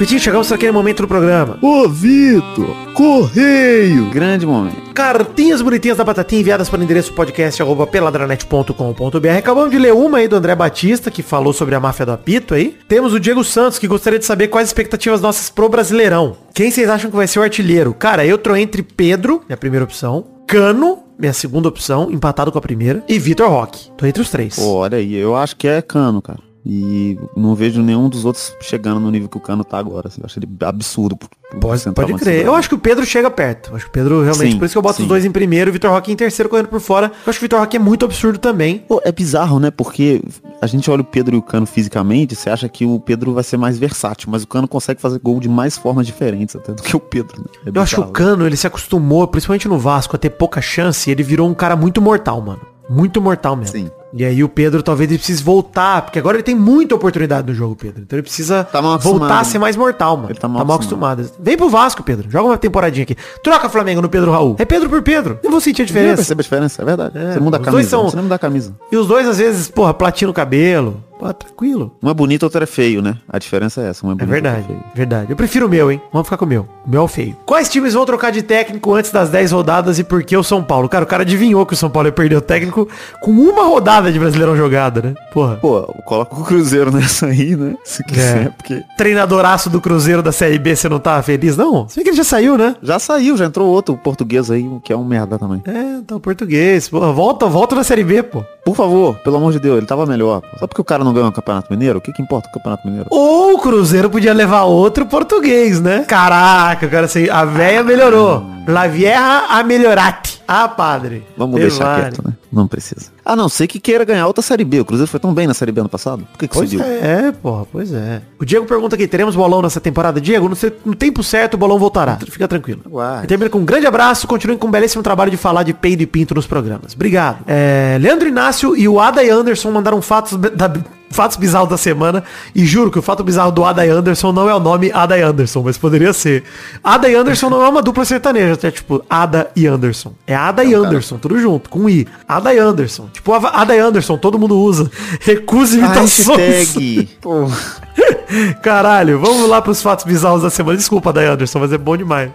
Vitinho, 0.00 0.18
chegamos 0.18 0.48
naquele 0.48 0.72
momento 0.72 1.02
do 1.02 1.06
programa. 1.08 1.58
Ô, 1.60 1.86
Vitor! 1.86 2.74
Correio! 2.94 4.08
Grande 4.08 4.46
momento. 4.46 4.94
Cartinhas 4.94 5.60
bonitinhas 5.60 5.98
da 5.98 6.04
Batatinha 6.04 6.40
enviadas 6.40 6.70
para 6.70 6.80
o 6.80 6.82
endereço 6.82 7.12
podcast 7.12 7.60
arroba 7.60 7.86
peladranet.com.br. 7.86 9.28
Acabamos 9.36 9.70
de 9.70 9.78
ler 9.78 9.92
uma 9.92 10.16
aí 10.16 10.26
do 10.26 10.36
André 10.36 10.54
Batista, 10.54 11.10
que 11.10 11.22
falou 11.22 11.52
sobre 11.52 11.74
a 11.74 11.80
máfia 11.80 12.06
do 12.06 12.12
apito 12.12 12.54
aí. 12.54 12.78
Temos 12.88 13.12
o 13.12 13.20
Diego 13.20 13.44
Santos, 13.44 13.78
que 13.78 13.86
gostaria 13.86 14.18
de 14.18 14.24
saber 14.24 14.48
quais 14.48 14.64
as 14.64 14.70
expectativas 14.70 15.20
nossas 15.20 15.50
pro 15.50 15.68
Brasileirão. 15.68 16.34
Quem 16.54 16.70
vocês 16.70 16.88
acham 16.88 17.10
que 17.10 17.16
vai 17.18 17.26
ser 17.26 17.40
o 17.40 17.42
artilheiro? 17.42 17.92
Cara, 17.92 18.24
eu 18.24 18.38
tô 18.38 18.56
entre 18.56 18.82
Pedro, 18.82 19.42
minha 19.46 19.58
primeira 19.58 19.84
opção, 19.84 20.24
Cano, 20.46 21.00
minha 21.18 21.34
segunda 21.34 21.68
opção, 21.68 22.10
empatado 22.10 22.50
com 22.50 22.56
a 22.56 22.62
primeira, 22.62 23.04
e 23.06 23.18
Vitor 23.18 23.50
Roque. 23.50 23.90
Tô 23.98 24.06
entre 24.06 24.22
os 24.22 24.30
três. 24.30 24.56
Pô, 24.56 24.76
olha 24.76 24.96
aí, 24.96 25.14
eu 25.14 25.36
acho 25.36 25.54
que 25.56 25.68
é 25.68 25.82
cano, 25.82 26.22
cara. 26.22 26.49
E 26.64 27.18
não 27.34 27.54
vejo 27.54 27.82
nenhum 27.82 28.08
dos 28.08 28.24
outros 28.24 28.54
chegando 28.60 29.00
no 29.00 29.10
nível 29.10 29.28
que 29.28 29.36
o 29.36 29.40
Cano 29.40 29.64
tá 29.64 29.78
agora. 29.78 30.08
assim. 30.08 30.20
Eu 30.20 30.26
acho 30.26 30.38
ele 30.38 30.48
absurdo. 30.60 31.16
Pode, 31.16 31.82
pode 31.82 31.94
crer. 31.94 32.06
brasileiro. 32.06 32.48
Eu 32.48 32.54
acho 32.54 32.68
que 32.68 32.74
o 32.74 32.78
Pedro 32.78 33.04
chega 33.04 33.30
perto. 33.30 33.70
Eu 33.70 33.76
acho 33.76 33.86
que 33.86 33.90
o 33.90 33.92
Pedro 33.92 34.22
realmente. 34.22 34.52
Sim, 34.52 34.58
por 34.58 34.66
isso 34.66 34.74
que 34.74 34.78
eu 34.78 34.82
boto 34.82 34.96
sim. 34.96 35.02
os 35.02 35.08
dois 35.08 35.24
em 35.24 35.30
primeiro, 35.30 35.70
o 35.70 35.72
Vitor 35.72 35.90
Roque 35.90 36.12
em 36.12 36.16
terceiro, 36.16 36.48
correndo 36.48 36.68
por 36.68 36.80
fora. 36.80 37.06
Eu 37.06 37.30
acho 37.30 37.38
que 37.38 37.44
o 37.44 37.46
Vitor 37.46 37.60
Roque 37.60 37.76
é 37.76 37.80
muito 37.80 38.04
absurdo 38.04 38.38
também. 38.38 38.78
Pô, 38.86 39.00
é 39.04 39.10
bizarro, 39.10 39.58
né? 39.58 39.70
Porque 39.70 40.22
a 40.60 40.66
gente 40.66 40.90
olha 40.90 41.00
o 41.00 41.04
Pedro 41.04 41.34
e 41.34 41.38
o 41.38 41.42
Cano 41.42 41.66
fisicamente, 41.66 42.36
você 42.36 42.50
acha 42.50 42.68
que 42.68 42.84
o 42.84 43.00
Pedro 43.00 43.32
vai 43.32 43.42
ser 43.42 43.56
mais 43.56 43.78
versátil, 43.78 44.28
mas 44.30 44.42
o 44.42 44.46
Cano 44.46 44.68
consegue 44.68 45.00
fazer 45.00 45.18
gol 45.18 45.40
de 45.40 45.48
mais 45.48 45.78
formas 45.78 46.06
diferentes 46.06 46.54
até 46.54 46.72
do 46.72 46.82
que 46.82 46.94
o 46.94 47.00
Pedro, 47.00 47.40
né? 47.40 47.46
É 47.66 47.70
Eu 47.74 47.82
acho 47.82 47.94
que 47.94 48.00
o 48.00 48.04
bizarro. 48.04 48.12
Cano, 48.12 48.46
ele 48.46 48.56
se 48.56 48.66
acostumou, 48.66 49.26
principalmente 49.26 49.66
no 49.66 49.78
Vasco, 49.78 50.14
a 50.14 50.18
ter 50.18 50.30
pouca 50.30 50.60
chance 50.60 51.08
e 51.08 51.12
ele 51.12 51.22
virou 51.22 51.48
um 51.48 51.54
cara 51.54 51.74
muito 51.74 52.02
mortal, 52.02 52.40
mano. 52.42 52.60
Muito 52.88 53.20
mortal 53.20 53.56
mesmo. 53.56 53.78
Sim. 53.78 53.90
E 54.12 54.24
aí 54.24 54.42
o 54.42 54.48
Pedro 54.48 54.82
talvez 54.82 55.08
ele 55.08 55.18
precise 55.18 55.42
voltar, 55.42 56.02
porque 56.02 56.18
agora 56.18 56.36
ele 56.36 56.42
tem 56.42 56.54
muita 56.54 56.94
oportunidade 56.96 57.46
no 57.46 57.54
jogo, 57.54 57.76
Pedro. 57.76 58.02
Então 58.02 58.16
ele 58.16 58.22
precisa 58.24 58.64
Tá 58.64 58.82
mal 58.82 58.98
voltar 58.98 59.24
a 59.26 59.26
acostumado. 59.28 59.44
ser 59.46 59.58
mais 59.60 59.76
mortal, 59.76 60.16
mano. 60.16 60.30
Ele 60.30 60.38
tá 60.38 60.48
mal 60.48 60.62
acostumado. 60.74 61.30
Vem 61.38 61.56
pro 61.56 61.68
Vasco, 61.68 62.02
Pedro. 62.02 62.28
Joga 62.30 62.48
uma 62.48 62.58
temporadinha 62.58 63.04
aqui. 63.04 63.16
Troca 63.42 63.68
Flamengo 63.68 64.02
no 64.02 64.08
Pedro 64.08 64.32
Raul. 64.32 64.56
É 64.58 64.64
Pedro 64.64 64.88
por 64.90 65.00
Pedro. 65.02 65.38
Eu 65.42 65.50
vou 65.50 65.60
sentir 65.60 65.82
a 65.82 65.84
diferença. 65.84 66.16
percebe 66.16 66.40
a 66.40 66.42
diferença, 66.42 66.82
é 66.82 66.84
verdade. 66.84 67.16
É, 67.18 67.32
você 67.34 67.40
muda 67.40 67.56
a 67.56 67.60
os 67.60 67.64
dois 67.66 67.74
camisa, 67.76 67.90
são- 67.90 68.04
você 68.10 68.16
não 68.16 68.22
muda 68.24 68.34
a 68.34 68.38
camisa. 68.38 68.74
E 68.90 68.96
os 68.96 69.06
dois, 69.06 69.28
às 69.28 69.38
vezes, 69.38 69.68
porra, 69.68 69.94
platina 69.94 70.30
o 70.30 70.34
cabelo. 70.34 71.02
Pô, 71.20 71.32
tranquilo. 71.34 71.94
Um 72.02 72.08
é 72.08 72.14
bonito, 72.14 72.42
outro 72.44 72.62
é 72.62 72.66
feio, 72.66 73.02
né? 73.02 73.16
A 73.28 73.38
diferença 73.38 73.82
é 73.82 73.90
essa, 73.90 74.06
um 74.06 74.10
é 74.10 74.12
É 74.12 74.14
bonito, 74.16 74.30
verdade, 74.30 74.66
é 74.72 74.96
verdade. 74.96 75.30
Eu 75.30 75.36
prefiro 75.36 75.66
o 75.66 75.68
meu, 75.68 75.92
hein? 75.92 76.00
Vamos 76.12 76.26
ficar 76.26 76.38
com 76.38 76.46
o 76.46 76.48
meu. 76.48 76.66
O 76.86 76.90
meu 76.90 77.02
é 77.02 77.04
o 77.04 77.08
feio. 77.08 77.36
Quais 77.44 77.68
times 77.68 77.92
vão 77.94 78.06
trocar 78.06 78.30
de 78.32 78.40
técnico 78.42 78.94
antes 78.94 79.10
das 79.12 79.28
10 79.28 79.52
rodadas 79.52 79.98
e 79.98 80.04
por 80.04 80.22
que 80.24 80.34
o 80.36 80.42
São 80.42 80.62
Paulo? 80.64 80.88
Cara, 80.88 81.04
o 81.04 81.06
cara 81.06 81.22
adivinhou 81.22 81.66
que 81.66 81.74
o 81.74 81.76
São 81.76 81.90
Paulo 81.90 82.08
ia 82.08 82.12
perder 82.12 82.36
o 82.36 82.40
técnico 82.40 82.88
com 83.20 83.30
uma 83.30 83.64
rodada 83.64 84.10
de 84.10 84.18
Brasileirão 84.18 84.56
jogada, 84.56 85.02
né? 85.02 85.14
Porra. 85.32 85.56
Pô, 85.56 85.82
coloca 86.06 86.34
o 86.34 86.42
Cruzeiro 86.44 86.90
nessa 86.90 87.26
aí, 87.26 87.54
né? 87.54 87.74
Se 87.84 88.02
quiser, 88.02 88.46
É. 88.46 88.48
porque 88.48 88.82
Treinadoraço 88.96 89.68
do 89.68 89.80
Cruzeiro 89.80 90.22
da 90.22 90.32
Série 90.32 90.58
B, 90.58 90.74
você 90.74 90.88
não 90.88 90.98
tá 90.98 91.22
feliz, 91.22 91.56
não? 91.56 91.86
Você 91.88 92.00
vê 92.00 92.04
que 92.04 92.10
ele 92.10 92.16
já 92.16 92.24
saiu, 92.24 92.56
né? 92.56 92.76
já 92.82 92.98
saiu, 92.98 93.36
já 93.36 93.44
entrou 93.44 93.68
outro 93.68 93.96
português 93.96 94.50
aí, 94.50 94.66
que 94.82 94.92
é 94.92 94.96
um 94.96 95.04
merda 95.04 95.38
também. 95.38 95.62
É, 95.66 96.00
tá 96.06 96.16
o 96.16 96.20
português. 96.20 96.88
Porra, 96.88 97.12
volta, 97.12 97.46
volta 97.46 97.74
na 97.74 97.84
Série 97.84 98.04
B, 98.04 98.22
pô. 98.22 98.42
Por 98.70 98.76
favor, 98.76 99.16
pelo 99.16 99.36
amor 99.36 99.50
de 99.50 99.58
Deus, 99.58 99.78
ele 99.78 99.86
tava 99.86 100.06
melhor. 100.06 100.42
Só 100.56 100.64
porque 100.64 100.80
o 100.80 100.84
cara 100.84 101.02
não 101.02 101.12
ganhou 101.12 101.28
o 101.28 101.32
Campeonato 101.32 101.66
Mineiro, 101.72 101.98
o 101.98 102.00
que 102.00 102.12
que 102.12 102.22
importa 102.22 102.48
o 102.48 102.52
Campeonato 102.52 102.86
Mineiro? 102.86 103.08
Ou 103.10 103.54
o 103.54 103.58
Cruzeiro 103.58 104.08
podia 104.08 104.32
levar 104.32 104.62
outro 104.62 105.04
português, 105.06 105.80
né? 105.80 106.04
Caraca, 106.06 106.86
cara, 106.86 107.06
assim, 107.06 107.28
a 107.28 107.44
véia 107.44 107.82
melhorou. 107.82 108.44
La 108.68 108.86
vieja 108.86 109.46
a 109.48 109.64
melhorate. 109.64 110.39
Ah, 110.52 110.66
padre. 110.66 111.22
Vamos 111.36 111.60
deixar 111.60 112.00
quieto, 112.00 112.26
né? 112.26 112.34
Não 112.52 112.66
precisa. 112.66 113.12
A 113.24 113.36
não 113.36 113.48
ser 113.48 113.68
que 113.68 113.78
queira 113.78 114.04
ganhar 114.04 114.26
outra 114.26 114.42
Série 114.42 114.64
B. 114.64 114.80
O 114.80 114.84
Cruzeiro 114.84 115.08
foi 115.08 115.20
tão 115.20 115.32
bem 115.32 115.46
na 115.46 115.54
Série 115.54 115.70
B 115.70 115.78
ano 115.80 115.88
passado. 115.88 116.26
Por 116.32 116.38
que 116.40 116.48
que 116.48 116.54
Pois 116.54 116.68
subiu? 116.68 116.84
é, 116.84 117.30
porra, 117.30 117.64
pois 117.70 117.92
é. 117.92 118.20
O 118.36 118.44
Diego 118.44 118.66
pergunta 118.66 118.96
aqui, 118.96 119.06
teremos 119.06 119.36
bolão 119.36 119.62
nessa 119.62 119.80
temporada? 119.80 120.20
Diego, 120.20 120.48
no, 120.48 120.56
no 120.84 120.94
tempo 120.96 121.22
certo 121.22 121.54
o 121.54 121.56
bolão 121.56 121.78
voltará. 121.78 122.18
Fica 122.28 122.48
tranquilo. 122.48 122.82
E 123.22 123.26
termina 123.28 123.48
com 123.48 123.58
um 123.58 123.64
grande 123.64 123.86
abraço, 123.86 124.26
continue 124.26 124.56
com 124.56 124.66
um 124.66 124.70
belíssimo 124.72 125.04
trabalho 125.04 125.30
de 125.30 125.36
falar 125.36 125.62
de 125.62 125.72
peido 125.72 126.02
e 126.02 126.06
pinto 126.06 126.34
nos 126.34 126.48
programas. 126.48 126.94
Obrigado. 126.94 127.44
É, 127.46 127.96
Leandro 128.00 128.26
Inácio 128.26 128.76
e 128.76 128.88
o 128.88 128.98
Ada 128.98 129.22
e 129.22 129.30
Anderson 129.30 129.70
mandaram 129.70 130.02
fatos 130.02 130.36
da... 130.36 130.72
fatos 131.10 131.36
bizarros 131.36 131.68
da 131.68 131.76
semana. 131.76 132.22
E 132.54 132.64
juro 132.64 132.90
que 132.90 132.98
o 132.98 133.02
fato 133.02 133.22
bizarro 133.22 133.50
do 133.50 133.64
Adai 133.64 133.88
Anderson 133.88 134.32
não 134.32 134.48
é 134.48 134.54
o 134.54 134.60
nome 134.60 134.90
Adai 134.92 135.22
Anderson, 135.22 135.62
mas 135.64 135.76
poderia 135.76 136.12
ser. 136.12 136.44
Ada 136.82 137.08
e 137.08 137.14
Anderson 137.14 137.50
não 137.50 137.62
é 137.64 137.68
uma 137.68 137.82
dupla 137.82 138.04
sertaneja, 138.04 138.58
é 138.66 138.70
tipo 138.70 139.04
Ada 139.10 139.50
e 139.54 139.66
Anderson. 139.66 140.12
É 140.26 140.34
Ada 140.34 140.64
e 140.64 140.72
Anderson, 140.72 141.18
tudo 141.18 141.38
junto, 141.38 141.68
com 141.68 141.88
I. 141.88 142.06
Ada 142.26 142.54
e 142.54 142.58
Anderson. 142.58 143.08
Tipo, 143.12 143.34
Ada 143.34 143.74
e 143.74 143.78
Anderson, 143.78 144.16
todo 144.16 144.38
mundo 144.38 144.58
usa. 144.58 144.90
Recusa 145.20 145.76
imitações. 145.76 146.38
Hashtag. 146.38 147.18
Caralho, 148.62 149.18
vamos 149.18 149.48
lá 149.48 149.60
pros 149.60 149.82
fatos 149.82 150.04
bizarros 150.04 150.42
da 150.42 150.50
semana. 150.50 150.76
Desculpa, 150.76 151.10
Ada 151.10 151.22
e 151.22 151.26
Anderson, 151.26 151.58
mas 151.58 151.72
é 151.72 151.78
bom 151.78 151.96
demais. 151.96 152.30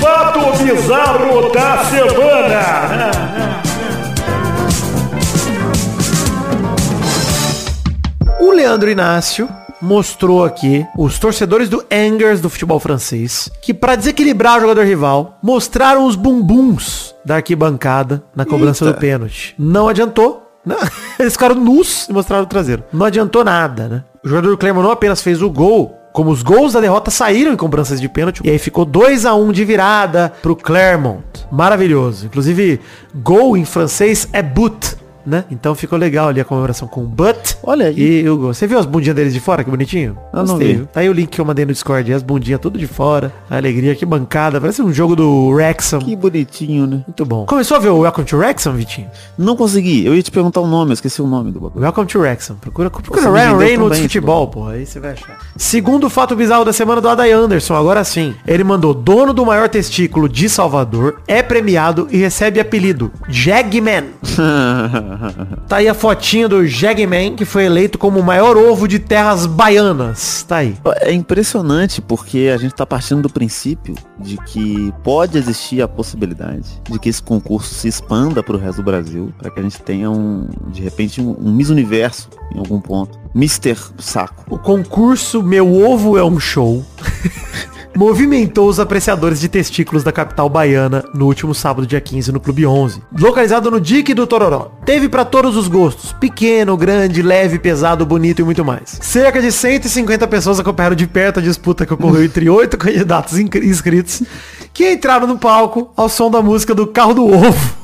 Fato 0.00 0.62
bizarro 0.62 1.52
da 1.52 1.84
semana. 1.84 3.17
Leandro 8.58 8.90
Inácio 8.90 9.48
mostrou 9.80 10.44
aqui 10.44 10.84
os 10.96 11.16
torcedores 11.16 11.68
do 11.68 11.84
Angers 11.92 12.40
do 12.40 12.50
futebol 12.50 12.80
francês 12.80 13.48
que 13.62 13.72
para 13.72 13.94
desequilibrar 13.94 14.58
o 14.58 14.62
jogador 14.62 14.84
rival 14.84 15.38
mostraram 15.40 16.04
os 16.04 16.16
bumbuns 16.16 17.14
da 17.24 17.36
arquibancada 17.36 18.20
na 18.34 18.44
cobrança 18.44 18.84
Eita. 18.84 18.96
do 18.96 19.00
pênalti. 19.00 19.54
Não 19.56 19.88
adiantou. 19.88 20.42
Não, 20.66 20.76
eles 21.20 21.34
ficaram 21.34 21.54
nus 21.54 22.08
e 22.08 22.12
mostraram 22.12 22.42
o 22.42 22.48
traseiro. 22.48 22.82
Não 22.92 23.06
adiantou 23.06 23.44
nada, 23.44 23.86
né? 23.86 24.04
O 24.24 24.28
jogador 24.28 24.50
do 24.50 24.58
Clermont 24.58 24.84
não 24.84 24.90
apenas 24.92 25.22
fez 25.22 25.40
o 25.40 25.48
gol, 25.48 25.96
como 26.12 26.32
os 26.32 26.42
gols 26.42 26.72
da 26.72 26.80
derrota 26.80 27.12
saíram 27.12 27.52
em 27.52 27.56
cobranças 27.56 28.00
de 28.00 28.08
pênalti. 28.08 28.40
E 28.44 28.50
aí 28.50 28.58
ficou 28.58 28.84
2 28.84 29.24
a 29.24 29.36
1 29.36 29.52
de 29.52 29.64
virada 29.64 30.32
pro 30.42 30.56
Clermont. 30.56 31.46
Maravilhoso. 31.52 32.26
Inclusive, 32.26 32.80
gol 33.14 33.56
em 33.56 33.64
francês 33.64 34.28
é 34.32 34.42
but, 34.42 34.96
né? 35.28 35.44
Então 35.50 35.74
ficou 35.74 35.98
legal 35.98 36.28
ali 36.28 36.40
a 36.40 36.44
comemoração 36.44 36.88
com 36.88 37.04
but. 37.04 37.56
Olha 37.62 37.86
aí. 37.86 38.22
E 38.22 38.28
o 38.28 38.36
gol. 38.36 38.54
Você 38.54 38.66
viu 38.66 38.78
as 38.78 38.86
bundinhas 38.86 39.14
deles 39.14 39.34
de 39.34 39.40
fora? 39.40 39.62
Que 39.62 39.70
bonitinho? 39.70 40.16
Eu 40.32 40.44
não 40.44 40.56
vi. 40.56 40.86
Tá 40.92 41.00
aí 41.00 41.08
o 41.08 41.12
link 41.12 41.28
que 41.30 41.40
eu 41.40 41.44
mandei 41.44 41.64
no 41.64 41.72
Discord. 41.72 42.12
As 42.12 42.22
bundinhas 42.22 42.60
tudo 42.60 42.78
de 42.78 42.86
fora. 42.86 43.32
A 43.48 43.56
alegria, 43.56 43.94
que 43.94 44.06
bancada. 44.06 44.60
Parece 44.60 44.82
um 44.82 44.92
jogo 44.92 45.14
do 45.14 45.48
Wrexham. 45.48 46.00
que 46.00 46.16
bonitinho, 46.16 46.86
né? 46.86 47.02
Muito 47.06 47.24
bom. 47.24 47.46
Começou 47.46 47.76
a 47.76 47.80
ver 47.80 47.90
o 47.90 48.00
Welcome 48.00 48.26
to 48.26 48.36
Wrexham, 48.36 48.72
Vitinho? 48.72 49.08
Não 49.36 49.56
consegui. 49.56 50.04
Eu 50.04 50.14
ia 50.14 50.22
te 50.22 50.30
perguntar 50.30 50.60
o 50.60 50.66
nome, 50.66 50.90
eu 50.90 50.94
esqueci 50.94 51.20
o 51.20 51.26
nome 51.26 51.52
do 51.52 51.60
bagulho. 51.60 51.82
Welcome 51.82 52.06
to 52.06 52.18
Wrexham. 52.18 52.56
Procura, 52.56 52.90
procura 52.90 53.20
Você 53.20 53.30
Ryan 53.30 53.56
Reynolds 53.56 53.98
também, 53.98 54.08
Futebol, 54.08 54.48
pô. 54.48 54.66
Aí 54.66 54.86
você 54.86 54.98
vai 54.98 55.12
achar. 55.12 55.38
Segundo 55.56 56.08
fato 56.08 56.34
bizarro 56.34 56.64
da 56.64 56.72
semana 56.72 57.00
do 57.00 57.08
Adai 57.08 57.32
Anderson, 57.32 57.74
agora 57.74 58.02
sim. 58.04 58.34
Ele 58.46 58.64
mandou 58.64 58.94
dono 58.94 59.32
do 59.32 59.44
maior 59.44 59.68
testículo 59.68 60.28
de 60.28 60.48
Salvador, 60.48 61.20
é 61.26 61.42
premiado 61.42 62.08
e 62.10 62.16
recebe 62.16 62.60
apelido 62.60 63.12
Jagman. 63.28 64.04
Tá 65.68 65.76
aí 65.76 65.88
a 65.88 65.94
fotinha 65.94 66.48
do 66.48 66.66
Jagman, 66.66 67.34
que 67.34 67.44
foi 67.44 67.64
eleito 67.64 67.98
como 67.98 68.18
o 68.20 68.24
maior 68.24 68.56
ovo 68.56 68.86
de 68.86 68.98
terras 68.98 69.46
baianas. 69.46 70.44
Tá 70.46 70.58
aí. 70.58 70.76
É 71.00 71.12
impressionante 71.12 72.00
porque 72.00 72.50
a 72.52 72.56
gente 72.56 72.74
tá 72.74 72.86
partindo 72.86 73.22
do 73.22 73.30
princípio 73.30 73.94
de 74.18 74.36
que 74.38 74.92
pode 75.02 75.38
existir 75.38 75.82
a 75.82 75.88
possibilidade 75.88 76.80
de 76.88 76.98
que 76.98 77.08
esse 77.08 77.22
concurso 77.22 77.74
se 77.74 77.88
expanda 77.88 78.42
para 78.42 78.56
o 78.56 78.58
resto 78.58 78.78
do 78.78 78.84
Brasil, 78.84 79.32
para 79.38 79.50
que 79.50 79.60
a 79.60 79.62
gente 79.62 79.80
tenha 79.82 80.10
um, 80.10 80.48
de 80.68 80.82
repente, 80.82 81.20
um, 81.20 81.36
um 81.38 81.52
Miss 81.52 81.70
Universo 81.70 82.28
em 82.54 82.58
algum 82.58 82.80
ponto. 82.80 83.18
Mr. 83.34 83.76
Saco. 83.98 84.44
O 84.48 84.58
concurso 84.58 85.42
Meu 85.42 85.72
Ovo 85.72 86.16
é 86.16 86.24
um 86.24 86.40
Show 86.40 86.84
movimentou 87.98 88.68
os 88.68 88.78
apreciadores 88.78 89.40
de 89.40 89.48
testículos 89.48 90.04
da 90.04 90.12
capital 90.12 90.48
baiana 90.48 91.02
no 91.12 91.26
último 91.26 91.52
sábado, 91.52 91.84
dia 91.84 92.00
15, 92.00 92.30
no 92.30 92.38
Clube 92.38 92.64
11. 92.64 93.02
Localizado 93.18 93.72
no 93.72 93.80
Dique 93.80 94.14
do 94.14 94.24
Tororó. 94.24 94.70
Teve 94.84 95.08
pra 95.08 95.24
todos 95.24 95.56
os 95.56 95.66
gostos. 95.66 96.12
Pequeno, 96.12 96.76
grande, 96.76 97.22
leve, 97.22 97.58
pesado, 97.58 98.06
bonito 98.06 98.38
e 98.40 98.44
muito 98.44 98.64
mais. 98.64 99.00
Cerca 99.02 99.42
de 99.42 99.50
150 99.50 100.28
pessoas 100.28 100.60
acompanharam 100.60 100.94
de 100.94 101.08
perto 101.08 101.40
a 101.40 101.42
disputa 101.42 101.84
que 101.84 101.92
ocorreu 101.92 102.22
entre 102.22 102.48
oito 102.48 102.78
candidatos 102.78 103.36
inscri- 103.36 103.66
inscritos 103.66 104.22
que 104.72 104.92
entraram 104.92 105.26
no 105.26 105.36
palco 105.36 105.90
ao 105.96 106.08
som 106.08 106.30
da 106.30 106.40
música 106.40 106.72
do 106.76 106.86
Carro 106.86 107.14
do 107.14 107.26
Ovo. 107.26 107.77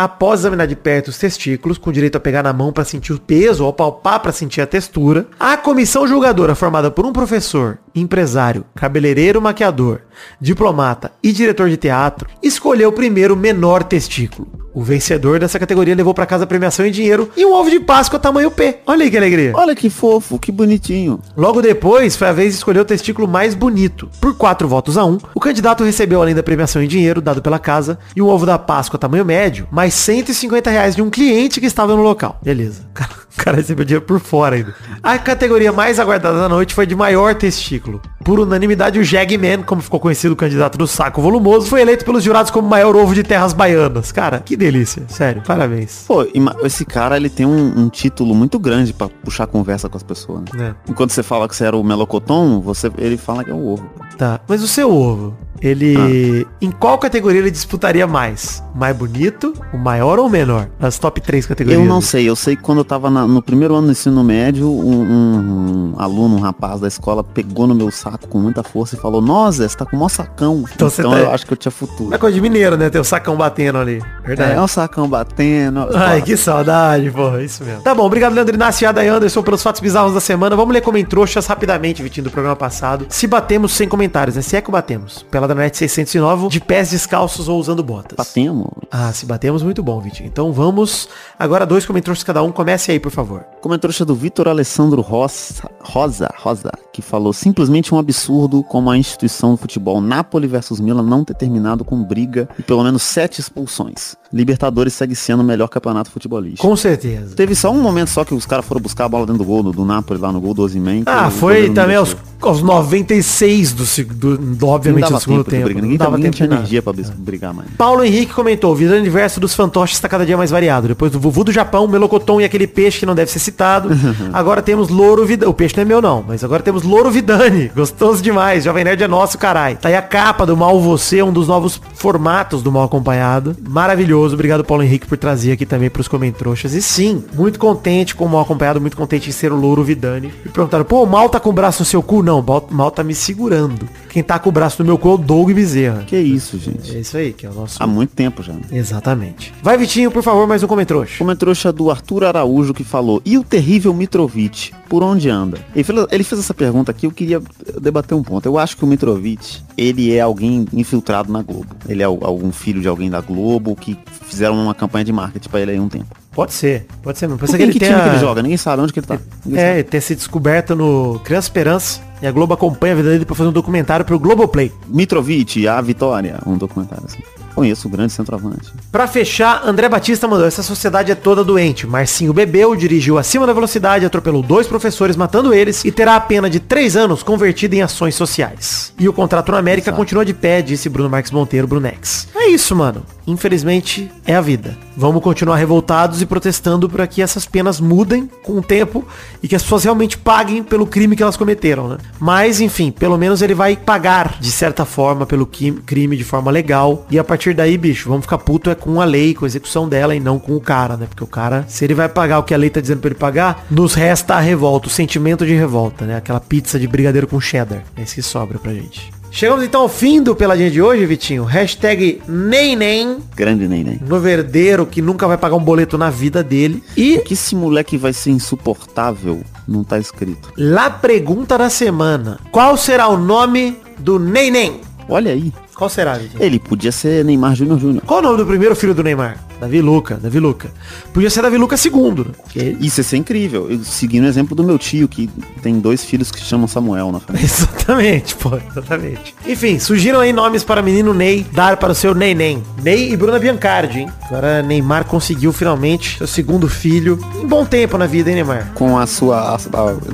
Após 0.00 0.38
examinar 0.38 0.68
de 0.68 0.76
perto 0.76 1.08
os 1.08 1.18
testículos, 1.18 1.76
com 1.76 1.90
direito 1.90 2.14
a 2.14 2.20
pegar 2.20 2.44
na 2.44 2.52
mão 2.52 2.72
para 2.72 2.84
sentir 2.84 3.12
o 3.12 3.18
peso 3.18 3.64
ou 3.64 3.72
palpar 3.72 4.20
para 4.20 4.30
sentir 4.30 4.60
a 4.60 4.66
textura, 4.66 5.26
a 5.40 5.56
comissão 5.56 6.06
julgadora, 6.06 6.54
formada 6.54 6.88
por 6.88 7.04
um 7.04 7.12
professor, 7.12 7.80
empresário, 7.92 8.64
cabeleireiro 8.76 9.42
maquiador, 9.42 10.02
diplomata 10.40 11.10
e 11.20 11.32
diretor 11.32 11.68
de 11.68 11.76
teatro, 11.76 12.28
escolheu 12.40 12.92
primeiro 12.92 13.34
o 13.34 13.36
menor 13.36 13.82
testículo. 13.82 14.46
O 14.78 14.82
vencedor 14.84 15.40
dessa 15.40 15.58
categoria 15.58 15.92
levou 15.92 16.14
para 16.14 16.24
casa 16.24 16.44
a 16.44 16.46
premiação 16.46 16.86
em 16.86 16.92
dinheiro 16.92 17.28
e 17.36 17.44
um 17.44 17.52
ovo 17.52 17.68
de 17.68 17.80
Páscoa 17.80 18.16
tamanho 18.16 18.48
P. 18.48 18.78
Olha 18.86 19.02
aí 19.02 19.10
que 19.10 19.16
alegria. 19.16 19.50
Olha 19.52 19.74
que 19.74 19.90
fofo, 19.90 20.38
que 20.38 20.52
bonitinho. 20.52 21.18
Logo 21.36 21.60
depois, 21.60 22.14
foi 22.14 22.28
a 22.28 22.32
vez 22.32 22.50
de 22.50 22.58
escolher 22.58 22.78
o 22.78 22.84
testículo 22.84 23.26
mais 23.26 23.56
bonito. 23.56 24.08
Por 24.20 24.36
quatro 24.36 24.68
votos 24.68 24.96
a 24.96 25.04
um, 25.04 25.18
o 25.34 25.40
candidato 25.40 25.82
recebeu 25.82 26.22
além 26.22 26.32
da 26.32 26.44
premiação 26.44 26.80
em 26.80 26.86
dinheiro 26.86 27.20
dado 27.20 27.42
pela 27.42 27.58
casa 27.58 27.98
e 28.14 28.22
um 28.22 28.28
ovo 28.28 28.46
da 28.46 28.56
Páscoa 28.56 29.00
tamanho 29.00 29.24
médio, 29.24 29.66
mais 29.68 29.94
150 29.94 30.70
reais 30.70 30.94
de 30.94 31.02
um 31.02 31.10
cliente 31.10 31.58
que 31.58 31.66
estava 31.66 31.96
no 31.96 32.02
local. 32.02 32.38
Beleza. 32.40 32.88
Cara, 32.94 33.10
cara 33.48 33.56
recebeu 33.56 33.84
dinheiro 33.84 34.04
por 34.04 34.18
fora 34.18 34.56
ainda. 34.56 34.74
A 35.02 35.18
categoria 35.18 35.72
mais 35.72 35.98
aguardada 35.98 36.38
da 36.38 36.48
noite 36.48 36.74
foi 36.74 36.86
de 36.86 36.94
maior 36.94 37.34
testículo. 37.34 38.02
Por 38.24 38.40
unanimidade, 38.40 38.98
o 38.98 39.04
Jagman, 39.04 39.62
como 39.62 39.80
ficou 39.80 40.00
conhecido 40.00 40.32
o 40.32 40.36
candidato 40.36 40.76
do 40.76 40.86
saco 40.86 41.22
volumoso, 41.22 41.66
foi 41.66 41.80
eleito 41.80 42.04
pelos 42.04 42.22
jurados 42.22 42.50
como 42.50 42.68
maior 42.68 42.94
ovo 42.96 43.14
de 43.14 43.22
terras 43.22 43.52
baianas. 43.52 44.12
Cara, 44.12 44.40
que 44.40 44.56
delícia. 44.56 45.04
Sério, 45.08 45.42
parabéns. 45.46 46.04
Pô, 46.06 46.26
esse 46.64 46.84
cara, 46.84 47.16
ele 47.16 47.30
tem 47.30 47.46
um, 47.46 47.78
um 47.78 47.88
título 47.88 48.34
muito 48.34 48.58
grande 48.58 48.92
pra 48.92 49.08
puxar 49.08 49.46
conversa 49.46 49.88
com 49.88 49.96
as 49.96 50.02
pessoas, 50.02 50.42
né? 50.52 50.74
É. 50.86 50.90
Enquanto 50.90 51.12
você 51.12 51.22
fala 51.22 51.48
que 51.48 51.54
você 51.56 51.64
era 51.64 51.76
o 51.76 51.84
melocotom, 51.84 52.60
você, 52.60 52.90
ele 52.98 53.16
fala 53.16 53.44
que 53.44 53.50
é 53.50 53.54
o 53.54 53.66
ovo. 53.66 53.88
Tá. 54.18 54.40
Mas 54.48 54.62
o 54.62 54.68
seu 54.68 54.92
ovo, 54.92 55.36
ele. 55.62 55.94
Ah. 55.96 56.48
Em 56.60 56.70
qual 56.72 56.98
categoria 56.98 57.40
ele 57.40 57.50
disputaria 57.52 58.04
mais? 58.06 58.62
Mais 58.74 58.96
bonito, 58.96 59.54
o 59.72 59.78
maior 59.78 60.18
ou 60.18 60.26
o 60.26 60.30
menor? 60.30 60.68
As 60.80 60.98
top 60.98 61.20
3 61.20 61.46
categorias. 61.46 61.80
Eu 61.80 61.86
não 61.88 62.00
sei, 62.00 62.28
eu 62.28 62.34
sei 62.36 62.56
que 62.56 62.62
quando 62.62 62.78
eu 62.78 62.84
tava 62.84 63.08
na- 63.10 63.26
no 63.28 63.40
primeiro 63.40 63.74
ano 63.76 63.86
do 63.86 63.92
ensino 63.92 64.22
médio, 64.24 64.68
um, 64.68 65.02
um- 65.02 65.92
um 65.96 66.00
aluno, 66.00 66.36
um 66.36 66.40
rapaz 66.40 66.80
da 66.80 66.88
escola, 66.88 67.22
pegou 67.22 67.66
no 67.68 67.74
meu 67.76 67.90
saco 67.92 68.26
com 68.28 68.38
muita 68.38 68.62
força 68.64 68.96
e 68.96 68.98
falou, 68.98 69.20
nossa, 69.20 69.68
você 69.68 69.76
tá 69.76 69.84
com 69.86 69.94
o 69.96 69.98
maior 70.00 70.08
sacão. 70.08 70.64
Então 70.74 70.88
Então, 70.88 71.10
tá- 71.12 71.18
eu 71.20 71.30
acho 71.30 71.46
que 71.46 71.52
eu 71.52 71.56
tinha 71.56 71.70
futuro. 71.72 72.12
É 72.14 72.18
coisa 72.18 72.34
de 72.34 72.40
mineiro, 72.40 72.76
né? 72.76 72.90
Tem 72.90 73.00
o 73.00 73.04
sacão 73.04 73.36
batendo 73.36 73.78
ali. 73.78 74.02
Verdade. 74.24 74.52
É, 74.52 74.56
é 74.56 74.60
um 74.60 74.66
sacão 74.68 75.08
batendo. 75.08 75.88
Ai, 75.94 76.22
que 76.22 76.36
saudade, 76.36 77.10
porra. 77.10 77.42
Isso 77.42 77.62
mesmo. 77.64 77.82
Tá 77.82 77.94
bom, 77.94 78.04
obrigado, 78.04 78.32
Leandro 78.34 78.54
Inácio 78.54 78.84
e 78.84 78.86
Ada 78.86 79.00
Anderson 79.02 79.42
pelos 79.42 79.62
fatos 79.62 79.80
bizarros 79.80 80.12
da 80.14 80.20
semana. 80.20 80.56
Vamos 80.56 80.72
ler 80.74 80.80
como 80.80 80.98
trouxas 81.04 81.46
rapidamente, 81.46 82.02
Vitinho, 82.02 82.24
do 82.24 82.30
programa 82.30 82.56
passado. 82.56 83.06
Se 83.08 83.26
batemos 83.26 83.72
sem 83.72 83.86
comentários, 83.88 84.07
né? 84.36 84.42
Se 84.42 84.56
é 84.56 84.60
que 84.60 84.70
batemos. 84.70 85.24
Pela 85.30 85.48
da 85.48 85.54
net 85.54 85.76
609, 85.76 86.48
de 86.48 86.60
pés 86.60 86.90
descalços 86.90 87.48
ou 87.48 87.58
usando 87.58 87.82
botas. 87.82 88.16
Batemos. 88.16 88.68
Ah, 88.90 89.12
se 89.12 89.26
batemos, 89.26 89.62
muito 89.62 89.82
bom, 89.82 90.00
Vitinho. 90.00 90.28
Então 90.28 90.52
vamos. 90.52 91.08
Agora 91.38 91.66
dois 91.66 91.84
comentários 91.86 92.22
cada 92.22 92.42
um. 92.42 92.52
Comece 92.52 92.90
aí, 92.90 93.00
por 93.00 93.12
favor. 93.12 93.44
Comentário 93.60 94.04
do 94.04 94.14
Vitor 94.14 94.48
Alessandro 94.48 95.00
Rosa, 95.00 95.68
Rosa, 95.80 96.28
Rosa, 96.38 96.70
que 96.92 97.02
falou 97.02 97.32
simplesmente 97.32 97.94
um 97.94 97.98
absurdo 97.98 98.62
como 98.62 98.90
a 98.90 98.96
instituição 98.96 99.52
do 99.52 99.56
futebol 99.56 100.00
Napoli 100.00 100.46
versus 100.46 100.80
Milan 100.80 101.02
não 101.02 101.24
ter 101.24 101.34
terminado 101.34 101.84
com 101.84 102.02
briga 102.02 102.48
e 102.58 102.62
pelo 102.62 102.82
menos 102.84 103.02
sete 103.02 103.40
expulsões. 103.40 104.16
Libertadores 104.32 104.92
segue 104.92 105.14
sendo 105.14 105.40
o 105.40 105.44
melhor 105.44 105.68
campeonato 105.68 106.10
futebolístico. 106.10 106.66
Com 106.66 106.76
certeza. 106.76 107.34
Teve 107.34 107.54
só 107.54 107.70
um 107.72 107.80
momento 107.80 108.10
só 108.10 108.24
que 108.24 108.34
os 108.34 108.44
caras 108.44 108.64
foram 108.66 108.80
buscar 108.80 109.06
a 109.06 109.08
bola 109.08 109.24
dentro 109.26 109.38
do 109.38 109.44
gol 109.44 109.62
do, 109.62 109.72
do 109.72 109.84
Napoli 109.84 110.20
lá 110.20 110.30
no 110.30 110.40
gol 110.40 110.52
do 110.52 110.62
Ozyman. 110.62 111.02
Ah, 111.06 111.28
o 111.28 111.30
foi 111.30 111.70
também 111.70 111.96
aos, 111.96 112.14
aos 112.42 112.60
96 112.62 113.72
do, 113.72 113.84
do, 114.14 114.38
do 114.38 114.66
obviamente, 114.68 115.10
do 115.10 115.18
segundo 115.20 115.44
tempo 115.44 115.66
tempo. 115.68 115.74
Não 115.78 115.82
Ninguém, 115.82 115.96
dava 115.98 116.16
ninguém 116.16 116.30
tempo 116.30 116.36
tinha 116.36 116.46
energia 116.58 116.82
pra 116.82 116.92
bis- 116.92 117.08
brigar 117.10 117.54
mais. 117.54 117.70
Paulo 117.78 118.04
Henrique 118.04 118.32
comentou, 118.34 118.74
vida 118.74 118.92
do 118.92 118.98
universo 119.00 119.40
dos 119.40 119.54
fantoches 119.54 119.96
está 119.96 120.08
cada 120.08 120.26
dia 120.26 120.36
mais 120.36 120.50
variado. 120.50 120.88
Depois 120.88 121.10
do 121.10 121.18
Vuvu 121.18 121.44
do 121.44 121.52
Japão, 121.52 121.88
Melocoton 121.88 122.40
e 122.40 122.44
aquele 122.44 122.66
peixe 122.66 123.00
que 123.00 123.06
não 123.06 123.14
deve 123.14 123.30
ser 123.30 123.38
citado. 123.38 123.88
agora 124.32 124.60
temos 124.60 124.90
Louro 124.90 125.24
Vidani. 125.24 125.50
O 125.50 125.54
peixe 125.54 125.74
não 125.76 125.82
é 125.82 125.84
meu 125.86 126.02
não, 126.02 126.22
mas 126.26 126.44
agora 126.44 126.62
temos 126.62 126.82
Louro 126.82 127.10
Vidani. 127.10 127.70
Gostoso 127.74 128.22
demais. 128.22 128.64
Jovem 128.64 128.84
Nerd 128.84 129.02
é 129.02 129.08
nosso, 129.08 129.38
carai. 129.38 129.76
Tá 129.76 129.88
aí 129.88 129.96
a 129.96 130.02
capa 130.02 130.44
do 130.44 130.54
Mal 130.56 130.78
Você, 130.82 131.22
um 131.22 131.32
dos 131.32 131.48
novos 131.48 131.80
formatos 131.94 132.62
do 132.62 132.70
Mal 132.70 132.82
Acompanhado. 132.84 133.56
Maravilhoso. 133.66 134.17
Obrigado, 134.34 134.64
Paulo 134.64 134.82
Henrique, 134.82 135.06
por 135.06 135.16
trazer 135.18 135.52
aqui 135.52 135.64
também 135.66 135.88
pros 135.90 136.08
comentroxas. 136.08 136.74
E 136.74 136.82
sim, 136.82 137.24
muito 137.34 137.58
contente 137.58 138.14
com 138.14 138.24
o 138.24 138.28
Mal 138.28 138.42
Acompanhado, 138.42 138.80
muito 138.80 138.96
contente 138.96 139.28
em 139.28 139.32
ser 139.32 139.52
o 139.52 139.56
Louro 139.56 139.82
Vidani. 139.84 140.32
E 140.44 140.48
perguntaram, 140.48 140.84
pô, 140.84 141.02
o 141.02 141.06
Mal 141.06 141.28
tá 141.28 141.38
com 141.40 141.50
o 141.50 141.52
braço 141.52 141.82
no 141.82 141.86
seu 141.86 142.02
cu? 142.02 142.22
Não, 142.22 142.40
o 142.40 142.74
Mal- 142.74 142.90
tá 142.90 143.04
me 143.04 143.14
segurando. 143.14 143.88
Quem 144.08 144.22
tá 144.22 144.38
com 144.38 144.48
o 144.48 144.52
braço 144.52 144.82
no 144.82 144.86
meu 144.86 144.98
cu 144.98 145.10
é 145.10 145.14
o 145.14 145.18
Doug 145.18 145.50
Bezerra. 145.52 146.02
Que 146.06 146.18
isso, 146.18 146.58
gente. 146.58 146.96
É 146.96 147.00
isso 147.00 147.16
aí, 147.16 147.32
que 147.32 147.44
é 147.46 147.50
o 147.50 147.54
nosso... 147.54 147.80
Há 147.82 147.86
muito 147.86 148.14
tempo 148.14 148.42
já. 148.42 148.52
né? 148.54 148.60
Exatamente. 148.72 149.52
Vai, 149.62 149.76
Vitinho, 149.76 150.10
por 150.10 150.22
favor, 150.22 150.46
mais 150.46 150.62
um 150.62 150.66
comentrouxa. 150.66 151.18
Comentrouxa 151.18 151.72
do 151.72 151.90
Arthur 151.90 152.24
Araújo 152.24 152.72
que 152.74 152.82
falou, 152.84 153.20
e 153.24 153.36
o 153.38 153.44
terrível 153.44 153.92
Mitrovic? 153.94 154.72
por 154.88 155.02
onde 155.02 155.28
anda? 155.28 155.58
Ele 155.74 155.84
fez, 155.84 156.06
ele 156.10 156.24
fez 156.24 156.40
essa 156.40 156.54
pergunta 156.54 156.90
aqui, 156.90 157.04
eu 157.06 157.10
queria 157.10 157.42
debater 157.78 158.16
um 158.16 158.22
ponto. 158.22 158.46
Eu 158.46 158.56
acho 158.56 158.74
que 158.74 158.84
o 158.84 158.86
Mitrovic, 158.86 159.58
ele 159.76 160.14
é 160.14 160.20
alguém 160.20 160.66
infiltrado 160.72 161.30
na 161.30 161.42
Globo. 161.42 161.66
Ele 161.86 162.02
é 162.02 162.06
algum 162.06 162.50
filho 162.50 162.80
de 162.80 162.88
alguém 162.88 163.10
da 163.10 163.20
Globo 163.20 163.76
que 163.76 163.98
fizeram 164.08 164.54
uma 164.54 164.74
campanha 164.74 165.04
de 165.04 165.12
marketing 165.12 165.48
pra 165.48 165.60
ele 165.60 165.72
aí 165.72 165.80
um 165.80 165.88
tempo. 165.88 166.06
Pode 166.32 166.52
ser, 166.52 166.86
pode 167.02 167.18
ser. 167.18 167.26
Mas 167.28 167.40
pensa 167.40 167.56
que, 167.56 167.62
ele 167.62 167.72
que 167.72 167.80
tem 167.80 167.88
time 167.88 168.00
a... 168.00 168.04
que 168.04 168.10
ele 168.10 168.18
joga? 168.18 168.42
Ninguém 168.42 168.56
sabe 168.56 168.82
onde 168.82 168.92
que 168.92 169.00
ele 169.00 169.06
tá. 169.06 169.18
Ninguém 169.44 169.62
É, 169.62 169.82
ter 169.82 170.00
se 170.00 170.14
descoberto 170.14 170.74
no 170.76 171.20
Criança 171.24 171.48
Esperança. 171.48 172.00
E 172.20 172.26
a 172.26 172.32
Globo 172.32 172.54
acompanha 172.54 172.94
a 172.94 172.96
vida 172.96 173.10
dele 173.10 173.24
pra 173.24 173.34
fazer 173.34 173.48
um 173.48 173.52
documentário 173.52 174.04
pro 174.04 174.18
Globoplay. 174.18 174.72
Mitrovic, 174.88 175.66
a 175.68 175.80
Vitória, 175.80 176.38
um 176.46 176.56
documentário 176.56 177.04
assim. 177.06 177.18
Conheço 177.54 177.88
o 177.88 177.90
grande 177.90 178.12
centroavante. 178.12 178.72
Pra 178.92 179.06
fechar, 179.06 179.62
André 179.66 179.88
Batista 179.88 180.28
mandou, 180.28 180.46
essa 180.46 180.62
sociedade 180.62 181.10
é 181.10 181.14
toda 181.14 181.42
doente. 181.42 181.86
Marcinho 181.86 182.32
bebeu, 182.32 182.76
dirigiu 182.76 183.18
acima 183.18 183.46
da 183.46 183.52
velocidade, 183.52 184.06
atropelou 184.06 184.42
dois 184.42 184.66
professores, 184.66 185.16
matando 185.16 185.52
eles, 185.52 185.84
e 185.84 185.90
terá 185.90 186.16
a 186.16 186.20
pena 186.20 186.48
de 186.48 186.60
três 186.60 186.96
anos 186.96 187.22
convertida 187.22 187.74
em 187.76 187.82
ações 187.82 188.14
sociais. 188.14 188.92
E 188.98 189.08
o 189.08 189.12
contrato 189.12 189.52
na 189.52 189.58
América 189.58 189.90
Exato. 189.90 189.96
continua 189.96 190.24
de 190.24 190.34
pé, 190.34 190.62
disse 190.62 190.88
Bruno 190.88 191.10
Marques 191.10 191.32
Monteiro, 191.32 191.66
Brunex. 191.66 192.28
É 192.34 192.48
isso, 192.48 192.74
mano. 192.74 193.02
Infelizmente, 193.26 194.10
é 194.24 194.34
a 194.34 194.40
vida. 194.40 194.76
Vamos 194.96 195.22
continuar 195.22 195.56
revoltados 195.56 196.22
e 196.22 196.26
protestando 196.26 196.88
para 196.88 197.06
que 197.06 197.20
essas 197.20 197.44
penas 197.44 197.78
mudem 197.78 198.28
com 198.42 198.54
o 198.54 198.62
tempo 198.62 199.06
e 199.42 199.48
que 199.48 199.54
as 199.54 199.62
pessoas 199.62 199.84
realmente 199.84 200.16
paguem 200.16 200.62
pelo 200.62 200.86
crime 200.86 201.14
que 201.14 201.22
elas 201.22 201.36
cometeram, 201.36 201.88
né? 201.88 201.98
Mas, 202.18 202.58
enfim, 202.60 202.90
pelo 202.90 203.18
menos 203.18 203.42
ele 203.42 203.52
vai 203.52 203.76
pagar, 203.76 204.38
de 204.40 204.50
certa 204.50 204.86
forma, 204.86 205.26
pelo 205.26 205.46
crime 205.46 206.16
de 206.16 206.24
forma 206.24 206.50
legal. 206.50 207.06
E 207.10 207.18
a 207.18 207.24
partir 207.24 207.37
daí, 207.54 207.76
bicho, 207.78 208.08
vamos 208.08 208.24
ficar 208.24 208.38
puto 208.38 208.70
é 208.70 208.74
com 208.74 209.00
a 209.00 209.04
lei, 209.04 209.34
com 209.34 209.44
a 209.44 209.48
execução 209.48 209.88
dela 209.88 210.14
e 210.14 210.20
não 210.20 210.38
com 210.38 210.54
o 210.56 210.60
cara, 210.60 210.96
né? 210.96 211.06
Porque 211.08 211.24
o 211.24 211.26
cara, 211.26 211.64
se 211.68 211.84
ele 211.84 211.94
vai 211.94 212.08
pagar 212.08 212.38
o 212.38 212.42
que 212.42 212.52
a 212.54 212.56
lei 212.58 212.70
tá 212.70 212.80
dizendo 212.80 213.00
pra 213.00 213.08
ele 213.08 213.18
pagar, 213.18 213.66
nos 213.70 213.94
resta 213.94 214.34
a 214.34 214.40
revolta, 214.40 214.88
o 214.88 214.90
sentimento 214.90 215.46
de 215.46 215.54
revolta, 215.54 216.04
né? 216.04 216.16
Aquela 216.16 216.40
pizza 216.40 216.78
de 216.78 216.86
brigadeiro 216.88 217.26
com 217.26 217.40
cheddar. 217.40 217.84
É 217.96 218.02
isso 218.02 218.14
que 218.14 218.22
sobra 218.22 218.58
pra 218.58 218.72
gente. 218.74 219.10
Chegamos 219.30 219.62
então 219.62 219.82
ao 219.82 219.90
fim 219.90 220.22
do 220.22 220.34
Peladinha 220.34 220.70
de 220.70 220.80
hoje, 220.80 221.04
Vitinho. 221.04 221.44
Hashtag 221.44 222.22
NemNem, 222.26 223.18
Grande 223.36 223.68
neném. 223.68 224.00
novo 224.06 224.26
herdeiro 224.26 224.86
que 224.86 225.02
nunca 225.02 225.26
vai 225.28 225.36
pagar 225.36 225.54
um 225.56 225.62
boleto 225.62 225.98
na 225.98 226.08
vida 226.08 226.42
dele. 226.42 226.82
E 226.96 227.18
Que 227.18 227.34
esse 227.34 227.54
moleque 227.54 227.98
vai 227.98 228.14
ser 228.14 228.30
insuportável, 228.30 229.42
não 229.66 229.84
tá 229.84 229.98
escrito. 229.98 230.50
lá 230.56 230.88
pergunta 230.90 231.58
da 231.58 231.68
semana. 231.68 232.38
Qual 232.50 232.76
será 232.76 233.06
o 233.08 233.18
nome 233.18 233.76
do 233.98 234.18
NemNem? 234.18 234.80
Olha 235.08 235.32
aí. 235.32 235.52
Qual 235.78 235.88
será, 235.88 236.18
Vitinho? 236.18 236.42
Ele 236.42 236.58
podia 236.58 236.90
ser 236.90 237.24
Neymar 237.24 237.54
Júnior 237.54 237.78
Júnior. 237.78 238.02
Qual 238.04 238.18
o 238.18 238.22
nome 238.22 238.36
do 238.36 238.44
primeiro 238.44 238.74
filho 238.74 238.92
do 238.92 239.04
Neymar? 239.04 239.38
Davi 239.60 239.80
Luca, 239.80 240.18
Davi 240.22 240.38
Luca. 240.38 240.70
Podia 241.12 241.30
ser 241.30 241.42
Davi 241.42 241.56
Luca 241.56 241.76
segundo, 241.76 242.24
né? 242.24 242.30
Porque- 242.42 242.76
Isso 242.80 243.00
ia 243.00 243.04
ser 243.04 243.16
incrível. 243.16 243.68
Eu 243.70 243.82
segui 243.84 244.20
o 244.20 244.24
exemplo 244.26 244.54
do 244.54 244.62
meu 244.62 244.78
tio, 244.78 245.08
que 245.08 245.28
tem 245.62 245.78
dois 245.80 246.04
filhos 246.04 246.30
que 246.30 246.38
se 246.38 246.44
chamam 246.46 246.66
Samuel 246.68 247.10
na 247.12 247.20
família. 247.20 247.44
Exatamente, 247.48 248.34
pô, 248.36 248.50
exatamente. 248.70 249.34
Enfim, 249.46 249.78
surgiram 249.78 250.20
aí 250.20 250.32
nomes 250.32 250.62
para 250.62 250.82
menino 250.82 251.12
Ney 251.14 251.46
dar 251.52 251.76
para 251.78 251.92
o 251.92 251.94
seu 251.94 252.14
Neném. 252.14 252.62
Ney 252.82 253.12
e 253.12 253.16
Bruna 253.16 253.38
Biancardi, 253.38 254.00
hein? 254.00 254.08
Agora 254.26 254.62
Neymar 254.62 255.04
conseguiu 255.06 255.52
finalmente 255.52 256.18
seu 256.18 256.26
segundo 256.26 256.68
filho. 256.68 257.18
Em 257.42 257.46
bom 257.46 257.64
tempo 257.64 257.96
na 257.96 258.06
vida, 258.06 258.28
hein, 258.28 258.36
Neymar? 258.36 258.72
Com 258.74 258.98
a 258.98 259.06
sua. 259.06 259.54
a- 259.54 259.58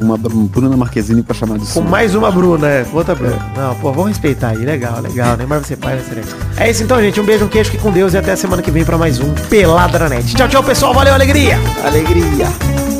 uma 0.00 0.16
Bruna 0.16 0.76
Marquezine 0.76 1.22
pra 1.22 1.34
chamar 1.34 1.54
de 1.58 1.66
Com 1.66 1.72
sua. 1.72 1.82
mais 1.82 2.14
uma 2.14 2.30
Bruna, 2.30 2.68
é, 2.68 2.84
com 2.84 2.96
outra 2.96 3.14
Bruna. 3.14 3.52
Não, 3.56 3.74
pô, 3.76 3.92
vamos 3.92 4.10
respeitar 4.10 4.48
aí. 4.50 4.58
Legal, 4.58 5.00
legal. 5.00 5.36
Neymar 5.36 5.58
vai 5.60 5.68
ser 5.68 5.76
pai, 5.76 5.96
vai 5.96 6.04
ser 6.04 6.14
legal. 6.14 6.38
É 6.56 6.70
isso 6.70 6.82
então, 6.84 7.00
gente. 7.00 7.20
Um 7.20 7.24
beijo, 7.24 7.44
um 7.44 7.48
queijo, 7.48 7.70
fique 7.70 7.82
com 7.82 7.90
Deus 7.90 8.14
e 8.14 8.18
até 8.18 8.32
a 8.32 8.36
semana 8.36 8.62
que 8.62 8.70
vem 8.70 8.84
para 8.84 8.96
mais 8.96 9.18
um 9.18 9.33
Pelada 9.48 9.98
na 9.98 10.08
Net. 10.08 10.34
Tchau, 10.34 10.48
tchau, 10.48 10.62
pessoal. 10.62 10.94
Valeu, 10.94 11.14
alegria! 11.14 11.58
Alegria. 11.84 12.93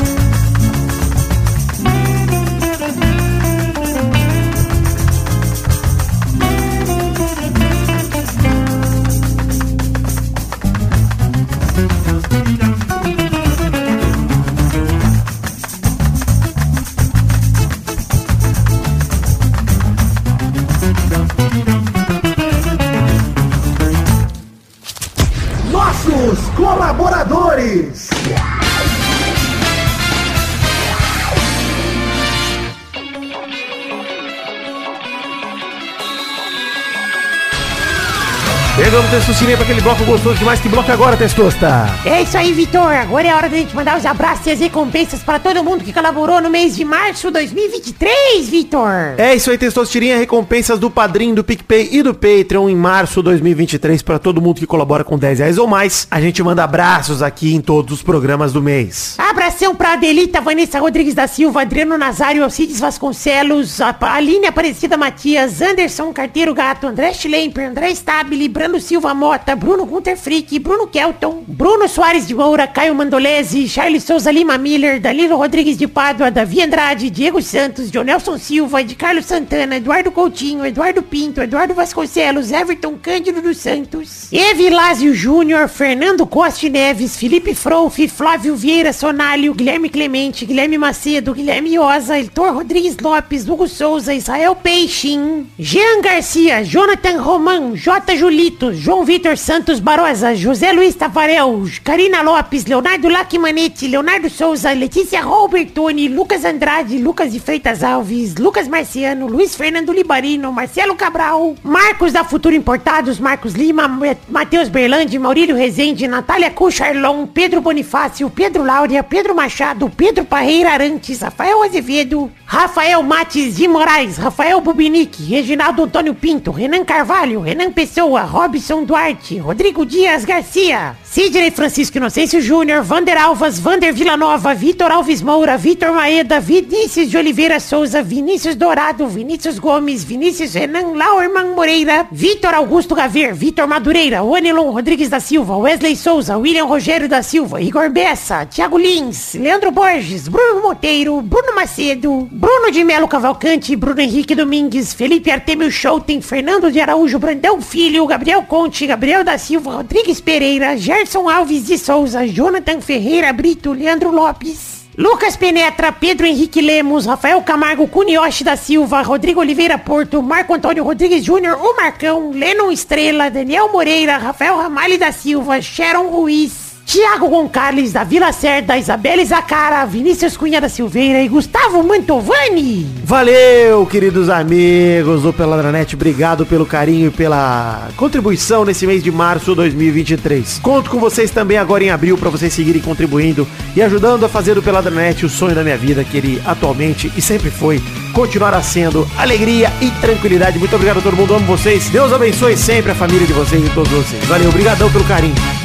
Para 39.64 39.72
aquele 39.72 39.80
bloco 39.80 40.04
gostoso 40.04 40.36
demais. 40.36 40.60
Que 40.60 40.68
bloco 40.68 40.90
é 40.90 40.94
agora, 40.94 41.16
Testosta? 41.16 41.86
É 42.04 42.22
isso 42.22 42.36
aí, 42.36 42.52
Vitor. 42.52 42.92
Agora 42.92 43.26
é 43.26 43.30
a 43.30 43.36
hora 43.36 43.48
da 43.48 43.56
gente 43.56 43.74
mandar 43.74 43.96
os 43.96 44.04
abraços 44.04 44.46
e 44.46 44.50
as 44.50 44.60
recompensas 44.60 45.20
para 45.20 45.38
todo 45.38 45.64
mundo 45.64 45.82
que 45.82 45.92
colaborou 45.92 46.40
no 46.40 46.50
mês 46.50 46.76
de 46.76 46.84
março 46.84 47.30
2023, 47.30 48.48
Vitor. 48.48 49.14
É 49.16 49.34
isso 49.34 49.50
aí, 49.50 49.56
Testosterinha. 49.56 50.18
Recompensas 50.18 50.78
do 50.78 50.90
Padrim, 50.90 51.32
do 51.32 51.42
PicPay 51.42 51.88
e 51.92 52.02
do 52.02 52.12
Patreon 52.12 52.68
em 52.68 52.76
março 52.76 53.22
2023 53.22 54.02
para 54.02 54.18
todo 54.18 54.40
mundo 54.40 54.58
que 54.58 54.66
colabora 54.66 55.02
com 55.02 55.18
10 55.18 55.38
reais 55.38 55.58
ou 55.58 55.66
mais. 55.66 56.06
A 56.10 56.20
gente 56.20 56.42
manda 56.42 56.62
abraços 56.62 57.22
aqui 57.22 57.54
em 57.54 57.60
todos 57.60 57.94
os 57.94 58.02
programas 58.02 58.52
do 58.52 58.60
mês. 58.60 59.16
Abração 59.18 59.74
pra 59.74 59.94
Adelita, 59.94 60.40
Vanessa 60.40 60.78
Rodrigues 60.78 61.14
da 61.14 61.26
Silva, 61.26 61.62
Adriano 61.62 61.96
Nazário, 61.96 62.44
Alcides 62.44 62.80
Vasconcelos, 62.80 63.80
Aline 63.80 64.46
Aparecida 64.46 64.96
Matias, 64.96 65.62
Anderson 65.62 66.12
Carteiro 66.12 66.52
Gato, 66.52 66.86
André 66.86 67.14
Schlemper, 67.14 67.70
André 67.70 67.90
Stabile, 67.90 68.48
Brando 68.48 68.78
Silva 68.78 69.14
Mota, 69.14 69.53
Bruno 69.54 69.84
Gunter 69.86 70.16
Frick, 70.16 70.58
Bruno 70.58 70.86
Kelton, 70.86 71.44
Bruno 71.46 71.88
Soares 71.88 72.26
de 72.26 72.34
Moura, 72.34 72.66
Caio 72.66 72.94
Mandolese, 72.94 73.68
Charles 73.68 74.04
Souza 74.04 74.30
Lima 74.30 74.58
Miller, 74.58 75.00
Danilo 75.00 75.36
Rodrigues 75.36 75.76
de 75.76 75.86
Pádua, 75.86 76.30
Davi 76.30 76.62
Andrade, 76.62 77.10
Diego 77.10 77.40
Santos, 77.40 77.90
Jonelson 77.90 78.38
Silva, 78.38 78.82
de 78.82 78.94
Carlos 78.94 79.24
Santana, 79.24 79.76
Eduardo 79.76 80.10
Coutinho, 80.10 80.64
Eduardo 80.64 81.02
Pinto, 81.02 81.40
Eduardo 81.40 81.74
Vasconcelos, 81.74 82.52
Everton 82.52 82.96
Cândido 82.96 83.40
dos 83.40 83.58
Santos, 83.58 84.32
Evilásio 84.32 85.14
Júnior, 85.14 85.68
Fernando 85.68 86.26
Costa 86.26 86.68
Neves, 86.68 87.16
Felipe 87.16 87.54
Frouf, 87.54 87.98
Flávio 88.08 88.56
Vieira 88.56 88.92
Sonalho, 88.92 89.54
Guilherme 89.54 89.88
Clemente, 89.88 90.44
Guilherme 90.44 90.78
Macedo, 90.78 91.34
Guilherme 91.34 91.78
Oza, 91.78 92.18
Heitor 92.18 92.54
Rodrigues 92.54 92.96
Lopes, 92.98 93.48
Hugo 93.48 93.66
Souza, 93.68 94.14
Israel 94.14 94.56
Peixin, 94.56 95.46
Jean 95.58 96.00
Garcia, 96.00 96.64
Jonathan 96.64 97.20
Roman, 97.20 97.74
J. 97.76 98.16
Julito, 98.16 98.72
João 98.72 99.04
Vitor 99.04 99.36
Santos 99.44 99.78
Barosa, 99.78 100.34
José 100.34 100.72
Luiz 100.72 100.94
Tafarel, 100.96 101.44
Karina 101.82 102.22
Lopes, 102.22 102.64
Leonardo 102.66 103.10
Lacmanetti, 103.10 103.88
Leonardo 103.88 104.30
Souza, 104.30 104.72
Letícia 104.72 105.20
Robertoni, 105.20 106.08
Lucas 106.08 106.46
Andrade, 106.46 106.98
Lucas 106.98 107.30
de 107.30 107.38
Freitas 107.38 107.82
Alves, 107.82 108.36
Lucas 108.38 108.66
Marciano, 108.66 109.28
Luiz 109.28 109.54
Fernando 109.54 109.92
Libarino, 109.92 110.50
Marcelo 110.50 110.94
Cabral, 110.96 111.56
Marcos 111.62 112.10
da 112.14 112.24
Futuro 112.24 112.54
Importados, 112.56 113.20
Marcos 113.20 113.52
Lima, 113.52 113.86
Ma- 113.86 114.16
Matheus 114.30 114.70
Berlandi, 114.70 115.18
Maurílio 115.18 115.54
Rezende, 115.56 116.08
Natália 116.08 116.50
Cucharlon, 116.50 117.26
Pedro 117.26 117.60
Bonifácio, 117.60 118.30
Pedro 118.30 118.64
Láurea, 118.64 119.02
Pedro 119.02 119.34
Machado, 119.34 119.90
Pedro 119.94 120.24
Parreira 120.24 120.72
Arantes, 120.72 121.20
Rafael 121.20 121.62
Azevedo, 121.64 122.30
Rafael 122.46 123.02
Mates 123.02 123.56
de 123.56 123.68
Moraes, 123.68 124.16
Rafael 124.16 124.58
Bubinique, 124.62 125.28
Reginaldo 125.28 125.84
Antônio 125.84 126.14
Pinto, 126.14 126.50
Renan 126.50 126.82
Carvalho, 126.84 127.42
Renan 127.42 127.70
Pessoa, 127.72 128.22
Robson 128.22 128.84
Duarte, 128.84 129.33
Rodrigo 129.38 129.84
Dias 129.84 130.24
Garcia, 130.24 130.96
Sidney 131.04 131.50
Francisco 131.50 131.98
Inocêncio 131.98 132.40
Júnior, 132.40 132.82
Vander 132.82 133.16
Alvas, 133.16 133.58
Vander 133.58 133.92
Villanova, 133.92 134.54
Vitor 134.54 134.90
Alves 134.92 135.22
Moura, 135.22 135.56
Vitor 135.56 135.92
Maeda, 135.92 136.40
Vinícius 136.40 137.10
de 137.10 137.16
Oliveira 137.16 137.58
Souza, 137.58 138.02
Vinícius 138.02 138.54
Dourado, 138.54 139.06
Vinícius 139.08 139.58
Gomes, 139.58 140.04
Vinícius 140.04 140.54
Renan 140.54 140.94
Lauerman 140.94 141.54
Moreira, 141.54 142.06
Vitor 142.10 142.54
Augusto 142.54 142.94
Gaver, 142.94 143.34
Vitor 143.34 143.66
Madureira, 143.66 144.22
Wanelon 144.22 144.70
Rodrigues 144.70 145.08
da 145.08 145.20
Silva, 145.20 145.56
Wesley 145.56 145.96
Souza, 145.96 146.36
William 146.38 146.66
Rogério 146.66 147.08
da 147.08 147.22
Silva, 147.22 147.60
Igor 147.60 147.90
Bessa, 147.90 148.46
Thiago 148.46 148.78
Lins, 148.78 149.34
Leandro 149.34 149.70
Borges, 149.70 150.28
Bruno 150.28 150.62
Monteiro, 150.62 151.20
Bruno 151.20 151.54
Macedo, 151.54 152.28
Bruno 152.30 152.70
de 152.70 152.84
Melo 152.84 153.08
Cavalcante, 153.08 153.74
Bruno 153.74 154.00
Henrique 154.00 154.34
Domingues, 154.34 154.94
Felipe 154.94 155.30
Artemio 155.30 155.70
Schouten, 155.70 156.20
Fernando 156.20 156.70
de 156.70 156.80
Araújo 156.80 157.18
Brandão 157.18 157.60
Filho, 157.60 158.06
Gabriel 158.06 158.42
Conte, 158.44 158.86
Gabriel 158.86 159.23
da 159.24 159.38
Silva, 159.38 159.72
Rodrigues 159.72 160.20
Pereira, 160.20 160.76
Gerson 160.76 161.28
Alves 161.28 161.66
de 161.66 161.78
Souza, 161.78 162.26
Jonathan 162.26 162.80
Ferreira 162.80 163.32
Brito, 163.32 163.72
Leandro 163.72 164.10
Lopes. 164.10 164.84
Lucas 164.96 165.36
Penetra, 165.36 165.90
Pedro 165.90 166.24
Henrique 166.24 166.60
Lemos, 166.60 167.04
Rafael 167.04 167.42
Camargo, 167.42 167.88
Cunioche 167.88 168.44
da 168.44 168.54
Silva, 168.54 169.02
Rodrigo 169.02 169.40
Oliveira 169.40 169.76
Porto, 169.76 170.22
Marco 170.22 170.54
Antônio 170.54 170.84
Rodrigues 170.84 171.24
Júnior, 171.24 171.58
o 171.60 171.76
Marcão, 171.76 172.30
Lennon 172.30 172.70
Estrela, 172.70 173.28
Daniel 173.28 173.72
Moreira, 173.72 174.18
Rafael 174.18 174.56
Ramalho 174.56 174.96
da 174.96 175.10
Silva, 175.10 175.60
Sharon 175.60 176.10
Ruiz, 176.10 176.63
Tiago 176.86 177.28
Gonçalves 177.28 177.92
da 177.92 178.04
Vila 178.04 178.30
Cerda, 178.32 178.76
Isabelle 178.76 179.24
Zacara, 179.24 179.84
Vinícius 179.86 180.36
Cunha 180.36 180.60
da 180.60 180.68
Silveira 180.68 181.22
e 181.22 181.28
Gustavo 181.28 181.82
Mantovani. 181.82 182.86
Valeu, 183.02 183.86
queridos 183.86 184.28
amigos 184.28 185.22
do 185.22 185.32
Peladranet. 185.32 185.94
Obrigado 185.94 186.44
pelo 186.44 186.66
carinho 186.66 187.08
e 187.08 187.10
pela 187.10 187.88
contribuição 187.96 188.64
nesse 188.64 188.86
mês 188.86 189.02
de 189.02 189.10
março 189.10 189.50
de 189.50 189.56
2023. 189.56 190.60
Conto 190.62 190.90
com 190.90 190.98
vocês 190.98 191.30
também 191.30 191.56
agora 191.56 191.82
em 191.82 191.90
abril 191.90 192.18
para 192.18 192.30
vocês 192.30 192.52
seguirem 192.52 192.82
contribuindo 192.82 193.48
e 193.74 193.82
ajudando 193.82 194.24
a 194.24 194.28
fazer 194.28 194.54
do 194.54 194.62
Peladranet 194.62 195.24
o 195.24 195.28
sonho 195.28 195.54
da 195.54 195.64
minha 195.64 195.78
vida, 195.78 196.04
que 196.04 196.16
ele 196.18 196.42
atualmente 196.46 197.10
e 197.16 197.22
sempre 197.22 197.50
foi, 197.50 197.82
continuará 198.12 198.62
sendo 198.62 199.08
alegria 199.16 199.72
e 199.80 199.90
tranquilidade. 200.00 200.58
Muito 200.58 200.74
obrigado 200.74 200.98
a 200.98 201.02
todo 201.02 201.16
mundo, 201.16 201.34
amo 201.34 201.46
vocês. 201.46 201.88
Deus 201.88 202.12
abençoe 202.12 202.56
sempre 202.56 202.92
a 202.92 202.94
família 202.94 203.26
de 203.26 203.32
vocês 203.32 203.64
e 203.64 203.70
todos 203.70 203.90
vocês. 203.90 204.24
Valeu, 204.26 204.50
obrigadão 204.50 204.90
pelo 204.92 205.04
carinho. 205.04 205.63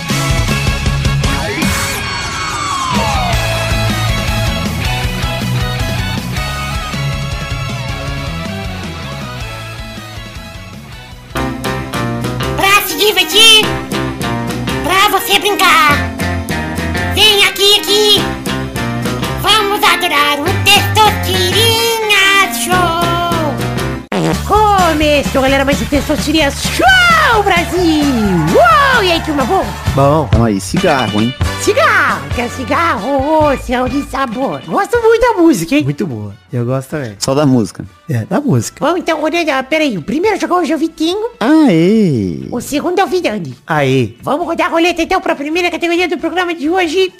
Começou, 25.30 25.44
galera, 25.44 25.64
mais 25.64 25.80
um 25.80 25.86
Testosterinha 25.86 26.50
Show, 26.50 27.44
Brasil. 27.44 28.04
Uou, 28.52 29.04
e 29.04 29.12
aí, 29.12 29.22
turma 29.24 29.46
boa? 29.46 29.64
Bom, 29.94 30.26
Então 30.26 30.44
aí, 30.44 30.60
cigarro, 30.60 31.22
hein? 31.22 31.32
Cigarro, 31.62 32.28
quer 32.36 32.50
cigarro, 32.50 33.46
ô, 33.46 33.56
céu 33.58 33.88
de 33.88 34.02
sabor. 34.10 34.60
Gosto 34.66 35.00
muito 35.00 35.22
da 35.22 35.40
música, 35.40 35.76
hein? 35.76 35.84
muito 35.84 36.08
boa. 36.08 36.36
Eu 36.52 36.66
gosto 36.66 36.90
também. 36.90 37.16
Só 37.20 37.36
da 37.36 37.46
música. 37.46 37.86
É, 38.10 38.26
da 38.26 38.42
música. 38.42 38.84
Vamos 38.84 39.02
então, 39.02 39.22
rodando, 39.22 39.64
peraí, 39.70 40.00
o 40.00 40.02
primeiro 40.02 40.40
jogou 40.40 40.58
hoje 40.58 40.74
é 40.74 40.76
o 40.76 40.80
Vitinho, 40.80 41.30
Aê! 41.40 42.48
o 42.50 42.60
segundo 42.60 42.98
é 42.98 43.04
o 43.04 43.08
Vidani. 43.08 43.56
Aí. 43.68 44.18
Vamos 44.24 44.48
rodar 44.48 44.66
a 44.66 44.72
roleta 44.72 45.04
então 45.04 45.22
para 45.22 45.34
a 45.34 45.36
primeira 45.36 45.70
categoria 45.70 46.08
do 46.08 46.18
programa 46.18 46.56
de 46.56 46.72
hoje. 46.72 47.14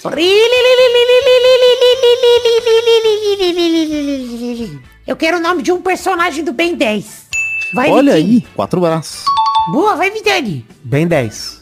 Eu 5.06 5.14
quero 5.14 5.36
o 5.36 5.40
nome 5.40 5.62
de 5.62 5.70
um 5.70 5.80
personagem 5.80 6.42
do 6.42 6.52
Ben 6.52 6.74
10. 6.74 7.29
Vai, 7.72 7.90
Olha 7.90 8.14
Vitinho. 8.14 8.36
aí, 8.38 8.46
quatro 8.54 8.80
braços. 8.80 9.24
Boa, 9.72 9.94
vai, 9.96 10.10
Vidani. 10.10 10.64
Bem 10.82 11.06
10. 11.06 11.60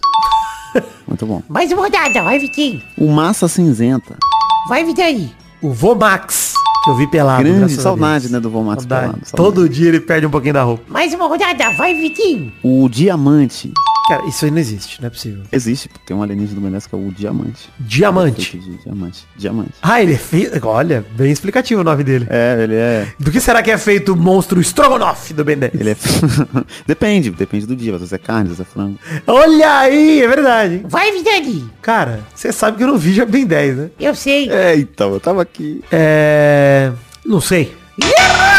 Muito 1.06 1.26
bom. 1.26 1.42
Mais 1.48 1.70
uma 1.72 1.82
rodada, 1.82 2.22
vai, 2.22 2.38
Vitinho. 2.38 2.80
O 2.96 3.10
Massa 3.10 3.48
Cinzenta. 3.48 4.16
Vai, 4.68 4.84
Vidani. 4.84 5.34
O 5.60 5.72
Vomax, 5.72 6.54
que 6.84 6.90
eu 6.90 6.96
vi 6.96 7.06
pelado. 7.08 7.42
Grande 7.42 7.74
saudade, 7.74 8.30
né, 8.30 8.38
do 8.40 8.48
Vomax 8.48 8.82
Saudade. 8.82 9.02
pelado. 9.06 9.26
Saudade. 9.26 9.36
Todo 9.36 9.68
dia 9.68 9.88
ele 9.88 10.00
perde 10.00 10.26
um 10.26 10.30
pouquinho 10.30 10.54
da 10.54 10.62
roupa. 10.62 10.84
Mais 10.88 11.12
uma 11.12 11.26
rodada, 11.26 11.70
vai, 11.72 11.94
Vitinho. 11.94 12.52
O 12.62 12.88
Diamante. 12.88 13.72
Cara, 14.08 14.26
isso 14.26 14.44
aí 14.46 14.50
não 14.50 14.58
existe, 14.58 15.00
não 15.00 15.06
é 15.08 15.10
possível. 15.10 15.42
Existe, 15.52 15.90
tem 16.06 16.16
um 16.16 16.22
alienígena 16.22 16.54
do 16.54 16.62
Ben 16.62 16.70
10 16.70 16.86
que 16.86 16.94
é 16.94 16.98
o 16.98 17.12
Diamante. 17.12 17.68
Diamante. 17.78 18.58
De 18.58 18.78
diamante. 18.78 19.26
Diamante. 19.36 19.72
Ah, 19.82 20.02
ele 20.02 20.14
é 20.14 20.18
feito... 20.18 20.66
Olha, 20.66 21.04
bem 21.10 21.30
explicativo 21.30 21.82
o 21.82 21.84
nome 21.84 22.02
dele. 22.02 22.26
É, 22.30 22.62
ele 22.62 22.74
é... 22.74 23.06
Do 23.18 23.30
que 23.30 23.38
será 23.38 23.62
que 23.62 23.70
é 23.70 23.76
feito 23.76 24.14
o 24.14 24.16
monstro 24.16 24.60
Strogonoff 24.60 25.34
do 25.34 25.44
Ben 25.44 25.58
10? 25.58 25.74
Ele 25.74 25.90
é... 25.90 25.96
depende, 26.86 27.30
depende 27.30 27.66
do 27.66 27.76
dia. 27.76 27.92
Às 27.94 28.00
vezes 28.00 28.12
é 28.14 28.18
carne, 28.18 28.50
às 28.50 28.56
vezes 28.56 28.60
é 28.60 28.64
frango. 28.64 28.98
Olha 29.26 29.78
aí, 29.80 30.22
é 30.22 30.28
verdade. 30.28 30.82
Vai, 30.88 31.12
Vidani. 31.12 31.70
Cara, 31.82 32.20
você 32.34 32.50
sabe 32.50 32.78
que 32.78 32.84
eu 32.84 32.88
não 32.88 32.96
vi 32.96 33.12
já 33.12 33.26
Ben 33.26 33.46
10, 33.46 33.76
né? 33.76 33.90
Eu 34.00 34.14
sei. 34.14 34.50
É, 34.50 34.74
então, 34.74 35.12
eu 35.12 35.20
tava 35.20 35.42
aqui. 35.42 35.84
É... 35.92 36.92
Não 37.26 37.42
sei. 37.42 37.76
Errou! 38.02 38.57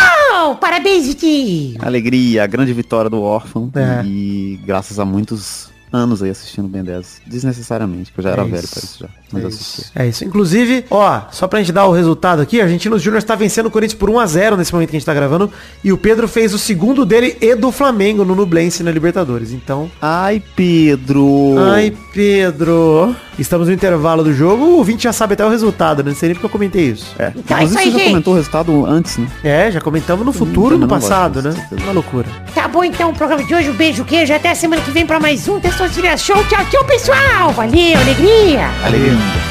Parabéns, 0.60 1.07
Vitinho. 1.07 1.78
Alegria, 1.82 2.43
a 2.43 2.47
grande 2.47 2.74
vitória 2.74 3.10
do 3.10 3.22
órfão. 3.22 3.72
É. 3.76 4.03
E 4.05 4.60
graças 4.66 4.99
a 4.99 5.05
muitos 5.05 5.70
anos 5.91 6.22
aí 6.22 6.30
assistindo 6.30 6.68
Ben 6.68 6.84
10. 6.84 7.22
Desnecessariamente, 7.26 8.12
porque 8.12 8.20
eu 8.20 8.24
já 8.24 8.30
era 8.32 8.41
É 8.43 8.45
velho 8.45 8.68
pra 8.68 8.80
isso 8.80 8.99
já. 8.99 9.10
Mas 9.32 9.43
É 9.43 9.47
isso. 9.47 9.91
É 9.95 10.07
isso. 10.07 10.26
Inclusive, 10.26 10.86
ó, 10.89 11.22
só 11.32 11.47
pra 11.47 11.60
gente 11.60 11.72
dar 11.72 11.86
o 11.88 11.91
resultado 11.91 12.41
aqui, 12.41 12.62
a 12.62 12.64
Argentinos 12.64 13.01
Júnior 13.01 13.20
está 13.20 13.36
vencendo 13.36 13.68
o 13.68 13.72
Corinthians 13.72 13.97
por 13.99 14.10
1x0 14.10 14.55
nesse 14.57 14.72
momento 14.74 14.89
que 14.89 14.95
a 14.95 14.99
gente 14.99 15.05
tá 15.05 15.14
gravando. 15.14 15.51
E 15.84 15.91
o 15.91 15.97
Pedro 15.97 16.28
fez 16.28 16.53
o 16.53 16.60
segundo 16.60 17.05
dele 17.05 17.38
e 17.41 17.55
do 17.55 17.72
Flamengo 17.72 18.24
no 18.24 18.36
Nublense 18.36 18.84
na 18.84 18.91
Libertadores. 18.91 19.51
Então, 19.51 19.89
Ai, 20.01 20.41
Pedro! 20.55 21.55
Ai, 21.57 21.93
Pedro. 22.14 23.16
Estamos 23.39 23.67
no 23.67 23.73
intervalo 23.73 24.23
do 24.23 24.33
jogo. 24.33 24.65
O 24.65 24.77
ouvinte 24.77 25.03
já 25.03 25.13
sabe 25.13 25.33
até 25.33 25.45
o 25.45 25.49
resultado, 25.49 26.03
né? 26.03 26.11
Não 26.11 26.17
sei 26.17 26.29
nem 26.29 26.35
porque 26.35 26.45
eu 26.45 26.49
comentei 26.49 26.89
isso. 26.89 27.15
É. 27.17 27.25
É 27.25 27.33
Mas 27.49 27.71
isso 27.71 27.73
você 27.73 27.79
aí, 27.79 27.91
já 27.91 27.97
gente. 27.97 28.07
comentou 28.09 28.33
o 28.33 28.35
resultado 28.35 28.85
antes, 28.85 29.17
né? 29.17 29.27
É, 29.43 29.71
já 29.71 29.79
comentamos 29.81 30.25
no 30.25 30.33
futuro 30.33 30.77
no 30.77 30.87
passado, 30.87 31.41
né? 31.41 31.53
Uma 31.83 31.93
loucura. 31.93 32.27
Tá 32.53 32.67
bom 32.67 32.83
então 32.83 33.09
o 33.11 33.13
programa 33.15 33.43
de 33.43 33.53
hoje. 33.55 33.69
Um 33.69 33.75
beijo, 33.75 34.03
queijo. 34.03 34.33
Até 34.33 34.51
a 34.51 34.55
semana 34.55 34.81
que 34.81 34.91
vem 34.91 35.05
pra 35.05 35.19
mais 35.19 35.47
um 35.47 35.59
Testosterinha 35.59 36.17
Show. 36.17 36.43
Tchau, 36.45 36.65
tchau, 36.69 36.85
pessoal. 36.85 37.51
Valeu, 37.53 37.97
alegria. 37.97 38.67
Alegria. 38.83 39.49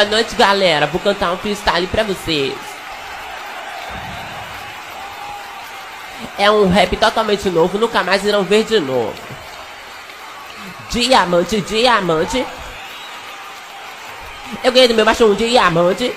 Boa 0.00 0.12
noite, 0.12 0.34
galera. 0.34 0.86
Vou 0.86 0.98
cantar 0.98 1.30
um 1.30 1.36
freestyle 1.36 1.86
pra 1.86 2.02
vocês. 2.02 2.56
É 6.38 6.50
um 6.50 6.70
rap 6.70 6.96
totalmente 6.96 7.50
novo, 7.50 7.76
nunca 7.76 8.02
mais 8.02 8.24
irão 8.24 8.42
ver 8.42 8.64
de 8.64 8.80
novo. 8.80 9.12
Diamante, 10.88 11.60
diamante. 11.60 12.46
Eu 14.64 14.72
ganhei 14.72 14.88
do 14.88 14.94
meu 14.94 15.04
macho 15.04 15.26
um 15.26 15.34
diamante. 15.34 16.16